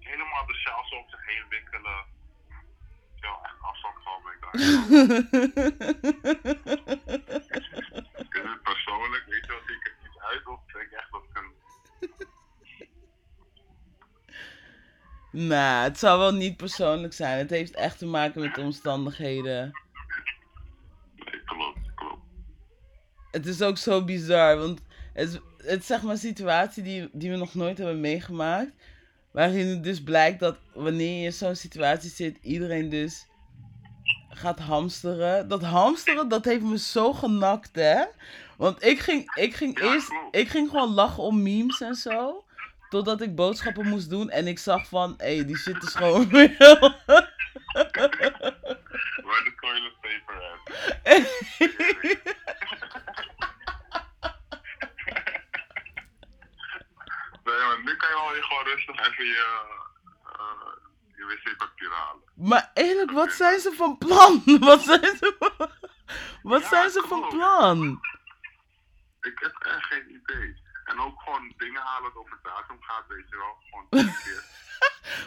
Helemaal 0.00 0.46
de 0.46 0.54
sjaal 0.54 0.84
zo 0.88 0.94
op 0.96 1.08
zich 1.10 1.26
heen 1.26 1.44
wikkelen. 1.48 2.04
Ik 3.16 3.20
wil 3.20 3.38
echt 3.42 3.56
afstand 3.60 3.96
van 4.04 4.18
me. 4.24 4.30
Ik 4.34 4.40
dacht, 8.30 8.44
is 8.44 8.50
het 8.50 8.62
persoonlijk? 8.62 9.24
Weet 9.28 9.46
je 9.46 9.52
wat 9.52 9.70
ik 9.76 9.82
het 9.82 9.94
niet 10.02 10.18
uit 10.22 10.46
of 10.46 10.58
denk 10.72 10.84
ik 10.86 10.92
echt 10.92 11.10
dat 11.12 11.22
ik 11.30 11.36
een... 11.38 11.52
Nou, 15.36 15.84
het 15.84 15.98
zou 15.98 16.18
wel 16.18 16.32
niet 16.34 16.56
persoonlijk 16.56 17.12
zijn. 17.12 17.38
Het 17.38 17.50
heeft 17.50 17.74
echt 17.74 17.98
te 17.98 18.06
maken 18.06 18.40
met 18.40 18.54
de 18.54 18.60
omstandigheden. 18.60 19.70
Nee, 21.16 21.42
klopt, 21.44 21.78
klopt. 21.94 22.22
Het 23.30 23.46
is 23.46 23.62
ook 23.62 23.78
zo 23.78 24.04
bizar, 24.04 24.58
want 24.58 24.80
het, 25.12 25.28
is- 25.28 25.40
het 25.66 25.80
is 25.80 25.86
zeg 25.86 26.02
maar 26.02 26.12
een 26.12 26.18
situatie 26.18 26.82
die, 26.82 27.08
die 27.12 27.30
we 27.30 27.36
nog 27.36 27.54
nooit 27.54 27.78
hebben 27.78 28.00
meegemaakt. 28.00 28.70
Waarin 29.32 29.66
het 29.66 29.84
dus 29.84 30.02
blijkt 30.02 30.40
dat 30.40 30.56
wanneer 30.74 31.18
je 31.18 31.24
in 31.24 31.32
zo'n 31.32 31.54
situatie 31.56 32.10
zit, 32.10 32.38
iedereen 32.42 32.88
dus 32.88 33.26
gaat 34.28 34.58
hamsteren. 34.58 35.48
Dat 35.48 35.62
hamsteren, 35.62 36.28
dat 36.28 36.44
heeft 36.44 36.62
me 36.62 36.78
zo 36.78 37.12
genakt, 37.12 37.70
hè. 37.76 38.04
Want 38.56 38.82
ik 38.84 38.98
ging, 38.98 39.34
ik 39.34 39.54
ging 39.54 39.80
eerst, 39.80 40.08
ik 40.30 40.48
ging 40.48 40.70
gewoon 40.70 40.94
lachen 40.94 41.22
om 41.22 41.42
memes 41.42 41.80
en 41.80 41.94
zo. 41.94 42.43
Totdat 42.94 43.20
ik 43.20 43.34
boodschappen 43.34 43.88
moest 43.88 44.10
doen 44.10 44.30
en 44.30 44.46
ik 44.46 44.58
zag 44.58 44.88
van, 44.88 45.14
hé, 45.16 45.34
hey, 45.36 45.46
die 45.46 45.56
shit 45.56 45.82
is 45.82 45.94
gewoon 45.94 46.30
real. 46.30 46.78
Waar 49.22 49.42
de 49.44 49.54
toilet 49.60 50.00
paper 50.00 50.42
at? 50.42 50.60
Nee, 57.44 57.56
maar 57.56 57.82
nu 57.84 57.96
kan 57.96 58.08
je 58.08 58.14
wel 58.14 58.32
weer 58.32 58.44
gewoon 58.44 58.64
rustig 58.64 59.08
even 59.08 59.24
je, 59.24 59.62
eh, 60.24 60.72
je 61.16 61.24
wc-papier 61.24 61.90
halen. 61.90 62.22
Maar 62.34 62.70
eerlijk, 62.74 63.10
wat 63.10 63.32
zijn 63.32 63.60
ze 63.60 63.72
van 63.72 63.98
plan? 63.98 64.42
Wat 64.68 64.82
zijn 64.82 65.16
ze 65.16 65.36
van, 65.38 65.70
wat 66.42 66.62
Ja, 66.62 66.68
zijn 66.68 66.90
ze 66.90 67.04
van 67.08 67.28
plan? 67.28 68.00
Ik 69.20 69.38
heb 69.38 69.54
echt 69.60 69.84
geen. 69.84 70.13
En 70.84 71.00
ook 71.00 71.20
gewoon 71.20 71.52
dingen 71.56 71.80
halen 71.80 72.12
dat 72.14 72.22
over 72.22 72.38
datum 72.42 72.76
gaat, 72.80 73.04
weet 73.08 73.28
je 73.28 73.36
wel. 73.36 73.56
Gewoon 73.90 74.12
keer. 74.24 74.44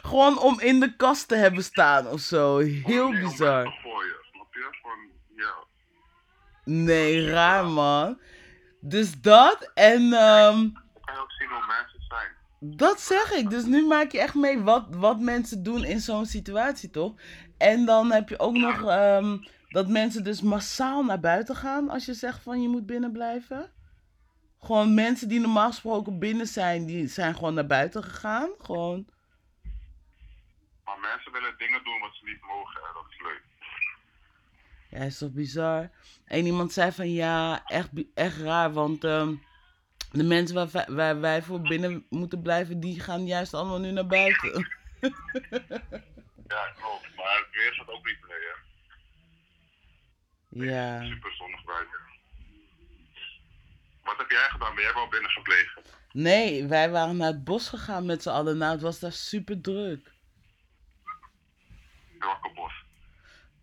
Gewoon 0.01 0.39
om 0.39 0.59
in 0.59 0.79
de 0.79 0.95
kast 0.95 1.27
te 1.27 1.35
hebben 1.35 1.63
staan 1.63 2.07
of 2.07 2.19
zo. 2.19 2.57
Heel 2.57 3.07
om 3.07 3.19
bizar. 3.19 3.63
weg 3.63 3.73
te 3.73 3.79
gooien, 3.81 4.15
snap 4.31 4.53
je? 4.53 4.67
Gewoon, 4.81 5.11
ja. 5.35 5.53
Nee, 6.63 7.29
raar 7.29 7.65
man. 7.65 8.19
Dus 8.79 9.21
dat 9.21 9.71
en 9.73 10.01
ehm, 10.13 10.55
Dan 10.55 10.73
kan 11.01 11.15
je 11.15 11.21
ook 11.21 11.31
zien 11.31 11.49
hoe 11.49 11.65
mensen 11.67 12.01
zijn. 12.07 12.35
dat 12.59 13.01
zeg 13.01 13.31
ik. 13.31 13.49
Dus 13.49 13.63
nu 13.63 13.85
maak 13.87 14.11
je 14.11 14.19
echt 14.19 14.35
mee 14.35 14.61
wat, 14.61 14.87
wat 14.89 15.19
mensen 15.19 15.63
doen 15.63 15.83
in 15.83 15.99
zo'n 15.99 16.25
situatie, 16.25 16.89
toch? 16.89 17.13
En 17.57 17.85
dan 17.85 18.11
heb 18.11 18.29
je 18.29 18.39
ook 18.39 18.55
nog 18.55 18.83
ehm, 18.83 19.37
dat 19.69 19.87
mensen 19.87 20.23
dus 20.23 20.41
massaal 20.41 21.03
naar 21.03 21.19
buiten 21.19 21.55
gaan 21.55 21.89
als 21.89 22.05
je 22.05 22.13
zegt 22.13 22.41
van 22.43 22.61
je 22.61 22.67
moet 22.69 22.85
binnen 22.85 23.11
blijven. 23.11 23.71
Gewoon 24.67 24.93
mensen 24.93 25.27
die 25.29 25.39
normaal 25.39 25.67
gesproken 25.69 26.19
binnen 26.19 26.47
zijn, 26.47 26.85
die 26.85 27.07
zijn 27.07 27.35
gewoon 27.35 27.53
naar 27.53 27.65
buiten 27.67 28.03
gegaan. 28.03 28.49
Gewoon. 28.61 29.07
Maar 30.83 30.99
mensen 30.99 31.31
willen 31.31 31.57
dingen 31.57 31.83
doen 31.83 31.99
wat 31.99 32.15
ze 32.15 32.25
niet 32.25 32.41
mogen 32.41 32.81
en 32.81 32.89
dat 32.93 33.05
is 33.09 33.21
leuk. 33.21 33.41
Ja, 34.89 34.97
is 35.05 35.17
toch 35.17 35.31
bizar? 35.31 35.89
En 36.25 36.45
iemand 36.45 36.71
zei 36.73 36.91
van 36.91 37.11
ja, 37.11 37.63
echt, 37.65 37.89
echt 38.13 38.37
raar, 38.37 38.73
want 38.73 39.03
ehm, 39.03 39.35
de 40.11 40.23
mensen 40.23 40.55
waar, 40.55 40.69
wij- 40.71 40.95
waar 40.95 41.19
wij 41.19 41.41
voor 41.41 41.61
binnen 41.61 42.05
moeten 42.09 42.41
blijven, 42.41 42.79
die 42.79 42.99
gaan 42.99 43.25
juist 43.25 43.53
allemaal 43.53 43.79
nu 43.79 43.91
naar 43.91 44.07
buiten. 44.07 44.67
Ja, 46.47 46.71
klopt. 46.75 47.15
Maar 47.15 47.37
het 47.37 47.47
weer 47.51 47.73
staat 47.73 47.89
ook 47.89 48.05
niet 48.05 48.19
mee, 48.27 48.37
hè. 48.47 48.55
Ja. 50.75 51.05
Super 51.05 51.33
zonnig 51.33 51.63
buiten. 51.63 51.99
Wat 54.07 54.17
heb 54.17 54.29
jij 54.29 54.49
gedaan? 54.49 54.75
Ben 54.75 54.83
jij 54.83 54.93
wel 54.93 55.07
binnen 55.07 55.31
gebleven? 55.31 55.81
Nee, 56.11 56.67
wij 56.67 56.89
waren 56.89 57.17
naar 57.17 57.27
het 57.27 57.43
bos 57.43 57.69
gegaan 57.69 58.05
met 58.05 58.23
z'n 58.23 58.29
allen. 58.29 58.57
Nou, 58.57 58.71
het 58.71 58.81
was 58.81 58.99
daar 58.99 59.11
super 59.11 59.61
druk. 59.61 60.11
Welke 62.19 62.51
bos? 62.53 62.73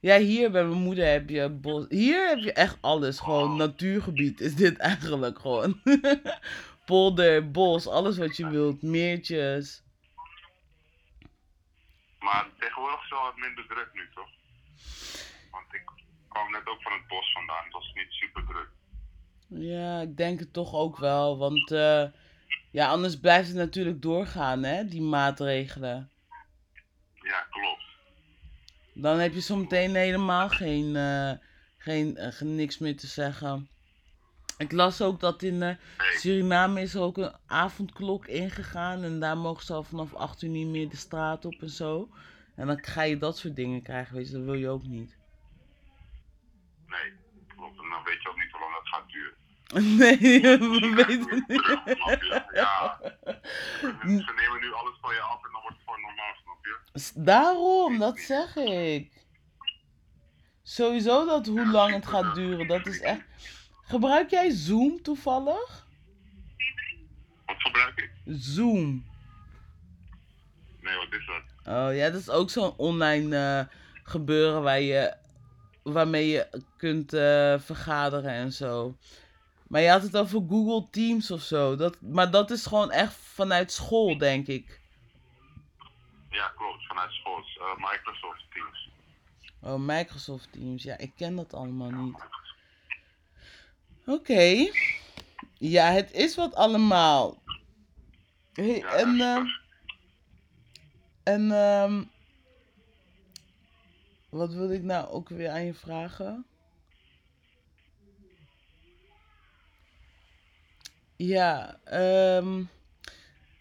Ja, 0.00 0.18
hier 0.18 0.50
bij 0.50 0.64
mijn 0.64 0.82
moeder 0.82 1.06
heb 1.06 1.28
je 1.28 1.48
bos. 1.48 1.86
Hier 1.88 2.28
heb 2.28 2.38
je 2.38 2.52
echt 2.52 2.78
alles. 2.80 3.20
Gewoon 3.20 3.56
natuurgebied 3.56 4.40
is 4.40 4.54
dit 4.54 4.78
eigenlijk 4.78 5.38
gewoon. 5.38 5.82
Polder, 6.86 7.50
bos, 7.50 7.86
alles 7.86 8.18
wat 8.18 8.36
je 8.36 8.48
wilt. 8.48 8.82
Meertjes. 8.82 9.82
Maar 12.18 12.48
tegenwoordig 12.58 12.96
is 12.96 13.02
het 13.02 13.10
wel 13.10 13.22
wat 13.22 13.36
minder 13.36 13.66
druk 13.66 13.90
nu, 13.92 14.08
toch? 14.14 14.30
Want 15.50 15.74
ik 15.74 15.84
kwam 16.28 16.50
net 16.50 16.66
ook 16.66 16.82
van 16.82 16.92
het 16.92 17.06
bos 17.06 17.32
vandaan. 17.32 17.64
Het 17.64 17.72
was 17.72 17.92
niet 17.94 18.12
super 18.12 18.44
druk. 18.44 18.68
Ja, 19.46 20.00
ik 20.00 20.16
denk 20.16 20.38
het 20.38 20.52
toch 20.52 20.74
ook 20.74 20.98
wel. 20.98 21.38
Want 21.38 21.70
eh, 21.70 22.04
ja, 22.70 22.88
anders 22.88 23.18
blijft 23.18 23.48
het 23.48 23.56
natuurlijk 23.56 24.02
doorgaan, 24.02 24.62
hè, 24.62 24.84
die 24.84 25.02
maatregelen. 25.02 26.10
Ja, 27.14 27.46
klopt. 27.50 27.84
Dan 28.92 29.18
heb 29.18 29.32
je 29.32 29.40
zometeen 29.40 29.94
helemaal 29.94 30.48
geen, 30.48 30.96
eh, 30.96 31.32
geen, 31.78 32.16
eh, 32.16 32.32
geen 32.32 32.54
niks 32.54 32.78
meer 32.78 32.96
te 32.96 33.06
zeggen. 33.06 33.68
Ik 34.58 34.72
las 34.72 35.02
ook 35.02 35.20
dat 35.20 35.42
in 35.42 35.62
eh, 35.62 35.76
Suriname 35.96 36.80
is 36.80 36.94
er 36.94 37.00
ook 37.00 37.16
een 37.16 37.36
avondklok 37.46 38.26
ingegaan. 38.26 39.02
En 39.02 39.20
daar 39.20 39.36
mogen 39.36 39.64
ze 39.64 39.72
al 39.72 39.82
vanaf 39.82 40.14
8 40.14 40.42
uur 40.42 40.50
niet 40.50 40.66
meer 40.66 40.88
de 40.88 40.96
straat 40.96 41.44
op 41.44 41.54
en 41.60 41.70
zo. 41.70 42.08
En 42.56 42.66
dan 42.66 42.84
ga 42.84 43.02
je 43.02 43.18
dat 43.18 43.38
soort 43.38 43.56
dingen 43.56 43.82
krijgen, 43.82 44.14
weet 44.14 44.26
je. 44.26 44.32
Dat 44.32 44.44
wil 44.44 44.54
je 44.54 44.68
ook 44.68 44.86
niet. 44.86 45.16
Nee, 46.86 47.12
klopt. 47.46 47.78
En 47.78 47.88
dan 47.90 48.04
weet 48.04 48.22
je 48.22 48.28
ook 48.28 48.36
niet 48.36 48.50
hoe 48.50 48.60
lang 48.60 48.74
dat 48.74 48.88
gaat 48.88 49.08
duren. 49.08 49.34
Nee, 49.98 50.40
we 50.58 50.92
weten 50.94 51.44
niet. 51.46 51.78
Ja. 52.52 53.00
Ze 54.00 54.32
nemen 54.36 54.60
nu 54.60 54.72
alles 54.72 54.94
van 55.00 55.14
je 55.14 55.20
af 55.20 55.44
en 55.44 55.50
dan 55.52 55.62
wordt 55.62 55.76
het 55.76 55.84
gewoon 55.84 56.00
normaal, 56.00 56.34
snap 56.42 56.64
je? 56.64 57.22
Daarom, 57.24 57.98
dat 57.98 58.18
zeg 58.18 58.56
ik. 58.56 59.12
Sowieso 60.62 61.26
dat 61.26 61.46
hoe 61.46 61.70
lang 61.70 61.92
het 61.92 62.06
gaat 62.06 62.34
duren, 62.34 62.66
dat 62.66 62.86
is 62.86 63.00
echt... 63.00 63.22
Gebruik 63.82 64.30
jij 64.30 64.50
Zoom 64.50 65.02
toevallig? 65.02 65.86
Wat 67.46 67.56
gebruik 67.58 67.98
ik? 68.00 68.10
Zoom. 68.24 69.04
Nee, 70.80 70.96
wat 70.96 71.12
is 71.20 71.26
dat? 71.26 71.74
Oh 71.76 71.96
ja, 71.96 72.10
dat 72.10 72.20
is 72.20 72.30
ook 72.30 72.50
zo'n 72.50 72.76
online 72.76 73.36
eh, 73.36 73.66
gebeuren 74.04 74.62
waar 74.62 74.80
je, 74.80 75.14
waarmee 75.82 76.28
je 76.28 76.62
kunt 76.76 77.12
eh, 77.12 77.58
vergaderen 77.58 78.30
en 78.30 78.52
zo. 78.52 78.96
Maar 79.68 79.80
je 79.80 79.88
had 79.90 80.02
het 80.02 80.16
over 80.16 80.42
Google 80.48 80.90
Teams 80.90 81.30
of 81.30 81.42
zo. 81.42 81.76
Dat, 81.76 82.00
maar 82.00 82.30
dat 82.30 82.50
is 82.50 82.66
gewoon 82.66 82.90
echt 82.90 83.14
vanuit 83.14 83.72
school, 83.72 84.18
denk 84.18 84.46
ik. 84.46 84.80
Ja, 86.30 86.48
klopt. 86.48 86.86
Vanuit 86.86 87.12
school. 87.12 87.38
eh, 87.38 87.90
Microsoft 87.90 88.44
Teams. 88.52 88.88
Oh, 89.60 89.74
Microsoft 89.80 90.52
Teams. 90.52 90.82
Ja, 90.82 90.98
ik 90.98 91.12
ken 91.16 91.36
dat 91.36 91.54
allemaal 91.54 91.90
niet. 91.90 92.16
Oké. 94.06 94.70
Ja, 95.58 95.90
het 95.92 96.12
is 96.12 96.36
wat 96.36 96.54
allemaal. 96.54 97.42
Hey, 98.52 98.76
Ja, 98.78 98.88
en, 98.88 99.20
is- 99.44 99.60
en, 101.22 101.50
ehm 101.52 102.02
wat 104.28 104.52
wilde 104.52 104.74
ik 104.74 104.82
nou 104.82 105.08
ook 105.08 105.28
weer 105.28 105.50
aan 105.50 105.64
je 105.64 105.74
vragen? 105.74 106.46
Ja, 111.16 111.80
ehm 111.84 112.64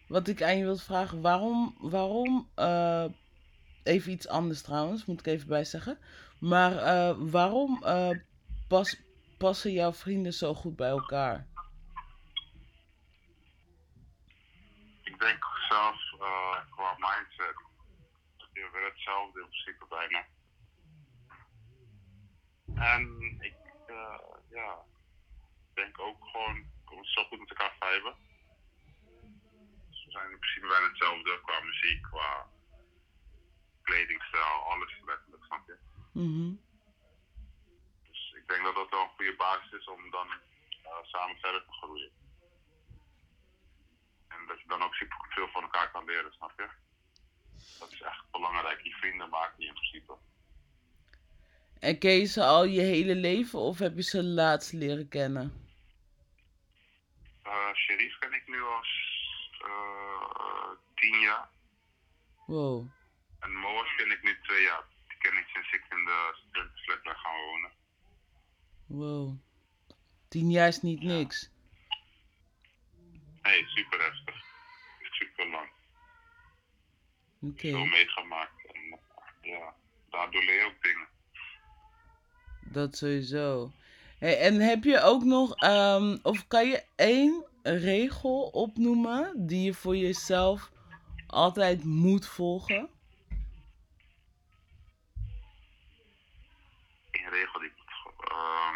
wat 0.07 0.27
ik 0.27 0.41
aan 0.41 0.57
je 0.57 0.63
wilde 0.63 0.81
vragen, 0.81 1.21
waarom, 1.21 1.75
waarom, 1.79 2.49
eh, 2.55 3.05
even 3.83 4.11
iets 4.11 4.27
anders 4.27 4.61
trouwens, 4.61 5.05
moet 5.05 5.19
ik 5.19 5.25
even 5.25 5.47
bij 5.47 5.63
zeggen. 5.63 5.99
Maar 6.39 6.77
eh, 6.77 7.15
waarom 7.17 7.83
eh, 7.83 8.09
pas, 8.67 9.01
passen 9.37 9.71
jouw 9.71 9.93
vrienden 9.93 10.33
zo 10.33 10.53
goed 10.53 10.75
bij 10.75 10.89
elkaar? 10.89 11.47
Ik 15.03 15.19
denk 15.19 15.45
zelf 15.69 16.13
eh, 16.19 16.57
qua 16.69 16.95
mindset. 16.97 17.55
Je 18.53 18.69
wil 18.71 18.83
hetzelfde 18.83 19.39
in 19.41 19.47
principe 19.47 19.85
bijna. 19.89 20.25
En 22.91 23.35
ik 23.39 23.55
eh, 23.87 24.19
ja, 24.49 24.75
denk 25.73 25.99
ook 25.99 26.17
gewoon 26.31 26.72
we 26.95 27.11
zo 27.11 27.23
goed 27.23 27.39
met 27.39 27.49
elkaar. 27.49 27.69
Dus 29.89 30.05
we 30.05 30.11
zijn 30.11 30.31
in 30.31 30.39
principe 30.39 30.67
bijna 30.67 30.87
hetzelfde 30.87 31.41
qua 31.45 31.59
muziek, 31.59 32.01
qua 32.01 32.47
kledingstijl, 33.83 34.55
alles 34.71 34.99
letterlijk, 35.05 35.43
snap 35.43 35.67
je? 35.67 35.77
Mhm. 36.11 36.53
Dus 38.07 38.33
ik 38.35 38.47
denk 38.47 38.63
dat 38.63 38.75
dat 38.75 38.89
wel 38.89 39.03
een 39.03 39.15
goede 39.15 39.35
basis 39.35 39.71
is 39.71 39.87
om 39.87 40.09
dan 40.09 40.27
eh, 40.83 41.03
samen 41.03 41.37
verder 41.37 41.63
te 41.65 41.71
groeien. 41.71 42.11
En 44.27 44.47
dat 44.47 44.59
je 44.59 44.67
dan 44.67 44.83
ook 44.83 44.93
super 44.93 45.17
veel 45.29 45.47
van 45.47 45.61
elkaar 45.61 45.91
kan 45.91 46.05
leren, 46.05 46.33
snap 46.33 46.53
je? 46.57 46.67
Dat 47.79 47.91
is 47.91 48.01
echt 48.01 48.31
belangrijk. 48.31 48.81
Je 48.81 48.91
vrienden 48.91 49.29
maken 49.29 49.57
die 49.57 49.67
in 49.67 49.73
principe. 49.73 50.13
En 51.79 51.99
ken 51.99 52.11
je 52.11 52.25
ze 52.25 52.43
al 52.43 52.63
je 52.63 52.81
hele 52.81 53.15
leven 53.15 53.59
of 53.59 53.79
heb 53.79 53.95
je 53.95 54.01
ze 54.01 54.23
laatst 54.23 54.73
leren 54.73 55.07
kennen? 55.07 55.62
Eh 57.53 57.73
Sherif 57.75 58.17
ken 58.19 58.33
ik 58.33 58.47
nu 58.47 58.61
al 58.63 58.83
eh, 59.59 60.71
tien 60.95 61.19
jaar. 61.19 61.49
Wow. 62.45 62.87
En 63.39 63.55
Moas 63.55 63.95
ken 63.95 64.11
ik 64.11 64.23
nu 64.23 64.39
twee 64.41 64.63
jaar. 64.63 64.83
Die 65.07 65.17
ken 65.17 65.37
ik 65.37 65.47
sinds 65.47 65.71
ik 65.73 65.85
in 65.89 66.05
de 66.05 66.33
studentenflat 66.33 67.03
ben 67.03 67.15
gaan 67.15 67.35
wonen. 67.35 67.71
Wow. 68.85 69.37
Tien 70.29 70.51
jaar 70.51 70.67
is 70.67 70.81
niet 70.81 71.01
niks. 71.01 71.51
Hey, 73.41 73.63
super 73.67 74.01
heftig. 74.01 74.35
Super 75.11 75.47
lang. 75.47 75.69
Oké. 77.41 77.69
Veel 77.69 77.85
meegemaakt. 77.85 78.65
En 78.65 78.99
ja, 79.41 79.75
daardoor 80.09 80.43
leer 80.43 80.55
je 80.55 80.65
ook 80.65 80.83
dingen. 80.83 81.07
Dat 82.61 82.95
sowieso. 82.95 83.71
Hey, 84.19 84.39
en 84.39 84.59
heb 84.59 84.83
je 84.83 84.99
ook 85.01 85.23
nog, 85.23 85.55
ehm, 85.55 86.17
of 86.21 86.47
kan 86.47 86.67
je 86.67 86.83
één 86.95 87.45
regel 87.63 88.41
opnoemen 88.43 89.47
die 89.47 89.63
je 89.63 89.73
voor 89.73 89.95
jezelf 89.95 90.71
altijd 91.27 91.83
moet 91.83 92.27
volgen? 92.27 92.89
Een 97.11 97.29
regel 97.29 97.59
die 97.59 97.69
ik 97.69 97.75
moet. 97.77 98.31
ehm, 98.31 98.75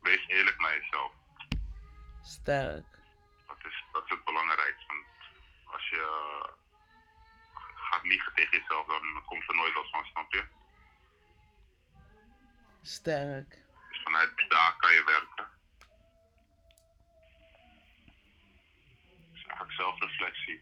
wees 0.00 0.26
eerlijk 0.26 0.60
naar 0.60 0.76
jezelf. 0.78 1.12
Sterk. 2.22 2.86
Dat 3.46 3.56
is, 3.64 3.84
dat 3.92 4.04
is 4.04 4.10
het 4.10 4.24
belangrijkste. 4.24 4.86
Want 4.86 5.06
als 5.74 5.88
je 5.88 5.96
eh, 5.96 6.50
gaat 7.74 8.04
liegen 8.04 8.34
tegen 8.34 8.58
jezelf, 8.58 8.86
dan 8.86 9.22
komt 9.26 9.48
er 9.48 9.54
nooit 9.56 9.74
wat 9.74 9.90
van, 9.90 10.04
snap 10.04 10.32
je? 10.32 10.44
Sterk. 12.82 13.66
Vanuit 14.08 14.30
daar 14.48 14.76
kan 14.78 14.92
je 14.92 15.02
werken. 15.06 15.46
Dus 19.32 19.44
eigenlijk 19.46 19.72
zelfreflectie. 19.72 20.60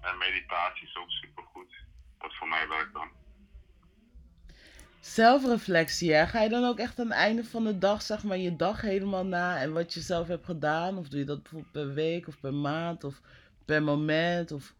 En 0.00 0.18
meditatie 0.18 0.86
is 0.86 0.96
ook 0.96 1.10
supergoed. 1.10 1.72
Dat 2.18 2.34
voor 2.34 2.48
mij 2.48 2.68
werkt 2.68 2.92
dan. 2.92 3.10
Zelfreflectie, 5.00 6.12
hè? 6.12 6.26
Ga 6.26 6.42
je 6.42 6.48
dan 6.48 6.64
ook 6.64 6.78
echt 6.78 6.98
aan 6.98 7.06
het 7.06 7.14
einde 7.14 7.44
van 7.44 7.64
de 7.64 7.78
dag, 7.78 8.02
zeg 8.02 8.22
maar, 8.24 8.36
je 8.36 8.56
dag 8.56 8.80
helemaal 8.80 9.24
na 9.24 9.58
en 9.58 9.72
wat 9.72 9.94
je 9.94 10.00
zelf 10.00 10.26
hebt 10.26 10.44
gedaan? 10.44 10.98
Of 10.98 11.08
doe 11.08 11.18
je 11.18 11.24
dat 11.24 11.42
bijvoorbeeld 11.42 11.72
per 11.72 11.94
week 11.94 12.26
of 12.26 12.40
per 12.40 12.54
maand 12.54 13.04
of 13.04 13.20
per 13.64 13.82
moment? 13.82 14.52
Of... 14.52 14.74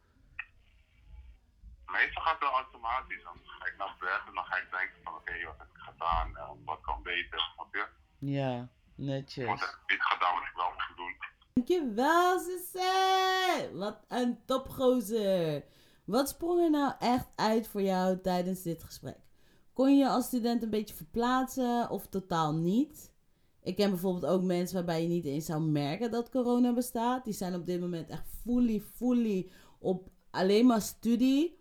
Meestal 1.93 2.23
gaat 2.23 2.33
het 2.39 2.43
wel 2.49 2.59
automatisch. 2.63 3.23
Dan 3.23 3.37
ga 3.45 3.67
ik 3.67 3.75
naar 3.79 3.97
bed 4.01 4.21
en 4.29 4.35
dan 4.35 4.45
ga 4.45 4.57
ik 4.57 4.69
denken 4.71 4.99
van 5.05 5.15
oké, 5.15 5.35
wat 5.45 5.59
heb 5.59 5.71
ik 5.77 5.83
gedaan 5.91 6.37
en 6.37 6.65
wat 6.65 6.81
kan 6.81 7.03
beter, 7.03 7.41
snap 7.55 7.75
je? 7.75 7.87
Ja, 8.19 8.57
Wat 8.59 8.69
netjes. 9.07 9.47
heb 9.47 9.59
ik 9.59 9.83
niet 9.87 10.03
gedaan 10.03 10.35
wat 10.35 10.43
ik 10.51 10.57
wel 10.57 10.71
moet 10.77 10.97
doen. 10.97 11.15
Dankjewel, 11.55 12.39
Suzanne. 12.39 13.71
Wat 13.73 13.99
een 14.09 14.45
topgozer. 14.45 15.65
Wat 16.05 16.29
sprong 16.29 16.61
er 16.61 16.71
nou 16.71 16.93
echt 16.99 17.29
uit 17.37 17.69
voor 17.69 17.83
jou 17.83 18.21
tijdens 18.21 18.63
dit 18.63 18.83
gesprek? 18.83 19.19
Kon 19.73 19.99
je 19.99 20.09
als 20.09 20.27
student 20.27 20.63
een 20.63 20.71
beetje 20.71 20.95
verplaatsen 20.95 21.91
of 21.91 22.07
totaal 22.07 22.55
niet? 22.55 23.13
Ik 23.63 23.77
ken 23.77 23.91
bijvoorbeeld 23.91 24.33
ook 24.33 24.43
mensen 24.43 24.75
waarbij 24.77 25.03
je 25.03 25.09
niet 25.09 25.25
eens 25.25 25.47
zou 25.47 25.61
merken 25.63 26.11
dat 26.11 26.31
corona 26.31 26.73
bestaat. 26.73 27.25
Die 27.25 27.35
zijn 27.35 27.55
op 27.55 27.67
dit 27.67 27.81
moment 27.81 28.09
echt 28.11 28.25
fully, 28.45 28.81
fully 28.95 29.51
op 29.79 30.09
alleen 30.31 30.67
maar 30.67 30.81
studie. 30.81 31.58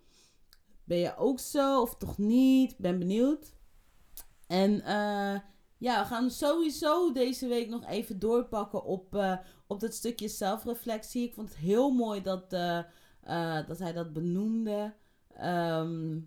Ben 0.88 0.98
je 0.98 1.16
ook 1.16 1.40
zo 1.40 1.80
of 1.80 1.96
toch 1.96 2.18
niet? 2.18 2.78
Ben 2.78 2.98
benieuwd. 2.98 3.52
En 4.46 4.80
eh, 4.80 5.40
ja, 5.78 6.02
we 6.02 6.04
gaan 6.06 6.30
sowieso 6.30 7.12
deze 7.12 7.46
week 7.46 7.68
nog 7.68 7.86
even 7.86 8.18
doorpakken 8.18 8.84
op, 8.84 9.14
eh, 9.14 9.38
op 9.66 9.80
dat 9.80 9.94
stukje 9.94 10.28
zelfreflectie. 10.28 11.26
Ik 11.26 11.34
vond 11.34 11.48
het 11.48 11.58
heel 11.58 11.90
mooi 11.90 12.22
dat, 12.22 12.52
eh, 12.52 13.66
dat 13.66 13.78
hij 13.78 13.92
dat 13.92 14.12
benoemde. 14.12 14.94
Ehm, 15.34 16.18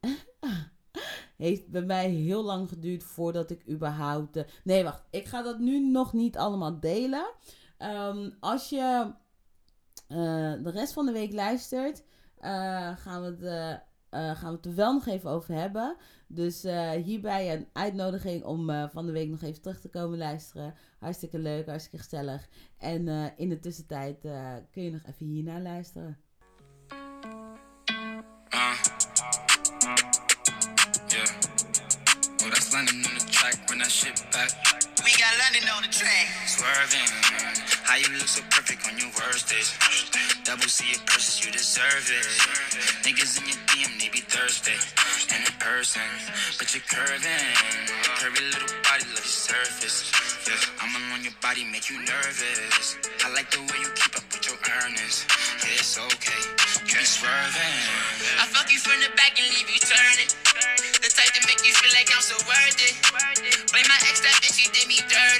heeft 1.36 1.70
bij 1.70 1.82
mij 1.82 2.08
heel 2.10 2.42
lang 2.42 2.68
geduurd 2.68 3.04
voordat 3.04 3.50
ik 3.50 3.68
überhaupt. 3.68 4.44
nee, 4.64 4.84
wacht. 4.84 5.02
Ik 5.10 5.26
ga 5.26 5.42
dat 5.42 5.58
nu 5.58 5.90
nog 5.90 6.12
niet 6.12 6.36
allemaal 6.36 6.80
delen. 6.80 7.30
Ehm, 7.78 8.30
als 8.40 8.68
je 8.68 9.12
de 10.08 10.70
rest 10.70 10.92
van 10.92 11.06
de 11.06 11.12
week 11.12 11.32
luistert, 11.32 12.02
gaan, 12.96 13.20
we 13.20 13.26
het, 13.26 13.42
eh, 13.42 13.70
eh, 14.30 14.36
gaan 14.36 14.50
we 14.50 14.56
het 14.56 14.66
er 14.66 14.74
wel 14.74 14.92
nog 14.92 15.06
even 15.06 15.30
over 15.30 15.54
hebben. 15.54 15.96
Dus 16.32 16.64
eh, 16.64 16.90
hierbij 16.90 17.52
een 17.52 17.68
uitnodiging 17.72 18.44
om 18.44 18.70
eh, 18.70 18.84
van 18.92 19.06
de 19.06 19.12
week 19.12 19.28
nog 19.28 19.42
even 19.42 19.62
terug 19.62 19.80
te 19.80 19.88
komen 19.88 20.18
luisteren. 20.18 20.74
Hartstikke 20.98 21.38
leuk, 21.38 21.66
hartstikke 21.66 21.98
gezellig. 21.98 22.48
En 22.78 23.08
eh, 23.08 23.24
in 23.36 23.48
de 23.48 23.58
tussentijd 23.58 24.24
eh, 24.24 24.54
kun 24.70 24.82
je 24.82 24.90
nog 24.90 25.00
even 25.06 25.26
hiernaar 25.26 25.60
luisteren. 25.60 26.18
On 32.72 32.86
the 32.86 33.26
track. 33.30 33.66
That 33.66 33.90
shit 33.90 34.24
back. 34.30 34.50
We 35.04 35.10
got 35.10 35.34
London 35.38 35.68
on 35.76 35.82
the 35.82 35.98
track. 35.98 36.26
Swerving. 36.46 37.69
How 37.90 37.98
you 37.98 38.06
look 38.22 38.30
so 38.30 38.38
perfect 38.54 38.86
on 38.86 38.94
your 39.02 39.10
worst 39.18 39.50
days. 39.50 39.74
Double 40.46 40.70
C 40.70 40.94
it 40.94 41.02
purchase, 41.10 41.42
you 41.42 41.50
deserve 41.50 42.06
it. 42.06 42.22
Niggas 43.02 43.42
in 43.42 43.50
your 43.50 43.58
DM, 43.66 43.90
they 43.98 44.06
be 44.14 44.22
thirsty. 44.22 44.78
And 45.34 45.42
in 45.42 45.54
person, 45.58 46.06
but 46.54 46.70
you're 46.70 46.86
curving. 46.86 47.50
Curvy 48.22 48.46
little 48.46 48.70
body, 48.86 49.10
love 49.10 49.26
your 49.26 49.34
surface. 49.42 50.06
Yeah, 50.46 50.54
I'm 50.78 50.94
alone 50.94 51.26
your 51.26 51.34
body, 51.42 51.66
make 51.66 51.90
you 51.90 51.98
nervous. 52.06 52.94
I 53.26 53.34
like 53.34 53.50
the 53.50 53.58
way 53.58 53.78
you 53.82 53.90
keep 53.98 54.14
up 54.14 54.22
with 54.30 54.46
your 54.46 54.58
earnings. 54.70 55.26
Yeah, 55.66 55.74
it's 55.74 55.98
okay. 55.98 56.42
You 56.86 56.94
be 56.94 57.02
swerving. 57.02 57.78
I 58.38 58.46
fuck 58.54 58.70
you 58.70 58.78
from 58.78 59.02
the 59.02 59.10
back 59.18 59.34
and 59.34 59.50
leave 59.50 59.66
you 59.66 59.82
turning. 59.82 60.30
The 60.94 61.10
type 61.10 61.34
to 61.34 61.42
make 61.42 61.58
you 61.66 61.74
feel 61.74 61.90
like 61.98 62.06
I'm 62.14 62.22
so 62.22 62.38
worth 62.46 62.78
it. 62.86 62.94
Blame 63.74 63.88
my 63.90 63.98
ex, 64.06 64.22
that 64.22 64.38
bitch, 64.38 64.62
she 64.62 64.70
did 64.70 64.86
me 64.86 65.02
dirty. 65.10 65.39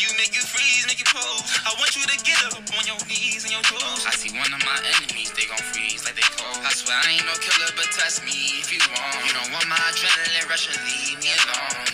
You, 0.00 0.08
make 0.16 0.32
you 0.32 0.44
freeze, 0.44 0.84
make 0.88 1.00
you 1.00 1.08
pose. 1.08 1.42
I 1.66 1.74
want 1.76 1.92
you 1.98 2.04
to 2.06 2.16
get 2.24 2.38
up 2.48 2.62
on 2.62 2.84
your 2.88 3.00
knees 3.10 3.44
and 3.44 3.52
your 3.52 3.64
toes. 3.66 4.06
I 4.08 4.14
see 4.16 4.32
one 4.32 4.48
of 4.52 4.62
my 4.64 4.78
enemies, 4.96 5.32
they 5.36 5.44
gon' 5.50 5.60
freeze 5.74 6.06
like 6.06 6.16
they 6.16 6.28
cold. 6.38 6.62
I 6.64 6.72
swear 6.72 6.96
I 6.96 7.18
ain't 7.18 7.26
no 7.28 7.36
killer, 7.42 7.68
but 7.76 7.88
test 7.92 8.24
me 8.24 8.62
if 8.62 8.72
you 8.72 8.80
want. 8.88 9.20
You 9.26 9.32
don't 9.36 9.50
want 9.52 9.66
my 9.68 9.80
adrenaline 9.90 10.48
rush 10.48 10.70
leave 10.72 11.18
me 11.20 11.30
alone. 11.44 11.88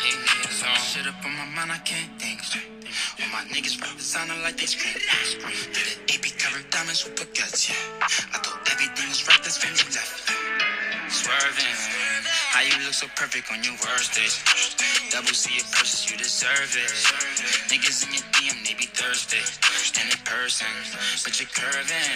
Leave 0.00 0.22
me 0.22 0.36
alone. 0.48 0.80
Shit 0.80 1.06
up 1.10 1.18
on 1.20 1.32
my 1.36 1.48
mind, 1.52 1.70
I 1.74 1.80
can't 1.84 2.12
think 2.16 2.40
straight. 2.40 2.70
All 3.20 3.28
my 3.34 3.44
niggas 3.52 3.80
rap 3.80 3.96
designer 3.96 4.36
like 4.42 4.56
they 4.56 4.66
scream. 4.66 4.96
Did 5.76 5.86
it 5.92 5.98
AP 6.08 6.24
covered 6.38 6.68
diamonds 6.70 7.04
with 7.04 7.16
baguettes, 7.16 7.68
yeah. 7.68 7.76
I 8.32 8.38
thought 8.40 8.60
everything 8.72 9.08
was 9.08 9.26
right, 9.28 9.40
that's 9.44 9.60
when 9.60 9.76
you 9.76 9.88
left. 9.92 10.32
Swerving. 11.12 12.31
How 12.52 12.60
you 12.60 12.76
look 12.84 12.92
so 12.92 13.08
perfect 13.16 13.48
on 13.48 13.64
your 13.64 13.72
worst 13.80 14.12
days. 14.12 14.36
Double 15.08 15.32
C 15.32 15.56
it 15.56 15.64
purchase, 15.72 16.04
you 16.04 16.20
deserve 16.20 16.68
it. 16.76 16.92
Niggas 17.72 18.04
in 18.04 18.12
your 18.12 18.28
DM, 18.28 18.60
they 18.68 18.76
be 18.76 18.92
thirsty. 18.92 19.40
And 19.96 20.12
in 20.12 20.20
person, 20.28 20.68
but 21.24 21.32
you're 21.40 21.48
curving. 21.48 22.12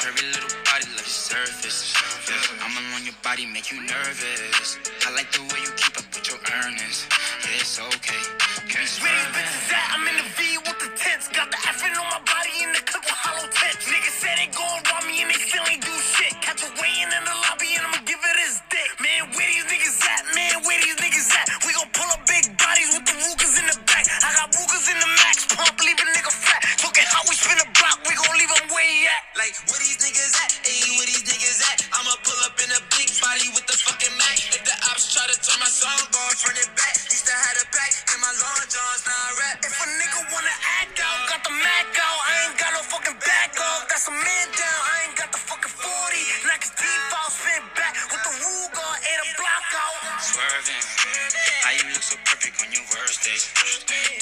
Curvy 0.00 0.24
little 0.32 0.56
body, 0.64 0.88
love 0.96 1.04
your 1.04 1.20
surface. 1.20 1.92
Yeah, 2.32 2.64
I'm 2.64 2.80
alone 2.80 3.04
your 3.04 3.20
body, 3.20 3.44
make 3.44 3.68
you 3.68 3.84
nervous. 3.84 4.80
I 5.04 5.12
like 5.12 5.28
the 5.36 5.44
way 5.52 5.60
you 5.60 5.72
keep 5.76 6.00
up 6.00 6.08
with 6.16 6.24
your 6.32 6.40
earnings. 6.64 7.04
Yeah, 7.44 7.60
it's 7.60 7.76
okay. 7.76 8.24
You 8.72 8.72
be 8.72 8.88
swerving. 8.88 9.52
I'm 9.92 10.08
in 10.08 10.16
the 10.16 10.28
V 10.32 10.64
with 10.64 10.80
the 10.80 10.96
tents. 10.96 11.28
Got 11.28 11.52
the 11.52 11.60
effing 11.68 11.92
on 11.92 12.08
my 12.08 12.24
body 12.24 12.56
in 12.64 12.72
the 12.72 12.80
clip 12.88 13.04
with 13.04 13.20
hollow 13.20 13.44
tents. 13.52 13.84
Niggas 13.84 14.16
said 14.16 14.32
they 14.40 14.48
gon' 14.48 14.80
rob 14.88 15.04
me 15.04 15.20
and 15.20 15.28
they 15.28 15.40
still 15.44 15.64
ain't 15.68 15.84
do 15.84 15.92
shit. 16.00 16.32
Catch 16.40 16.64
a 16.64 16.72
weighing 16.80 17.12
in 17.12 17.22
the 17.28 17.36
lobby 17.44 17.76
and 17.76 17.84
it 17.84 17.97
his 18.48 18.64
dick. 18.72 18.90
Man, 18.96 19.28
where 19.36 19.44
these 19.44 19.68
niggas 19.68 20.00
at? 20.08 20.24
Man, 20.32 20.64
where 20.64 20.80
these 20.80 20.96
niggas 20.96 21.28
at? 21.36 21.52
We 21.68 21.76
gon' 21.76 21.92
pull 21.92 22.08
up 22.08 22.24
big 22.24 22.48
bodies 22.56 22.96
with 22.96 23.04
the 23.04 23.16
Rugers 23.20 23.60
in 23.60 23.68
the 23.68 23.76
back. 23.84 24.08
I 24.24 24.32
got 24.40 24.48
Rugers 24.56 24.88
in 24.88 24.96
the 24.96 25.10
max 25.20 25.44
pump, 25.52 25.76
leave 25.84 26.00
a 26.00 26.06
nigga 26.16 26.32
fat. 26.32 26.64
Talking 26.80 27.04
how 27.12 27.20
we 27.28 27.36
spin 27.36 27.60
a 27.60 27.68
block, 27.76 28.00
we 28.08 28.16
gon' 28.16 28.32
leave 28.40 28.48
him 28.48 28.72
where 28.72 28.88
he 28.88 29.04
at. 29.04 29.22
Like, 29.36 29.52
where 29.68 29.80
these 29.84 30.00
niggas 30.00 30.32
at? 30.40 30.50
Ayy, 30.64 30.96
where 30.96 31.08
these 31.12 31.28
niggas 31.28 31.60
at? 31.68 31.76
I'ma 31.92 32.16
pull 32.24 32.40
up 32.48 32.56
in 32.56 32.72
a 32.72 32.80
big 32.96 33.12
body 33.20 33.52
with 33.52 33.68
the 33.68 33.76
fucking 33.84 34.16
Mac. 34.16 34.40
If 34.56 34.64
the 34.64 34.76
ops 34.88 35.12
try 35.12 35.28
to 35.28 35.36
turn 35.44 35.60
my 35.60 35.68
song 35.68 36.00
on, 36.08 36.32
front 36.40 36.56
it 36.56 36.72
back. 36.72 36.96
Used 37.12 37.28
to 37.28 37.36
have 37.36 37.56
a 37.60 37.66
pack 37.68 37.92
in 38.16 38.18
my 38.24 38.32
long 38.32 38.64
johns, 38.64 39.04
now 39.04 39.12
I 39.12 39.30
rap. 39.44 39.56
If 39.60 39.76
a 39.76 39.86
nigga 40.00 40.20
wanna 40.32 40.56
act 40.80 40.96
out, 41.04 41.20
got 41.28 41.44
the 41.44 41.52
Mac 41.52 41.88
out. 42.00 42.27
Ain't 42.48 42.56
got 42.56 42.72
no 42.72 42.80
fucking 42.80 43.20
back 43.20 43.52
off. 43.60 43.84
Got 43.92 44.00
some 44.00 44.16
man 44.16 44.48
down, 44.56 44.80
I 44.80 44.96
ain't 45.04 45.16
got 45.20 45.28
the 45.28 45.36
fucking 45.36 45.68
40. 45.68 45.84
Knock 46.48 46.64
his 46.64 46.72
out, 47.12 47.28
spin 47.28 47.60
back 47.76 47.92
with 48.08 48.24
the 48.24 48.32
Ruger, 48.40 48.90
ate 49.04 49.20
a 49.20 49.28
block 49.36 49.68
out. 49.76 49.92
Swerving. 50.16 50.84
How 51.60 51.76
you 51.76 51.92
look 51.92 52.00
so 52.00 52.16
perfect 52.24 52.56
on 52.64 52.72
your 52.72 52.88
worst 52.96 53.20
days. 53.20 53.44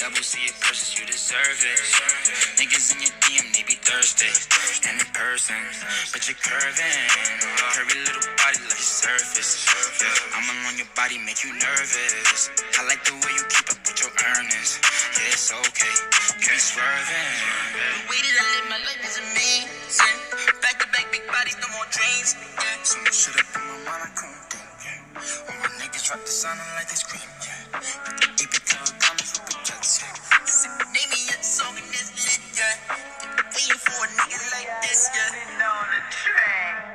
Double 0.03 0.19
C 0.19 0.43
it 0.43 0.59
purchase, 0.59 0.91
you 0.99 1.07
deserve 1.07 1.55
it. 1.63 1.79
Niggas 2.59 2.91
in 2.91 3.07
your 3.07 3.15
DM, 3.23 3.47
they 3.55 3.63
be 3.63 3.79
thirsty. 3.79 4.27
And 4.83 4.99
in 4.99 5.07
person, 5.15 5.63
but 6.11 6.27
you're 6.27 6.35
curving. 6.43 7.07
Curvy 7.79 7.95
little 8.11 8.27
body, 8.43 8.59
love 8.67 8.75
your 8.75 8.91
surface. 9.07 9.71
I'm 10.35 10.43
alone 10.51 10.75
your 10.75 10.91
body, 10.99 11.15
make 11.23 11.47
you 11.47 11.55
nervous. 11.55 12.51
I 12.75 12.83
like 12.91 13.07
the 13.07 13.15
way 13.23 13.31
you 13.39 13.47
keep 13.47 13.71
up 13.71 13.86
your 14.07 14.15
earnings. 14.39 14.79
Yeah, 15.19 15.35
it's 15.35 15.51
okay. 15.51 15.95
You 16.39 16.47
be 16.47 16.59
swerving. 16.59 17.35
The 17.75 18.07
way 18.07 18.19
that 18.23 18.35
I 18.39 18.45
live 18.55 18.67
my 18.71 18.79
life 18.87 19.03
is 19.03 19.19
amazing. 19.19 20.17
Back 20.63 20.79
to 20.79 20.87
back, 20.95 21.11
big 21.11 21.27
bodies, 21.27 21.57
no 21.59 21.67
more 21.75 21.87
dreams. 21.91 22.35
Yeah. 22.55 22.87
So 22.87 22.95
much 23.03 23.15
shit 23.15 23.35
up 23.35 23.47
in 23.51 23.63
my 23.67 23.77
mind, 23.83 24.03
I 24.07 24.11
couldn't 24.15 24.43
think. 24.47 24.69
Yeah. 24.87 25.51
All 25.51 25.57
my 25.59 25.69
niggas 25.83 26.07
drop 26.07 26.23
the 26.23 26.31
sound 26.31 26.59
like 26.79 26.87
they 26.87 26.95
scream. 26.95 27.27
Yeah. 27.43 28.39
AP 28.39 28.53
cover 28.63 28.95
diamonds 28.95 29.31
with 29.35 29.43
projects. 29.51 29.99
Yeah. 29.99 30.95
Name 30.95 31.09
me 31.11 31.21
a 31.27 31.35
song 31.43 31.75
in 31.75 31.87
this 31.91 32.07
lit, 32.15 32.41
yeah. 32.55 32.79
Waiting 33.51 33.81
for 33.83 33.97
a 33.99 34.07
nigga 34.07 34.39
like 34.55 34.71
this, 34.87 35.11
yeah. 35.11 35.67
on 35.67 35.87
the 35.91 36.01
track. 36.15 36.86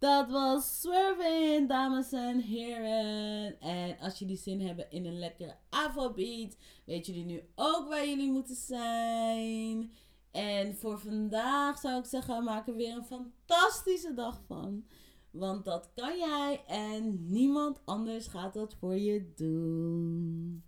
Dat 0.00 0.30
was 0.30 0.80
Swerving, 0.80 1.68
dames 1.68 2.12
en 2.12 2.38
heren. 2.40 3.60
En 3.60 3.98
als 3.98 4.18
jullie 4.18 4.36
zin 4.36 4.60
hebben 4.60 4.90
in 4.90 5.06
een 5.06 5.18
lekkere 5.18 5.56
Afrobeat, 5.68 6.56
weten 6.84 7.12
jullie 7.12 7.28
nu 7.28 7.42
ook 7.54 7.88
waar 7.88 8.08
jullie 8.08 8.30
moeten 8.30 8.54
zijn. 8.54 9.92
En 10.30 10.76
voor 10.76 10.98
vandaag 10.98 11.78
zou 11.78 11.98
ik 11.98 12.04
zeggen, 12.04 12.44
maak 12.44 12.68
er 12.68 12.76
weer 12.76 12.96
een 12.96 13.04
fantastische 13.04 14.14
dag 14.14 14.40
van. 14.46 14.84
Want 15.30 15.64
dat 15.64 15.90
kan 15.94 16.18
jij 16.18 16.64
en 16.66 17.26
niemand 17.30 17.80
anders 17.84 18.26
gaat 18.26 18.54
dat 18.54 18.74
voor 18.74 18.96
je 18.96 19.32
doen. 19.34 20.64